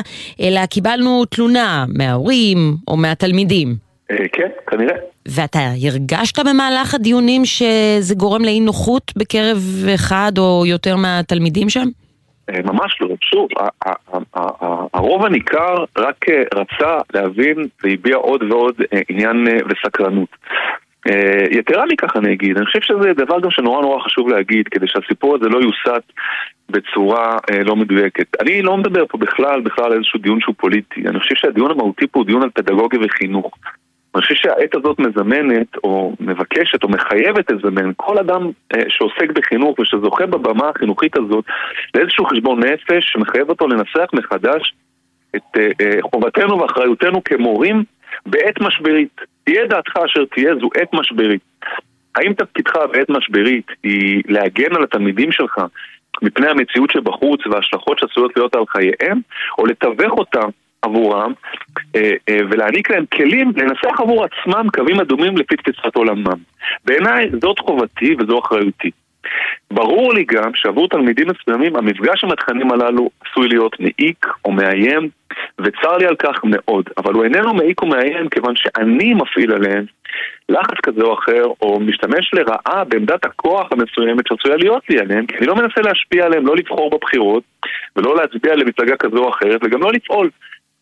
אלא 0.40 0.66
קיבלנו 0.66 1.24
תלונה 1.24 1.84
מההורים 1.88 2.76
או 2.88 2.96
מהתלמידים. 2.96 3.74
כן, 4.32 4.48
כנראה. 4.66 4.96
ואתה 5.28 5.58
הרגשת 5.82 6.38
במהלך 6.38 6.94
הדיונים 6.94 7.44
שזה 7.44 8.14
גורם 8.14 8.44
לאי 8.44 8.60
נוחות 8.60 9.12
בקרב 9.16 9.58
אחד 9.94 10.32
או 10.38 10.62
יותר 10.66 10.96
מהתלמידים 10.96 11.68
שם? 11.68 11.88
ממש 12.64 12.98
לא. 13.00 13.08
שוב, 13.20 13.48
הרוב 14.94 15.24
הניכר 15.24 15.84
רק 15.98 16.24
רצה 16.54 16.98
להבין 17.14 17.56
והביע 17.84 18.16
עוד 18.16 18.42
ועוד 18.42 18.74
עניין 19.08 19.46
וסקרנות. 19.68 20.28
יתרה 21.50 21.84
מכך 21.86 22.16
אני 22.16 22.32
אגיד, 22.32 22.56
אני 22.56 22.66
חושב 22.66 22.80
שזה 22.80 23.12
דבר 23.12 23.40
גם 23.40 23.50
שנורא 23.50 23.82
נורא 23.82 24.02
חשוב 24.02 24.28
להגיד, 24.28 24.68
כדי 24.68 24.86
שהסיפור 24.88 25.34
הזה 25.34 25.48
לא 25.48 25.58
יוסט 25.58 26.12
בצורה 26.70 27.36
לא 27.64 27.76
מדויקת. 27.76 28.40
אני 28.40 28.62
לא 28.62 28.76
מדבר 28.76 29.06
פה 29.06 29.18
בכלל, 29.18 29.60
בכלל 29.60 29.84
על 29.84 29.92
איזשהו 29.92 30.20
דיון 30.20 30.40
שהוא 30.40 30.54
פוליטי. 30.58 31.08
אני 31.08 31.20
חושב 31.20 31.34
שהדיון 31.34 31.70
המהותי 31.70 32.06
פה 32.06 32.18
הוא 32.20 32.26
דיון 32.26 32.42
על 32.42 32.50
פדגוגיה 32.50 33.00
וחינוך. 33.02 33.58
אני 34.16 34.22
חושב 34.22 34.34
שהעת 34.34 34.74
הזאת 34.74 34.98
מזמנת, 34.98 35.76
או 35.84 36.12
מבקשת, 36.20 36.82
או 36.82 36.88
מחייבת 36.88 37.50
לזמן 37.50 37.90
כל 37.96 38.18
אדם 38.18 38.50
אה, 38.74 38.82
שעוסק 38.88 39.30
בחינוך 39.34 39.78
ושזוכה 39.78 40.26
בבמה 40.26 40.68
החינוכית 40.68 41.16
הזאת 41.16 41.44
לאיזשהו 41.94 42.24
חשבון 42.24 42.64
נפש 42.64 43.04
שמחייב 43.12 43.48
אותו 43.48 43.68
לנסח 43.68 44.08
מחדש 44.12 44.74
את 45.36 45.42
אה, 45.58 45.68
אה, 45.80 46.02
חובתנו 46.02 46.58
ואחריותנו 46.58 47.24
כמורים 47.24 47.84
בעת 48.26 48.60
משברית. 48.60 49.20
תהיה 49.47 49.66
דעתך 49.66 49.97
אשר 49.97 50.24
תהיה, 50.24 50.55
זו 50.60 50.68
עת 50.74 50.93
משברית. 50.93 51.43
האם 52.14 52.32
תפקידך 52.32 52.77
בעת 52.93 53.09
משברית 53.10 53.66
היא 53.82 54.23
להגן 54.28 54.77
על 54.77 54.82
התלמידים 54.82 55.32
שלך 55.32 55.59
מפני 56.23 56.48
המציאות 56.48 56.90
שבחוץ 56.90 57.47
וההשלכות 57.47 57.98
שעשויות 57.98 58.36
להיות 58.36 58.55
על 58.55 58.66
חייהם, 58.68 59.20
או 59.59 59.66
לתווך 59.66 60.12
אותם 60.12 60.48
עבורם 60.82 61.32
אה, 61.97 62.10
אה, 62.28 62.39
ולהעניק 62.51 62.90
להם 62.90 63.05
כלים 63.06 63.52
לנסח 63.56 64.01
עבור 64.01 64.24
עצמם 64.24 64.66
קווים 64.74 65.01
אדומים 65.01 65.36
לפי 65.36 65.56
תפיסת 65.56 65.94
עולמם. 65.94 66.39
בעיניי 66.85 67.31
זאת 67.43 67.59
חובתי 67.59 68.16
וזו 68.18 68.39
אחריותי. 68.39 68.90
ברור 69.70 70.14
לי 70.14 70.24
גם 70.24 70.50
שעבור 70.54 70.88
תלמידים 70.88 71.26
מסוימים 71.28 71.76
המפגש 71.76 72.24
עם 72.24 72.32
התכנים 72.32 72.72
הללו 72.72 73.10
עשוי 73.24 73.48
להיות 73.48 73.80
מעיק 73.80 74.26
או 74.44 74.52
מאיים 74.52 75.08
וצר 75.58 75.96
לי 75.96 76.06
על 76.06 76.16
כך 76.16 76.44
מאוד, 76.44 76.84
אבל 76.98 77.12
הוא 77.12 77.24
איננו 77.24 77.54
מעיק 77.54 77.82
או 77.82 77.86
מאיים 77.86 78.28
כיוון 78.28 78.54
שאני 78.56 79.14
מפעיל 79.14 79.52
עליהם 79.52 79.84
לחץ 80.48 80.76
כזה 80.82 81.02
או 81.02 81.14
אחר 81.14 81.44
או 81.62 81.80
משתמש 81.80 82.30
לרעה 82.34 82.84
בעמדת 82.84 83.24
הכוח 83.24 83.68
המסוימת 83.72 84.26
שעשויה 84.26 84.56
להיות 84.56 84.82
לי 84.90 84.98
עליהם 84.98 85.26
כי 85.26 85.36
אני 85.38 85.46
לא 85.46 85.54
מנסה 85.54 85.80
להשפיע 85.80 86.24
עליהם, 86.24 86.46
לא 86.46 86.56
לבחור 86.56 86.90
בבחירות 86.90 87.42
ולא 87.96 88.16
להצביע 88.16 88.54
למפלגה 88.54 88.96
כזו 88.96 89.18
או 89.24 89.30
אחרת 89.30 89.60
וגם 89.64 89.82
לא 89.82 89.92
לפעול. 89.92 90.30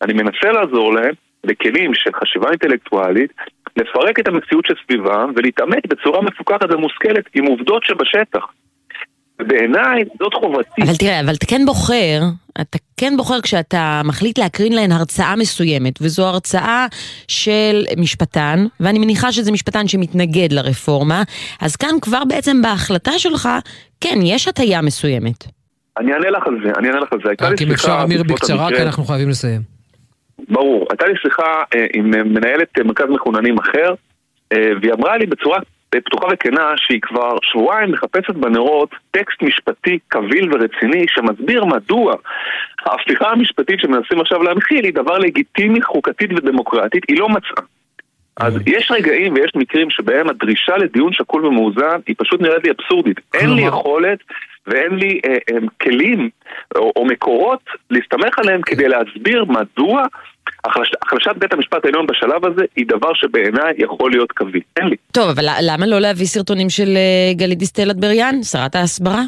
אני 0.01 0.13
מנסה 0.13 0.51
לעזור 0.51 0.93
להם 0.93 1.13
בכלים 1.45 1.93
של 1.93 2.09
חשיבה 2.13 2.49
אינטלקטואלית 2.49 3.31
לפרק 3.77 4.19
את 4.19 4.27
המציאות 4.27 4.65
שסביבם 4.65 5.31
ולהתעמת 5.35 5.87
בצורה 5.87 6.21
מפוקחת 6.21 6.73
ומושכלת 6.73 7.25
עם 7.35 7.45
עובדות 7.45 7.83
שבשטח. 7.83 8.45
בעיניי 9.39 10.03
זאת 10.19 10.33
חובתי. 10.33 10.81
אבל 10.83 10.95
תראה, 10.95 11.19
אבל 11.19 11.33
אתה 11.33 11.45
כן 11.45 11.61
בוחר, 11.65 12.21
אתה 12.61 12.77
כן 12.97 13.13
בוחר 13.17 13.41
כשאתה 13.41 14.01
מחליט 14.05 14.39
להקרין 14.39 14.73
להן 14.73 14.91
הרצאה 14.91 15.35
מסוימת, 15.35 15.93
וזו 16.01 16.27
הרצאה 16.27 16.85
של 17.27 17.83
משפטן, 17.97 18.65
ואני 18.79 18.99
מניחה 18.99 19.31
שזה 19.31 19.51
משפטן 19.51 19.87
שמתנגד 19.87 20.51
לרפורמה, 20.51 21.23
אז 21.61 21.75
כאן 21.75 21.99
כבר 22.01 22.23
בעצם 22.25 22.61
בהחלטה 22.61 23.19
שלך, 23.19 23.49
כן, 24.01 24.19
יש 24.23 24.47
הטיה 24.47 24.81
מסוימת. 24.81 25.43
אני 25.99 26.13
אענה 26.13 26.29
לך 26.29 26.43
על 26.47 26.57
זה, 26.63 26.71
אני 26.79 26.87
אענה 26.87 26.99
לך 26.99 27.13
על 27.13 27.19
זה. 27.23 27.29
רק 27.45 27.61
אם 27.61 27.71
אפשר, 27.71 28.01
אמיר, 28.03 28.23
בקצרה, 28.23 28.69
כי 28.69 28.81
אנחנו 28.81 29.03
חייבים 29.03 29.29
לסיים. 29.29 29.74
ברור. 30.49 30.87
הייתה 30.89 31.07
לי 31.07 31.13
שיחה 31.21 31.63
אה, 31.75 31.85
עם 31.93 32.11
מנהלת 32.11 32.79
מרכז 32.79 33.09
מחוננים 33.09 33.57
אחר, 33.57 33.93
אה, 34.53 34.71
והיא 34.81 34.93
אמרה 34.93 35.17
לי 35.17 35.25
בצורה 35.25 35.59
פתוחה 35.89 36.27
וכנה 36.33 36.73
שהיא 36.77 37.01
כבר 37.01 37.37
שבועיים 37.41 37.91
מחפשת 37.91 38.33
בנרות 38.33 38.89
טקסט 39.11 39.41
משפטי 39.41 39.99
קביל 40.07 40.53
ורציני 40.53 41.05
שמסביר 41.07 41.65
מדוע 41.65 42.15
ההפיכה 42.85 43.29
המשפטית 43.29 43.79
שמנסים 43.79 44.21
עכשיו 44.21 44.43
להנחיל 44.43 44.85
היא 44.85 44.93
דבר 44.93 45.17
לגיטימי, 45.17 45.81
חוקתית 45.81 46.31
ודמוקרטית, 46.33 47.03
היא 47.07 47.19
לא 47.19 47.29
מצאה. 47.29 47.65
אז 48.37 48.53
יש 48.65 48.91
רגעים 48.91 49.33
ויש 49.33 49.51
מקרים 49.55 49.89
שבהם 49.89 50.29
הדרישה 50.29 50.77
לדיון 50.77 51.13
שקול 51.13 51.45
ומאוזן 51.45 51.99
היא 52.07 52.15
פשוט 52.19 52.41
נראית 52.41 52.63
לי 52.63 52.71
אבסורדית. 52.71 53.19
אין 53.33 53.49
לי 53.49 53.61
יכולת 53.61 54.19
ואין 54.67 54.95
לי 54.95 55.19
אה, 55.25 55.31
אה, 55.31 55.57
כלים 55.81 56.29
או, 56.75 56.91
או 56.95 57.05
מקורות 57.05 57.59
להסתמך 57.89 58.39
עליהם 58.39 58.61
כדי 58.61 58.87
להסביר 58.87 59.45
מדוע 59.45 60.03
החלש, 60.65 60.91
החלשת 61.01 61.35
בית 61.37 61.53
המשפט 61.53 61.85
העליון 61.85 62.07
בשלב 62.07 62.45
הזה 62.45 62.65
היא 62.75 62.85
דבר 62.87 63.13
שבעיניי 63.13 63.73
יכול 63.77 64.11
להיות 64.11 64.31
קביל. 64.31 64.61
אין 64.77 64.87
לי. 64.87 64.95
טוב, 65.11 65.29
אבל 65.29 65.45
למה 65.61 65.87
לא 65.87 65.99
להביא 65.99 66.25
סרטונים 66.25 66.69
של 66.69 66.87
אה, 66.95 67.33
גלית 67.33 67.57
דיסטל 67.57 67.91
אטבריאן, 67.91 68.43
שרת 68.43 68.75
ההסברה? 68.75 69.21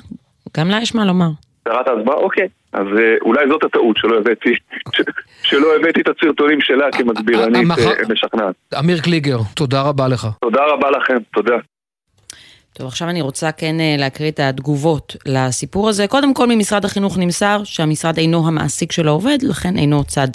גם 0.58 0.70
לה 0.70 0.78
יש 0.82 0.96
מה 0.96 1.06
לומר. 1.06 1.30
שרת 1.68 1.88
ההסברה? 1.88 2.16
אוקיי. 2.16 2.48
אז 2.74 2.88
אה, 3.00 3.16
אולי 3.22 3.48
זאת 3.50 3.64
הטעות 3.64 3.98
שלא 3.98 4.18
הבאתי, 4.18 4.56
שלא 5.44 5.76
הבאתי 5.76 6.02
את 6.02 6.08
הסרטונים 6.08 6.62
שלה 6.62 6.86
כמסבירנית 6.92 7.72
אה, 7.72 7.94
משכנעת. 8.10 8.56
אמיר 8.80 9.02
קליגר, 9.02 9.38
תודה 9.56 9.82
רבה 9.82 10.08
לך. 10.08 10.28
תודה 10.42 10.62
רבה 10.74 10.92
לכם, 10.92 11.18
תודה. 11.34 11.56
טוב, 12.78 12.88
עכשיו 12.88 13.10
אני 13.10 13.22
רוצה 13.22 13.52
כן 13.52 13.80
אה, 13.80 13.96
להקריא 13.98 14.32
את 14.32 14.40
התגובות 14.40 15.16
לסיפור 15.26 15.90
הזה. 15.90 16.08
קודם 16.08 16.34
כל, 16.34 16.48
ממשרד 16.48 16.86
החינוך 16.86 17.18
נמסר 17.18 17.62
שהמשרד 17.64 18.18
אינו 18.18 18.48
המעסיק 18.48 18.92
של 18.92 19.08
העובד, 19.08 19.38
לכן 19.42 19.78
אינו 19.78 20.04
צד 20.04 20.28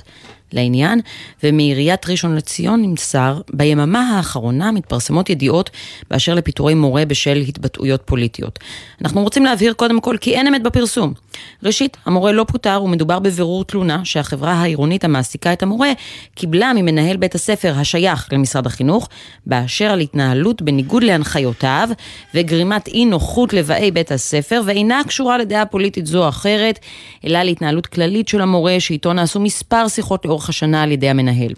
לעניין. 0.52 1.00
ומעיריית 1.42 2.08
ראשון 2.08 2.36
לציון 2.36 2.82
נמסר, 2.82 3.40
ביממה 3.52 4.16
האחרונה 4.16 4.72
מתפרסמות 4.72 5.30
ידיעות 5.30 5.70
באשר 6.10 6.34
לפיטורי 6.34 6.74
מורה 6.74 7.04
בשל 7.04 7.36
התבטאויות 7.36 8.02
פוליטיות. 8.04 8.58
אנחנו 9.00 9.22
רוצים 9.22 9.44
להבהיר 9.44 9.72
קודם 9.72 10.00
כל 10.00 10.16
כי 10.20 10.34
אין 10.34 10.46
אמת 10.46 10.62
בפרסום. 10.62 11.14
ראשית, 11.62 11.96
המורה 12.06 12.32
לא 12.32 12.44
פוטר 12.48 12.82
ומדובר 12.84 13.18
בבירור 13.18 13.64
תלונה 13.64 14.00
שהחברה 14.04 14.52
העירונית 14.52 15.04
המעסיקה 15.04 15.52
את 15.52 15.62
המורה 15.62 15.92
קיבלה 16.34 16.72
ממנהל 16.72 17.16
בית 17.16 17.34
הספר 17.34 17.74
השייך 17.76 18.28
למשרד 18.32 18.66
החינוך 18.66 19.08
באשר 19.46 19.84
על 19.84 20.00
התנהלות 20.00 20.62
בניגוד 20.62 21.02
להנחיותיו 21.02 21.88
וגרימת 22.34 22.88
אי 22.88 23.04
נוחות 23.04 23.52
לבאי 23.52 23.90
בית 23.90 24.12
הספר 24.12 24.62
ואינה 24.66 25.00
קשורה 25.08 25.38
לדעה 25.38 25.66
פוליטית 25.66 26.06
זו 26.06 26.24
או 26.24 26.28
אחרת 26.28 26.78
אלא 27.26 27.42
להתנהלות 27.42 27.86
כללית 27.86 28.28
של 28.28 28.40
המורה 28.40 28.76
שאיתו 28.80 29.12
נעשו 29.12 29.40
מספר 29.40 29.88
שיחות 29.88 30.24
לאורך 30.24 30.48
השנה 30.48 30.82
על 30.82 30.92
ידי 30.92 31.08
המנהל. 31.08 31.52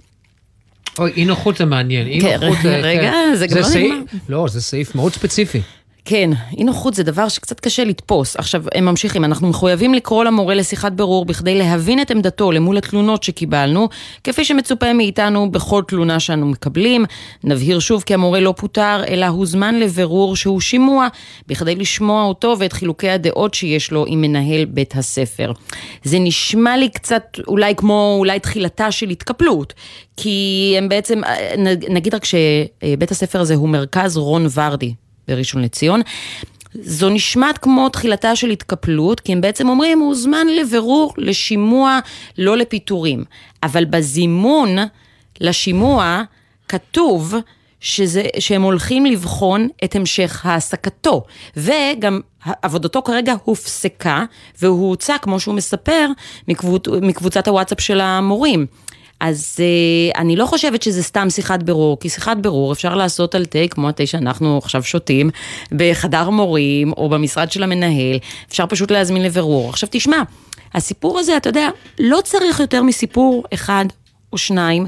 אוי, 0.98 1.12
אי 1.16 1.24
נוחות 1.24 1.56
זה 1.56 1.64
מעניין. 1.64 2.06
אי 2.06 2.20
כן, 2.20 2.38
נוחות 2.40 2.58
זה... 2.62 2.76
רגע, 2.76 3.00
כן. 3.00 3.34
זה 3.34 3.46
גם 3.46 3.56
לא 3.56 3.68
נגמר. 3.68 3.96
לא, 4.28 4.46
זה 4.48 4.60
סעיף 4.60 4.94
מאוד 4.94 5.12
ספציפי. 5.12 5.60
כן, 6.06 6.30
אי 6.58 6.64
נוחות 6.64 6.94
זה 6.94 7.02
דבר 7.02 7.28
שקצת 7.28 7.60
קשה 7.60 7.84
לתפוס. 7.84 8.36
עכשיו, 8.36 8.64
הם 8.74 8.84
ממשיכים, 8.84 9.24
אנחנו 9.24 9.48
מחויבים 9.48 9.94
לקרוא 9.94 10.24
למורה 10.24 10.54
לשיחת 10.54 10.92
בירור 10.92 11.24
בכדי 11.24 11.58
להבין 11.58 12.00
את 12.00 12.10
עמדתו 12.10 12.52
למול 12.52 12.76
התלונות 12.78 13.22
שקיבלנו, 13.22 13.88
כפי 14.24 14.44
שמצופה 14.44 14.92
מאיתנו 14.92 15.50
בכל 15.50 15.82
תלונה 15.88 16.20
שאנו 16.20 16.46
מקבלים. 16.46 17.04
נבהיר 17.44 17.78
שוב 17.78 18.02
כי 18.06 18.14
המורה 18.14 18.40
לא 18.40 18.54
פוטר, 18.56 19.02
אלא 19.08 19.26
הוזמן 19.26 19.74
לבירור 19.74 20.36
שהוא 20.36 20.60
שימוע, 20.60 21.08
בכדי 21.46 21.74
לשמוע 21.74 22.24
אותו 22.24 22.56
ואת 22.58 22.72
חילוקי 22.72 23.10
הדעות 23.10 23.54
שיש 23.54 23.90
לו 23.90 24.04
עם 24.08 24.20
מנהל 24.20 24.64
בית 24.64 24.94
הספר. 24.96 25.52
זה 26.04 26.18
נשמע 26.18 26.76
לי 26.76 26.88
קצת 26.88 27.24
אולי 27.48 27.74
כמו 27.76 28.16
אולי 28.18 28.40
תחילתה 28.40 28.90
של 28.92 29.10
התקפלות, 29.10 29.72
כי 30.16 30.74
הם 30.78 30.88
בעצם, 30.88 31.20
נ- 31.58 31.94
נגיד 31.94 32.14
רק 32.14 32.24
שבית 32.24 33.10
הספר 33.10 33.40
הזה 33.40 33.54
הוא 33.54 33.68
מרכז 33.68 34.16
רון 34.16 34.46
ורדי. 34.54 34.94
בראשון 35.28 35.62
לציון. 35.62 36.00
זו 36.74 37.10
נשמעת 37.10 37.58
כמו 37.58 37.88
תחילתה 37.88 38.36
של 38.36 38.50
התקפלות, 38.50 39.20
כי 39.20 39.32
הם 39.32 39.40
בעצם 39.40 39.68
אומרים, 39.68 39.98
הוא 39.98 40.14
זמן 40.14 40.46
לבירור, 40.46 41.14
לשימוע, 41.18 41.98
לא 42.38 42.56
לפיטורים. 42.56 43.24
אבל 43.62 43.84
בזימון 43.84 44.76
לשימוע 45.40 46.22
כתוב 46.68 47.34
שזה, 47.80 48.22
שהם 48.38 48.62
הולכים 48.62 49.06
לבחון 49.06 49.68
את 49.84 49.96
המשך 49.96 50.46
העסקתו. 50.46 51.22
וגם 51.56 52.20
עבודתו 52.62 53.02
כרגע 53.02 53.34
הופסקה, 53.44 54.24
והוא 54.62 54.88
הוצא, 54.88 55.18
כמו 55.22 55.40
שהוא 55.40 55.54
מספר, 55.54 56.08
מקבוצ, 56.48 56.88
מקבוצת 56.88 57.48
הוואטסאפ 57.48 57.80
של 57.80 58.00
המורים. 58.00 58.66
אז 59.24 59.56
אה, 59.60 60.20
אני 60.20 60.36
לא 60.36 60.46
חושבת 60.46 60.82
שזה 60.82 61.02
סתם 61.02 61.30
שיחת 61.30 61.62
בירור, 61.62 62.00
כי 62.00 62.08
שיחת 62.08 62.36
בירור 62.36 62.72
אפשר 62.72 62.94
לעשות 62.94 63.34
על 63.34 63.44
תה 63.44 63.58
כמו 63.70 63.88
התה 63.88 64.06
שאנחנו 64.06 64.58
עכשיו 64.58 64.82
שותים, 64.82 65.30
בחדר 65.72 66.30
מורים 66.30 66.92
או 66.92 67.08
במשרד 67.08 67.50
של 67.50 67.62
המנהל, 67.62 68.16
אפשר 68.48 68.66
פשוט 68.66 68.90
להזמין 68.90 69.22
לבירור. 69.22 69.68
עכשיו 69.68 69.88
תשמע, 69.92 70.22
הסיפור 70.74 71.18
הזה, 71.18 71.36
אתה 71.36 71.48
יודע, 71.48 71.68
לא 71.98 72.20
צריך 72.24 72.60
יותר 72.60 72.82
מסיפור 72.82 73.44
אחד 73.54 73.84
או 74.32 74.38
שניים. 74.38 74.86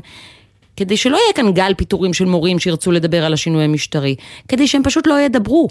כדי 0.76 0.96
שלא 0.96 1.16
יהיה 1.16 1.32
כאן 1.34 1.52
גל 1.52 1.74
פיטורים 1.76 2.14
של 2.14 2.24
מורים 2.24 2.58
שירצו 2.58 2.92
לדבר 2.92 3.24
על 3.24 3.32
השינוי 3.32 3.64
המשטרי, 3.64 4.14
כדי 4.48 4.66
שהם 4.66 4.82
פשוט 4.84 5.06
לא 5.06 5.20
ידברו. 5.20 5.68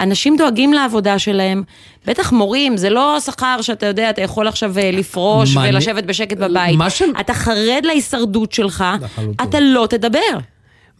אנשים 0.00 0.36
דואגים 0.36 0.72
לעבודה 0.72 1.18
שלהם, 1.18 1.62
בטח 2.06 2.32
מורים, 2.32 2.76
זה 2.76 2.90
לא 2.90 3.16
שכר 3.20 3.58
שאתה 3.62 3.86
יודע, 3.86 4.10
אתה 4.10 4.22
יכול 4.22 4.48
עכשיו 4.48 4.78
אה, 4.78 4.90
לפרוש 4.90 5.54
מעניין- 5.54 5.74
ולשבת 5.74 6.04
בשקט 6.04 6.36
בבית. 6.36 6.76
מה 6.78 6.90
ש- 6.90 7.02
אתה 7.20 7.34
חרד 7.34 7.80
להישרדות 7.84 8.52
שלך, 8.52 8.84
לחלוטין. 9.00 9.48
אתה 9.48 9.60
לא 9.60 9.86
תדבר. 9.90 10.18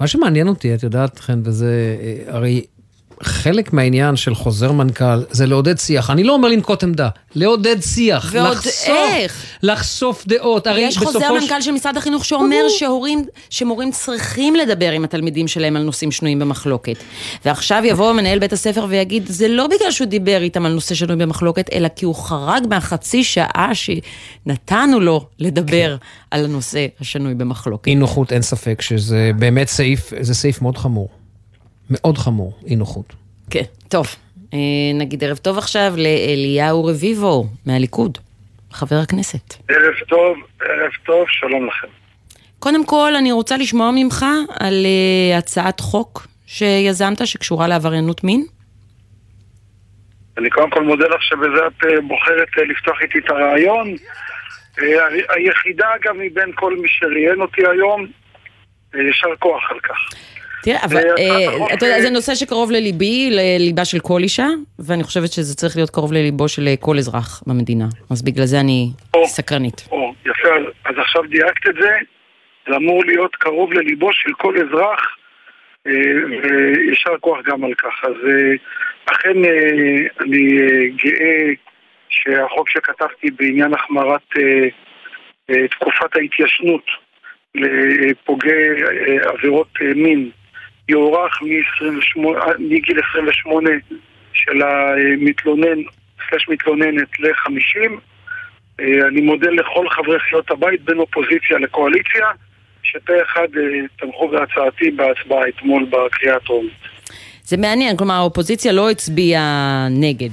מה 0.00 0.06
שמעניין 0.06 0.48
אותי, 0.48 0.74
את 0.74 0.82
יודעת, 0.82 1.18
חן, 1.18 1.40
וזה, 1.44 1.96
אה, 2.02 2.34
הרי 2.36 2.64
חלק 3.22 3.72
מהעניין 3.72 4.16
של 4.16 4.34
חוזר 4.34 4.72
מנכ"ל 4.72 5.22
זה 5.30 5.46
לעודד 5.46 5.78
שיח. 5.78 6.10
אני 6.10 6.24
לא 6.24 6.32
אומר 6.32 6.48
לנקוט 6.48 6.82
עמדה, 6.82 7.08
לעודד 7.34 7.80
שיח. 7.80 8.30
ועוד 8.32 8.56
לחשוף, 8.56 8.88
איך. 8.88 9.44
לחשוף 9.62 10.26
דעות. 10.26 10.66
הרי 10.66 10.80
יש 10.80 10.98
חוזר 10.98 11.32
מנכ"ל 11.32 11.60
של 11.60 11.70
משרד 11.70 11.96
החינוך 11.96 12.24
שאומר 12.24 12.68
שהורים, 12.68 13.24
שמורים 13.50 13.90
צריכים 13.90 14.56
לדבר 14.56 14.90
עם 14.90 15.04
התלמידים 15.04 15.48
שלהם 15.48 15.76
על 15.76 15.82
נושאים 15.82 16.10
שנויים 16.10 16.38
במחלוקת. 16.38 16.96
ועכשיו 17.44 17.82
יבוא 17.84 18.12
מנהל 18.12 18.38
בית 18.38 18.52
הספר 18.52 18.86
ויגיד, 18.88 19.26
זה 19.26 19.48
לא 19.48 19.66
בגלל 19.66 19.90
שהוא 19.90 20.06
דיבר 20.06 20.42
איתם 20.42 20.66
על 20.66 20.72
נושא 20.72 20.94
שנוי 20.94 21.16
במחלוקת, 21.16 21.72
אלא 21.72 21.88
כי 21.96 22.04
הוא 22.04 22.14
חרג 22.14 22.66
מהחצי 22.70 23.24
שעה 23.24 23.70
שנתנו 23.74 25.00
לו 25.00 25.26
לדבר 25.38 25.96
על 26.30 26.44
הנושא 26.44 26.86
השנוי 27.00 27.34
במחלוקת. 27.34 27.86
אי 27.86 27.94
נוחות, 27.94 28.32
אין 28.32 28.42
ספק 28.42 28.80
שזה 28.80 29.30
באמת 29.38 29.68
סעיף, 29.68 30.12
זה 30.20 30.34
סעיף 30.34 30.62
מאוד 30.62 30.78
חמור. 30.78 31.17
מאוד 31.90 32.19
חמור, 32.19 32.59
אי 32.66 32.77
נוחות. 32.77 33.12
כן, 33.51 33.62
טוב. 33.89 34.06
אה, 34.55 34.59
נגיד 34.94 35.24
ערב 35.24 35.36
טוב 35.36 35.59
עכשיו 35.59 35.93
לאליהו 35.97 36.85
רביבו 36.85 37.44
מהליכוד, 37.66 38.19
חבר 38.73 38.97
הכנסת. 38.97 39.55
ערב 39.69 39.94
טוב, 40.09 40.36
ערב 40.60 40.90
טוב, 41.06 41.27
שלום 41.28 41.66
לכם. 41.66 41.89
קודם 42.59 42.86
כל, 42.86 43.12
אני 43.19 43.32
רוצה 43.32 43.56
לשמוע 43.56 43.90
ממך 43.94 44.24
על 44.60 44.86
uh, 44.86 45.39
הצעת 45.39 45.81
חוק 45.81 46.27
שיזמת 46.47 47.27
שקשורה 47.27 47.69
לעבריינות 47.69 48.24
מין. 48.24 48.44
אני 50.39 50.51
קודם 50.51 50.70
כל 50.70 50.82
מודה 50.82 51.09
לך 51.09 51.23
שבזה 51.23 51.66
את 51.66 51.85
אה, 51.85 52.01
בוחרת 52.01 52.48
אה, 52.59 52.65
לפתוח 52.65 52.97
איתי 53.02 53.19
את 53.19 53.31
הרעיון. 53.31 53.94
היחידה, 55.28 55.86
אגב, 55.97 56.15
מבין 56.16 56.52
כל 56.55 56.77
מי 56.77 56.89
שראיין 56.89 57.40
אותי 57.40 57.60
היום, 57.60 58.06
יישר 58.94 59.36
כוח 59.39 59.70
על 59.70 59.81
כך. 59.81 59.97
תראה, 60.68 60.84
אבל 60.84 60.96
אה, 60.96 61.02
אה, 61.18 61.48
החוק, 61.48 61.72
אתה 61.72 61.86
יודע, 61.86 61.96
אה, 61.96 62.02
זה 62.02 62.10
נושא 62.10 62.34
שקרוב 62.34 62.70
לליבי, 62.70 63.30
לליבה 63.30 63.84
של 63.84 63.98
כל 63.98 64.20
אישה, 64.22 64.46
ואני 64.78 65.02
חושבת 65.02 65.32
שזה 65.32 65.54
צריך 65.56 65.76
להיות 65.76 65.90
קרוב 65.90 66.12
לליבו 66.12 66.48
של 66.48 66.66
אה, 66.68 66.74
כל 66.80 66.96
אזרח 66.98 67.42
במדינה. 67.46 67.84
אז 68.10 68.22
בגלל 68.22 68.44
זה 68.44 68.60
אני 68.60 68.90
סקרנית. 69.24 69.88
או, 69.92 70.14
יפה, 70.26 70.48
אז, 70.84 70.94
עכשיו 70.98 71.22
דייקת 71.22 71.68
את 71.68 71.74
זה, 71.80 71.90
זה 72.68 72.76
אמור 72.76 73.04
להיות 73.04 73.36
קרוב 73.36 73.72
לליבו 73.72 74.12
של 74.12 74.32
כל 74.32 74.54
אזרח, 74.56 75.00
אה, 75.86 75.92
ויישר 76.42 77.18
כוח 77.20 77.38
גם 77.44 77.64
על 77.64 77.74
כך. 77.74 77.94
אז 78.04 78.16
אה, 78.30 78.54
אכן 79.12 79.44
אה, 79.44 80.06
אני 80.20 80.58
אה, 80.60 80.86
גאה 81.04 81.52
שהחוק 82.08 82.68
שכתבתי 82.70 83.30
בעניין 83.30 83.74
החמרת 83.74 84.28
אה, 84.38 84.68
אה, 85.50 85.68
תקופת 85.68 86.16
ההתיישנות 86.16 86.84
לפוגעי 87.54 88.82
אה, 88.82 89.30
עבירות 89.30 89.68
אה, 89.82 89.94
מין 89.94 90.30
יוארך 90.89 91.43
מ-28 91.43 92.20
מגיל 92.59 93.01
28 93.10 93.70
של 94.32 94.62
המתלונן, 94.62 95.78
סלש 96.31 96.48
מתלוננת 96.48 97.20
ל-50 97.20 98.01
אה, 98.81 99.09
אני 99.09 99.20
מודה 99.20 99.51
לכל 99.51 99.89
חברי 99.90 100.19
סיעות 100.28 100.51
הבית 100.51 100.85
בין 100.85 100.98
אופוזיציה 100.98 101.59
לקואליציה 101.59 102.27
שפה 102.82 103.12
אחד 103.23 103.48
אה, 103.56 103.62
תמכו 103.98 104.28
בהצעתי 104.28 104.90
בהצבעה 104.90 105.48
אתמול 105.48 105.85
בקריאה 105.85 106.36
הטרומית. 106.36 106.73
זה 107.44 107.56
מעניין, 107.56 107.97
כלומר 107.97 108.15
האופוזיציה 108.15 108.73
לא 108.73 108.90
הצביעה 108.90 109.86
נגד. 109.90 110.28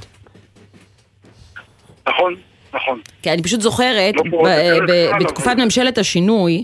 נכון, 2.07 2.35
נכון. 2.73 2.99
כי 3.21 3.31
אני 3.31 3.43
פשוט 3.43 3.61
זוכרת, 3.61 4.15
לא 4.15 4.23
ב- 4.23 4.27
בדרך 4.27 4.89
ב- 4.89 5.09
כלל, 5.09 5.19
בתקופת 5.19 5.55
ממשלת 5.57 5.97
השינוי, 5.97 6.63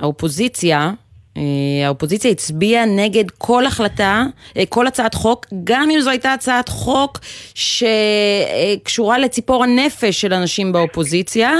האופוזיציה, 0.00 0.78
אה, 0.78 0.90
האופוזיציה 1.84 2.30
הצביעה 2.30 2.86
נגד 2.86 3.30
כל 3.30 3.66
החלטה, 3.66 4.24
אה, 4.56 4.62
כל 4.68 4.86
הצעת 4.86 5.14
חוק, 5.14 5.46
גם 5.64 5.90
אם 5.90 6.00
זו 6.00 6.10
הייתה 6.10 6.32
הצעת 6.32 6.68
חוק 6.68 7.18
שקשורה 7.54 9.18
לציפור 9.18 9.64
הנפש 9.64 10.20
של 10.20 10.32
אנשים 10.32 10.72
באופוזיציה, 10.72 11.52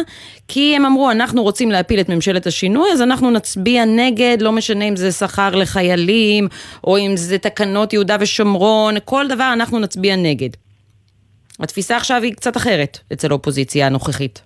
כי 0.48 0.76
הם 0.76 0.86
אמרו, 0.86 1.10
אנחנו 1.10 1.42
רוצים 1.42 1.70
להפיל 1.70 2.00
את 2.00 2.08
ממשלת 2.08 2.46
השינוי, 2.46 2.92
אז 2.92 3.02
אנחנו 3.02 3.30
נצביע 3.30 3.84
נגד, 3.84 4.36
לא 4.40 4.52
משנה 4.52 4.84
אם 4.84 4.96
זה 4.96 5.12
שכר 5.12 5.50
לחיילים, 5.54 6.48
או 6.84 6.98
אם 6.98 7.12
זה 7.16 7.38
תקנות 7.38 7.92
יהודה 7.92 8.16
ושומרון, 8.20 8.94
כל 9.04 9.28
דבר 9.28 9.50
אנחנו 9.52 9.78
נצביע 9.78 10.16
נגד. 10.16 10.50
התפיסה 11.60 11.96
עכשיו 11.96 12.22
היא 12.22 12.34
קצת 12.34 12.56
אחרת 12.56 12.98
אצל 13.12 13.30
האופוזיציה 13.30 13.86
הנוכחית. 13.86 14.42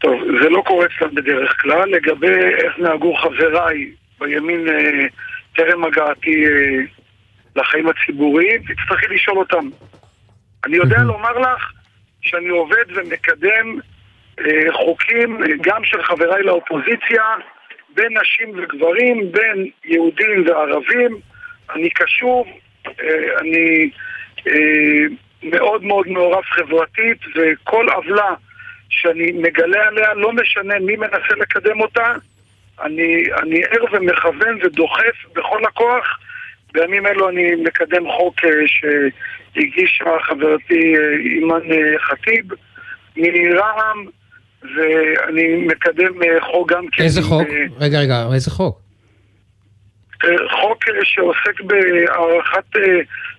טוב, 0.00 0.12
זה 0.42 0.48
לא 0.48 0.62
קורה 0.66 0.86
אצלם 0.86 1.14
בדרך 1.14 1.56
כלל. 1.62 1.90
לגבי 1.90 2.40
איך 2.64 2.78
נהגו 2.78 3.14
חבריי 3.14 3.90
בימין 4.18 4.68
אה, 4.68 5.06
טרם 5.56 5.84
הגעתי 5.84 6.46
אה, 6.46 6.84
לחיים 7.56 7.88
הציבוריים, 7.88 8.62
תצטרכי 8.62 9.06
לשאול 9.14 9.38
אותם. 9.38 9.68
אני 10.64 10.76
יודע 10.76 10.98
לומר 10.98 11.38
לך 11.38 11.72
שאני 12.20 12.48
עובד 12.48 12.84
ומקדם 12.88 13.78
אה, 14.40 14.72
חוקים 14.72 15.38
גם 15.60 15.84
של 15.84 16.02
חבריי 16.02 16.42
לאופוזיציה, 16.42 17.22
בין 17.94 18.18
נשים 18.18 18.52
וגברים, 18.56 19.32
בין 19.32 19.70
יהודים 19.84 20.46
וערבים. 20.46 21.18
אני 21.74 21.90
קשוב, 21.90 22.46
אני 23.40 23.90
מאוד 25.42 25.84
מאוד 25.84 26.08
מעורב 26.08 26.44
חברתית, 26.44 27.18
וכל 27.34 27.88
עוולה 27.88 28.34
שאני 28.88 29.32
מגלה 29.32 29.86
עליה, 29.86 30.14
לא 30.14 30.32
משנה 30.32 30.78
מי 30.78 30.96
מנסה 30.96 31.34
לקדם 31.36 31.80
אותה, 31.80 32.14
אני, 32.82 33.24
אני 33.42 33.60
ער 33.64 33.84
ומכוון 33.92 34.58
ודוחף 34.62 35.26
בכל 35.34 35.64
הכוח. 35.64 36.18
בימים 36.72 37.06
אלו 37.06 37.28
אני 37.28 37.54
מקדם 37.54 38.02
חוק 38.16 38.44
אה, 38.44 38.50
שהגישה 38.66 40.10
חברתי 40.22 40.94
אה, 40.96 41.16
אימאן 41.18 41.72
אה, 41.72 41.98
ח'טיב 41.98 42.44
מרע"מ, 43.16 44.06
ואני 44.62 45.66
מקדם 45.66 46.12
חוק 46.40 46.72
גם 46.72 46.86
כן... 46.92 47.02
איזה 47.02 47.22
חוק? 47.22 47.48
אה, 47.48 47.64
רגע, 47.80 48.00
רגע, 48.00 48.14
איזה 48.34 48.50
חוק? 48.50 48.80
חוק 50.50 50.84
שעוסק 51.02 51.60
בהארכת 51.60 52.64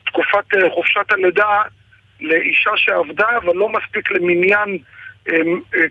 תקופת 0.06 0.46
חופשת 0.76 1.12
הלידה 1.12 1.62
לאישה 2.22 2.72
שעבדה, 2.76 3.28
אבל 3.38 3.56
לא 3.56 3.70
מספיק 3.70 4.12
למניין 4.12 4.78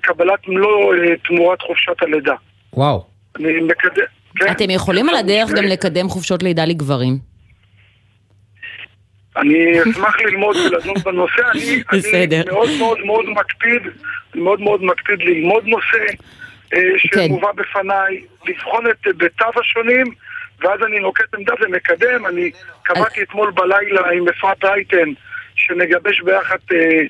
קבלת 0.03 0.49
מלוא 0.49 0.95
תמורת 1.25 1.63
חופשת 1.63 2.03
הלידה. 2.03 2.35
וואו. 2.73 3.18
אני 3.41 3.61
מקדם... 3.61 4.05
כן. 4.37 4.53
אתם 4.53 4.71
יכולים 4.71 5.09
על 5.09 5.15
הדרך 5.15 5.51
גם 5.51 5.65
לקדם 5.65 6.09
חופשות 6.09 6.43
לידה 6.43 6.65
לגברים. 6.65 7.19
אני 9.37 9.83
אשמח 9.83 10.21
ללמוד 10.21 10.57
ולדון 10.57 10.95
בנושא. 11.05 11.43
אני, 11.55 11.83
בסדר. 11.93 12.41
אני 12.41 12.51
מאוד 12.51 12.69
מאוד 12.79 12.99
מאוד 13.05 13.25
מקפיד, 13.29 13.83
מאוד 14.35 14.61
מאוד 14.61 14.83
מקפיד 14.83 15.19
ללמוד 15.21 15.65
נושא 15.67 16.05
אה, 16.75 16.81
שמובא 16.97 17.53
בפניי, 17.53 18.23
לבחון 18.49 18.91
את 18.91 19.07
היבטיו 19.07 19.51
השונים, 19.61 20.07
ואז 20.61 20.81
אני 20.87 20.99
נוקט 20.99 21.35
עמדה 21.35 21.55
ומקדם. 21.61 22.27
אני 22.27 22.51
קבעתי 22.83 23.23
אתמול 23.23 23.51
בלילה 23.51 24.11
עם 24.11 24.29
אפרת 24.29 24.65
רייטן, 24.65 25.13
שנגבש 25.55 26.21
ביחד 26.21 26.59
אה, 26.73 27.01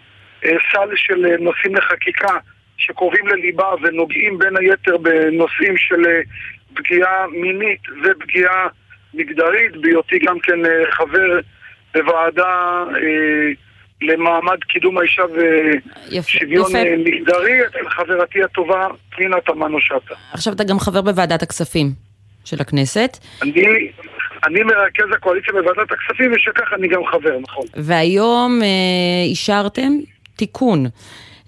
אה, 0.44 0.56
סל 0.72 0.96
של 0.96 1.26
אה, 1.26 1.36
נושאים 1.40 1.74
לחקיקה 1.74 2.38
שקרובים 2.78 3.26
לליבה 3.26 3.68
ונוגעים 3.82 4.38
בין 4.38 4.56
היתר 4.56 4.96
בנושאים 4.96 5.76
של 5.76 6.06
אה, 6.06 6.20
פגיעה 6.74 7.26
מינית 7.26 7.80
ופגיעה 8.05 8.68
מגדרית, 9.14 9.76
בהיותי 9.80 10.18
גם 10.18 10.38
כן 10.38 10.64
אה, 10.66 10.92
חבר 10.92 11.40
בוועדה 11.94 12.84
אה, 12.94 13.52
למעמד 14.02 14.59
קידום 14.68 14.98
האישה 14.98 15.22
ושוויון. 16.12 16.76
אה, 16.76 16.94
מגדרי, 16.98 17.66
אצל 17.66 17.88
חברתי 17.88 18.42
הטובה 18.42 18.86
פנינה 19.10 19.36
תמנו 19.40 19.80
שטה. 19.80 20.14
עכשיו 20.32 20.52
אתה 20.52 20.64
גם 20.64 20.78
חבר 20.78 21.02
בוועדת 21.02 21.42
הכספים 21.42 21.86
של 22.44 22.56
הכנסת, 22.60 23.18
אני, 23.42 23.90
אני 24.46 24.62
מרכז 24.62 25.05
הקואליציה 25.16 25.52
בוועדת 25.52 25.92
הכספים, 25.92 26.32
ושכך 26.32 26.72
אני 26.72 26.88
גם 26.88 27.00
חבר, 27.06 27.38
נכון. 27.38 27.64
והיום 27.76 28.60
אה, 28.62 29.24
אישרתם 29.24 29.92
תיקון. 30.36 30.86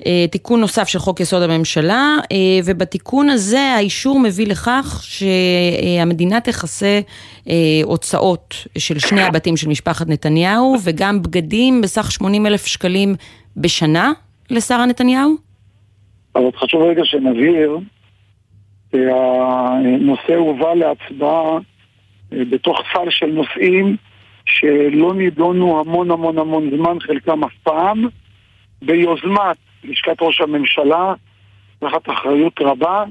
אה, 0.06 0.26
תיקון 0.30 0.60
נוסף 0.60 0.88
של 0.88 0.98
חוק 0.98 1.20
יסוד 1.20 1.42
הממשלה, 1.42 2.16
אה, 2.32 2.36
ובתיקון 2.64 3.28
הזה 3.30 3.60
האישור 3.60 4.20
מביא 4.20 4.46
לכך 4.46 5.00
שהמדינה 5.02 6.40
תכסה 6.40 7.00
אה, 7.48 7.54
הוצאות 7.84 8.66
של 8.78 8.98
שני 8.98 9.22
הבתים 9.22 9.56
של 9.56 9.68
משפחת 9.68 10.08
נתניהו, 10.08 10.76
וגם 10.84 11.22
בגדים 11.22 11.80
בסך 11.80 12.12
80 12.12 12.46
אלף 12.46 12.66
שקלים 12.66 13.14
בשנה 13.56 14.12
לשרה 14.50 14.86
נתניהו? 14.86 15.36
אבל 16.34 16.50
חשוב 16.56 16.82
רגע 16.82 17.02
שנבהיר 17.04 17.78
שהנושא 18.92 20.34
הובא 20.34 20.74
להצבעה 20.74 21.58
בתוך 22.30 22.78
סל 22.92 23.10
של 23.10 23.26
נושאים 23.26 23.96
שלא 24.46 25.14
נידונו 25.14 25.80
המון 25.80 26.10
המון 26.10 26.38
המון 26.38 26.70
זמן, 26.76 27.00
חלקם 27.00 27.44
אף 27.44 27.52
פעם, 27.62 28.06
ביוזמת 28.82 29.56
לשכת 29.84 30.16
ראש 30.20 30.40
הממשלה, 30.40 31.14
תחת 31.78 32.08
אחריות 32.12 32.60
רבה. 32.60 33.04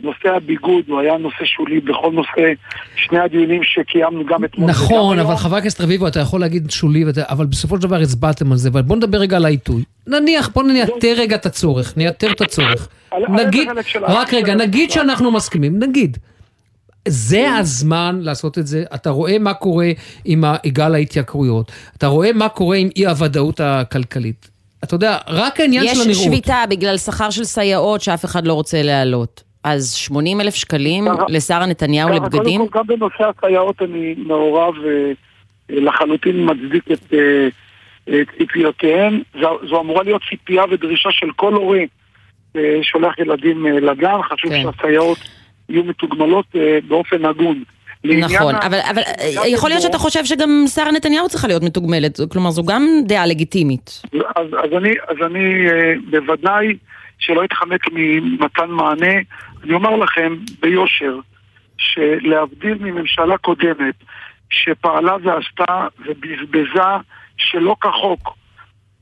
נושא 0.00 0.28
הביגוד 0.36 0.84
הוא 0.88 1.00
היה 1.00 1.18
נושא 1.18 1.44
שולי 1.44 1.80
בכל 1.80 2.10
נושא, 2.12 2.52
שני 2.96 3.18
הדיונים 3.18 3.60
שקיימנו 3.64 4.26
גם 4.26 4.44
אתמול. 4.44 4.70
נכון, 4.70 5.18
אבל 5.18 5.36
חבר 5.36 5.56
הכנסת 5.56 5.80
רביבו, 5.80 6.08
אתה 6.08 6.20
יכול 6.20 6.40
להגיד 6.40 6.70
שולי, 6.70 7.04
אבל 7.18 7.46
בסופו 7.46 7.76
של 7.76 7.82
דבר 7.82 7.96
הצבעתם 7.96 8.52
על 8.52 8.58
זה, 8.58 8.68
אבל 8.68 8.82
בוא 8.82 8.96
נדבר 8.96 9.18
רגע 9.18 9.36
על 9.36 9.44
העיתוי. 9.44 9.82
נניח, 10.06 10.48
בוא 10.48 10.62
נייתר 10.62 11.14
רגע 11.16 11.36
את 11.36 11.46
הצורך, 11.46 11.96
נייתר 11.96 12.32
את 12.32 12.40
הצורך. 12.40 12.88
נגיד, 13.28 13.68
רק 14.02 14.34
רגע, 14.34 14.54
נגיד? 14.54 14.90
שאנחנו 14.90 15.30
מסכימים, 15.30 15.78
נגיד. 15.78 16.18
זה 17.08 17.56
הזמן 17.56 18.18
לעשות 18.22 18.58
את 18.58 18.66
זה, 18.66 18.84
אתה 18.94 19.10
רואה 19.10 19.38
מה 19.38 19.54
קורה 19.54 19.90
עם 20.24 20.44
גל 20.66 20.94
ההתייקרויות, 20.94 21.72
אתה 21.96 22.06
רואה 22.06 22.32
מה 22.32 22.48
קורה 22.48 22.76
עם 22.76 22.88
אי 22.96 23.06
הוודאות 23.06 23.60
הכלכלית. 23.60 24.51
אתה 24.84 24.94
יודע, 24.94 25.18
רק 25.28 25.60
העניין 25.60 25.86
של 25.86 25.90
יש 25.90 26.00
הנראות. 26.06 26.24
שביתה 26.24 26.64
בגלל 26.70 26.96
שכר 26.96 27.30
של 27.30 27.44
סייעות 27.44 28.00
שאף 28.00 28.24
אחד 28.24 28.46
לא 28.46 28.52
רוצה 28.52 28.82
להעלות. 28.82 29.42
אז 29.64 29.94
80 29.94 30.40
אלף 30.40 30.54
שקלים 30.54 31.04
לשרה 31.28 31.66
נתניהו 31.66 32.08
לבגדים? 32.08 32.60
קודם 32.60 32.68
כל, 32.68 32.78
גם 32.78 32.86
בנושא 32.86 33.30
הסייעות 33.38 33.82
אני 33.82 34.14
מעורב 34.18 34.74
אה, 34.84 35.12
אה, 35.70 35.80
לחלוטין 35.80 36.50
מצדיק 36.50 36.84
את 36.92 37.14
אה, 38.08 38.18
ציפיותיהם. 38.38 39.22
זו, 39.40 39.58
זו 39.68 39.80
אמורה 39.80 40.02
להיות 40.02 40.22
ציפייה 40.30 40.64
ודרישה 40.70 41.08
של 41.12 41.26
כל 41.36 41.54
הורה 41.54 41.80
שולח 42.82 43.18
ילדים 43.18 43.66
לגן. 43.66 44.22
חשוב 44.22 44.50
כן. 44.50 44.62
שהסייעות 44.62 45.18
יהיו 45.68 45.84
מתוגמלות 45.84 46.46
באופן 46.88 47.24
הגון. 47.24 47.62
נכון, 48.04 48.54
אבל, 48.54 48.78
אבל 48.90 49.02
גם 49.36 49.42
יכול 49.46 49.70
להיות 49.70 49.82
שאתה 49.82 49.98
חושב 49.98 50.24
שגם 50.24 50.64
שרה 50.74 50.92
נתניהו 50.92 51.28
צריכה 51.28 51.48
להיות 51.48 51.62
מתוגמלת, 51.62 52.18
כלומר 52.32 52.50
זו 52.50 52.62
גם 52.64 52.82
דעה 53.06 53.26
לגיטימית. 53.26 54.02
אז, 54.36 54.46
אז 54.64 54.72
אני, 54.76 54.90
אז 55.08 55.16
אני 55.26 55.70
אה, 55.70 55.92
בוודאי 56.10 56.76
שלא 57.18 57.44
אתחמק 57.44 57.80
ממתן 57.92 58.70
מענה. 58.70 59.14
אני 59.64 59.72
אומר 59.72 59.96
לכם 59.96 60.36
ביושר, 60.60 61.18
שלהבדיל 61.78 62.74
מממשלה 62.80 63.38
קודמת, 63.38 63.94
שפעלה 64.50 65.16
ועשתה 65.22 65.86
ובזבזה 65.98 66.90
שלא 67.36 67.76
כחוק 67.80 68.36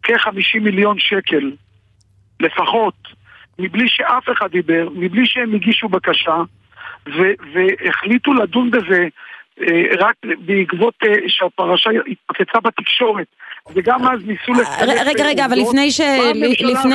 כ-50 0.02 0.60
מיליון 0.60 0.96
שקל 0.98 1.50
לפחות, 2.40 2.94
מבלי 3.58 3.88
שאף 3.88 4.24
אחד 4.32 4.50
דיבר, 4.50 4.88
מבלי 4.94 5.26
שהם 5.26 5.54
הגישו 5.54 5.88
בקשה, 5.88 6.36
ו- 7.08 7.34
והחליטו 7.54 8.32
לדון 8.34 8.70
בזה 8.70 9.08
אה, 9.60 9.82
רק 9.98 10.14
בעקבות 10.38 10.94
אה, 11.06 11.14
שהפרשה 11.28 11.90
התפוצצה 12.10 12.60
בתקשורת. 12.60 13.26
וגם 13.74 14.06
אז 14.06 14.26
ניסו 14.26 14.52
לסלק... 14.52 14.88
ר- 14.88 15.08
רגע, 15.08 15.24
רגע, 15.24 15.46
אבל 15.46 15.58
לפני, 15.58 15.90
ש... 15.90 16.00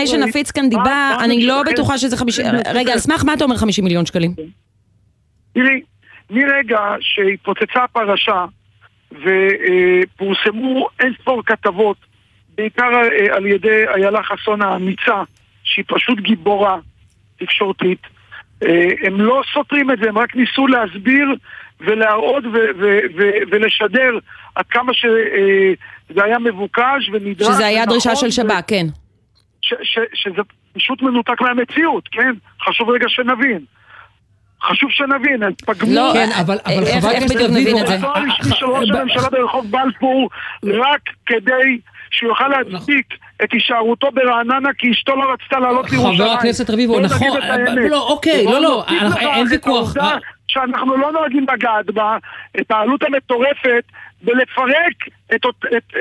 שנפיץ 0.05 0.51
כאן 0.51 0.69
דיבה, 0.69 1.17
אני 1.23 1.45
לא 1.45 1.63
בטוחה 1.63 1.97
שזה 1.97 2.17
50... 2.17 2.45
כן, 2.45 2.71
רגע, 2.73 2.93
על 2.93 2.99
סמך 2.99 3.25
מה 3.25 3.33
אתה 3.33 3.43
אומר 3.43 3.57
50 3.57 3.83
מיליון 3.83 4.05
שקלים? 4.05 4.31
תראי, 5.53 5.81
מרגע 6.29 6.79
שהתפוצצה 6.99 7.83
הפרשה 7.83 8.45
ופורסמו 9.11 10.87
אין 10.99 11.13
ספור 11.21 11.41
כתבות, 11.45 11.97
בעיקר 12.57 12.91
אה, 12.93 13.35
על 13.35 13.45
ידי 13.45 13.83
איילה 13.95 14.23
חסון 14.23 14.61
האמיצה, 14.61 15.23
שהיא 15.63 15.85
פשוט 15.87 16.19
גיבורה 16.19 16.77
תקשורתית, 17.39 17.99
אה, 18.03 18.09
הם 19.05 19.21
לא 19.21 19.41
סותרים 19.53 19.91
את 19.91 19.97
זה, 20.03 20.09
הם 20.09 20.17
רק 20.17 20.35
ניסו 20.35 20.67
להסביר 20.67 21.27
ולהראות 21.81 22.43
ו- 22.45 22.49
ו- 22.79 22.99
ו- 23.17 23.39
ולשדר 23.51 24.17
עד 24.55 24.65
כמה 24.69 24.93
שזה 24.93 26.23
היה 26.23 26.39
מבוקש 26.39 27.09
ונדרש. 27.13 27.47
שזה 27.47 27.65
היה 27.65 27.85
דרישה 27.85 28.15
של 28.15 28.31
שב"כ, 28.31 28.61
כן. 28.67 28.85
ש- 29.61 29.73
ש- 29.83 29.99
שזה 30.23 30.41
פשוט 30.73 31.01
מנותק 31.01 31.41
מהמציאות, 31.41 32.07
כן? 32.11 32.33
חשוב 32.69 32.89
רגע 32.89 33.05
שנבין. 33.09 33.59
חשוב 34.63 34.91
שנבין, 34.91 35.43
הם 35.43 35.51
פגמו... 35.65 35.91
לא, 35.95 36.09
כן, 36.13 36.29
אבל- 36.41 36.57
אבל 36.65 36.83
איך- 36.83 36.99
חבר 36.99 37.11
איך 37.11 37.17
הכנסת 37.17 37.35
בדיוק 37.35 37.51
נבין 37.51 37.67
רביבו, 37.67 37.81
את 37.81 37.87
זה? 37.87 37.93
הרצון 37.93 38.29
הרשמי 38.29 38.55
של 38.55 38.65
ראש 38.65 38.89
הממשלה 38.89 39.29
ברחוב 39.29 39.71
בלפור 39.71 40.29
רק 40.63 41.01
כדי 41.25 41.79
שהוא 42.11 42.29
יוכל 42.29 42.47
להצדיק 42.47 43.05
את 43.43 43.51
הישארותו 43.51 44.07
ברעננה 44.13 44.69
כי 44.77 44.91
אשתו 44.91 45.15
לא 45.15 45.33
רצתה 45.33 45.59
לעלות 45.59 45.91
לירושלים. 45.91 46.17
חבר 46.17 46.31
הכנסת 46.31 46.69
רביבו, 46.69 46.99
נכון, 46.99 47.41
האמת. 47.41 47.89
לא, 47.89 48.07
אוקיי, 48.09 48.45
לא, 48.45 48.61
לא, 48.61 48.83
אין 49.35 49.47
ויכוח. 49.51 49.97
העובדה 49.97 50.17
שאנחנו 50.47 50.97
לא 50.97 51.11
נוהגים 51.11 51.45
לגעת 51.53 51.85
בה, 51.93 52.17
את 52.59 52.71
העלות 52.71 53.03
המטורפת 53.03 53.83
בלפרק 54.23 54.95
את, 55.35 55.45
את, 55.45 55.45
את, 55.77 55.93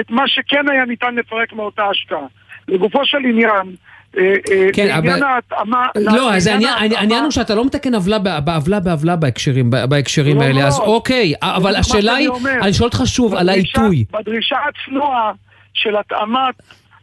את 0.00 0.10
מה 0.10 0.22
שכן 0.26 0.68
היה 0.70 0.84
ניתן 0.84 1.14
לפרק 1.14 1.52
מאותה 1.52 1.82
השקעה. 1.84 2.26
לגופו 2.68 3.00
של 3.04 3.18
עניין, 3.18 3.74
אה, 4.18 4.22
אה, 4.50 4.66
כן, 4.72 4.86
לעניין 4.86 5.14
אבל- 5.14 5.22
ההתאמה... 5.24 5.86
לא, 5.96 6.34
אז 6.34 6.46
העניין- 6.46 7.22
הוא 7.22 7.30
שאתה 7.30 7.54
לא 7.54 7.64
מתקן 7.64 7.94
עוולה 7.94 8.18
בעוולה 8.40 8.80
בעוולה 8.80 9.16
בהקשרים 9.16 9.70
בהקשרים 9.88 10.36
לא, 10.36 10.42
האלה, 10.42 10.60
לא. 10.60 10.66
אז 10.66 10.78
אוקיי, 10.80 11.34
אבל 11.42 11.76
השאלה 11.76 12.14
היא. 12.14 12.28
אני 12.62 12.72
שואל 12.72 12.86
אותך 12.88 13.02
שוב 13.06 13.34
על 13.34 13.48
העיתוי. 13.48 14.04
בדרישה 14.12 14.56
הצנועה 14.68 15.32
של 15.78 15.96
התאמת 15.96 16.54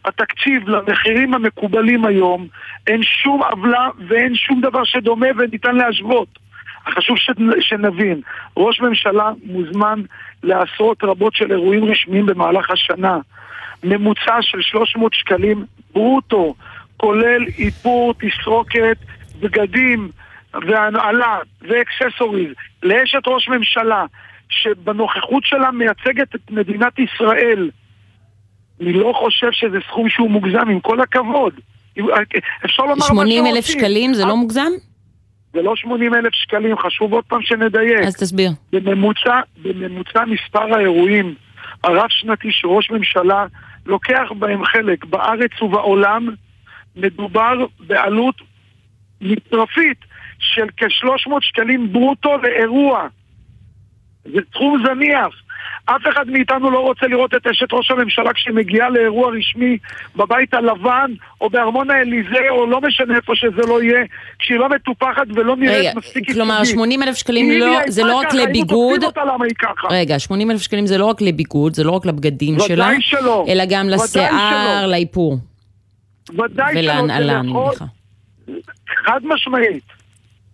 התקציב 0.05 0.69
למחירים 0.69 1.33
המקובלים 1.33 2.05
היום, 2.05 2.47
אין 2.87 3.03
שום 3.03 3.43
עוולה 3.43 3.89
ואין 4.07 4.35
שום 4.35 4.61
דבר 4.61 4.83
שדומה 4.83 5.27
וניתן 5.37 5.75
להשוות. 5.75 6.27
חשוב 6.89 7.17
שנבין, 7.59 8.21
ראש 8.57 8.81
ממשלה 8.81 9.31
מוזמן 9.43 10.01
לעשרות 10.43 11.03
רבות 11.03 11.33
של 11.35 11.51
אירועים 11.51 11.85
רשמיים 11.85 12.25
במהלך 12.25 12.71
השנה. 12.71 13.17
ממוצע 13.83 14.41
של 14.41 14.61
300 14.61 15.13
שקלים 15.13 15.65
ברוטו, 15.93 16.55
כולל 16.97 17.43
איפור, 17.59 18.13
תסרוקת, 18.13 18.97
בגדים 19.39 20.09
והנעלה 20.53 21.37
ואקססוריז 21.61 22.49
לאשת 22.83 23.27
ראש 23.27 23.49
ממשלה 23.49 24.05
שבנוכחות 24.49 25.43
שלה 25.45 25.71
מייצגת 25.71 26.35
את 26.35 26.51
מדינת 26.51 26.99
ישראל. 26.99 27.69
אני 28.81 28.93
לא 28.93 29.13
חושב 29.15 29.47
שזה 29.51 29.77
סכום 29.87 30.09
שהוא 30.09 30.31
מוגזם, 30.31 30.69
עם 30.69 30.79
כל 30.79 31.01
הכבוד. 31.01 31.53
אפשר 32.65 32.83
לומר 32.83 32.95
מה 32.95 33.05
80 33.05 33.45
אלף 33.45 33.65
שרוצים. 33.65 33.79
שקלים 33.81 34.13
זה 34.13 34.25
לא 34.25 34.37
מוגזם? 34.37 34.71
זה 35.53 35.61
לא 35.61 35.75
80 35.75 36.13
אלף 36.13 36.33
שקלים, 36.33 36.77
חשוב 36.77 37.13
עוד 37.13 37.23
פעם 37.23 37.41
שנדייק. 37.41 38.07
אז 38.07 38.15
תסביר. 38.15 38.51
בממוצע, 38.71 39.39
בממוצע 39.61 40.25
מספר 40.25 40.73
האירועים 40.73 41.35
הרב-שנתי 41.83 42.47
שראש 42.51 42.91
ממשלה 42.91 43.45
לוקח 43.85 44.31
בהם 44.39 44.65
חלק 44.65 45.05
בארץ 45.05 45.61
ובעולם, 45.61 46.29
מדובר 46.95 47.65
בעלות 47.79 48.35
מצרפית 49.21 49.97
של 50.39 50.65
כ-300 50.77 51.31
שקלים 51.41 51.93
ברוטו 51.93 52.37
לאירוע. 52.37 53.07
זה 54.25 54.39
תחום 54.51 54.83
זניח. 54.85 55.44
אף 55.85 56.01
אחד 56.09 56.29
מאיתנו 56.29 56.71
לא 56.71 56.79
רוצה 56.79 57.07
לראות 57.07 57.33
את 57.35 57.47
אשת 57.47 57.73
ראש 57.73 57.91
הממשלה 57.91 58.33
כשהיא 58.33 58.53
מגיעה 58.53 58.89
לאירוע 58.89 59.31
רשמי 59.37 59.77
בבית 60.15 60.53
הלבן 60.53 61.11
או 61.41 61.49
בארמון 61.49 61.89
האליזה 61.89 62.49
או 62.49 62.65
לא 62.65 62.81
משנה 62.81 63.15
איפה 63.15 63.35
שזה 63.35 63.61
לא 63.67 63.81
יהיה, 63.83 64.05
כשהיא 64.39 64.57
לא 64.57 64.69
מטופחת 64.69 65.27
ולא 65.35 65.55
נראית 65.55 65.95
מספיק 65.95 66.31
כלומר, 66.31 66.53
ייצוגית. 66.53 66.75
80 66.75 67.03
אלף 67.03 67.15
שקלים 67.15 67.59
לא- 67.59 67.79
זה 67.87 68.03
לא 68.03 68.15
רק 68.15 68.33
לביגוד. 68.33 69.01
רגע, 69.89 70.19
80 70.19 70.51
אלף 70.51 70.61
שקלים 70.61 70.85
זה 70.85 70.97
לא 70.97 71.05
רק 71.05 71.21
לביגוד, 71.21 71.73
זה 71.73 71.83
לא 71.83 71.91
רק 71.91 72.05
לבגדים 72.05 72.59
שלה, 72.59 72.89
שלא. 72.99 73.45
אלא 73.47 73.63
גם 73.69 73.89
לשיער. 73.89 74.87
לאיפור. 74.87 75.37
ודאי 76.29 76.79
ולהנעלה, 76.79 77.39
אני 77.39 77.53
מניחה. 77.53 77.85
חד 79.05 79.19
משמעית. 79.23 79.83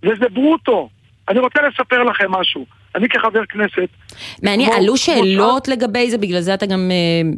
וזה 0.04 0.26
ברוטו. 0.34 0.90
אני 1.30 1.40
רוצה 1.40 1.60
לספר 1.62 2.04
לכם 2.04 2.32
משהו. 2.32 2.66
אני 2.96 3.10
כחבר 3.10 3.46
כנסת... 3.50 3.88
מעניין, 4.44 4.70
כמו- 4.70 4.78
עלו 4.80 4.88
כמו 4.88 4.98
שאלות 4.98 5.68
לגבי 5.68 6.12
זה, 6.12 6.18
בגלל 6.18 6.40
זה 6.40 6.54
אתה 6.54 6.66
גם 6.66 6.92
אה, 6.92 7.30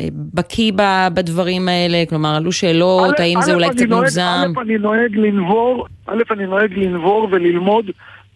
אה, 0.00 0.08
בקיא 0.34 0.72
בדברים 1.14 1.68
האלה, 1.68 1.98
כלומר, 2.08 2.34
עלו 2.36 2.52
שאלות, 2.52 3.20
א', 3.20 3.22
האם 3.22 3.40
זה 3.42 3.54
אולי 3.54 3.68
קצת 3.70 3.80
נוהג- 3.86 4.00
מוגזם? 4.00 4.22
א', 4.56 4.60
אני 4.60 4.78
נוהג 4.78 5.16
לנבור, 5.16 5.86
א', 6.06 6.22
אני 6.30 6.46
נוהג 6.46 6.78
לנבור 6.78 7.28
וללמוד 7.30 7.90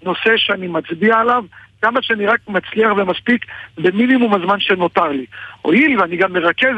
נושא 0.05 0.31
שאני 0.37 0.67
מצביע 0.69 1.17
עליו, 1.17 1.45
כמה 1.83 2.03
שאני 2.03 2.27
רק 2.27 2.41
מצליח 2.49 2.93
ומספיק 2.97 3.45
במינימום 3.79 4.35
הזמן 4.35 4.61
שנותר 4.61 5.09
לי. 5.09 5.25
הואיל 5.63 6.01
ואני 6.01 6.17
גם 6.17 6.33
מרכז 6.33 6.75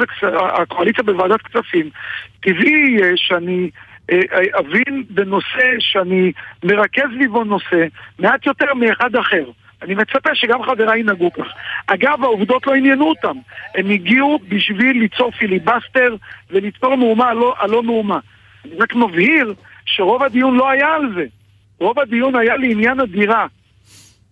הקואליציה 0.55 1.05
בוועדת 1.05 1.43
כספים, 1.43 1.91
טבעי 2.41 2.97
יהיה 2.99 3.13
שאני 3.17 3.71
אה, 4.11 4.21
אה, 4.33 4.59
אבין 4.61 5.05
בנושא 5.11 5.67
שאני 5.79 6.33
מרכז 6.65 7.03
סביבו 7.15 7.45
נושא 7.45 7.85
מעט 8.19 8.47
יותר 8.47 8.75
מאחד 8.75 9.17
אחר. 9.17 9.45
אני 9.83 9.95
מצפה 9.95 10.35
שגם 10.35 10.63
חבריי 10.63 11.01
ינהגו 11.01 11.33
כך. 11.33 11.47
אגב, 11.87 12.25
העובדות 12.25 12.67
לא 12.67 12.75
עניינו 12.75 13.09
אותם. 13.09 13.37
הם 13.75 13.91
הגיעו 13.91 14.39
בשביל 14.49 14.99
ליצור 14.99 15.31
פיליבסטר 15.31 16.17
וליצור 16.51 16.97
מהומה 16.97 17.29
על 17.29 17.37
לא, 17.37 17.55
לא 17.69 17.83
מהומה. 17.83 18.19
אני 18.65 18.75
רק 18.81 18.95
מבהיר 18.95 19.55
שרוב 19.87 20.23
הדיון 20.23 20.57
לא 20.57 20.71
היה 20.71 20.95
על 20.95 21.15
זה. 21.15 21.25
רוב 21.81 21.99
הדיון 21.99 22.37
היה 22.37 22.57
לעניין 22.57 23.01
הדירה. 23.01 23.47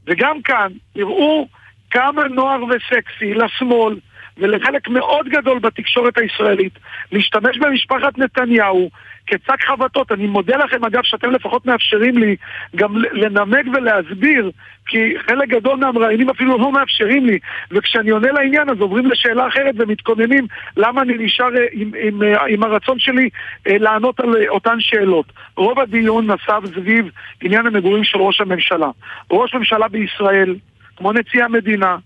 וגם 0.07 0.43
כאן 0.43 0.73
הראו 0.97 1.49
כמה 1.91 2.23
נוער 2.29 2.65
וסקסי 2.65 3.35
לשמאל 3.35 3.97
ולחלק 4.39 4.89
מאוד 4.89 5.29
גדול 5.29 5.59
בתקשורת 5.59 6.19
הישראלית 6.19 6.73
להשתמש 7.13 7.59
במשפחת 7.59 8.19
נתניהו 8.19 8.91
כשק 9.31 9.65
חבטות. 9.67 10.13
אני 10.13 10.27
מודה 10.27 10.57
לכם 10.57 10.85
אגב 10.85 11.03
שאתם 11.03 11.31
לפחות 11.31 11.67
מאפשרים 11.67 12.19
לי 12.19 12.37
גם 12.77 12.97
לנמק 13.13 13.67
ולהסביר 13.75 14.51
כי 14.87 15.15
חלק 15.27 15.49
גדול 15.49 15.77
מהמראיינים 15.77 16.31
אפילו 16.31 16.59
לא 16.59 16.73
מאפשרים 16.73 17.27
לי 17.27 17.39
וכשאני 17.71 18.11
עונה 18.11 18.33
לעניין 18.33 18.71
אז 18.71 18.81
עוברים 18.81 19.07
לשאלה 19.07 19.49
אחרת 19.49 19.75
ומתכוננים 19.79 20.47
למה 20.77 21.03
אני 21.03 21.15
נשאר 21.19 21.57
אה, 21.57 21.67
עם, 21.73 21.91
עם, 22.03 22.23
אה, 22.23 22.47
עם 22.49 22.63
הרצון 22.63 22.99
שלי 22.99 23.29
אה, 23.67 23.79
לענות 23.79 24.21
על 24.21 24.49
אותן 24.49 24.77
שאלות. 24.81 25.27
רוב 25.57 25.79
הדיון 25.79 26.31
נסב 26.31 26.63
סביב 26.67 27.11
עניין 27.43 27.67
המגורים 27.67 28.05
של 28.05 28.19
ראש 28.19 28.41
הממשלה. 28.41 28.91
ראש 29.31 29.55
ממשלה 29.55 29.89
בישראל, 29.89 30.57
כמו 30.97 31.13
נשיא 31.13 31.45
המדינה, 31.45 31.97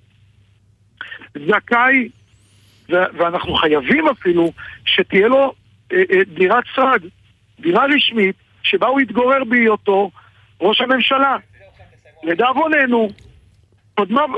זכאי, 1.47 2.09
ואנחנו 2.89 3.55
חייבים 3.55 4.09
אפילו, 4.09 4.53
שתהיה 4.85 5.29
לו 5.29 5.53
דירת 6.35 6.65
שרד, 6.75 7.03
דירה 7.61 7.85
רשמית, 7.97 8.37
שבה 8.63 8.87
הוא 8.87 9.01
יתגורר 9.01 9.45
בהיותו 9.45 10.11
ראש 10.61 10.81
הממשלה. 10.81 11.37
לדאבוננו, 12.23 13.09
קודמיו, 13.95 14.29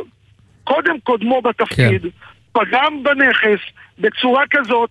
קודם 0.64 1.00
קודמו 1.00 1.42
בתפקיד, 1.42 2.02
כן. 2.02 2.08
פגם 2.52 3.02
בנכס 3.02 3.60
בצורה 3.98 4.44
כזאת 4.50 4.90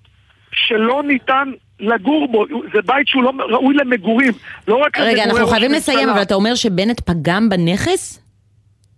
שלא 0.52 1.03
ניתן 1.07 1.52
לגור 1.80 2.27
בו, 2.32 2.45
זה 2.73 2.82
בית 2.86 3.07
שהוא 3.07 3.23
לא 3.23 3.32
ראוי 3.49 3.76
למגורים, 3.76 4.34
לא 4.68 4.76
רק 4.76 4.98
רגע, 4.98 5.23
אנחנו 5.23 5.48
חייבים. 5.48 5.72
לסיים, 5.72 6.10
אבל 6.10 6.22
אתה 6.22 6.36
אומר 6.36 6.56
שבנט 6.56 6.99
פגם 6.99 7.49
בנכס? 7.49 8.22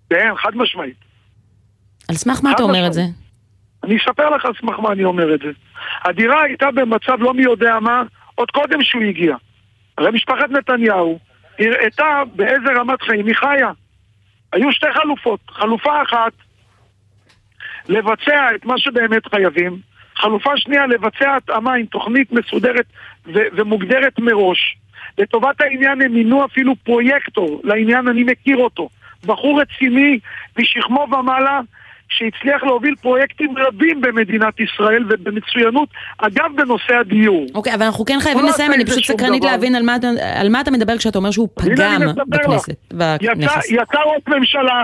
כן, 0.09 0.29
חד 0.37 0.55
משמעית. 0.55 0.95
על 2.09 2.15
סמך 2.15 2.39
מה 2.43 2.51
אתה 2.51 2.63
אומר 2.63 2.87
את 2.87 2.93
זה? 2.93 3.01
אני 3.87 3.97
אספר 3.97 4.29
לך 4.29 4.45
על 4.45 4.51
סמך 4.61 4.79
מה 4.79 4.91
אני 4.91 5.03
אומר 5.03 5.35
את 5.35 5.39
זה. 5.39 5.51
הדירה 6.05 6.43
הייתה 6.43 6.71
במצב 6.71 7.17
לא 7.19 7.33
מי 7.33 7.43
יודע 7.43 7.79
מה 7.79 8.03
עוד 8.35 8.51
קודם 8.51 8.83
שהוא 8.83 9.03
הגיע. 9.03 9.35
הרי 9.97 10.11
משפחת 10.11 10.49
נתניהו 10.49 11.19
הראתה 11.59 12.23
באיזה 12.35 12.73
רמת 12.75 13.01
חיים 13.01 13.27
היא 13.27 13.35
חיה. 13.35 13.71
היו 14.53 14.71
שתי 14.71 14.87
חלופות. 14.93 15.39
חלופה 15.49 16.01
אחת, 16.01 16.31
לבצע 17.89 18.55
את 18.55 18.65
מה 18.65 18.77
שבאמת 18.77 19.27
חייבים. 19.27 19.79
חלופה 20.15 20.57
שנייה, 20.57 20.87
לבצע 20.87 21.35
התאמה 21.35 21.73
עם 21.73 21.85
תוכנית 21.85 22.31
מסודרת 22.31 22.85
ו- 23.25 23.47
ומוגדרת 23.53 24.19
מראש. 24.19 24.77
לטובת 25.17 25.61
העניין 25.61 26.01
הם 26.01 26.13
מינו 26.13 26.45
אפילו 26.45 26.75
פרויקטור 26.75 27.61
לעניין, 27.63 28.07
אני 28.07 28.23
מכיר 28.23 28.57
אותו. 28.57 28.89
בחור 29.25 29.61
רציני 29.61 30.19
משכמו 30.59 31.07
ומעלה, 31.11 31.59
שהצליח 32.09 32.63
להוביל 32.63 32.95
פרויקטים 32.95 33.57
רבים 33.57 34.01
במדינת 34.01 34.59
ישראל 34.59 35.03
ובמצוינות, 35.09 35.89
אגב 36.17 36.51
בנושא 36.55 36.95
הדיור. 36.95 37.45
אוקיי, 37.55 37.73
אבל 37.73 37.85
אנחנו 37.85 38.05
כן 38.05 38.17
חייבים 38.19 38.43
לא 38.43 38.49
לסיים, 38.49 38.71
עשה 38.71 38.81
אני 38.81 38.85
פשוט 38.85 39.03
סקרנית. 39.03 39.43
להבין 39.43 39.75
על 39.75 39.83
מה 39.83 39.95
על 40.39 40.49
מה 40.49 40.61
אתה 40.61 40.71
מדבר 40.71 40.97
כשאתה 40.97 41.17
אומר 41.17 41.31
שהוא 41.31 41.49
פגם. 41.53 42.01
בכנסת, 42.27 42.69
יצא, 43.69 43.99
ראש 44.05 44.21
ממשלה 44.27 44.83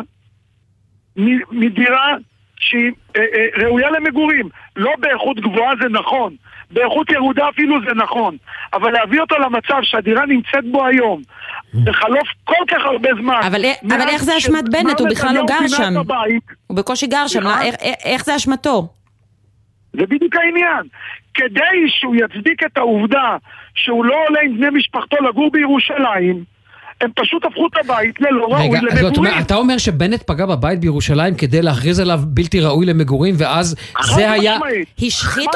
מדירה 1.52 2.16
שהיא 2.60 2.92
אה, 3.16 3.22
אה, 3.22 3.66
ראויה 3.66 3.90
למגורים. 3.90 4.50
לא 4.76 4.92
באיכות 5.00 5.40
גבוהה 5.40 5.74
זה 5.82 5.90
נכון, 5.90 6.36
באיכות 6.72 7.10
ירודה 7.10 7.50
אפילו 7.50 7.80
זה 7.88 7.94
נכון. 7.96 8.38
אבל 8.74 8.92
להביא 8.92 9.22
אותו 9.22 9.36
למצב 9.36 9.80
שהדירה 9.82 10.26
נמצאת 10.26 10.72
בו 10.72 10.86
היום, 10.86 11.22
בחלוף 11.74 12.28
כל 12.44 12.54
כך 12.68 12.78
הרבה 12.86 13.10
זמן. 13.22 13.40
אבל 13.48 13.66
אבל 13.88 14.08
איך 14.10 14.24
זה 14.24 14.38
אשמת 14.38 14.64
בנט? 14.72 15.00
הוא 15.00 15.10
בכלל 15.10 15.36
לא 15.36 15.46
גר 15.46 15.68
שם. 15.68 15.94
את 15.94 15.98
הבית, 15.98 16.44
הוא 16.68 16.78
בקושי 16.78 17.08
גר 17.08 17.28
שם? 17.28 17.40
לא, 17.40 17.62
איך- 17.62 17.76
איך- 18.06 18.26
זה 18.26 18.36
אשמתו? 18.36 18.88
זה 19.94 20.02
בדיוק 20.10 20.36
העניין. 20.36 20.84
כדי 21.34 21.60
שהוא 21.88 22.16
יצדיק 22.16 22.64
את 22.66 22.78
העובדה 22.78 23.38
שהוא 23.76 24.06
לא 24.06 24.16
עולה 24.28 24.40
עם 24.46 24.58
בני 24.58 24.70
משפחתו 24.70 25.16
לגור 25.30 25.50
בירושלים, 25.52 26.44
הם 27.02 27.10
פשוט 27.16 27.46
הפכו 27.46 27.68
את 27.68 27.86
הבית 27.86 28.22
ללא 28.22 28.46
ראוי 28.46 28.68
רגע, 28.68 28.80
למגורים. 28.82 29.16
אומרת, 29.18 29.46
אתה 29.46 29.56
אומר 29.56 29.78
שבנט 29.78 30.24
פגע 30.24 30.46
בבית 30.46 30.80
בירושלים 30.80 31.36
כדי 31.36 31.62
להכריז 31.62 32.00
עליו 32.00 32.20
בלתי 32.24 32.60
ראוי 32.62 32.86
למגורים, 32.86 33.36
ואז 33.38 33.76
זה 34.16 34.32
היה... 34.32 34.58
השחית 35.06 35.50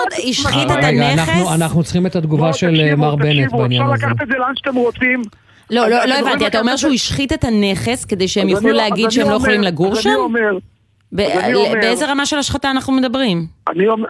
את 0.72 0.84
רגע, 0.84 1.14
אנחנו- 1.14 1.32
הנכס? 1.34 1.56
אנחנו 1.56 1.84
צריכים 1.84 2.06
את 2.06 2.16
התגובה 2.16 2.42
בואו, 2.44 2.54
של 2.54 2.72
תקשיבו, 2.72 2.98
מר 3.02 3.16
בנט 3.16 3.52
בעניין 3.52 3.82
אפשר 3.82 3.94
הזה. 3.94 4.06
לקחת 4.06 4.22
את 4.22 4.28
זה 4.28 4.38
לאן 4.38 4.54
שאתם 4.56 4.76
רוצים. 4.76 5.24
לא, 5.72 5.88
לא, 5.90 6.06
לא 6.06 6.14
הבנתי, 6.14 6.48
אתה 6.48 6.60
אומר 6.60 6.76
שהוא 6.76 6.94
השחית 6.94 7.34
את 7.34 7.44
הנכס 7.44 8.06
כדי 8.06 8.28
שהם 8.28 8.50
יוכלו 8.50 8.72
להגיד 8.72 9.12
שהם 9.12 9.30
לא 9.30 9.36
יכולים 9.36 9.62
לגור 9.62 9.96
שם? 9.96 10.10
אני 10.10 10.16
אומר, 10.18 10.58
ב- 11.12 11.20
אז 11.22 11.44
אני 11.44 11.54
אומר- 11.54 11.72
באיזה 11.82 12.12
רמה 12.12 12.26
של 12.26 12.38
השחתה 12.38 12.72
אנחנו 12.72 12.94
מדברים? 12.94 13.46
אני 13.70 13.88
אומר, 13.88 14.08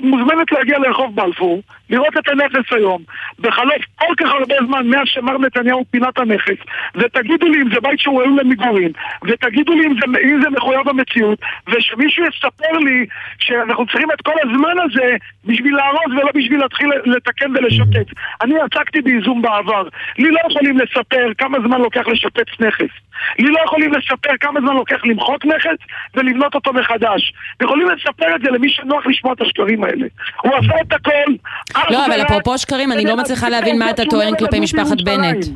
מוזמנת 0.00 0.52
להגיע 0.52 0.78
לרחוב 0.78 1.14
בלפור, 1.16 1.60
לראות 1.90 2.16
את 2.18 2.28
הנכס 2.28 2.72
היום, 2.72 3.02
בחלוף 3.38 3.82
כל 3.94 4.14
כך 4.16 4.30
הרבה 4.30 4.54
זמן 4.66 4.86
מאז 4.86 5.06
שמר 5.06 5.38
נתניהו 5.38 5.84
פינה 5.90 6.08
את 6.08 6.18
הנכס, 6.18 6.58
ותגידו 6.94 7.48
לי 7.48 7.62
אם 7.62 7.74
זה 7.74 7.80
בית 7.80 8.00
שהוא 8.00 8.22
ראוי 8.22 8.36
למגורים, 8.36 8.90
ותגידו 9.24 9.72
לי 9.72 9.86
אם 9.86 9.94
זה, 9.94 10.18
אם 10.22 10.42
זה 10.42 10.50
מחויב 10.50 10.88
המציאות, 10.88 11.38
ושמישהו 11.68 12.24
יספר 12.24 12.78
לי 12.78 13.06
שאנחנו 13.38 13.86
צריכים 13.86 14.10
את 14.10 14.20
כל 14.20 14.34
הזמן 14.42 14.74
הזה 14.84 15.16
בשביל 15.44 15.76
להרוס 15.76 16.12
ולא 16.16 16.30
בשביל 16.34 16.60
להתחיל 16.60 16.88
לתקן 17.04 17.50
ולשפץ. 17.56 18.06
אני 18.42 18.54
עסקתי 18.60 19.00
בייזום 19.00 19.42
בעבר, 19.42 19.88
לי 20.18 20.30
לא 20.30 20.40
יכולים 20.50 20.78
לספר 20.78 21.32
כמה 21.38 21.58
זמן 21.66 21.80
לוקח 21.80 22.06
לשפץ 22.06 22.60
נכס. 22.60 22.94
לי 23.38 23.48
לא 23.48 23.60
יכולים 23.64 23.92
לספר 23.92 24.30
כמה 24.40 24.60
זמן 24.60 24.74
לוקח 24.74 25.04
למחוק 25.04 25.44
נכס 25.44 25.86
ולבנות 26.14 26.54
אותו 26.54 26.72
מחדש. 26.72 27.32
יכולים 27.62 27.88
לספר 27.88 28.36
את 28.36 28.40
זה 28.42 28.50
למי 28.50 28.70
שנוח 28.70 29.06
לשמוע 29.06 29.32
את 29.32 29.40
השקרים 29.40 29.84
האלה. 29.84 30.06
הוא 30.42 30.52
עשה 30.54 30.80
את 30.80 30.92
הכל. 30.92 31.32
אך 31.74 31.90
לא, 31.90 32.06
אבל 32.06 32.22
אפרופו 32.22 32.58
שקרים, 32.58 32.92
אני 32.92 33.04
לא 33.04 33.16
מצליחה 33.16 33.48
להבין 33.48 33.78
מה 33.78 33.90
את 33.90 33.94
אתה 34.00 34.10
טוען 34.10 34.32
לא 34.32 34.38
כלפי 34.38 34.60
משפחת. 34.60 35.00
בנט. 35.04 35.46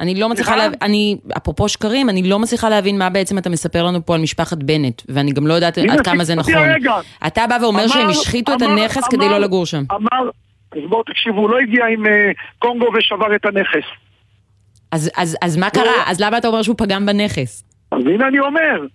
אני 0.00 0.20
לא 0.20 0.28
מצליחה? 0.28 0.56
להבין, 0.56 0.78
אני, 0.82 1.16
אפרופו 1.36 1.68
שקרים, 1.68 2.08
אני 2.08 2.28
לא 2.28 2.38
מצליחה 2.38 2.68
להבין 2.68 2.98
מה 2.98 3.10
בעצם 3.10 3.38
אתה 3.38 3.50
מספר 3.50 3.82
לנו 3.84 4.06
פה 4.06 4.14
על 4.14 4.20
משפחת 4.20 4.58
בנט, 4.58 5.02
ואני 5.08 5.32
גם 5.32 5.46
לא 5.46 5.54
יודעת 5.54 5.78
עד 5.78 6.00
כמה 6.00 6.24
זה 6.24 6.34
נכון. 6.34 6.52
אתה 7.26 7.46
בא 7.46 7.58
ואומר 7.60 7.88
שהם 7.88 8.08
השחיתו 8.08 8.54
את 8.54 8.62
הנכס 8.62 9.08
כדי 9.08 9.28
לא 9.28 9.38
לגור 9.38 9.66
שם. 9.66 9.82
אמר, 9.92 10.30
אז 10.72 10.78
בואו 10.88 11.02
תקשיבו, 11.02 11.40
הוא 11.40 11.50
לא 11.50 11.58
הגיע 11.58 11.86
עם 11.86 12.06
אה, 12.06 12.30
קונגו 12.58 12.86
ושבר 12.98 13.34
את 13.36 13.44
הנכס. 13.44 13.86
אז- 15.42 15.56
מה 15.56 15.70
קרה? 15.70 15.92
אז 16.06 16.20
למה 16.20 16.38
אתה 16.38 16.48
אומר 16.48 16.62
שהוא 16.62 16.76
פגם 16.78 17.06
בנכס? 17.06 17.64
אז 17.92 18.00
הנה 18.06 18.28
אני 18.28 18.38
אומר, 18.38 18.86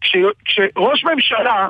כש, 0.00 0.16
כשראש 0.44 1.04
ממשלה, 1.04 1.68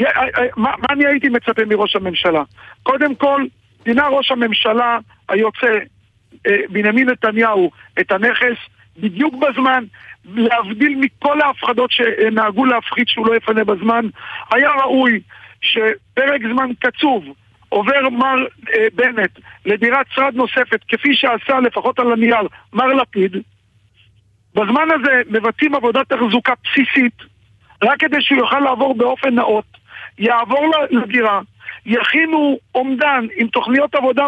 אה, 0.00 0.04
אה, 0.04 0.44
מה 0.56 0.70
אני 0.90 1.06
הייתי 1.06 1.28
מצפה 1.28 1.62
מראש 1.68 1.96
הממשלה? 1.96 2.42
קודם 2.82 3.14
כל, 3.14 3.44
פינה 3.84 4.08
ראש 4.08 4.30
הממשלה 4.30 4.98
היוצא, 5.28 5.78
אה, 6.46 6.56
בנימין 6.68 7.08
נתניהו, 7.10 7.70
את 8.00 8.12
הנכס 8.12 8.56
בדיוק 8.96 9.34
בזמן, 9.34 9.84
להבדיל 10.24 10.96
מכל 11.00 11.40
ההפחדות 11.40 11.90
שנהגו 11.90 12.64
להפחיד 12.64 13.08
שהוא 13.08 13.26
לא 13.26 13.36
יפנה 13.36 13.64
בזמן, 13.64 14.06
היה 14.50 14.70
ראוי 14.70 15.20
שפרק 15.60 16.40
זמן 16.52 16.70
קצוב 16.80 17.24
עובר 17.68 18.08
מר 18.08 18.44
אה, 18.74 18.86
בנט 18.94 19.38
לדירת 19.66 20.06
שרד 20.10 20.34
נוספת, 20.34 20.80
כפי 20.88 21.14
שעשה 21.14 21.60
לפחות 21.60 21.98
על 21.98 22.12
הנייר 22.12 22.48
מר 22.72 22.86
לפיד, 22.86 23.36
בזמן 24.54 24.88
הזה 24.94 25.22
מבצעים 25.30 25.74
עבודת 25.74 26.12
תחזוקה 26.12 26.52
בסיסית, 26.64 27.14
רק 27.82 27.98
כדי 27.98 28.22
שהוא 28.22 28.38
יוכל 28.38 28.60
לעבור 28.60 28.94
באופן 28.94 29.34
נאות, 29.34 29.64
יעבור 30.18 30.72
לדירה, 30.90 31.40
יכינו 31.86 32.58
אומדן 32.74 33.26
עם 33.36 33.48
תוכניות 33.48 33.94
עבודה 33.94 34.26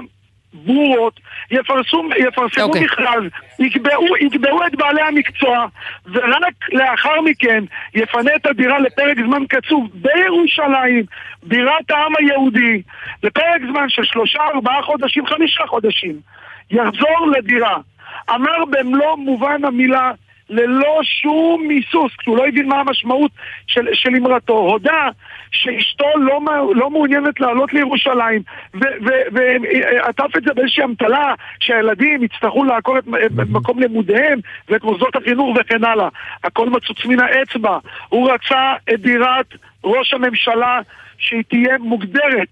ברורות, 0.65 1.21
יפרסו, 1.51 2.03
יפרסמו 2.19 2.65
אוקיי. 2.65 2.81
okay. 2.81 2.85
מכרז, 2.85 3.25
יקבעו, 3.59 4.17
יקבעו 4.17 4.67
את 4.67 4.75
בעלי 4.75 5.03
המקצוע, 5.03 5.67
ורק 6.07 6.55
לאחר 6.73 7.21
מכן 7.21 7.65
יפנה 7.95 8.31
את 8.37 8.47
הדירה 8.47 8.79
לפרק 8.79 9.17
זמן 9.27 9.47
קצוב 9.49 9.91
בירושלים, 9.95 11.05
בירת 11.43 11.91
העם 11.91 12.13
היהודי, 12.19 12.83
לפרק 13.23 13.61
זמן 13.71 13.89
של 13.89 14.05
שלושה, 14.05 14.39
ארבעה 14.55 14.83
חודשים, 14.83 15.27
חמישה 15.27 15.67
חודשים. 15.67 16.17
יחזור 16.71 17.27
לדירה. 17.37 17.77
אמר 18.35 18.65
במלוא 18.71 19.17
מובן 19.17 19.65
המילה, 19.65 20.13
ללא 20.51 21.01
שום 21.03 21.69
היסוס, 21.71 22.13
כי 22.19 22.31
הוא 22.31 22.37
לא 22.37 22.47
הבין 22.47 22.69
מה 22.69 22.81
המשמעות 22.81 23.31
של, 23.67 23.87
של 23.93 24.11
אמרתו, 24.17 24.53
הודה 24.53 25.09
שאשתו 25.51 26.07
לא, 26.17 26.41
לא 26.75 26.91
מעוניינת 26.91 27.41
לעלות 27.41 27.73
לירושלים 27.73 28.43
ועטף 28.75 30.37
את 30.37 30.43
זה 30.45 30.55
באיזושהי 30.55 30.85
אמתלה 30.85 31.35
שהילדים 31.61 32.23
יצטרכו 32.23 32.65
לעקור 32.65 32.99
את, 32.99 33.05
את 33.27 33.49
מקום 33.51 33.81
לימודיהם 33.81 34.39
ואת 34.69 34.85
מוסדות 34.85 35.17
החינוך 35.17 35.57
וכן 35.61 35.85
הלאה. 35.85 36.09
הכל 36.45 36.71
מצוץ 36.71 37.05
מן 37.05 37.21
האצבע. 37.21 37.79
הוא 38.09 38.31
רצה 38.31 38.75
את 38.95 39.01
דירת 39.01 39.47
ראש 39.85 40.15
הממשלה 40.15 40.81
שהיא 41.19 41.43
תהיה 41.49 41.79
מוגדרת 41.79 42.49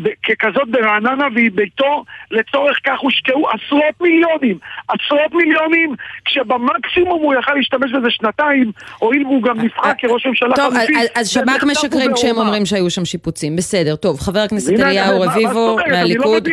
ככזאת 0.00 0.68
ברעננה 0.70 1.26
והיא 1.34 1.50
ביתו, 1.54 2.04
לצורך 2.30 2.78
כך 2.86 2.98
הושקעו 3.00 3.46
עשרות 3.50 4.00
מיליונים, 4.00 4.58
עשרות 4.88 5.34
מיליונים, 5.34 5.94
כשבמקסימום 6.24 7.22
הוא 7.22 7.34
יכל 7.34 7.52
להשתמש 7.54 7.90
בזה 7.92 8.10
שנתיים, 8.10 8.72
הואיל 8.98 9.26
והוא 9.26 9.42
גם 9.42 9.60
נבחר 9.60 9.90
כראש 9.98 10.26
ממשלה 10.26 10.56
טוב, 10.56 10.74
אז- 11.14 11.28
שב"כ 11.28 11.64
משקרים 11.64 12.14
כשהם. 12.14 12.36
אומרים 12.36 12.66
שהיו 12.66 12.90
שם 12.90 13.04
שיפוצים. 13.04 13.56
בסדר, 13.56 13.96
טוב, 13.96 14.20
חבר 14.20 14.38
הכנסת 14.40 14.72
אליהו 14.80 15.20
רביבו 15.20 15.78
לא 15.78 15.92
מהליכוד. 15.92 16.48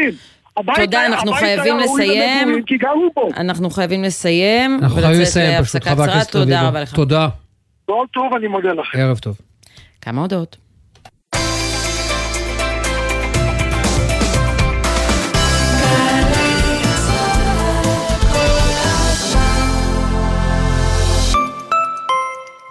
תודה, 0.76 1.06
אנחנו 1.06 1.34
חייבים 1.34 1.78
לסיים. 1.78 2.64
אנחנו 3.38 3.70
חייבים 3.70 4.03
לסיים, 4.03 4.80
אנחנו 4.82 4.95
חייבים 5.02 5.22
לסיים 5.22 5.64
פשוט, 5.64 5.84
חבר. 5.84 6.03
הכנסת 6.03 6.32
תודה 6.32 6.56
רביבו. 6.56 6.68
רבה 6.68 6.82
לך. 6.82 6.94
תודה. 6.95 7.28
כל 7.86 8.06
טוב, 8.14 8.34
אני 8.34 8.48
מודה 8.48 8.74
לכם. 8.74 8.99
ערב 8.99 9.18
טוב. 9.18 9.38
כמה 10.02 10.22
הודעות. 10.22 10.62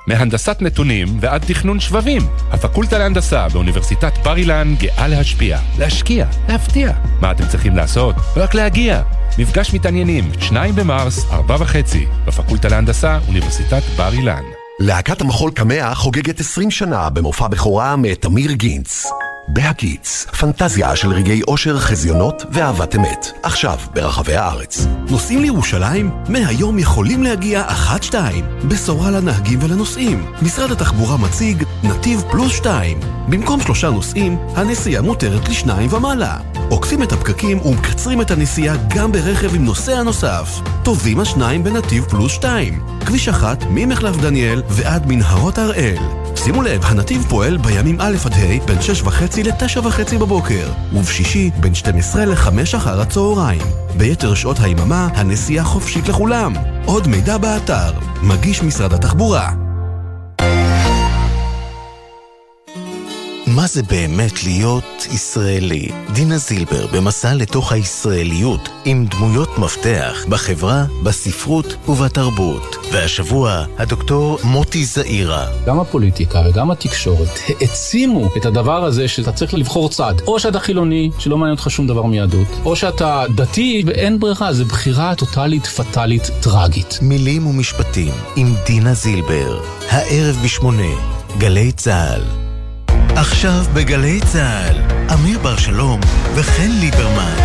מהנדסת 0.06 0.56
נתונים 0.60 1.08
ועד 1.20 1.44
תכנון 1.46 1.80
שבבים. 1.80 2.22
הפקולטה 2.50 2.98
להנדסה 2.98 3.48
באוניברסיטת 3.48 4.12
בר 4.24 4.36
אילן 4.36 4.74
גאה 4.78 5.08
להשפיע, 5.08 5.58
להשקיע, 5.78 6.26
להפתיע. 6.48 6.92
מה 7.20 7.30
אתם 7.30 7.46
צריכים 7.48 7.76
לעשות? 7.76 8.14
רק 8.36 8.54
להגיע. 8.54 9.02
מפגש 9.38 9.74
מתעניינים, 9.74 10.30
2 10.40 10.74
במרס, 10.74 11.24
4 11.30 11.56
וחצי, 11.58 12.06
בפקולטה 12.26 12.68
להנדסה, 12.68 13.18
אוניברסיטת 13.28 13.82
בר 13.96 14.12
אילן. 14.12 14.42
להקת 14.78 15.20
המחול 15.20 15.50
קמע 15.50 15.94
חוגגת 15.94 16.40
20 16.40 16.70
שנה 16.70 17.10
במופע 17.10 17.48
בכורה 17.48 17.96
מתמיר 17.96 18.52
גינץ. 18.52 19.06
בהקיץ, 19.48 20.26
פנטזיה 20.40 20.96
של 20.96 21.08
רגעי 21.08 21.42
אושר, 21.42 21.78
חזיונות 21.78 22.42
ואהבת 22.50 22.96
אמת. 22.96 23.26
עכשיו, 23.42 23.78
ברחבי 23.94 24.34
הארץ. 24.36 24.86
נוסעים 25.10 25.40
לירושלים? 25.40 26.10
מהיום 26.28 26.78
יכולים 26.78 27.22
להגיע 27.22 27.62
אחת-שתיים. 27.66 28.44
בשורה 28.68 29.10
לנהגים 29.10 29.58
ולנוסעים. 29.62 30.32
משרד 30.42 30.70
התחבורה 30.70 31.16
מציג 31.16 31.64
נתיב 31.82 32.22
פלוס 32.30 32.52
שתיים. 32.52 33.00
במקום 33.28 33.60
שלושה 33.60 33.90
נוסעים, 33.90 34.38
הנסיעה 34.56 35.02
מותרת 35.02 35.48
לשניים 35.48 35.92
ומעלה. 35.92 36.38
עוקפים 36.68 37.02
את 37.02 37.12
הפקקים 37.12 37.58
ומקצרים 37.60 38.20
את 38.20 38.30
הנסיעה 38.30 38.76
גם 38.88 39.12
ברכב 39.12 39.54
עם 39.54 39.64
נוסע 39.64 40.02
נוסף. 40.02 40.60
טובים 40.82 41.20
השניים 41.20 41.64
בנתיב 41.64 42.04
פלוס 42.04 42.32
שתיים. 42.32 42.80
כביש 43.06 43.28
אחת 43.28 43.64
ממחלף 43.70 44.16
דניאל 44.16 44.62
ועד 44.68 45.06
מנהרות 45.06 45.58
הראל. 45.58 46.22
שימו 46.36 46.62
לב, 46.62 46.84
הנתיב 46.84 47.26
פועל 47.28 47.56
בימים 47.56 48.00
א' 48.00 48.16
עד 48.24 48.32
ה' 48.32 48.66
בין 48.66 48.82
שש 48.82 49.02
וחצי 49.02 49.31
לתשע 49.40 49.80
וחצי 49.80 50.18
בבוקר, 50.18 50.68
ובשישי 50.92 51.50
בין 51.60 51.74
12 51.74 52.24
לחמש 52.24 52.74
אחר 52.74 53.00
הצהריים. 53.00 53.62
ביתר 53.96 54.34
שעות 54.34 54.56
היממה, 54.60 55.08
הנסיעה 55.14 55.64
חופשית 55.64 56.08
לכולם. 56.08 56.52
עוד 56.84 57.08
מידע 57.08 57.38
באתר, 57.38 57.92
מגיש 58.22 58.62
משרד 58.62 58.92
התחבורה. 58.92 59.71
מה 63.54 63.66
זה 63.66 63.82
באמת 63.82 64.44
להיות 64.44 65.06
ישראלי? 65.12 65.88
דינה 66.12 66.38
זילבר 66.38 66.86
במסע 66.86 67.34
לתוך 67.34 67.72
הישראליות 67.72 68.68
עם 68.84 69.06
דמויות 69.06 69.58
מפתח 69.58 70.24
בחברה, 70.28 70.84
בספרות 71.02 71.76
ובתרבות. 71.88 72.76
והשבוע, 72.92 73.64
הדוקטור 73.78 74.38
מוטי 74.44 74.84
זעירה. 74.84 75.46
גם 75.66 75.80
הפוליטיקה 75.80 76.42
וגם 76.46 76.70
התקשורת 76.70 77.28
העצימו 77.48 78.28
את 78.36 78.46
הדבר 78.46 78.84
הזה 78.84 79.08
שאתה 79.08 79.32
צריך 79.32 79.54
לבחור 79.54 79.88
צד. 79.88 80.14
או 80.26 80.40
שאתה 80.40 80.60
חילוני, 80.60 81.10
שלא 81.18 81.38
מעניין 81.38 81.56
אותך 81.56 81.70
שום 81.70 81.86
דבר 81.86 82.02
מיהדות, 82.02 82.48
או 82.64 82.76
שאתה 82.76 83.24
דתי 83.34 83.82
ואין 83.86 84.20
ברירה, 84.20 84.52
זו 84.52 84.64
בחירה 84.64 85.14
טוטאלית, 85.14 85.66
פטאלית, 85.66 86.30
טרגית. 86.40 86.98
מילים 87.02 87.46
ומשפטים 87.46 88.12
עם 88.36 88.54
דינה 88.66 88.94
זילבר. 88.94 89.60
הערב 89.88 90.36
בשמונה, 90.44 90.92
גלי 91.38 91.72
צה"ל. 91.72 92.41
עכשיו 93.22 93.62
בגלי 93.74 94.20
צה"ל, 94.32 94.76
אמיר 95.14 95.38
בר 95.38 95.56
שלום 95.56 96.00
וחן 96.34 96.70
ליברמן. 96.80 97.36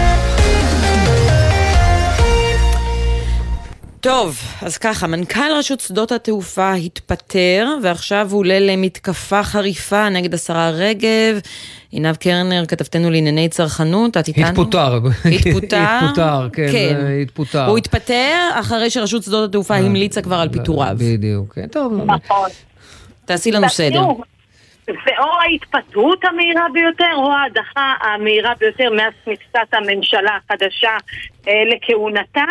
טוב, 4.00 4.40
אז 4.62 4.78
ככה, 4.78 5.08
מנכ"ל 5.08 5.52
רשות 5.60 5.80
שדות 5.80 6.12
התעופה 6.12 6.74
התפטר, 6.74 7.68
ועכשיו 7.84 8.28
הוא 8.32 8.40
עולה 8.40 8.60
למתקפה 8.60 9.44
חריפה 9.44 10.10
נגד 10.10 10.34
השרה 10.34 10.70
רגב. 10.70 11.40
עינב 11.92 12.16
קרנר, 12.16 12.66
כתבתנו 12.66 13.12
לענייני 13.12 13.50
צרכנות, 13.50 14.18
את 14.18 14.28
איתנו? 14.28 14.48
התפוטר. 14.48 15.00
התפוטר? 15.26 15.78
התפוטר, 16.02 16.50
כן, 16.54 16.68
כן. 16.72 16.98
זה 17.02 17.20
התפוטר. 17.22 17.66
הוא 17.66 17.78
התפטר 17.78 18.50
אחרי 18.54 18.90
שרשות 18.90 19.24
שדות 19.24 19.50
התעופה 19.50 19.76
המליצה 19.76 20.22
כבר 20.22 20.36
על 20.36 20.50
פיטוריו. 20.50 20.96
בדיוק, 21.00 21.54
כן, 21.54 21.68
טוב. 21.68 21.94
נכון. 22.06 22.50
תעשי 23.26 23.52
לנו 23.52 23.70
סדר. 23.70 24.02
ואו 24.88 25.42
ההתפטרות 25.42 26.26
המהירה 26.26 26.66
ביותר, 26.74 27.14
או 27.16 27.32
ההדחה 27.32 27.94
המהירה 28.02 28.54
ביותר 28.60 28.90
מאז 28.92 29.14
כניסת 29.26 29.74
הממשלה 29.74 30.38
החדשה 30.38 30.98
אה, 31.48 31.64
לכהונתה. 31.66 32.44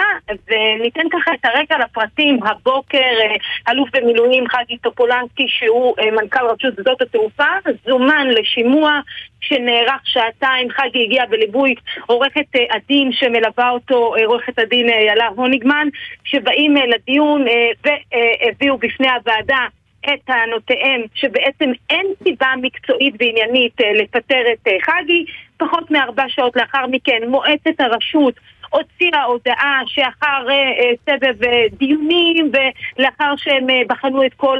וניתן 0.48 1.08
ככה 1.12 1.34
את 1.34 1.44
הרקע 1.44 1.78
לפרטים. 1.78 2.38
הבוקר 2.42 2.98
אה, 2.98 3.34
אלוף 3.72 3.88
במילואים 3.92 4.48
חגי 4.48 4.78
טופולנסקי, 4.78 5.46
שהוא 5.48 5.94
אה, 5.98 6.10
מנכ"ל 6.10 6.46
רשות 6.46 6.74
שדות 6.76 7.02
התעופה, 7.02 7.44
זומן 7.86 8.26
לשימוע 8.30 9.00
שנערך 9.40 10.00
שעתיים. 10.04 10.70
חגי 10.70 11.04
הגיע 11.04 11.26
בליווי 11.26 11.74
עורכת 12.06 12.56
אה, 12.56 12.76
הדין 12.76 13.12
שמלווה 13.12 13.70
אותו, 13.70 14.16
אה, 14.16 14.26
עורכת 14.26 14.58
הדין 14.58 14.88
אה, 14.88 15.00
יאלה 15.00 15.26
הוניגמן, 15.36 15.88
שבאים 16.24 16.76
אה, 16.76 16.86
לדיון 16.86 17.44
אה, 17.48 17.70
והביאו 17.84 18.78
בפני 18.78 19.08
הוועדה 19.08 19.66
את 20.08 20.20
טענותיהם 20.24 21.00
שבעצם 21.14 21.70
אין 21.90 22.06
סיבה 22.22 22.48
מקצועית 22.62 23.14
ועניינית 23.18 23.80
אה, 23.80 23.92
לפטר 23.92 24.42
את 24.52 24.68
אה, 24.68 24.76
חגי. 24.82 25.24
פחות 25.56 25.90
מארבע 25.90 26.24
שעות 26.28 26.56
לאחר 26.56 26.86
מכן 26.86 27.22
מועצת 27.28 27.80
הרשות 27.80 28.34
הוציאה 28.70 29.22
הודעה 29.22 29.82
שאחר 29.86 30.46
אה, 30.50 30.90
סבב 31.06 31.34
דיונים 31.70 32.50
ולאחר 32.52 33.36
שהם 33.36 33.66
בחנו 33.88 34.26
את 34.26 34.34
כל 34.34 34.58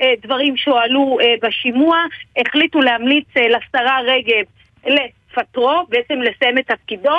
הדברים 0.00 0.56
שהועלו 0.56 1.18
בשימוע, 1.42 1.98
החליטו 2.36 2.80
להמליץ 2.80 3.28
לשרה 3.36 4.00
רגב 4.00 4.44
לפטרו, 4.86 5.86
בעצם 5.88 6.14
לסיים 6.22 6.58
את 6.58 6.66
תפקידו. 6.66 7.16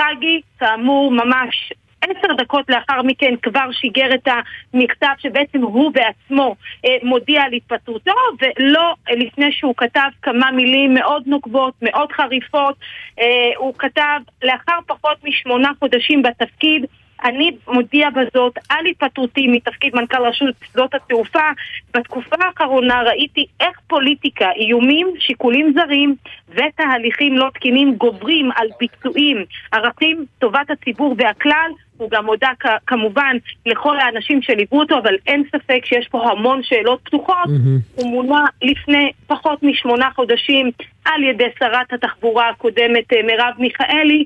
חגי, 0.00 0.40
כאמור, 0.58 1.10
ממש 1.12 1.72
עשר 2.10 2.34
דקות 2.34 2.64
לאחר 2.68 3.02
מכן 3.02 3.34
כבר 3.42 3.72
שיגר 3.72 4.14
את 4.14 4.28
המכתב 4.74 5.12
שבעצם 5.18 5.62
הוא 5.62 5.92
בעצמו 5.92 6.56
אה, 6.84 6.96
מודיע 7.02 7.42
על 7.42 7.52
התפטרותו 7.52 8.12
ולא 8.40 8.94
אה, 9.10 9.14
לפני 9.14 9.52
שהוא 9.52 9.74
כתב 9.76 10.08
כמה 10.22 10.50
מילים 10.50 10.94
מאוד 10.94 11.22
נוקבות, 11.26 11.74
מאוד 11.82 12.12
חריפות 12.12 12.76
אה, 13.20 13.24
הוא 13.56 13.74
כתב 13.78 14.20
לאחר 14.42 14.78
פחות 14.86 15.16
משמונה 15.24 15.70
חודשים 15.78 16.22
בתפקיד 16.22 16.86
אני 17.24 17.50
מודיע 17.68 18.08
בזאת 18.10 18.58
על 18.68 18.86
התפטרותי 18.86 19.48
מתפקיד 19.48 19.94
מנכ"ל 19.94 20.22
רשות 20.22 20.54
שדות 20.72 20.94
התעופה. 20.94 21.50
בתקופה 21.94 22.36
האחרונה 22.40 23.02
ראיתי 23.02 23.46
איך 23.60 23.80
פוליטיקה, 23.86 24.50
איומים, 24.56 25.14
שיקולים 25.18 25.72
זרים 25.74 26.14
ותהליכים 26.48 27.38
לא 27.38 27.50
תקינים 27.54 27.94
גוברים 27.94 28.50
על 28.56 28.68
ביצועים, 28.80 29.44
ערכים, 29.72 30.24
טובת 30.38 30.70
הציבור 30.70 31.14
והכלל. 31.18 31.70
הוא 31.96 32.10
גם 32.10 32.26
הודה 32.26 32.50
כמובן 32.86 33.36
לכל 33.66 33.98
האנשים 33.98 34.42
שליוו 34.42 34.80
אותו, 34.80 34.98
אבל 34.98 35.14
אין 35.26 35.42
ספק 35.48 35.84
שיש 35.84 36.08
פה 36.08 36.30
המון 36.30 36.62
שאלות 36.62 37.00
פתוחות. 37.04 37.46
Mm-hmm. 37.46 38.02
הוא 38.02 38.10
מונה 38.10 38.44
לפני 38.62 39.12
פחות 39.26 39.62
משמונה 39.62 40.08
חודשים 40.14 40.70
על 41.04 41.22
ידי 41.22 41.48
שרת 41.58 41.92
התחבורה 41.92 42.48
הקודמת 42.48 43.12
אה, 43.12 43.22
מרב 43.22 43.54
מיכאלי, 43.58 44.24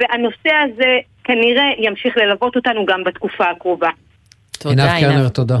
והנושא 0.00 0.50
הזה 0.64 0.98
כנראה 1.28 1.64
ימשיך 1.78 2.16
ללוות 2.16 2.56
אותנו 2.56 2.86
גם 2.86 3.04
בתקופה 3.04 3.44
הקרובה. 3.56 3.88
תודה, 4.58 4.94
עינב 4.94 5.12
קרנר, 5.12 5.28
תודה. 5.28 5.58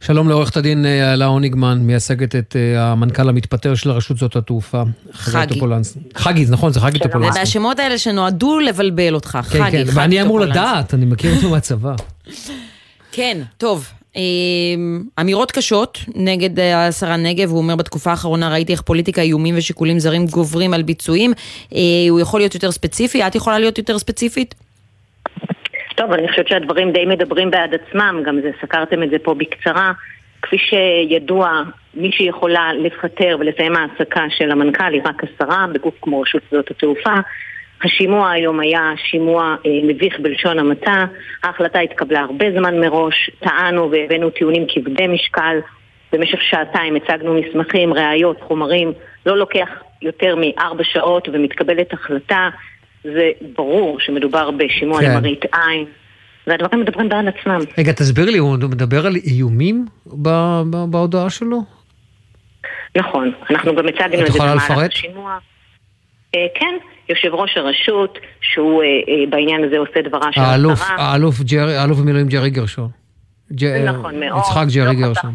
שלום 0.00 0.28
לעורכת 0.28 0.56
הדין 0.56 0.86
אלה 0.86 1.24
אה, 1.24 1.30
הוניגמן, 1.30 1.78
מייצגת 1.78 2.36
את 2.36 2.56
אה, 2.56 2.92
המנכ"ל 2.92 3.28
המתפטר 3.28 3.74
של 3.74 3.90
רשות 3.90 4.16
שדות 4.16 4.36
התעופה. 4.36 4.82
חגי. 5.12 5.60
חגי, 6.16 6.44
נכון, 6.50 6.72
זה 6.72 6.80
חגי 6.80 6.98
טופולנסקי. 6.98 7.32
זה 7.32 7.40
השמות 7.40 7.78
האלה 7.78 7.98
שנועדו 7.98 8.60
לבלבל 8.60 9.14
אותך, 9.14 9.38
חגי, 9.42 9.60
כן, 9.70 9.84
כן, 9.84 9.84
ואני 9.94 10.22
אמור 10.22 10.40
לדעת, 10.40 10.94
אני 10.94 11.06
מכיר 11.06 11.36
אותו 11.36 11.50
מהצבא. 11.50 11.94
כן, 13.12 13.38
טוב. 13.58 13.88
אמ, 14.16 15.02
אמירות 15.20 15.52
קשות 15.52 15.98
נגד 16.14 16.58
אה, 16.58 16.86
השרה 16.86 17.16
נגב, 17.16 17.50
הוא 17.50 17.58
אומר 17.58 17.76
בתקופה 17.76 18.10
האחרונה 18.10 18.52
ראיתי 18.52 18.72
איך 18.72 18.82
פוליטיקה, 18.82 19.22
איומים 19.22 19.54
ושיקולים 19.58 19.98
זרים 19.98 20.26
גוברים 20.26 20.74
על 20.74 20.82
ביצועים. 20.82 21.32
הוא 22.10 22.20
יכול 22.20 22.40
להיות 22.40 22.54
יותר 22.54 22.72
ספציפי? 22.72 23.26
את 23.26 23.34
יכולה 23.34 23.58
להיות 23.58 23.78
יותר 23.78 23.98
ספציפית? 23.98 24.54
טוב, 26.00 26.12
אני 26.12 26.28
חושבת 26.28 26.48
שהדברים 26.48 26.92
די 26.92 27.04
מדברים 27.06 27.50
בעד 27.50 27.74
עצמם, 27.74 28.22
גם 28.24 28.40
זה, 28.40 28.50
סקרתם 28.62 29.02
את 29.02 29.10
זה 29.10 29.16
פה 29.18 29.34
בקצרה. 29.34 29.92
כפי 30.42 30.56
שידוע, 30.58 31.62
מי 31.94 32.12
שיכולה 32.12 32.72
לפטר 32.72 33.36
ולסיים 33.40 33.76
העסקה 33.76 34.24
של 34.28 34.50
המנכ"ל 34.50 34.92
היא 34.92 35.02
רק 35.04 35.22
השרה 35.24 35.66
בגוף 35.72 35.94
כמו 36.02 36.20
רשות 36.20 36.42
שדות 36.50 36.70
התעופה. 36.70 37.14
השימוע 37.84 38.30
היום 38.30 38.60
היה 38.60 38.92
שימוע 38.96 39.56
אה, 39.66 39.70
מביך 39.82 40.20
בלשון 40.20 40.58
המעטה, 40.58 41.04
ההחלטה 41.44 41.78
התקבלה 41.78 42.20
הרבה 42.20 42.46
זמן 42.58 42.80
מראש, 42.80 43.30
טענו 43.40 43.90
והבאנו 43.90 44.30
טיעונים 44.30 44.66
כבדי 44.68 45.06
משקל, 45.06 45.58
במשך 46.12 46.42
שעתיים 46.42 46.96
הצגנו 46.96 47.34
מסמכים, 47.34 47.94
ראיות, 47.94 48.40
חומרים, 48.40 48.92
לא 49.26 49.38
לוקח 49.38 49.68
יותר 50.02 50.36
מארבע 50.36 50.84
שעות 50.84 51.28
ומתקבלת 51.32 51.92
החלטה 51.92 52.48
זה 53.04 53.30
ברור 53.56 54.00
שמדובר 54.00 54.50
בשימוע 54.50 55.00
כן. 55.00 55.16
למראית 55.16 55.44
עין. 55.44 55.86
והדברים 56.46 56.80
מדברים 56.80 57.08
בעד 57.08 57.24
עצמם. 57.28 57.58
רגע, 57.78 57.92
תסביר 57.92 58.30
לי, 58.30 58.38
הוא 58.38 58.52
מדבר 58.52 59.06
על 59.06 59.16
איומים 59.16 59.86
בהודעה 60.90 61.30
שלו? 61.30 61.60
נכון, 62.96 63.32
אנחנו 63.50 63.76
גם 63.76 63.88
הצגנו 63.88 64.26
את 64.26 64.32
זה 64.32 64.38
במהלך 64.38 64.70
השימוע. 64.70 65.38
אה, 66.34 66.46
כן, 66.54 66.74
יושב 67.08 67.34
ראש 67.34 67.56
הרשות, 67.56 68.18
שהוא 68.40 68.82
אה, 68.82 68.86
אה, 68.86 69.30
בעניין 69.30 69.64
הזה 69.64 69.78
עושה 69.78 70.02
דברה 70.08 70.32
של 70.32 70.40
השרה. 70.40 70.96
האלוף 70.98 71.98
במילואים 71.98 72.26
ג'רי 72.28 72.50
גרשון. 72.50 72.88
נכון 73.84 74.20
מאוד. 74.20 74.38
יצחק 74.40 74.66
ג'רי 74.74 74.86
לא 74.86 74.92
גרשון. 74.92 75.34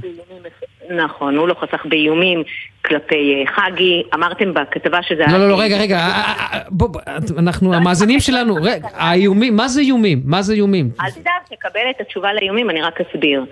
נכון, 0.89 1.37
הוא 1.37 1.47
לא 1.47 1.53
חסך 1.53 1.85
באיומים 1.85 2.43
כלפי 2.85 3.43
אה, 3.47 3.53
חגי. 3.55 4.03
אמרתם 4.13 4.53
בכתבה 4.53 4.99
שזה... 5.03 5.23
לא, 5.31 5.37
לא, 5.37 5.49
לא, 5.49 5.59
רגע, 5.59 5.77
רגע, 5.77 5.97
אה, 5.97 6.33
אה, 6.53 6.59
בוא, 6.69 6.89
אנחנו, 7.37 7.73
המאזינים 7.73 8.19
שלנו, 8.19 8.55
רגע, 8.55 8.87
האיומים, 8.93 9.55
מה 9.55 9.67
זה 9.67 9.81
איומים? 9.81 10.21
מה 10.25 10.41
זה 10.41 10.53
איומים? 10.53 10.89
אל 11.01 11.11
תדאג, 11.11 11.57
תקבל 11.57 11.89
את 11.95 12.01
התשובה 12.01 12.33
לאיומים, 12.33 12.69
אני 12.69 12.81
רק 12.81 12.99
אסביר. 13.01 13.45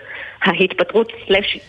ההתפטרות 0.43 1.11
סלש 1.27 1.59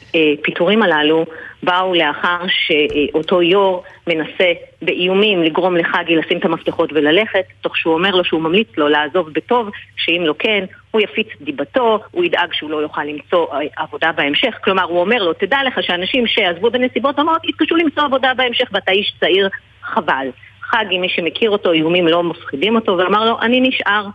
פיטורים 0.43 0.83
הללו 0.83 1.25
באו 1.65 1.95
לאחר 1.95 2.39
שאותו 2.49 3.43
יו"ר 3.43 3.83
מנסה 4.07 4.53
באיומים 4.83 5.43
לגרום 5.43 5.77
לחגי 5.77 6.17
לשים 6.17 6.39
את 6.39 6.45
המפתחות 6.45 6.93
וללכת, 6.93 7.45
תוך 7.61 7.77
שהוא 7.77 7.95
אומר 7.95 8.11
לו 8.11 8.25
שהוא 8.25 8.41
ממליץ 8.41 8.69
לו 8.77 8.89
לעזוב 8.89 9.29
בטוב, 9.33 9.71
שאם 9.97 10.23
לא 10.27 10.35
כן, 10.39 10.65
הוא 10.91 11.01
יפיץ 11.01 11.27
דיבתו, 11.41 11.99
הוא 12.11 12.25
ידאג 12.25 12.49
שהוא 12.53 12.71
לא 12.71 12.77
יוכל 12.77 13.05
למצוא 13.05 13.47
עבודה 13.77 14.13
בהמשך. 14.13 14.55
כלומר, 14.65 14.83
הוא 14.83 15.01
אומר 15.01 15.23
לו, 15.23 15.33
תדע 15.33 15.59
לך 15.67 15.83
שאנשים 15.83 16.27
שעזבו 16.27 16.71
בנסיבות 16.71 17.19
רמות 17.19 17.45
יתקשו 17.45 17.77
למצוא 17.77 18.03
עבודה 18.03 18.35
בהמשך 18.35 18.69
ואתה 18.73 18.93
איש 18.93 19.15
צעיר, 19.21 19.49
חבל. 19.83 20.27
חגי, 20.63 20.99
מי 20.99 21.09
שמכיר 21.09 21.51
אותו, 21.51 21.73
איומים 21.73 22.09
לא 22.09 22.23
מפחידים 22.23 22.75
אותו, 22.75 22.99
ואמר 22.99 23.25
לו, 23.25 23.41
אני 23.41 23.61
נשאר. 23.61 24.07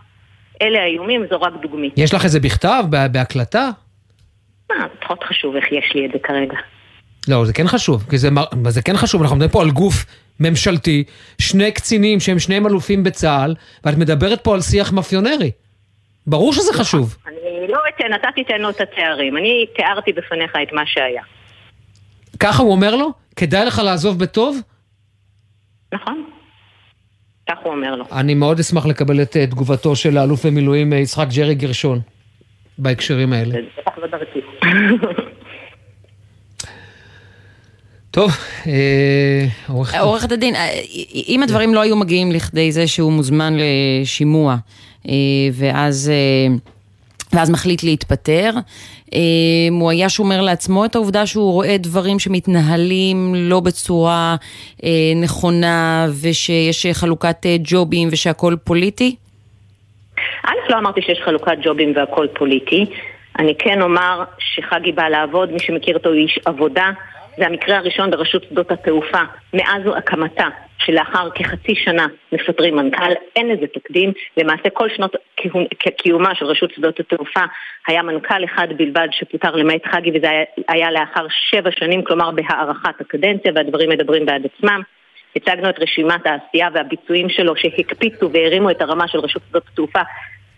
אלה 0.62 0.82
האיומים, 0.82 1.26
זו 1.30 1.40
רק 1.40 1.52
דוגמית. 1.62 1.94
יש 1.96 2.14
לך 2.14 2.24
את 2.24 2.30
זה 2.30 2.40
בכתב, 2.40 2.84
בהקלטה? 3.12 3.70
מה, 4.70 4.86
פחות 5.00 5.24
חשוב 5.24 5.56
איך 5.56 5.72
יש 5.72 5.92
לי 5.94 6.06
את 6.06 6.10
זה 6.12 6.18
כרגע. 6.18 6.56
לא, 7.28 7.44
זה 7.44 7.52
כן 7.52 7.66
חשוב, 7.66 8.06
כי 8.10 8.18
זה, 8.18 8.28
זה 8.68 8.82
כן 8.82 8.96
חשוב, 8.96 9.22
אנחנו 9.22 9.36
מדברים 9.36 9.50
פה 9.50 9.62
על 9.62 9.70
גוף 9.70 10.06
ממשלתי, 10.40 11.04
שני 11.38 11.72
קצינים 11.72 12.20
שהם 12.20 12.38
שניהם 12.38 12.66
אלופים 12.66 13.04
בצה"ל, 13.04 13.54
ואת 13.84 13.98
מדברת 13.98 14.44
פה 14.44 14.54
על 14.54 14.60
שיח 14.60 14.92
מאפיונרי. 14.92 15.50
ברור 16.26 16.52
שזה 16.52 16.72
חשוב. 16.72 17.16
אני 17.26 17.68
לא 17.68 17.78
אתן, 17.88 18.14
אתה 18.14 18.28
תיתן 18.34 18.60
לו 18.60 18.70
את 18.70 18.80
התארים. 18.80 19.36
אני 19.36 19.66
תיארתי 19.76 20.12
בפניך 20.12 20.52
את 20.62 20.72
מה 20.72 20.82
שהיה. 20.86 21.22
ככה 22.38 22.62
הוא 22.62 22.72
אומר 22.72 22.96
לו? 22.96 23.12
כדאי 23.36 23.66
לך 23.66 23.78
לעזוב 23.78 24.18
בטוב? 24.18 24.60
נכון. 25.94 26.24
כך 27.48 27.56
הוא 27.62 27.72
אומר 27.72 27.96
לו. 27.96 28.04
אני 28.12 28.34
מאוד 28.34 28.58
אשמח 28.58 28.86
לקבל 28.86 29.22
את 29.22 29.36
תגובתו 29.36 29.96
של 29.96 30.18
האלוף 30.18 30.46
במילואים 30.46 30.92
יצחק 30.92 31.26
ג'רי 31.36 31.54
גרשון 31.54 32.00
בהקשרים 32.78 33.32
האלה. 33.32 33.52
זה 33.52 33.58
בטח 33.78 33.98
לא 33.98 34.06
דרכי. 34.06 34.40
טוב, 38.10 38.30
אה, 38.66 40.00
עורכת 40.00 40.32
הדין, 40.32 40.54
אה, 40.54 40.68
אם 41.28 41.42
הדברים 41.42 41.74
לא 41.74 41.80
היו 41.80 41.96
מגיעים 41.96 42.32
לכדי 42.32 42.72
זה 42.72 42.86
שהוא 42.86 43.12
מוזמן 43.12 43.52
לשימוע, 43.56 44.56
אה, 45.08 45.12
ואז, 45.52 46.12
ואז 47.32 47.50
מחליט 47.50 47.82
להתפטר, 47.82 48.50
הוא 49.70 49.90
היה 49.90 50.08
שומר 50.08 50.40
לעצמו 50.40 50.84
את 50.84 50.94
העובדה 50.94 51.26
שהוא 51.26 51.52
רואה 51.52 51.76
דברים 51.78 52.18
שמתנהלים 52.18 53.34
לא 53.36 53.60
בצורה 53.60 54.36
נכונה, 55.16 56.06
ושיש 56.22 56.86
חלוקת 56.92 57.46
ג'ובים 57.62 58.08
ושהכול 58.12 58.56
פוליטי? 58.64 59.16
א', 60.46 60.52
לא 60.68 60.78
אמרתי 60.78 61.02
שיש 61.02 61.20
חלוקת 61.24 61.56
ג'ובים 61.62 61.92
והכול 61.96 62.28
פוליטי. 62.34 62.86
אני 63.38 63.54
כן 63.58 63.82
אומר 63.82 64.24
שחגי 64.38 64.92
בא 64.92 65.08
לעבוד, 65.08 65.52
מי 65.52 65.58
שמכיר 65.58 65.96
אותו 65.96 66.08
הוא 66.08 66.16
איש 66.16 66.38
עבודה. 66.44 66.90
זה 67.40 67.46
המקרה 67.46 67.76
הראשון 67.76 68.10
ברשות 68.10 68.44
שדות 68.44 68.70
התעופה 68.70 69.22
מאז 69.54 69.82
הקמתה 69.96 70.48
שלאחר 70.78 71.30
כחצי 71.34 71.74
שנה 71.74 72.06
מפטרים 72.32 72.76
מנכ"ל, 72.76 73.12
אין 73.36 73.48
לזה 73.48 73.66
תקדים. 73.66 74.12
למעשה 74.36 74.70
כל 74.70 74.88
שנות 74.96 75.16
קיומה 75.96 76.34
של 76.34 76.44
רשות 76.44 76.70
שדות 76.74 77.00
התעופה 77.00 77.40
היה 77.86 78.02
מנכ"ל 78.02 78.44
אחד 78.44 78.68
בלבד 78.76 79.08
שפוטר 79.10 79.56
למעט 79.56 79.86
חגי 79.86 80.10
וזה 80.14 80.30
היה, 80.30 80.44
היה 80.68 80.90
לאחר 80.90 81.26
שבע 81.50 81.70
שנים, 81.70 82.04
כלומר 82.04 82.30
בהארכת 82.30 83.00
הקדנציה 83.00 83.52
והדברים 83.54 83.90
מדברים 83.90 84.26
בעד 84.26 84.42
עצמם. 84.54 84.82
הצגנו 85.36 85.70
את 85.70 85.78
רשימת 85.78 86.26
העשייה 86.26 86.68
והביצועים 86.74 87.28
שלו 87.28 87.56
שהקפיצו 87.56 88.30
והרימו 88.32 88.70
את 88.70 88.82
הרמה 88.82 89.08
של 89.08 89.18
רשות 89.18 89.42
שדות 89.48 89.68
התעופה 89.72 90.00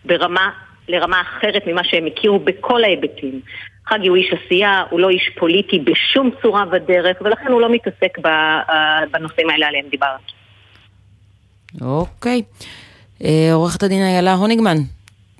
ברמה, 0.05 0.49
לרמה 0.87 1.21
אחרת 1.21 1.67
ממה 1.67 1.83
שהם 1.83 2.05
הכירו 2.05 2.39
בכל 2.39 2.83
ההיבטים. 2.83 3.39
חגי 3.89 4.07
הוא 4.07 4.17
איש 4.17 4.33
עשייה, 4.45 4.83
הוא 4.89 4.99
לא 4.99 5.09
איש 5.09 5.29
פוליטי 5.39 5.79
בשום 5.79 6.29
צורה 6.41 6.63
ודרך, 6.71 7.17
ולכן 7.21 7.47
הוא 7.51 7.61
לא 7.61 7.71
מתעסק 7.71 8.17
ב- 8.23 8.27
אה, 8.27 8.99
בנושאים 9.11 9.49
האלה 9.49 9.67
עליהם 9.67 9.85
דיברת. 9.91 10.19
אוקיי. 11.81 12.41
אה, 13.23 13.49
עורכת 13.53 13.83
הדין 13.83 14.01
איילה 14.01 14.33
הוניגמן, 14.33 14.77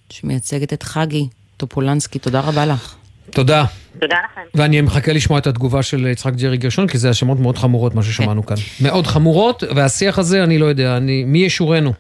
שמייצגת 0.10 0.74
את 0.74 0.84
חגי 0.84 1.28
טופולנסקי, 1.57 2.20
תודה 2.20 2.40
רבה 2.40 2.65
לך. 2.65 2.95
תודה. 3.32 3.65
תודה 3.99 4.15
לכם. 4.32 4.41
ואני 4.56 4.82
מחכה 4.82 5.14
לשמוע 5.14 5.40
את 5.40 5.48
התגובה 5.48 5.84
של 5.84 6.07
יצחק 6.07 6.34
ג'רי 6.34 6.57
גרשון, 6.57 6.88
כי 6.88 6.98
זה 6.98 7.07
האשמות 7.07 7.40
מאוד 7.40 7.57
חמורות, 7.57 7.95
מה 7.95 8.03
ששמענו 8.03 8.45
כאן. 8.45 8.56
מאוד 8.82 9.07
חמורות, 9.07 9.64
והשיח 9.76 10.20
הזה, 10.20 10.44
אני 10.44 10.57
לא 10.57 10.65
יודע, 10.65 10.98
אני, 10.98 11.24
מי 11.24 11.40
ישורנו? 11.40 11.94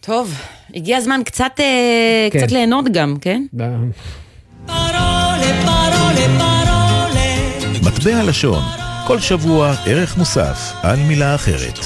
טוב, 0.00 0.34
הגיע 0.74 0.96
הזמן 0.96 1.20
קצת, 1.24 1.52
אה, 1.60 2.28
כן. 2.32 2.38
קצת 2.38 2.52
ליהנות 2.52 2.84
גם, 2.92 3.16
כן? 3.20 3.42
מטבע 7.82 8.22
לשון, 8.22 8.64
כל 9.06 9.20
שבוע 9.20 9.74
ערך 9.86 10.16
מוסף 10.16 10.72
על 10.82 10.96
מילה 10.96 11.34
אחרת. 11.34 11.78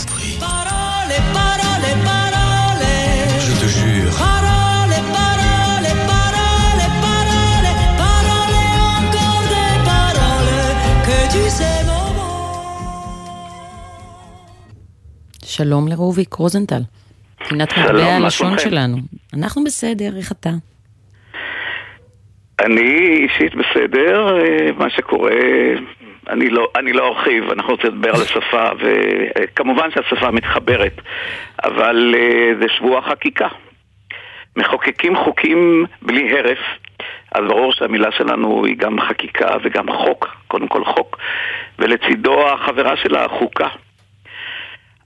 שלום 15.45 15.89
לרוביק 15.89 16.35
רוזנטל, 16.35 16.83
פינת 17.49 17.69
מטבע 17.73 18.05
הלשון? 18.05 18.59
שלנו. 18.59 18.97
אנחנו 19.35 19.65
בסדר, 19.65 20.17
איך 20.17 20.33
אתה? 20.33 20.51
אני 22.65 23.17
אישית 23.23 23.55
בסדר, 23.55 24.39
אה, 24.39 24.71
מה 24.77 24.91
שקורה, 24.91 25.31
אני 26.29 26.51
לא, 26.51 26.69
אני 26.77 26.93
לא 26.93 27.09
ארחיב, 27.09 27.51
אנחנו 27.51 27.73
רוצים 27.75 27.91
לדבר 27.91 28.09
על 28.09 28.23
השפה, 28.23 28.65
וכמובן 28.79 29.91
שהשפה 29.91 30.31
מתחברת, 30.31 31.01
אבל 31.65 32.15
אה, 32.19 32.53
זה 32.61 32.69
שבוע 32.69 33.03
חקיקה. 33.03 33.49
מחוקקים 34.57 35.17
חוקים 35.17 35.85
בלי 36.03 36.39
הרף, 36.39 36.59
אז 37.33 37.45
ברור 37.49 37.73
שהמילה 37.73 38.13
שלנו 38.13 38.65
היא 38.65 38.77
גם 38.77 39.01
חקיקה 39.01 39.57
וגם 39.63 39.93
חוק, 39.93 40.37
קודם 40.49 40.69
כל 40.69 40.85
חוק, 40.85 41.19
ולצידו 41.79 42.49
החברה 42.49 42.97
שלה 42.97 43.29
חוקה. 43.29 43.69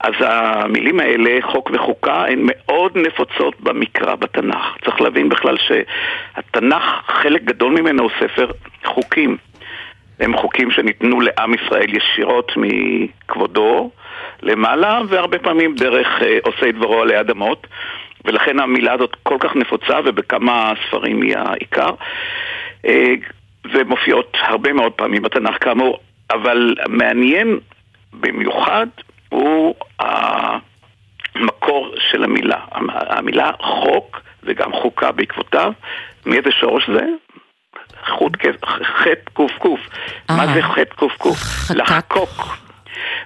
אז 0.05 0.13
המילים 0.19 0.99
האלה, 0.99 1.37
חוק 1.41 1.71
וחוקה, 1.73 2.25
הן 2.25 2.39
מאוד 2.41 2.97
נפוצות 2.97 3.61
במקרא, 3.61 4.15
בתנ"ך. 4.15 4.77
צריך 4.85 5.01
להבין 5.01 5.29
בכלל 5.29 5.55
שהתנ"ך, 5.57 6.83
חלק 7.07 7.43
גדול 7.43 7.73
ממנו 7.73 8.03
הוא 8.03 8.11
ספר 8.19 8.47
חוקים. 8.85 9.37
הם 10.19 10.37
חוקים 10.37 10.71
שניתנו 10.71 11.21
לעם 11.21 11.53
ישראל 11.53 11.95
ישירות 11.95 12.51
מכבודו 12.57 13.89
למעלה, 14.41 15.01
והרבה 15.07 15.39
פעמים 15.39 15.75
דרך 15.75 16.07
אה, 16.21 16.37
עושי 16.43 16.71
דברו 16.71 17.01
עלי 17.01 17.19
אדמות. 17.19 17.67
ולכן 18.25 18.59
המילה 18.59 18.93
הזאת 18.93 19.15
כל 19.23 19.37
כך 19.39 19.55
נפוצה, 19.55 19.99
ובכמה 20.05 20.73
ספרים 20.87 21.21
היא 21.21 21.37
העיקר. 21.37 21.89
אה, 22.85 23.13
ומופיעות 23.73 24.37
הרבה 24.41 24.73
מאוד 24.73 24.91
פעמים 24.91 25.21
בתנ"ך 25.21 25.63
כאמור, 25.63 25.99
אבל 26.31 26.75
מעניין 26.87 27.59
במיוחד 28.13 28.87
הוא 29.35 29.75
המקור 31.35 31.93
של 32.11 32.23
המילה. 32.23 32.59
המילה 32.91 33.51
חוק 33.61 34.21
וגם 34.43 34.71
חוקה 34.73 35.11
בעקבותיו, 35.11 35.71
מאיזה 36.25 36.49
שורש 36.59 36.89
זה? 36.89 37.05
חוט 38.17 38.33
כ- 38.39 38.65
חטא 38.97 39.31
קוף. 39.33 39.79
מה 40.29 40.47
זה 40.53 40.61
חטא 40.61 40.95
קוף? 41.17 41.71
לחקוק. 41.75 42.57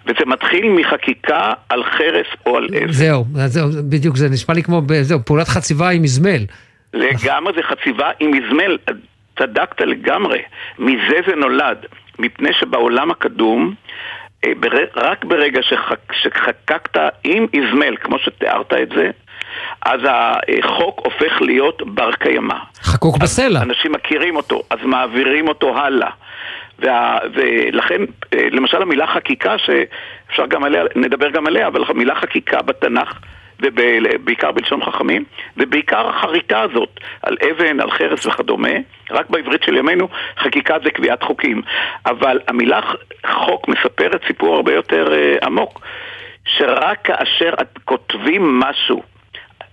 וזה 0.05 0.25
מתחיל 0.25 0.69
מחקיקה 0.69 1.51
על 1.69 1.83
חרס 1.83 2.27
או 2.45 2.57
על 2.57 2.67
עז. 2.73 2.97
זהו, 2.97 3.25
זהו, 3.45 3.67
בדיוק, 3.89 4.15
זה 4.15 4.29
נשמע 4.29 4.55
לי 4.55 4.63
כמו, 4.63 4.81
זהו, 5.01 5.19
פעולת 5.25 5.47
חציבה 5.47 5.89
עם 5.89 6.01
מזמל. 6.01 6.45
לגמרי 6.93 7.53
זה 7.55 7.63
חציבה 7.63 8.09
עם 8.19 8.31
מזמל, 8.31 8.77
צדקת 9.39 9.81
לגמרי. 9.81 10.39
מזה 10.79 11.19
זה 11.27 11.35
נולד, 11.35 11.85
מפני 12.19 12.49
שבעולם 12.53 13.11
הקדום, 13.11 13.73
אה, 13.73 14.18
רק 14.95 15.25
ברגע 15.25 15.61
שחק, 15.61 16.13
שחקקת 16.13 16.97
עם 17.23 17.45
איזמל, 17.53 17.97
כמו 17.97 18.19
שתיארת 18.19 18.73
את 18.73 18.89
זה, 18.89 19.09
אז 19.85 19.99
החוק 20.63 21.01
הופך 21.05 21.41
להיות 21.41 21.81
בר 21.85 22.11
קיימא. 22.11 22.55
חקוק 22.81 23.17
בסלע. 23.17 23.61
אנשים 23.61 23.91
מכירים 23.91 24.35
אותו, 24.35 24.63
אז 24.69 24.79
מעבירים 24.83 25.47
אותו 25.47 25.77
הלאה. 25.77 26.09
וה, 26.79 27.17
ולכן, 27.33 28.01
אה, 28.33 28.47
למשל 28.51 28.81
המילה 28.81 29.07
חקיקה, 29.07 29.55
שאפשר 29.57 30.45
גם 30.45 30.63
עליה, 30.63 30.83
נדבר 30.95 31.29
גם 31.29 31.47
עליה, 31.47 31.67
אבל 31.67 31.83
המילה 31.87 32.15
חקיקה 32.15 32.61
בתנ"ך, 32.61 33.19
ובעיקר 33.61 34.51
בלשון 34.51 34.85
חכמים, 34.85 35.23
ובעיקר 35.57 36.09
החריטה 36.09 36.61
הזאת, 36.61 36.99
על 37.21 37.37
אבן, 37.51 37.79
על 37.79 37.91
חרס 37.91 38.25
וכדומה, 38.25 38.69
רק 39.11 39.29
בעברית 39.29 39.63
של 39.63 39.77
ימינו, 39.77 40.07
חקיקה 40.37 40.77
זה 40.83 40.91
קביעת 40.91 41.23
חוקים. 41.23 41.61
אבל 42.05 42.39
המילה 42.47 42.79
חוק 43.25 43.67
מספרת 43.67 44.21
סיפור 44.27 44.55
הרבה 44.55 44.73
יותר 44.73 45.07
uh, 45.07 45.45
עמוק, 45.45 45.81
שרק 46.45 46.99
כאשר 47.03 47.53
את 47.61 47.79
כותבים 47.85 48.59
משהו, 48.59 49.01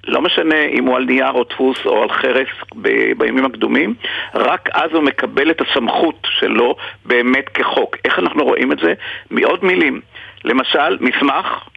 לא 0.07 0.23
משנה 0.23 0.65
אם 0.65 0.85
הוא 0.85 0.97
על 0.97 1.05
נייר 1.05 1.33
או 1.33 1.45
דפוס 1.45 1.87
או 1.87 2.03
על 2.03 2.09
חרס 2.13 2.49
ב- 2.83 3.13
בימים 3.19 3.45
הקדומים, 3.45 3.95
רק 4.35 4.69
אז 4.73 4.91
הוא 4.93 5.03
מקבל 5.03 5.51
את 5.51 5.61
הסמכות 5.61 6.27
שלו 6.31 6.77
באמת 7.05 7.49
כחוק. 7.49 7.97
איך 8.05 8.19
אנחנו 8.19 8.45
רואים 8.45 8.73
את 8.73 8.79
זה? 8.79 8.95
מעוד 9.31 9.65
מילים. 9.65 10.01
למשל, 10.45 10.99
מסמך, 11.01 11.69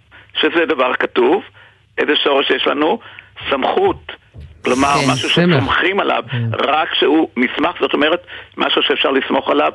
שזה 0.41 0.65
דבר 0.65 0.93
כתוב, 0.93 1.43
איזה 1.99 2.15
שורש 2.15 2.49
יש 2.49 2.67
לנו? 2.67 2.99
סמכות. 3.49 4.11
כלומר, 4.65 4.87
כן, 4.87 5.11
משהו. 5.11 5.29
שסומכים 5.29 5.99
עליו, 5.99 6.23
רק 6.53 6.93
שהוא 6.93 7.29
מסמך, 7.37 7.75
זאת 7.79 7.93
אומרת, 7.93 8.25
משהו 8.57 8.81
שאפשר 8.83 9.11
לסמוך 9.11 9.49
עליו, 9.49 9.71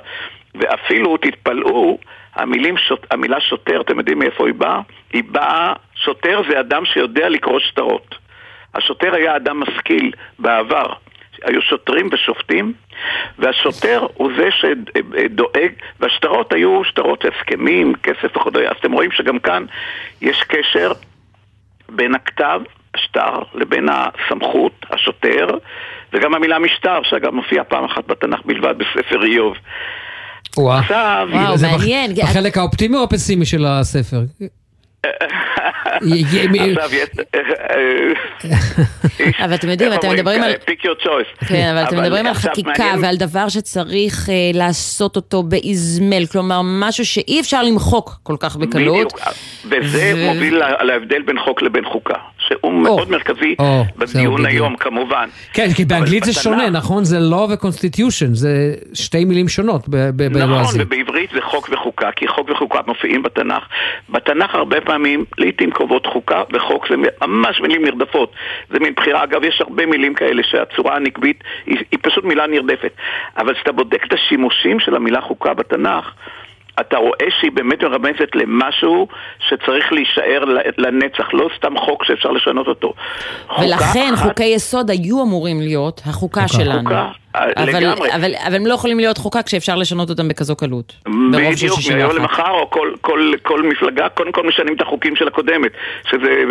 ואפילו, 0.55 1.17
תתפלאו, 1.17 1.99
המילים, 2.35 2.79
שוט, 2.79 3.07
המילה 3.11 3.41
שוטר, 3.41 3.81
אתם 3.81 3.99
יודעים 3.99 4.19
מאיפה 4.19 4.47
היא 4.47 4.55
באה? 4.55 4.81
היא 5.13 5.23
באה, 5.31 5.73
שוטר 5.95 6.43
זה 6.51 6.61
אדם 6.61 6.85
שיודע 6.85 7.29
לקרוא 7.29 7.61
שטרות. 7.61 8.15
השוטר 8.75 9.15
היה 9.15 9.37
אדם 9.37 9.61
משכיל 9.61 10.13
בעבר. 10.39 10.93
היו 11.43 11.63
שוטרים 11.63 12.09
ושופטים, 12.13 12.73
והשוטר 13.39 14.07
הוא 14.15 14.31
זה 14.37 14.49
שדואג, 14.51 15.73
והשטרות 16.01 16.53
היו 16.53 16.85
שטרות 16.85 17.25
הסכמים, 17.25 17.95
כסף 18.03 18.37
וכו'. 18.37 18.51
אז 18.71 18.77
אתם 18.81 18.93
רואים 18.93 19.11
שגם 19.13 19.39
כאן 19.39 19.65
יש 20.23 20.43
קשר 20.43 20.93
בין 21.89 22.15
הכתב, 22.15 22.61
השטר, 22.95 23.43
לבין 23.55 23.87
הסמכות, 23.91 24.73
השוטר, 24.91 25.47
וגם 26.13 26.35
המילה 26.35 26.59
משטר, 26.59 26.99
שאגב 27.03 27.31
מופיעה 27.31 27.65
פעם 27.65 27.85
אחת 27.85 28.07
בתנ"ך 28.07 28.41
בלבד 28.45 28.75
בספר 28.79 29.25
איוב. 29.25 29.55
וואו, 30.57 30.79
עכשיו... 30.79 31.29
זה 31.57 31.67
בח- 31.69 31.75
בחלק 32.31 32.59
האופטימי 32.59 32.97
או 32.97 33.03
הפסימי 33.05 33.45
של 33.47 33.65
הספר? 33.67 34.21
אבל 39.45 39.55
אתם 39.55 39.69
יודעים, 39.69 39.93
אתם 39.93 40.11
מדברים 40.11 40.43
על... 40.43 40.53
pick 40.53 40.85
your 40.85 41.05
choice. 41.05 41.47
כן, 41.49 41.77
אבל 41.77 41.85
אתם 41.89 41.97
מדברים 42.03 42.27
על 42.27 42.35
חקיקה 42.35 42.95
ועל 43.03 43.17
דבר 43.17 43.49
שצריך 43.49 44.29
אה, 44.29 44.35
לעשות 44.55 45.17
אותו 45.17 45.43
באזמל, 45.43 46.27
כלומר, 46.27 46.61
משהו 46.65 47.07
שאי 47.07 47.41
אפשר 47.41 47.63
למחוק 47.63 48.17
כל 48.23 48.37
כך 48.41 48.57
בקלות. 48.57 48.95
בדיוק, 48.95 49.21
וזה 49.85 50.13
מוביל 50.17 50.57
לה- 50.57 50.85
להבדל 50.85 51.23
בין 51.23 51.39
חוק 51.45 51.63
לבין 51.63 51.85
חוקה, 51.85 52.15
שהוא 52.49 52.73
מאוד 52.73 53.11
מרכזי 53.11 53.55
או, 53.59 53.83
בדיון 53.97 54.47
היום 54.47 54.77
כמובן. 54.77 55.29
כן, 55.53 55.67
כי 55.77 55.85
באנגלית 55.85 56.25
זה 56.25 56.31
בתנ"ך- 56.31 56.43
שונה, 56.43 56.71
נכון? 56.71 57.05
זה 57.05 57.19
law 57.19 57.35
ו-constitution, 57.35 58.29
זה 58.33 58.49
שתי 58.95 59.25
מילים 59.25 59.49
שונות 59.49 59.89
ב- 59.89 59.97
ב- 60.17 60.23
נכון, 60.23 60.33
בלועזית. 60.49 60.81
ובעברית 60.85 61.31
זה 61.35 61.41
חוק 61.43 61.69
וחוקה, 61.73 62.11
כי 62.17 62.29
חוק 62.29 62.51
וחוקה 62.51 62.79
מופיעים 62.87 63.23
בתנ"ך. 63.23 63.63
בתנ"ך 64.11 64.55
הרבה 64.55 64.81
פעמים, 64.81 65.25
לעיתים 65.39 65.71
קרובות 65.71 66.07
חוקה 66.07 66.43
וחוק 66.53 66.87
זה 66.91 66.95
ממש 67.27 67.61
מילים 67.61 67.85
נרדפות. 67.85 68.33
זה 68.71 68.79
מין 68.81 68.93
בחירה, 68.97 69.25
אגב, 69.25 69.45
יש 69.45 69.61
הרבה 69.61 69.87
מילים 69.87 70.15
כאלה 70.15 70.43
שהצורה 70.51 70.97
הנקבית 70.97 71.45
היא, 71.67 71.77
היא 71.91 71.99
פשוט 72.03 72.25
מילה 72.25 72.47
נרדפת. 72.47 72.93
אבל 73.39 73.55
כשאתה 73.55 73.73
בודק 73.73 74.01
את 74.09 74.13
השימושים 74.13 74.81
של 74.81 74.97
המילה 74.97 75.21
חוקה 75.21 75.55
בתנ"ך, 75.55 76.05
אתה 76.81 76.97
רואה 76.97 77.27
שהיא 77.41 77.53
באמת 77.53 77.83
מרמזת 77.83 78.35
למשהו 78.35 79.09
שצריך 79.49 79.93
להישאר 79.93 80.45
לנצח, 80.79 81.29
לא 81.33 81.49
סתם 81.57 81.79
חוק 81.79 82.05
שאפשר 82.05 82.31
לשנות 82.31 82.67
אותו. 82.67 82.93
ולכן 83.59 84.11
אחת... 84.15 84.29
חוקי 84.29 84.45
יסוד 84.45 84.91
היו 84.91 85.23
אמורים 85.23 85.61
להיות 85.61 86.01
החוקה 86.07 86.41
חוקה. 86.41 86.49
שלנו. 86.49 86.83
חוקה, 86.83 87.09
אבל, 87.35 87.79
לגמרי. 87.79 88.15
אבל, 88.15 88.35
אבל 88.47 88.57
הם 88.57 88.67
לא 88.67 88.75
יכולים 88.75 88.99
להיות 88.99 89.19
חוקה 89.19 89.43
כשאפשר 89.43 89.77
לשנות 89.77 90.11
אותם 90.11 90.29
בכזו 90.29 90.57
קלות. 90.57 90.93
בדיוק, 91.33 91.57
61. 91.57 91.95
מהיום 91.95 92.17
למחר, 92.17 92.51
או 92.51 92.71
כל, 92.71 92.93
כל, 93.01 93.33
כל 93.43 93.63
מפלגה, 93.63 94.09
קודם 94.09 94.33
כל 94.33 94.47
משנים 94.47 94.75
את 94.75 94.81
החוקים 94.81 95.17
של 95.17 95.29
הקודמת. 95.29 95.71
שזה, 96.11 96.45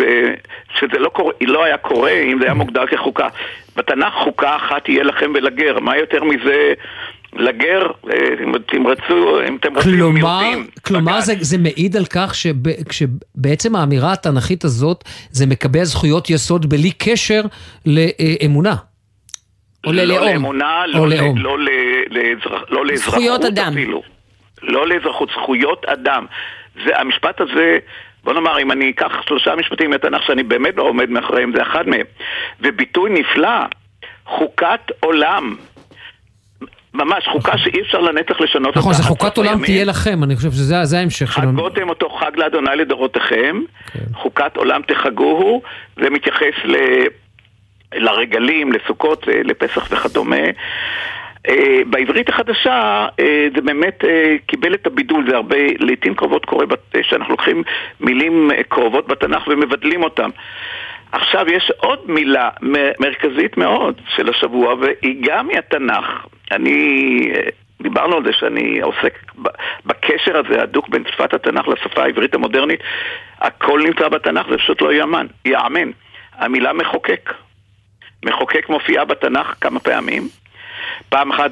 שזה 0.78 0.98
לא, 0.98 1.08
קורה, 1.08 1.32
לא 1.40 1.64
היה 1.64 1.76
קורה 1.76 2.10
אם 2.10 2.38
זה 2.38 2.44
היה 2.44 2.54
מוגדר 2.54 2.86
כחוקה. 2.86 3.28
בתנ"ך 3.76 4.14
חוקה 4.24 4.56
אחת 4.56 4.84
תהיה 4.84 5.04
לכם 5.04 5.32
ולגר, 5.34 5.78
מה 5.80 5.96
יותר 5.96 6.24
מזה... 6.24 6.74
לגר, 7.36 7.86
אה, 8.10 8.16
אם 8.44 8.54
אתם 8.56 8.86
רצו, 8.86 9.40
אם 9.48 9.56
אתם 9.56 9.74
רוצים 9.74 9.92
כלומר, 9.92 10.10
מיעוטים. 10.40 10.66
כלומר 10.86 11.20
זה, 11.20 11.34
זה 11.40 11.58
מעיד 11.58 11.96
על 11.96 12.04
כך 12.10 12.34
שבעצם 12.90 13.76
האמירה 13.76 14.12
התנ"כית 14.12 14.64
הזאת 14.64 15.04
זה 15.30 15.46
מקבע 15.46 15.84
זכויות 15.84 16.30
יסוד 16.30 16.66
בלי 16.66 16.90
קשר 16.90 17.42
לאמונה. 17.86 18.74
או 19.86 19.92
לא 19.92 20.02
ללאום. 20.02 20.24
לאמונה, 20.28 20.84
או 20.94 21.06
לא, 21.06 21.16
לאום. 21.16 21.38
ל- 21.38 21.42
לא, 21.42 21.58
ל- 21.58 21.68
לאזרח, 22.10 22.62
לא 22.70 22.86
לאזרחות 22.86 23.12
זכויות 23.14 23.44
אדם. 23.44 23.72
אפילו. 23.72 24.02
לא 24.62 24.88
לאזרחות, 24.88 25.28
זכויות 25.30 25.84
אדם. 25.84 26.26
זה, 26.86 26.98
המשפט 27.00 27.40
הזה, 27.40 27.78
בוא 28.24 28.32
נאמר, 28.32 28.58
אם 28.62 28.72
אני 28.72 28.90
אקח 28.90 29.12
שלושה 29.28 29.54
משפטים 29.56 29.90
מהתנ"ך 29.90 30.22
שאני 30.26 30.42
באמת 30.42 30.76
לא 30.76 30.82
עומד 30.82 31.10
מאחוריהם, 31.10 31.52
זה 31.56 31.62
אחד 31.62 31.88
מהם. 31.88 32.06
וביטוי 32.60 33.10
נפלא, 33.10 33.48
חוקת 34.26 34.80
עולם. 35.00 35.56
ממש, 36.94 37.28
חוקה 37.32 37.58
שאי 37.58 37.80
אפשר 37.80 38.00
לנצח 38.00 38.40
לשנות 38.40 38.76
נכון, 38.76 38.92
אותה. 38.92 39.02
זה 39.02 39.08
חוקת 39.08 39.24
עד 39.24 39.28
סוף 39.28 39.38
עולם 39.38 39.50
הימים. 39.50 39.64
תהיה 39.64 39.84
לכם, 39.84 40.24
אני 40.24 40.36
חושב 40.36 40.50
שזה 40.50 40.84
זה 40.84 40.98
ההמשך 40.98 41.32
שלנו. 41.32 41.58
חגותם 41.58 41.88
אותו 41.88 42.08
חג 42.08 42.30
לאדוני 42.36 42.76
לדורותיכם, 42.76 43.60
כן. 43.92 44.00
חוקת 44.14 44.56
עולם 44.56 44.80
תחגוהו, 44.82 45.62
זה 45.96 46.10
מתייחס 46.10 46.54
ל... 46.64 46.76
לרגלים, 47.94 48.72
לסוכות, 48.72 49.28
אה, 49.28 49.40
לפסח 49.44 49.88
וכדומה. 49.90 50.36
אה, 51.48 51.80
בעברית 51.86 52.28
החדשה 52.28 53.06
אה, 53.20 53.46
זה 53.54 53.60
באמת 53.60 54.04
קיבל 54.46 54.74
את 54.74 54.86
הבידול, 54.86 55.24
זה 55.30 55.36
הרבה, 55.36 55.56
לעיתים 55.78 56.14
קרובות 56.14 56.44
קורה 56.44 56.66
שאנחנו 57.02 57.30
לוקחים 57.30 57.62
מילים 58.00 58.50
קרובות 58.68 59.08
בתנ"ך 59.08 59.48
ומבדלים 59.48 60.02
אותם. 60.02 60.30
עכשיו 61.12 61.46
יש 61.52 61.72
עוד 61.76 61.98
מילה 62.06 62.50
מרכזית 63.00 63.56
מאוד 63.56 64.00
של 64.16 64.28
השבוע 64.28 64.74
והיא 64.74 65.22
גם 65.22 65.46
מהתנ"ך. 65.46 66.26
אני, 66.54 67.30
אה, 67.34 67.40
דיברנו 67.82 68.16
על 68.16 68.24
זה 68.24 68.32
שאני 68.32 68.80
עוסק 68.80 69.32
בקשר 69.86 70.38
הזה 70.38 70.62
הדוק 70.62 70.88
בין 70.88 71.04
שפת 71.12 71.34
התנ"ך 71.34 71.68
לשפה 71.68 72.02
העברית 72.02 72.34
המודרנית. 72.34 72.80
הכל 73.40 73.82
נמצא 73.84 74.08
בתנ"ך, 74.08 74.46
זה 74.50 74.58
פשוט 74.58 74.82
לא 74.82 74.92
יאמן, 74.92 75.26
יאמן. 75.44 75.90
המילה 76.32 76.72
מחוקק. 76.72 77.34
מחוקק 78.24 78.68
מופיעה 78.68 79.04
בתנ"ך 79.04 79.54
כמה 79.60 79.80
פעמים. 79.80 80.28
פעם 81.08 81.32
אחת 81.32 81.50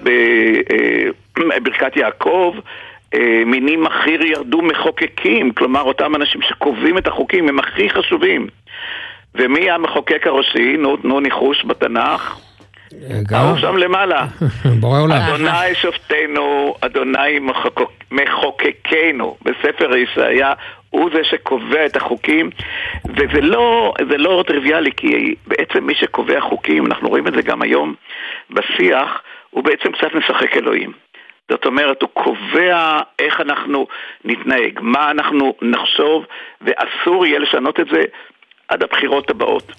בברכת 1.36 1.96
יעקב, 2.00 2.54
אה, 3.14 3.42
מינים 3.46 3.84
מחיר 3.84 4.26
ירדו 4.26 4.62
מחוקקים, 4.62 5.52
כלומר 5.52 5.82
אותם 5.82 6.16
אנשים 6.16 6.42
שקובעים 6.42 6.98
את 6.98 7.06
החוקים 7.06 7.48
הם 7.48 7.58
הכי 7.58 7.90
חשובים. 7.90 8.46
ומי 9.34 9.70
המחוקק 9.70 10.26
הראשי? 10.26 10.76
נו, 10.76 10.96
תנו 10.96 11.20
ניחוש 11.20 11.64
בתנ"ך. 11.64 12.38
ההוא 13.34 13.58
שם 13.58 13.76
למעלה. 13.76 14.26
בורא 14.80 15.00
עולם. 15.00 15.16
אדוני 15.16 15.74
שופטנו, 15.74 16.74
אדוני 16.80 17.38
מחוקק- 17.40 18.04
מחוקקנו. 18.10 19.36
בספר 19.42 19.96
ישעיה 19.96 20.52
הוא 20.90 21.10
זה 21.14 21.24
שקובע 21.24 21.86
את 21.86 21.96
החוקים, 21.96 22.50
וזה 23.08 23.40
לא, 23.40 23.94
לא 24.18 24.44
טריוויאלי, 24.46 24.90
כי 24.96 25.34
בעצם 25.46 25.86
מי 25.86 25.94
שקובע 25.94 26.40
חוקים, 26.40 26.86
אנחנו 26.86 27.08
רואים 27.08 27.26
את 27.26 27.32
זה 27.36 27.42
גם 27.42 27.62
היום 27.62 27.94
בשיח, 28.50 29.22
הוא 29.50 29.64
בעצם 29.64 29.92
קצת 29.92 30.14
משחק 30.14 30.56
אלוהים. 30.56 30.92
זאת 31.50 31.66
אומרת, 31.66 32.02
הוא 32.02 32.10
קובע 32.14 32.98
איך 33.18 33.40
אנחנו 33.40 33.86
נתנהג, 34.24 34.78
מה 34.82 35.10
אנחנו 35.10 35.54
נחשוב, 35.62 36.24
ואסור 36.60 37.26
יהיה 37.26 37.38
לשנות 37.38 37.80
את 37.80 37.86
זה 37.92 38.02
עד 38.72 38.82
הבחירות 38.82 39.30
הבאות. 39.30 39.72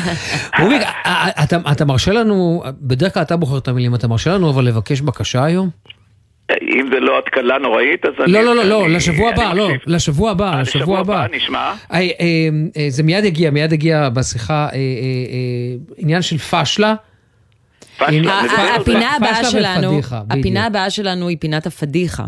רוביק, 0.60 0.82
אה, 0.82 1.28
אתה- 1.44 1.56
אתה 1.72 1.84
מרשה 1.84 2.12
לנו, 2.12 2.62
בדרך 2.80 3.14
כלל 3.14 3.22
אתה 3.22 3.36
בוחר 3.36 3.58
את 3.58 3.68
המילים, 3.68 3.94
אתה 3.94 4.08
מרשה 4.08 4.30
לנו 4.34 4.50
אבל 4.50 4.64
לבקש 4.64 5.00
בקשה 5.00 5.44
היום? 5.44 5.70
אם 6.62 6.88
זה 6.92 7.00
לא 7.00 7.18
התקלה 7.18 7.58
נוראית, 7.58 8.04
אז 8.06 8.12
אני... 8.24 8.32
לא, 8.32 8.42
לא, 8.42 8.54
לא, 8.56 8.64
לא, 8.64 8.88
לשבוע 8.88 9.30
הבא, 9.30 9.52
לא. 9.54 9.70
לשבוע 9.86 10.30
הבא, 10.30 10.60
לשבוע 10.60 10.80
לשבוע 10.82 10.98
הבא. 11.00 11.26
נשמע. 11.36 11.58
אה, 11.58 11.74
אה, 11.92 12.00
אה, 12.76 12.86
זה 12.88 13.02
מיד 13.02 13.24
יגיע, 13.24 13.50
מיד 13.50 13.72
יגיע 13.72 14.08
בשיחה, 14.08 14.54
אה, 14.54 14.68
אה, 14.72 14.78
אה, 14.78 14.78
עניין 15.96 16.22
של 16.22 16.38
פשלה. 16.38 16.94
הפינה 18.00 18.40
הבאה 19.16 19.44
שלנו. 19.44 20.00
הפינה 20.30 20.66
הבאה 20.66 20.90
שלנו 20.90 21.28
היא 21.28 21.36
פינת 21.40 21.66
הפדיחה. 21.66 22.24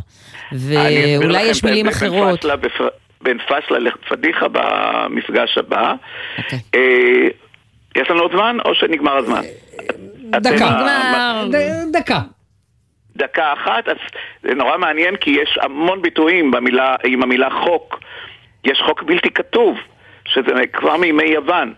ואולי 0.52 1.42
יש 1.42 1.64
מילים 1.64 1.88
אחרות. 1.88 2.44
בין 3.22 3.38
פשלה 3.38 3.78
לפדיחה 3.78 4.46
במפגש 4.52 5.58
הבא. 5.58 5.94
אוקיי. 6.38 6.58
אה, 6.74 7.28
יש 7.96 8.10
לנו 8.10 8.20
עוד 8.22 8.32
זמן 8.32 8.56
או 8.64 8.74
שנגמר 8.74 9.16
הזמן? 9.16 9.42
דקה. 10.30 10.54
אתם 10.56 10.64
ה- 10.64 11.44
ד- 11.52 11.96
דקה. 11.96 12.18
דקה 13.16 13.52
אחת, 13.52 13.88
אז 13.88 13.96
זה 14.42 14.54
נורא 14.54 14.76
מעניין 14.78 15.16
כי 15.16 15.30
יש 15.30 15.58
המון 15.62 16.02
ביטויים 16.02 16.50
במילה, 16.50 16.96
עם 17.04 17.22
המילה 17.22 17.48
חוק. 17.64 18.00
יש 18.64 18.82
חוק 18.86 19.02
בלתי 19.02 19.30
כתוב, 19.30 19.78
שזה 20.28 20.50
כבר 20.72 20.96
מימי 20.96 21.24
יוון. 21.24 21.74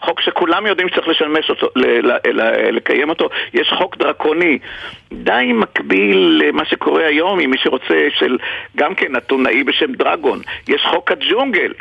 חוק 0.00 0.20
שכולם 0.20 0.66
יודעים 0.66 0.88
שצריך 0.88 1.08
לשמש 1.08 1.50
אותו, 1.50 1.68
ל- 1.76 2.06
ל- 2.12 2.18
ל- 2.32 2.76
לקיים 2.76 3.10
אותו. 3.10 3.28
יש 3.54 3.72
חוק 3.78 3.96
דרקוני, 3.96 4.58
די 5.12 5.50
מקביל 5.54 6.42
למה 6.44 6.64
שקורה 6.64 7.06
היום 7.06 7.40
עם 7.40 7.50
מי 7.50 7.58
שרוצה, 7.58 8.08
של 8.18 8.38
גם 8.76 8.94
כן 8.94 9.16
אתונאי 9.16 9.64
בשם 9.64 9.92
דרגון. 9.92 10.40
יש 10.68 10.82
חוק 10.82 11.12
הג'ונגל. 11.12 11.72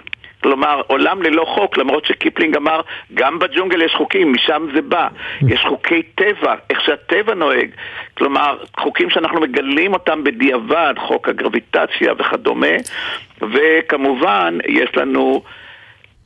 כלומר, 0.44 0.82
עולם 0.88 1.22
ללא 1.22 1.46
חוק, 1.46 1.78
למרות 1.78 2.06
שקיפלינג 2.06 2.56
אמר, 2.56 2.82
גם 3.14 3.40
בג'ונגל 3.40 3.82
יש 3.82 3.94
חוקים, 3.96 4.34
משם 4.34 4.68
זה 4.76 4.82
בא. 4.82 5.08
יש 5.48 5.62
חוקי 5.70 6.04
טבע, 6.04 6.56
איך 6.70 6.82
שהטבע 6.82 7.34
נוהג. 7.34 7.70
כלומר, 8.18 8.58
חוקים 8.80 9.10
שאנחנו 9.10 9.42
מגלים 9.42 9.94
אותם 9.94 10.24
בדיעבד, 10.24 10.94
חוק 10.98 11.30
הגרביטציה 11.30 12.14
וכדומה. 12.18 12.76
וכמובן, 13.42 14.58
יש 14.68 14.98
לנו 14.98 15.44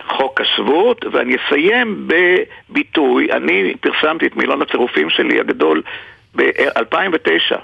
חוק 0.07 0.41
השבות, 0.41 1.05
ואני 1.11 1.35
אסיים 1.35 2.07
בביטוי, 2.07 3.31
אני 3.31 3.73
פרסמתי 3.81 4.27
את 4.27 4.35
מילון 4.35 4.61
הצירופים 4.61 5.09
שלי 5.09 5.39
הגדול 5.39 5.81
ב-2009. 6.35 7.55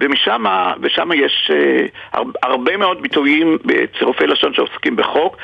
ומשם, 0.00 0.44
ושם 0.80 1.10
יש 1.14 1.50
הר- 2.12 2.22
הרבה 2.42 2.76
מאוד 2.76 3.02
ביטויים 3.02 3.58
בצירופי 3.64 4.26
לשון 4.26 4.54
שעוסקים 4.54 4.96
בחוק, 4.96 5.36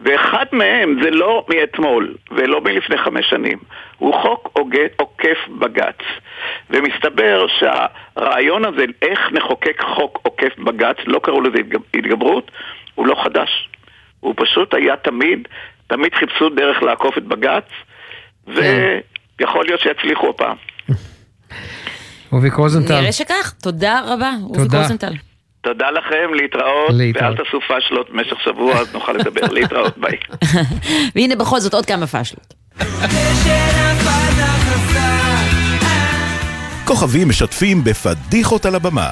ואחד 0.00 0.44
מהם 0.52 0.96
זה 1.02 1.10
לא 1.10 1.44
מאתמול 1.48 2.14
ולא 2.30 2.60
מלפני 2.60 2.98
חמש 2.98 3.30
שנים, 3.30 3.58
הוא 3.98 4.14
חוק 4.14 4.58
עוקף 4.96 5.38
בג"ץ. 5.58 5.98
ומסתבר 6.70 7.46
שהרעיון 7.58 8.64
הזה, 8.64 8.84
איך 9.02 9.32
נחוקק 9.32 9.80
חוק 9.82 10.18
עוקף 10.22 10.58
בג"ץ, 10.58 10.96
לא 11.06 11.20
קראו 11.22 11.40
לזה 11.40 11.58
התגב- 11.58 11.82
התגברות, 11.94 12.50
הוא 12.94 13.06
לא 13.06 13.14
חדש. 13.24 13.68
הוא 14.22 14.34
פשוט 14.36 14.74
היה 14.74 14.96
תמיד, 14.96 15.48
תמיד 15.86 16.14
חיפשו 16.14 16.48
דרך 16.48 16.82
לעקוף 16.82 17.18
את 17.18 17.24
בג"ץ, 17.24 17.68
ויכול 18.46 19.64
להיות 19.66 19.80
שיצליחו 19.80 20.30
הפעם. 20.30 20.56
רוביק 22.30 22.54
רוזנטל. 22.54 23.00
נראה 23.00 23.12
שכך, 23.12 23.54
תודה 23.62 24.00
רבה, 24.06 24.30
רוביק 24.42 24.62
תודה. 24.62 24.82
רוזנטל. 24.82 25.12
תודה 25.60 25.90
לכם, 25.90 26.34
להתראות, 26.34 26.90
להתראות. 26.90 27.38
ואל 27.38 27.44
תעשו 27.44 27.58
פשלות 27.60 28.10
במשך 28.10 28.40
שבוע, 28.44 28.74
אז 28.74 28.94
נוכל 28.94 29.12
לדבר. 29.12 29.40
להתראות, 29.56 29.98
ביי. 29.98 30.16
והנה 31.14 31.36
בכל 31.36 31.60
זאת 31.60 31.74
עוד 31.74 31.86
כמה 31.86 32.06
פאשלות. 32.06 32.54
כוכבים 36.84 37.28
משתפים 37.28 37.84
בפדיחות 37.84 38.66
על 38.66 38.74
הבמה. 38.74 39.08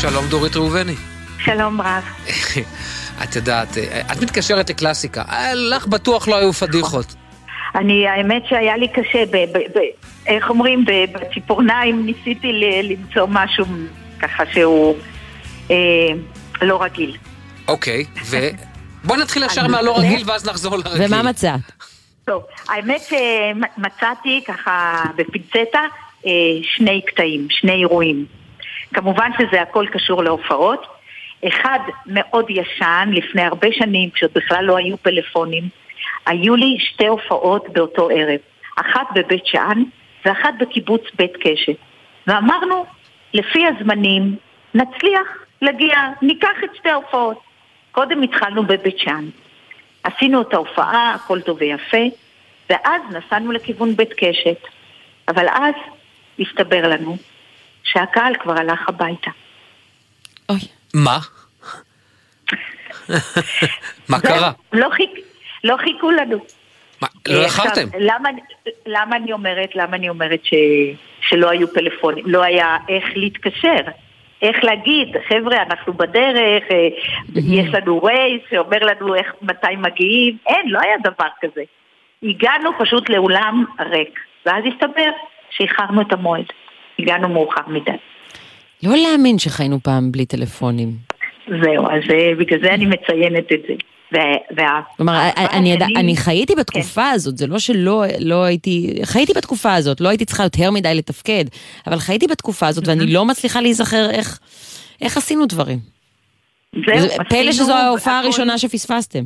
שלום 0.00 0.24
דורית 0.26 0.56
ראובני. 0.56 0.94
שלום 1.38 1.80
רב. 1.80 2.04
את 3.24 3.36
יודעת, 3.36 3.78
אה, 3.78 4.00
את 4.12 4.22
מתקשרת 4.22 4.70
לקלאסיקה, 4.70 5.22
אה, 5.30 5.54
לך 5.54 5.86
בטוח 5.86 6.28
לא 6.28 6.36
היו 6.36 6.52
פדיחות. 6.52 7.14
אני, 7.74 8.08
האמת 8.08 8.42
שהיה 8.48 8.76
לי 8.76 8.88
קשה, 8.88 9.26
ב, 9.26 9.36
ב, 9.36 9.58
ב, 9.58 9.78
איך 10.26 10.50
אומרים, 10.50 10.84
ב, 10.84 10.90
בציפורניים 11.12 12.06
ניסיתי 12.06 12.52
ל, 12.52 12.92
למצוא 12.92 13.26
משהו 13.30 13.66
ככה 14.18 14.44
שהוא 14.52 14.96
אה, 15.70 15.76
לא 16.62 16.82
רגיל. 16.82 17.16
אוקיי, 17.68 18.04
ובוא 18.24 19.16
נתחיל 19.22 19.42
ישר 19.42 19.66
מהלא 19.66 19.98
רגיל 19.98 20.22
ואז 20.26 20.48
נחזור 20.48 20.76
לרגיל. 20.76 21.06
ומה 21.06 21.22
מצאת? 21.22 21.60
טוב, 22.24 22.42
האמת 22.68 23.00
שמצאתי 23.00 24.40
ככה 24.46 25.02
בפינצטה 25.16 25.80
אה, 26.26 26.30
שני 26.62 27.02
קטעים, 27.06 27.46
שני 27.50 27.72
אירועים. 27.72 28.24
כמובן 28.94 29.30
שזה 29.38 29.62
הכל 29.62 29.86
קשור 29.92 30.24
להופעות. 30.24 30.95
אחד 31.48 31.78
מאוד 32.06 32.44
ישן, 32.48 33.10
לפני 33.12 33.42
הרבה 33.42 33.68
שנים, 33.72 34.10
כשעוד 34.10 34.30
בכלל 34.34 34.64
לא 34.64 34.76
היו 34.76 34.96
פלאפונים, 34.96 35.68
היו 36.26 36.56
לי 36.56 36.76
שתי 36.78 37.06
הופעות 37.06 37.68
באותו 37.68 38.08
ערב. 38.10 38.40
אחת 38.76 39.06
בבית 39.14 39.46
שאן 39.46 39.82
ואחת 40.24 40.54
בקיבוץ 40.58 41.02
בית 41.18 41.32
קשת. 41.40 41.76
ואמרנו, 42.26 42.84
לפי 43.34 43.66
הזמנים, 43.66 44.36
נצליח 44.74 45.28
להגיע, 45.62 45.96
ניקח 46.22 46.64
את 46.64 46.70
שתי 46.76 46.88
ההופעות. 46.88 47.40
קודם 47.92 48.22
התחלנו 48.22 48.66
בבית 48.66 48.98
שאן. 48.98 49.24
עשינו 50.02 50.42
את 50.42 50.54
ההופעה, 50.54 51.14
הכל 51.14 51.40
טוב 51.40 51.58
ויפה, 51.60 52.04
ואז 52.70 53.02
נסענו 53.10 53.52
לכיוון 53.52 53.96
בית 53.96 54.12
קשת. 54.12 54.58
אבל 55.28 55.48
אז 55.48 55.74
הסתבר 56.40 56.88
לנו 56.88 57.16
שהקהל 57.82 58.34
כבר 58.42 58.58
הלך 58.58 58.88
הביתה. 58.88 59.30
מה? 60.96 61.18
מה 64.08 64.18
זהו, 64.18 64.34
קרה? 64.34 64.52
לא, 64.72 64.88
חיכ... 64.90 65.10
לא 65.64 65.76
חיכו 65.76 66.10
לנו. 66.10 66.38
מה, 67.02 67.08
לא 67.28 67.40
אה, 67.40 67.44
יכלתם? 67.46 67.88
למה, 67.98 68.28
למה 68.86 69.16
אני 69.16 69.32
אומרת, 69.32 69.76
למה 69.76 69.96
אני 69.96 70.08
אומרת 70.08 70.44
ש, 70.44 70.54
שלא 71.20 71.50
היו 71.50 71.68
פלאפונים? 71.68 72.24
לא 72.26 72.42
היה 72.42 72.76
איך 72.88 73.04
להתקשר. 73.16 73.80
איך 74.42 74.64
להגיד, 74.64 75.16
חבר'ה, 75.28 75.62
אנחנו 75.62 75.92
בדרך, 75.92 76.64
אה, 76.70 76.88
יש 77.36 77.74
לנו 77.74 78.02
רייס 78.02 78.42
שאומר 78.50 78.78
לנו 78.78 79.14
איך, 79.14 79.32
מתי 79.42 79.76
מגיעים, 79.78 80.36
אין, 80.46 80.68
לא 80.68 80.78
היה 80.82 80.96
דבר 81.04 81.28
כזה. 81.40 81.62
הגענו 82.22 82.70
פשוט 82.78 83.10
לאולם 83.10 83.64
ריק, 83.80 84.20
ואז 84.46 84.64
הסתבר 84.74 85.10
שאיחרנו 85.50 86.00
את 86.00 86.12
המועד. 86.12 86.44
הגענו 86.98 87.28
מאוחר 87.28 87.62
מדי. 87.66 87.90
לא 88.82 88.96
להאמין 88.96 89.38
שחיינו 89.38 89.80
פעם 89.82 90.12
בלי 90.12 90.26
טלפונים. 90.26 90.88
זהו, 91.62 91.84
אז 91.86 92.10
אה, 92.10 92.34
בגלל 92.38 92.60
זה 92.62 92.74
אני 92.74 92.86
מציינת 92.86 93.52
את 93.52 93.60
זה. 93.68 93.74
כלומר, 94.96 95.12
הדבר 95.12 95.58
אני, 95.58 95.72
השני- 95.72 95.96
אני 95.96 96.16
חייתי 96.16 96.54
בתקופה 96.54 97.10
הזאת, 97.10 97.36
זה 97.36 97.46
לא 97.46 97.58
שלא 97.58 98.04
לא 98.20 98.44
הייתי, 98.44 98.94
חייתי 99.04 99.32
בתקופה 99.36 99.74
הזאת, 99.74 100.00
לא 100.00 100.08
הייתי 100.08 100.24
צריכה 100.24 100.42
יותר 100.42 100.70
מדי 100.70 100.94
לתפקד, 100.94 101.44
אבל 101.86 101.96
חייתי 101.98 102.26
בתקופה 102.26 102.66
הזאת 102.66 102.88
ואני 102.88 103.12
לא 103.12 103.24
מצליחה 103.24 103.60
להיזכר 103.60 104.10
איך, 104.10 104.38
איך 105.02 105.16
עשינו 105.16 105.46
דברים. 105.46 105.78
זהו, 106.86 106.98
זה 107.00 107.16
פלא 107.28 107.52
שזו 107.52 107.72
ההופעה 107.74 108.18
הכל. 108.18 108.24
הראשונה 108.24 108.58
שפספסתם. 108.58 109.24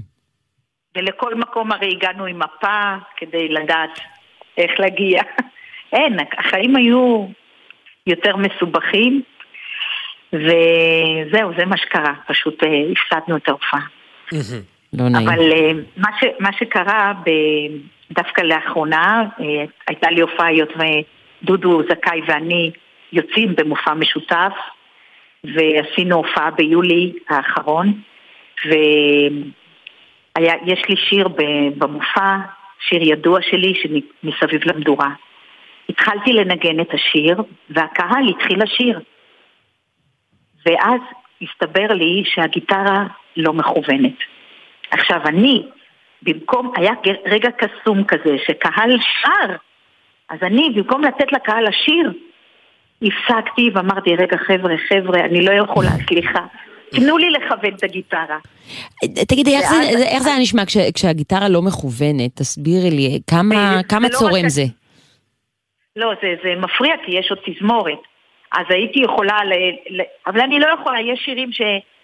ולכל 0.96 1.34
מקום 1.34 1.72
הרי 1.72 1.88
הגענו 1.96 2.24
עם 2.24 2.38
מפה 2.38 2.94
כדי 3.16 3.48
לדעת 3.48 4.00
איך 4.58 4.70
להגיע. 4.78 5.22
אין, 5.96 6.16
החיים 6.38 6.76
היו 6.76 7.26
יותר 8.06 8.36
מסובכים, 8.36 9.22
וזהו, 10.32 11.50
זה 11.58 11.64
מה 11.66 11.76
שקרה, 11.76 12.14
פשוט 12.26 12.64
אה, 12.64 12.68
הפסדנו 12.92 13.36
את 13.36 13.48
ההופעה. 13.48 13.80
לא 14.92 15.08
נעים. 15.08 15.28
אבל 15.28 15.52
אה, 15.52 15.70
מה, 15.96 16.08
ש, 16.20 16.24
מה 16.40 16.52
שקרה 16.52 17.12
ב, 17.26 17.30
דווקא 18.12 18.40
לאחרונה, 18.40 19.22
אה, 19.40 19.64
הייתה 19.88 20.10
לי 20.10 20.20
הופעה 20.20 20.46
היות 20.46 20.72
ודודו 21.42 21.82
זכאי 21.82 22.20
ואני 22.26 22.70
יוצאים 23.12 23.54
במופע 23.56 23.94
משותף, 23.94 24.52
ועשינו 25.44 26.16
הופעה 26.16 26.50
ביולי 26.50 27.12
האחרון, 27.28 27.92
ויש 28.66 28.88
לי 30.88 30.96
שיר 30.96 31.28
במופע, 31.78 32.36
שיר 32.88 33.02
ידוע 33.02 33.42
שלי, 33.42 33.74
שמסביב 33.74 34.60
למדורה. 34.64 35.08
התחלתי 35.88 36.32
לנגן 36.32 36.80
את 36.80 36.94
השיר, 36.94 37.42
והקהל 37.70 38.28
התחיל 38.28 38.62
לשיר. 38.62 39.00
ואז 40.66 41.00
הסתבר 41.42 41.86
לי 41.94 42.22
שהגיטרה 42.24 43.04
לא 43.36 43.52
מכוונת. 43.52 44.14
עכשיו 44.90 45.20
אני, 45.26 45.62
במקום, 46.22 46.72
היה 46.76 46.92
רגע 47.26 47.48
קסום 47.50 48.04
כזה, 48.04 48.36
שקהל 48.46 48.96
שר, 49.22 49.54
אז 50.28 50.38
אני, 50.42 50.70
במקום 50.76 51.04
לתת 51.04 51.32
לקהל 51.32 51.64
לשיר, 51.68 52.12
הפסקתי 53.02 53.70
ואמרתי, 53.74 54.10
רגע 54.16 54.36
חבר'ה, 54.36 54.74
חבר'ה, 54.88 55.20
אני 55.24 55.44
לא 55.44 55.52
יכולה, 55.52 55.90
סליחה, 56.08 56.46
תנו 56.90 57.18
לי 57.18 57.30
לכוון 57.30 57.74
את 57.74 57.82
הגיטרה. 57.84 58.38
תגידי, 59.28 59.56
איך 59.56 59.70
ואז- 59.72 59.98
זה, 59.98 60.04
איך 60.06 60.22
זה 60.22 60.30
היה 60.30 60.38
נשמע 60.38 60.66
כש, 60.66 60.76
כשהגיטרה 60.94 61.48
לא 61.48 61.62
מכוונת? 61.62 62.36
תסבירי 62.36 62.90
לי, 62.90 63.20
כמה, 63.30 63.72
זה 63.76 63.82
כמה 63.88 64.08
לא 64.08 64.14
צורם 64.14 64.44
רק- 64.44 64.48
זה? 64.48 64.62
לא, 65.96 66.12
זה, 66.22 66.28
זה 66.42 66.60
מפריע 66.60 66.94
כי 67.06 67.12
יש 67.18 67.30
עוד 67.30 67.38
תזמורת. 67.46 67.98
אז 68.52 68.64
הייתי 68.68 69.00
יכולה, 69.00 69.44
ל, 69.44 69.52
ל, 69.90 70.02
אבל 70.26 70.40
אני 70.40 70.58
לא 70.58 70.66
יכולה, 70.80 71.00
יש 71.00 71.20
שירים 71.24 71.52
ש... 71.52 71.60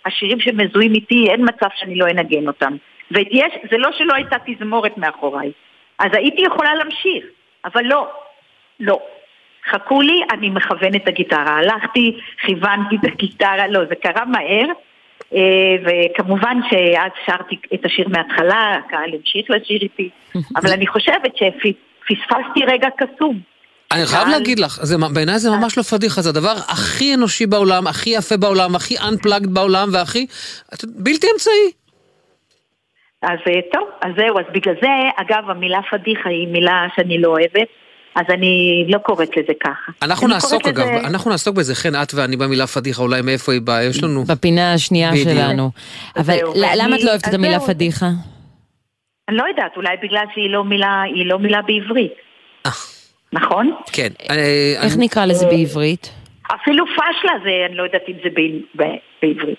השירים 0.06 0.40
שמזוהים 0.40 0.94
איתי, 0.94 1.27
אין 1.31 1.44
מצב 1.44 1.66
שאני 1.77 1.94
לא 1.94 2.06
אנגן 2.06 2.47
אותם. 2.47 2.77
ויש, 3.10 3.52
זה 3.70 3.78
לא 3.78 3.93
שלא 3.93 4.14
הייתה 4.14 4.36
תזמורת 4.47 4.98
מאחוריי. 4.98 5.52
אז 5.98 6.10
הייתי 6.12 6.43
יכולה 6.43 6.74
להמשיך, 6.74 7.24
אבל 7.64 7.85
לא, 7.85 8.09
לא. 8.81 8.98
חכו 9.70 10.01
לי, 10.01 10.20
אני 10.32 10.51
מכוונת 10.51 11.02
את 11.02 11.09
הגיטרה. 11.09 11.56
הלכתי, 11.59 12.16
כיוונתי 12.40 12.97
את 12.97 13.05
הגיטרה, 13.05 13.68
לא, 13.68 13.85
זה 13.85 13.94
קרה 13.94 14.24
מהר. 14.24 14.66
אה, 15.35 15.77
וכמובן 15.85 16.59
שאז 16.70 17.10
שרתי 17.27 17.56
את 17.74 17.85
השיר 17.85 18.09
מההתחלה, 18.09 18.74
הקהל 18.74 19.10
המשיך 19.14 19.51
לשיר 19.51 19.81
איתי, 19.82 20.10
אבל 20.56 20.73
אני 20.73 20.86
חושבת 20.86 21.36
שפספסתי 21.36 22.64
רגע 22.66 22.89
קסום. 22.97 23.40
אני 23.93 24.07
חייב 24.07 24.29
להגיד 24.29 24.59
לך, 24.59 24.79
זה- 24.83 24.97
בעיניי 25.15 25.39
זה 25.39 25.51
ממש 25.51 25.79
לא 25.79 25.83
פדיחה, 25.83 26.23
זה 26.23 26.31
הדבר 26.31 26.55
הכי 26.69 27.15
אנושי 27.15 27.47
בעולם, 27.47 27.87
הכי 27.87 28.11
יפה 28.11 28.37
בעולם, 28.37 28.77
הכי 28.77 28.99
unplugged 28.99 29.49
בעולם, 29.49 29.89
והכי 29.93 30.27
בלתי 30.85 31.27
אמצעי. 31.35 31.71
אז 33.23 33.39
אה, 33.49 33.61
טוב, 33.73 33.89
אז 34.03 34.11
זהו, 34.19 34.39
אז 34.39 34.45
בגלל 34.55 34.75
זה, 34.83 34.89
אגב, 35.17 35.51
המילה 35.51 35.79
פדיחה 35.91 36.29
היא 36.29 36.49
מילה 36.49 36.87
שאני 36.97 37.19
לא 37.21 37.29
אוהבת, 37.29 37.69
אז 38.17 38.25
אני 38.31 38.51
לא 38.89 38.99
קוראת 38.99 39.29
לזה 39.37 39.53
ככה. 39.65 39.93
אנחנו 40.03 40.27
אני 40.27 40.35
נעסוק 40.35 40.67
אגב, 40.67 40.87
לזה- 40.87 41.01
אנחנו 41.07 41.31
נעסוק 41.31 41.57
בזה, 41.57 41.75
חן, 41.75 41.95
את 42.03 42.15
ואני 42.15 42.37
במילה 42.37 42.67
פדיחה, 42.67 43.03
אולי 43.03 43.23
מאיפה 43.23 43.53
היא 43.53 43.61
באה, 43.61 43.85
יש 43.85 44.03
לנו... 44.03 44.25
בפינה 44.25 44.73
השנייה 44.75 45.11
בדיוק. 45.11 45.29
שלנו. 45.29 45.71
אבל 46.17 46.35
ואני- 46.55 46.77
למה 46.77 46.97
את 46.97 47.03
לא 47.03 47.11
אוהבת 47.11 47.29
את 47.29 47.35
המילה 47.35 47.59
זהו. 47.59 47.67
פדיחה? 47.69 48.07
אני 49.29 49.37
לא 49.37 49.45
יודעת, 49.51 49.73
אולי 49.77 49.97
בגלל 50.03 50.25
שהיא 50.35 50.51
לא 50.51 50.65
מילה, 50.65 51.03
היא 51.15 51.27
לא 51.27 51.39
מילה 51.39 51.59
בעברית. 51.63 52.13
נכון? 53.32 53.70
כן. 53.93 54.09
איך 54.82 54.97
נקרא 54.98 55.24
לזה 55.27 55.47
בעברית? 55.47 56.11
אפילו 56.55 56.85
פשלה 56.86 57.32
זה, 57.44 57.51
אני 57.69 57.77
לא 57.77 57.82
יודעת 57.82 58.03
אם 58.09 58.15
זה 58.24 58.28
ב- 58.31 58.82
ב- 58.82 58.97
בעברית. 59.23 59.59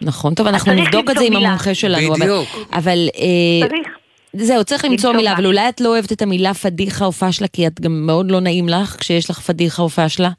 נכון, 0.00 0.34
טוב, 0.34 0.46
אנחנו 0.46 0.72
נבדוק 0.72 1.10
את 1.10 1.18
זה 1.18 1.24
עם. 1.24 1.36
המומחה 1.36 1.74
שלנו. 1.74 2.08
אבל- 2.14 2.20
בדיוק. 2.20 2.48
אבל... 2.72 2.98
אה, 3.16 3.68
צריך. 3.68 3.88
זהו, 4.32 4.64
צריך 4.64 4.84
למצוא 4.84 5.12
מילה, 5.12 5.32
אבל. 5.32 5.46
אולי 5.46 5.68
את 5.68 5.80
לא 5.80 5.88
אוהבת 5.88 6.12
את 6.12 6.22
המילה 6.22 6.54
פדיחה 6.54 7.04
או 7.04 7.12
פשלה, 7.12 7.48
כי 7.48 7.66
את 7.66 7.80
גם 7.80 8.06
מאוד 8.06 8.30
לא 8.30 8.40
נעים 8.40 8.68
לך 8.68 8.96
כשיש 9.00 9.30
לך 9.30 9.40
פדיחה 9.40 9.82
או 9.82 9.88
פשלה? 9.88 10.30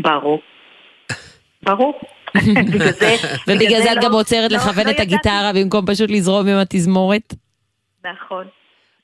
ברור. 0.00 0.38
ברור. 1.62 2.00
בגלל 2.66 2.92
זה... 2.92 3.16
ובגלל 3.48 3.82
זה 3.82 3.92
את 3.92 3.96
לא- 3.96 4.02
גם 4.02 4.12
עוצרת 4.12 4.52
לא- 4.52 4.58
לכוון 4.58 4.86
לא 4.86 4.90
את. 4.90 5.00
הגיטרה 5.00 5.50
במקום 5.54 5.86
פשוט 5.86 6.10
לזרום 6.10 6.48
עם 6.48 6.56
התזמורת? 6.56 7.34
נכון. 8.04 8.44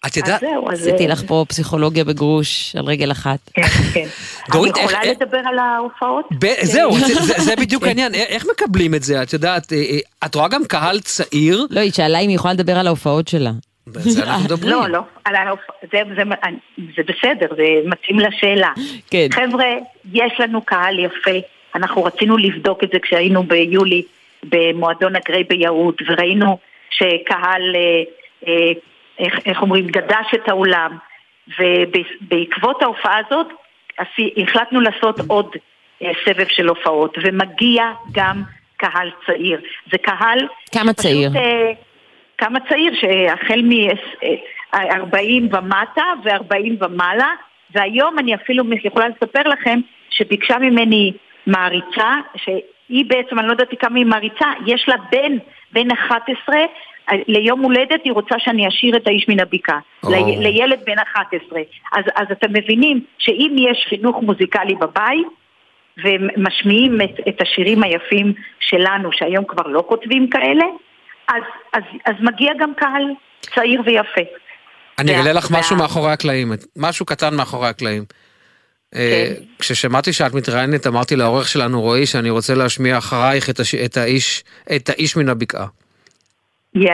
את 0.06 0.16
יודעת... 0.16 0.42
עשיתי 0.68 1.08
לך 1.08 1.22
פה 1.26 1.44
פסיכולוגיה 1.48 2.04
בגרוש 2.04 2.76
על 2.76 2.84
רגל 2.84 3.10
אחת. 3.12 3.38
כן, 3.54 3.62
כן. 3.94 4.06
אני 4.54 4.68
יכולה 4.84 5.04
לדבר 5.04 5.38
על 5.44 5.58
ההופעות? 5.58 6.24
זהו, 6.62 6.92
כן. 6.92 6.98
זה- 7.42 7.56
בדיוק 7.56 7.84
העניין, 7.86 8.14
א- 8.14 8.18
איך 8.18 8.46
מקבלים 8.50 8.94
את 8.94 9.02
זה? 9.02 9.22
את 9.22 9.32
יודעת, 9.32 9.72
אה, 9.72 9.78
אה, 9.78 9.98
את 10.26 10.34
רואה 10.34 10.48
גם 10.48 10.64
קהל 10.64 11.00
צעיר? 11.00 11.66
לא, 11.70 11.80
היא 11.80 11.92
שאלה 11.92 12.18
אם 12.18 12.28
היא 12.28 12.36
יכולה 12.36 12.54
לדבר 12.54 12.78
על 12.78 12.86
ההופעות 12.86 13.28
שלה. 13.28 13.50
לא, 14.62 14.88
לא, 14.88 14.98
על 15.24 15.34
ההופ- 15.36 15.86
זה, 15.92 15.98
זה, 16.16 16.22
זה 16.96 17.02
בסדר, 17.02 17.46
זה 17.56 17.62
מתאים 17.84 18.18
לשאלה. 18.18 18.70
כן. 19.10 19.26
חבר'ה, 19.32 19.64
יש 20.12 20.32
לנו 20.38 20.62
קהל 20.62 20.98
יפה, 20.98 21.30
אנחנו 21.74 22.04
רצינו 22.04 22.36
לבדוק 22.36 22.84
את 22.84 22.88
זה 22.92 22.98
כשהיינו 23.02 23.42
ביולי 23.42 24.02
במועדון 24.48 25.16
הגריי 25.16 25.44
ביהוד, 25.44 25.94
וראינו 26.08 26.58
שקהל, 26.90 27.62
אה, 27.76 28.02
אה, 28.48 28.72
איך, 29.18 29.34
איך 29.46 29.62
אומרים, 29.62 29.86
גדש 29.86 30.26
את 30.34 30.48
האולם, 30.48 30.96
ובעקבות 31.58 32.82
ההופעה 32.82 33.18
הזאת 33.26 33.46
החלטנו 34.36 34.80
לעשות 34.80 35.20
עוד 35.28 35.56
אה, 36.02 36.10
סבב 36.24 36.46
של 36.48 36.68
הופעות, 36.68 37.18
ומגיע 37.22 37.84
גם 38.12 38.42
קהל 38.76 39.10
צעיר. 39.26 39.60
זה 39.92 39.98
קהל... 39.98 40.48
כמה 40.72 40.92
צעיר? 40.92 41.30
אה, 41.36 41.72
כמה 42.38 42.58
צעיר, 42.68 42.92
שהחל 43.00 43.62
מ-40 43.62 45.56
ומטה 45.56 46.04
ו-40 46.24 46.84
ומעלה, 46.84 47.30
והיום 47.74 48.18
אני 48.18 48.34
אפילו 48.34 48.64
יכולה 48.84 49.08
לספר 49.08 49.42
לכם 49.48 49.80
שביקשה 50.10 50.58
ממני 50.58 51.12
מעריצה, 51.46 52.14
שהיא 52.36 53.04
בעצם, 53.08 53.38
אני 53.38 53.46
לא 53.46 53.52
יודעת 53.52 53.68
כמה 53.80 53.98
היא 53.98 54.06
מעריצה, 54.06 54.46
יש 54.66 54.84
לה 54.88 54.94
בן, 55.12 55.36
בן 55.72 55.90
11, 55.90 56.56
ליום 57.28 57.60
הולדת 57.60 58.00
היא 58.04 58.12
רוצה 58.12 58.34
שאני 58.38 58.68
אשיר 58.68 58.96
את 58.96 59.06
האיש 59.06 59.28
מן 59.28 59.40
הבקעה. 59.40 59.78
לי- 60.04 60.36
לילד 60.40 60.78
בן 60.86 60.98
11. 61.12 61.60
אז, 61.92 62.04
אז 62.16 62.26
אתם 62.32 62.52
מבינים 62.52 63.00
שאם 63.18 63.56
יש 63.58 63.86
חינוך 63.88 64.16
מוזיקלי 64.22 64.74
בבית, 64.74 65.26
ומשמיעים 66.04 67.00
את, 67.00 67.28
את 67.28 67.42
השירים 67.42 67.82
היפים 67.82 68.32
שלנו, 68.60 69.08
שהיום 69.12 69.44
כבר 69.44 69.66
לא 69.66 69.84
כותבים 69.88 70.30
כאלה, 70.30 70.64
אז, 71.28 71.42
אז, 71.72 71.82
אז 72.06 72.14
מגיע 72.20 72.52
גם 72.60 72.72
קהל 72.76 73.02
צעיר 73.54 73.82
ויפה. 73.86 74.30
אני 74.98 75.20
אגלה 75.20 75.32
לך 75.32 75.50
משהו 75.50 75.76
מאחורי 75.76 76.12
הקלעים, 76.12 76.52
משהו 76.76 77.06
קטן 77.06 77.34
מאחורי 77.36 77.68
הקלעים. 77.68 78.04
אה, 78.94 79.32
כששמעתי 79.58 80.12
שאת 80.12 80.34
מתראיינת, 80.34 80.86
אמרתי 80.86 81.16
לעורך 81.16 81.48
שלנו, 81.48 81.80
רועי, 81.80 82.06
שאני 82.06 82.30
רוצה 82.30 82.54
להשמיע 82.54 82.98
אחרייך 82.98 83.50
את 83.50 84.88
האיש 84.88 85.16
מן 85.16 85.28
הבקעה. 85.28 85.66
יא, 86.74 86.92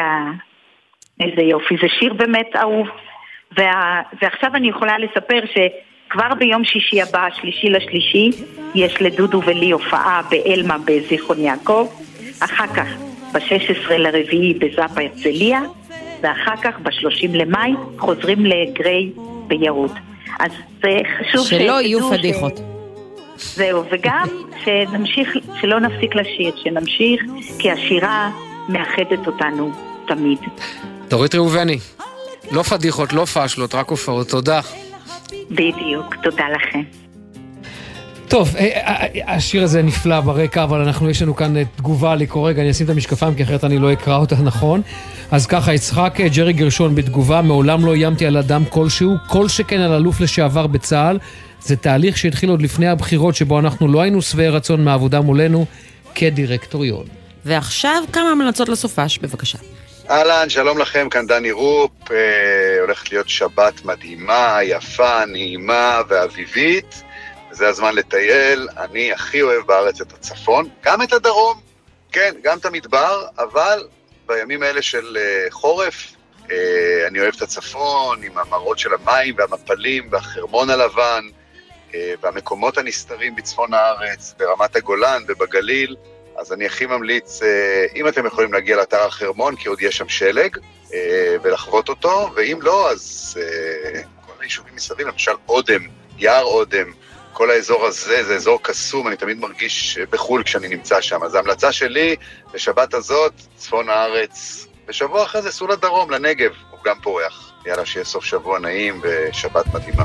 איזה 1.21 1.43
יופי, 1.43 1.77
זה 1.83 1.89
שיר 1.99 2.13
באמת 2.15 2.57
אהוב. 2.57 2.87
וה, 3.57 4.03
ועכשיו 4.23 4.51
אני 4.55 4.69
יכולה 4.69 4.99
לספר 4.99 5.41
שכבר 5.47 6.35
ביום 6.39 6.65
שישי 6.65 7.03
הבא, 7.03 7.29
שלישי 7.41 7.71
לשלישי, 7.71 8.31
יש 8.75 9.03
לדודו 9.03 9.43
ולי 9.47 9.71
הופעה 9.71 10.23
באלמה 10.31 10.77
בזיכרון 10.85 11.39
יעקב, 11.39 11.89
אחר 12.41 12.67
כך 12.67 12.87
ב-16 13.33 13.93
לרביעי 13.93 14.55
בזאפה 14.55 15.01
הרצליה, 15.01 15.61
ואחר 16.23 16.57
כך 16.63 16.81
ב-30 16.81 17.29
למאי 17.35 17.73
חוזרים 17.99 18.47
לגריי 18.47 19.11
ביהוד. 19.47 19.93
אז 20.41 20.53
זה 20.83 20.99
חשוב 21.19 21.47
שלא 21.47 21.81
יהיו 21.81 21.99
שתדעו 21.99 22.15
ש- 22.15 22.19
פדיחות. 22.19 22.61
זהו, 23.37 23.85
וגם 23.91 24.29
שנמשיך, 24.65 25.37
שלא 25.61 25.81
נפסיק 25.81 26.15
לשיר, 26.15 26.53
שנמשיך, 26.57 27.23
כי 27.59 27.71
השירה 27.71 28.31
מאחדת 28.73 29.27
אותנו 29.27 29.73
תמיד. 30.07 30.39
דורית 31.09 31.35
ראובני, 31.35 31.79
לא 32.51 32.63
פדיחות, 32.63 33.13
לא 33.13 33.25
פאשלות, 33.25 33.75
רק 33.75 33.89
הופעות, 33.89 34.29
תודה. 34.29 34.61
בדיוק, 35.51 36.15
תודה 36.23 36.45
לכם. 36.49 36.83
טוב, 38.29 38.57
אה, 38.57 38.65
אה, 38.65 39.35
השיר 39.35 39.63
הזה 39.63 39.83
נפלא 39.83 40.21
ברקע, 40.21 40.65
אבל 40.65 40.81
אנחנו, 40.81 41.11
יש 41.11 41.23
לנו 41.23 41.37
כאן 41.37 41.57
אה, 41.57 41.63
תגובה 41.77 42.15
לקרוא 42.15 42.49
רגע, 42.49 42.63
אני 42.63 42.71
אשים 42.71 42.85
את 42.85 42.91
המשקפיים, 42.91 43.35
כי 43.35 43.43
אחרת 43.43 43.65
אני 43.65 43.79
לא 43.79 43.93
אקרא 43.93 44.17
אותה 44.17 44.37
נכון. 44.51 44.83
אז 45.31 45.47
ככה, 45.47 45.75
יצחק 45.75 46.21
אה, 46.21 46.29
ג'רי 46.29 46.53
גרשון 46.53 46.95
בתגובה, 46.95 47.43
מעולם 47.43 47.87
לא 47.87 47.95
איימתי 47.95 48.27
על 48.27 48.37
אדם 48.37 48.65
כלשהו, 48.65 49.15
כל 49.27 49.49
שכן 49.49 49.81
על 49.81 49.93
אלוף 49.93 50.21
לשעבר 50.21 50.67
בצה"ל. 50.67 51.19
זה 51.61 51.77
תהליך 51.77 52.19
שהתחיל 52.19 52.51
עוד 52.51 52.63
לפני 52.63 52.89
הבחירות, 52.89 53.35
שבו 53.35 53.59
אנחנו 53.59 53.89
לא 53.89 54.01
היינו 54.01 54.23
שבעי 54.23 54.49
רצון 54.49 54.85
מהעבודה 54.85 55.21
מולנו 55.21 55.67
כדירקטוריון. 56.15 57.20
ועכשיו 57.45 58.03
כמה 58.13 58.31
המלצות 58.31 58.69
לסופש, 58.69 59.19
בבקשה. 59.19 59.59
אהלן, 60.11 60.49
שלום 60.49 60.79
לכם, 60.79 61.09
כאן 61.09 61.27
דני 61.27 61.51
רופ. 61.51 61.91
אה, 62.11 62.81
הולכת 62.81 63.13
להיות 63.13 63.29
שבת 63.29 63.85
מדהימה, 63.85 64.59
יפה, 64.63 65.25
נעימה 65.25 66.01
ואביבית. 66.09 67.03
זה 67.51 67.69
הזמן 67.69 67.95
לטייל. 67.95 68.69
אני 68.79 69.13
הכי 69.13 69.43
אוהב 69.43 69.67
בארץ 69.67 70.01
את 70.01 70.13
הצפון, 70.13 70.69
גם 70.83 71.03
את 71.03 71.13
הדרום, 71.13 71.61
כן, 72.13 72.35
גם 72.43 72.59
את 72.59 72.65
המדבר, 72.65 73.25
אבל 73.39 73.89
בימים 74.27 74.63
האלה 74.63 74.83
של 74.83 75.17
אה, 75.17 75.47
חורף, 75.51 76.13
אה, 76.51 77.07
אני 77.09 77.21
אוהב 77.21 77.35
את 77.37 77.43
הצפון 77.43 78.23
עם 78.23 78.39
המראות 78.39 78.79
של 78.79 78.91
המים 78.95 79.35
והמפלים 79.39 80.09
והחרמון 80.11 80.71
הלבן 80.71 81.25
אה, 81.95 82.15
והמקומות 82.23 82.79
הנסתרים 82.79 83.35
בצפון 83.35 83.75
הארץ, 83.75 84.35
ברמת 84.39 84.77
הגולן 84.77 85.23
ובגליל. 85.29 85.97
אז 86.37 86.53
אני 86.53 86.67
הכי 86.67 86.87
ממליץ, 86.87 87.43
אה, 87.43 87.87
אם 87.97 88.09
אתם 88.09 88.27
יכולים 88.27 88.53
להגיע 88.53 88.77
לאתר 88.77 89.07
החרמון, 89.07 89.57
כי 89.57 89.69
עוד 89.69 89.83
יש 89.83 89.97
שם 89.97 90.09
שלג, 90.09 90.57
אה, 90.95 91.37
ולחוות 91.43 91.89
אותו, 91.89 92.31
ואם 92.37 92.59
לא, 92.63 92.91
אז 92.91 93.35
אה, 93.41 94.03
כל 94.27 94.33
היישובים 94.41 94.75
מסביב, 94.75 95.09
למשל 95.09 95.33
אודם, 95.49 95.81
יער 96.19 96.45
אודם, 96.45 96.93
כל 97.33 97.51
האזור 97.51 97.87
הזה 97.87 98.25
זה 98.25 98.35
אזור 98.35 98.63
קסום, 98.63 99.09
אני 99.09 99.17
תמיד 99.17 99.39
מרגיש 99.39 99.99
בחו"ל 100.11 100.43
כשאני 100.43 100.69
נמצא 100.69 101.01
שם. 101.01 101.23
אז 101.23 101.35
ההמלצה 101.35 101.73
שלי 101.73 102.17
לשבת 102.55 102.95
הזאת, 102.95 103.33
צפון 103.57 103.89
הארץ. 103.89 104.67
בשבוע 104.87 105.23
אחרי 105.23 105.43
זה 105.43 105.53
סעו 105.53 105.67
לדרום, 105.67 106.11
לנגב, 106.11 106.53
הוא 106.71 106.79
גם 106.85 106.97
פורח. 107.03 107.53
יאללה, 107.67 107.87
שיהיה 107.87 108.05
סוף 108.05 108.25
שבוע 108.25 108.59
נעים 108.59 109.01
ושבת 109.03 109.67
מדהימה. 109.75 110.05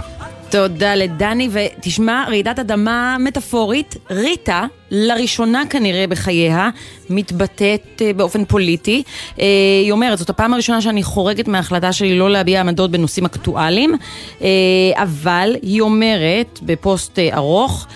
תודה 0.50 0.96
לדני, 0.96 1.50
ותשמע, 1.52 2.26
רעידת 2.28 2.60
אדמה 2.60 3.18
מטאפורית, 3.20 3.96
ריטה, 4.10 4.66
לראשונה 4.92 5.64
כנראה 5.70 6.08
בחייה, 6.08 6.70
מתבטאת 7.10 8.02
אה, 8.02 8.14
באופן 8.14 8.46
פוליטי. 8.46 9.04
אה, 9.40 9.46
היא 9.84 9.92
אומרת, 9.92 10.18
זאת 10.18 10.30
הפעם 10.30 10.54
הראשונה 10.54 10.82
שאני 10.82 11.04
חורגת 11.04 11.48
מההחלטה 11.48 11.94
שלי 11.94 12.20
לא 12.20 12.30
להביע 12.30 12.60
עמדות 12.60 12.92
בנושאים 12.92 13.26
אקטואליים, 13.26 13.96
אה, 14.42 14.48
אבל 14.96 15.56
היא 15.62 15.82
אומרת, 15.82 16.60
בפוסט 16.64 17.20
ארוך, 17.20 17.88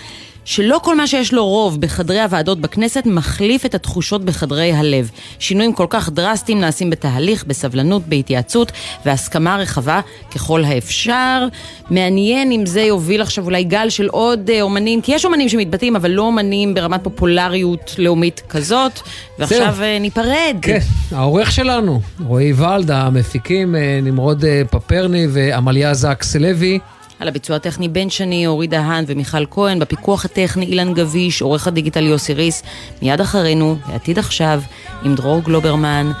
שלא 0.50 0.80
כל 0.82 0.96
מה 0.96 1.06
שיש 1.06 1.32
לו 1.32 1.46
רוב 1.46 1.80
בחדרי 1.80 2.20
הוועדות 2.20 2.60
בכנסת 2.60 3.02
מחליף 3.06 3.66
את 3.66 3.74
התחושות 3.74 4.24
בחדרי 4.24 4.72
הלב. 4.72 5.10
שינויים 5.38 5.72
כל 5.72 5.86
כך 5.90 6.10
דרסטיים 6.10 6.60
נעשים 6.60 6.90
בתהליך, 6.90 7.44
בסבלנות, 7.46 8.02
בהתייעצות 8.06 8.72
והסכמה 9.06 9.56
רחבה 9.56 10.00
ככל 10.34 10.64
האפשר. 10.64 11.46
מעניין 11.90 12.52
אם 12.52 12.66
זה 12.66 12.80
יוביל 12.80 13.22
עכשיו 13.22 13.44
אולי 13.44 13.64
גל 13.64 13.90
של 13.90 14.08
עוד 14.08 14.50
אה, 14.50 14.62
אומנים, 14.62 15.00
כי 15.00 15.12
יש 15.12 15.24
אומנים 15.24 15.48
שמתבטאים, 15.48 15.96
אבל 15.96 16.10
לא 16.10 16.22
אומנים 16.22 16.74
ברמת 16.74 17.04
פופולריות 17.04 17.94
לאומית 17.98 18.42
כזאת, 18.48 19.00
ועכשיו 19.38 19.74
זהו. 19.74 19.84
אה, 19.84 19.98
ניפרד. 19.98 20.56
כן, 20.62 20.78
העורך 21.12 21.52
שלנו, 21.52 22.00
רועי 22.20 22.52
ולד, 22.52 22.90
המפיקים 22.90 23.76
אה, 23.76 23.98
נמרוד 24.02 24.44
פפרני 24.70 25.26
ועמליה 25.30 25.94
זקס 25.94 26.36
לוי. 26.36 26.78
על 27.20 27.28
הביצוע 27.28 27.56
הטכני 27.56 27.88
בן 27.88 28.10
שני, 28.10 28.46
אורי 28.46 28.66
דהן 28.66 29.04
ומיכל 29.06 29.46
כהן, 29.50 29.78
בפיקוח 29.78 30.24
הטכני 30.24 30.66
אילן 30.66 30.94
גביש, 30.94 31.42
עורך 31.42 31.66
הדיגיטל 31.66 32.06
יוסי 32.06 32.34
ריס, 32.34 32.62
מיד 33.02 33.20
אחרינו, 33.20 33.76
בעתיד 33.86 34.18
עכשיו, 34.18 34.62
עם 35.02 35.14
דרור 35.14 35.42
גלוברמן. 35.42 36.12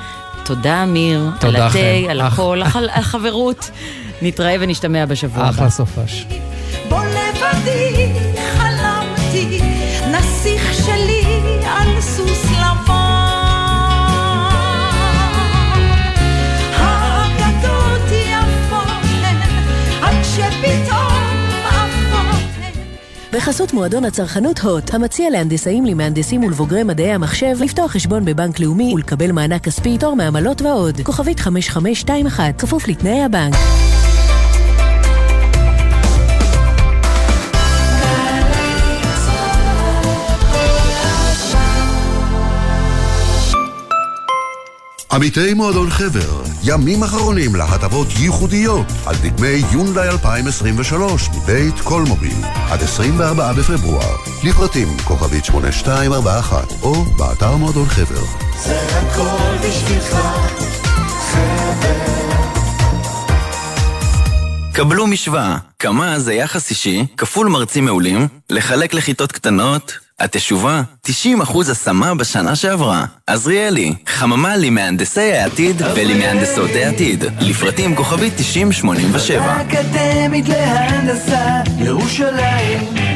תודה 0.44 0.82
אמיר, 0.82 1.30
תודה 1.40 1.58
על 1.58 1.70
התה. 1.70 2.10
על 2.10 2.20
הכל, 2.20 2.62
על 2.74 2.88
החברות. 2.88 3.70
נתראה 4.22 4.56
ונשתמע 4.60 5.06
בשבוע 5.06 5.44
הבא. 5.44 5.50
אחלה 5.50 5.70
סופש. 5.70 6.26
בוא 6.88 7.00
לבדי 7.04 7.99
בחסות 23.40 23.72
מועדון 23.72 24.04
הצרכנות 24.04 24.58
הוט, 24.58 24.94
המציע 24.94 25.30
להנדסאים, 25.30 25.84
למהנדסים 25.84 26.44
ולבוגרי 26.44 26.82
מדעי 26.82 27.12
המחשב 27.12 27.56
לפתוח 27.60 27.90
חשבון 27.90 28.24
בבנק 28.24 28.60
לאומי 28.60 28.92
ולקבל 28.94 29.32
מענק 29.32 29.64
כספי, 29.64 29.98
תור 29.98 30.16
מעמלות 30.16 30.62
ועוד. 30.62 31.00
כוכבית 31.00 31.40
5521, 31.40 32.60
כפוף 32.60 32.88
לתנאי 32.88 33.22
הבנק. 33.22 33.54
עמיתי 45.12 45.54
מועדון 45.54 45.90
חבר, 45.90 46.42
ימים 46.64 47.02
אחרונים 47.02 47.56
להטבות 47.56 48.08
ייחודיות 48.18 48.86
על 49.06 49.16
דגמי 49.22 49.62
יונדאי 49.72 50.08
2023 50.08 51.28
מבית 51.28 51.80
קולמוביל 51.80 52.36
עד 52.70 52.82
24 52.82 53.52
בפברואר. 53.52 54.16
לפרטים 54.44 54.88
כוכבית 55.04 55.44
8241 55.44 56.72
או 56.82 57.04
באתר 57.04 57.56
מועדון 57.56 57.86
חבר. 57.86 58.24
זה 58.64 58.80
הכל 58.98 59.68
בשבילך, 59.68 60.16
קבלו 64.72 65.06
משוואה, 65.06 65.56
כמה 65.78 66.18
זה 66.18 66.34
יחס 66.34 66.70
אישי, 66.70 67.06
כפול 67.16 67.48
מרצים 67.48 67.84
מעולים, 67.84 68.28
לחלק 68.50 68.94
לכיתות 68.94 69.32
קטנות, 69.32 69.98
התשובה, 70.20 70.82
90% 71.06 71.10
השמה 71.70 72.14
בשנה 72.14 72.56
שעברה. 72.56 73.04
עזריאלי, 73.26 73.92
חממה 74.06 74.56
למהנדסי 74.56 75.32
העתיד 75.32 75.82
ולמהנדסות 75.96 76.70
העתיד. 76.74 77.24
לפרטים 77.40 77.96
כוכבית 77.96 78.32
9087. 78.36 79.60
אקדמית 79.60 80.48
להנדסה, 80.48 81.60
ירושלים. 81.78 83.09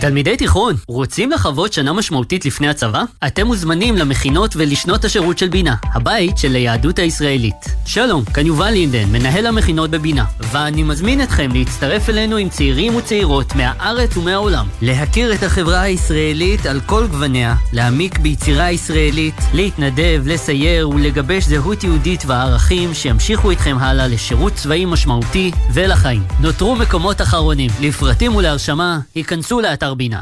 תלמידי 0.00 0.36
תיכון, 0.36 0.76
רוצים 0.88 1.30
לחוות 1.30 1.72
שנה 1.72 1.92
משמעותית 1.92 2.46
לפני 2.46 2.68
הצבא? 2.68 3.02
אתם 3.26 3.46
מוזמנים 3.46 3.96
למכינות 3.96 4.56
ולשנות 4.56 5.04
השירות 5.04 5.38
של 5.38 5.48
בינה, 5.48 5.74
הבית 5.94 6.38
של 6.38 6.54
היהדות 6.54 6.98
הישראלית. 6.98 7.54
שלום, 7.86 8.24
כאן 8.24 8.46
יובל 8.46 8.70
לינדן, 8.70 9.08
מנהל 9.12 9.46
המכינות 9.46 9.90
בבינה, 9.90 10.24
ואני 10.40 10.82
מזמין 10.82 11.22
אתכם 11.22 11.50
להצטרף 11.54 12.08
אלינו 12.08 12.36
עם 12.36 12.48
צעירים 12.48 12.96
וצעירות 12.96 13.54
מהארץ 13.54 14.16
ומהעולם. 14.16 14.66
להכיר 14.82 15.34
את 15.34 15.42
החברה 15.42 15.80
הישראלית 15.80 16.66
על 16.66 16.80
כל 16.86 17.06
גווניה, 17.06 17.54
להעמיק 17.72 18.18
ביצירה 18.18 18.70
ישראלית, 18.70 19.34
להתנדב, 19.54 20.22
לסייר 20.26 20.88
ולגבש 20.88 21.44
זהות 21.44 21.84
יהודית 21.84 22.22
וערכים 22.26 22.94
שימשיכו 22.94 23.50
איתכם 23.50 23.76
הלאה 23.80 24.08
לשירות 24.08 24.54
צבאי 24.54 24.84
משמעותי 24.84 25.50
ולחיים. 25.72 26.22
נותרו 26.40 26.76
מקומות 26.76 27.20
אחרונים. 27.20 27.70
לפרטים 27.80 28.36
ולהרשמה, 28.36 28.98
היכנסו 29.14 29.60
לאתר 29.60 29.89
אתר 29.90 29.94
בינה. 29.94 30.20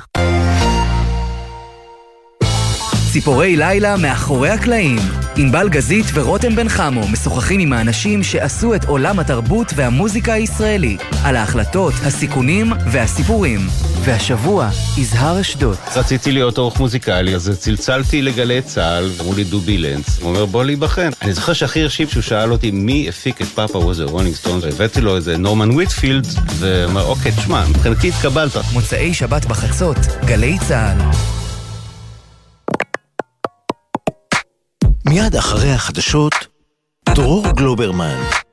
ציפורי 3.12 3.56
לילה 3.56 3.96
מאחורי 3.96 4.50
הקלעים. 4.50 4.98
ענבל 5.36 5.68
גזית 5.68 6.06
ורותם 6.14 6.56
בן 6.56 6.68
חמו 6.68 7.08
משוחחים 7.08 7.60
עם 7.60 7.72
האנשים 7.72 8.22
שעשו 8.22 8.74
את 8.74 8.84
עולם 8.84 9.18
התרבות 9.18 9.72
והמוזיקה 9.76 10.32
הישראלי, 10.32 10.96
על 11.24 11.36
ההחלטות, 11.36 11.94
הסיכונים 12.04 12.72
והסיפורים. 12.86 13.60
והשבוע, 14.04 14.68
יזהר 14.98 15.40
אשדוד. 15.40 15.76
רציתי 15.96 16.32
להיות 16.32 16.58
עורך 16.58 16.80
מוזיקלי, 16.80 17.34
אז 17.34 17.58
צלצלתי 17.60 18.22
לגלי 18.22 18.62
צה"ל, 18.62 19.10
אמרו 19.20 19.34
לי 19.34 19.44
דובי 19.44 19.78
לנץ, 19.78 20.18
הוא 20.20 20.30
אומר 20.30 20.46
בוא 20.46 20.64
להיבחן. 20.64 21.10
אני 21.22 21.32
זוכר 21.32 21.52
שהכי 21.52 21.82
הרשים 21.82 22.08
שהוא 22.08 22.22
שאל 22.22 22.52
אותי 22.52 22.70
מי 22.70 23.08
הפיק 23.08 23.42
את 23.42 23.46
Papa 23.46 23.78
Was 23.78 24.04
a 24.04 24.08
Rolling 24.08 24.34
Stone, 24.34 24.64
והבאתי 24.64 25.00
לו 25.00 25.16
איזה 25.16 25.36
נורמן 25.36 25.70
ויטפילד, 25.70 26.26
ואומר 26.58 27.04
אוקיי, 27.04 27.32
תשמע, 27.32 27.64
מבחינתי 27.68 28.08
התקבלת. 28.08 28.56
מוצאי 28.72 29.14
שבת 29.14 29.44
בחצות, 29.44 29.98
גלי 30.24 30.58
צה"ל. 30.68 31.37
מיד 35.08 35.36
אחרי 35.36 35.72
החדשות, 35.72 36.32
דרור 37.08 37.46
גלוברמן. 37.56 38.47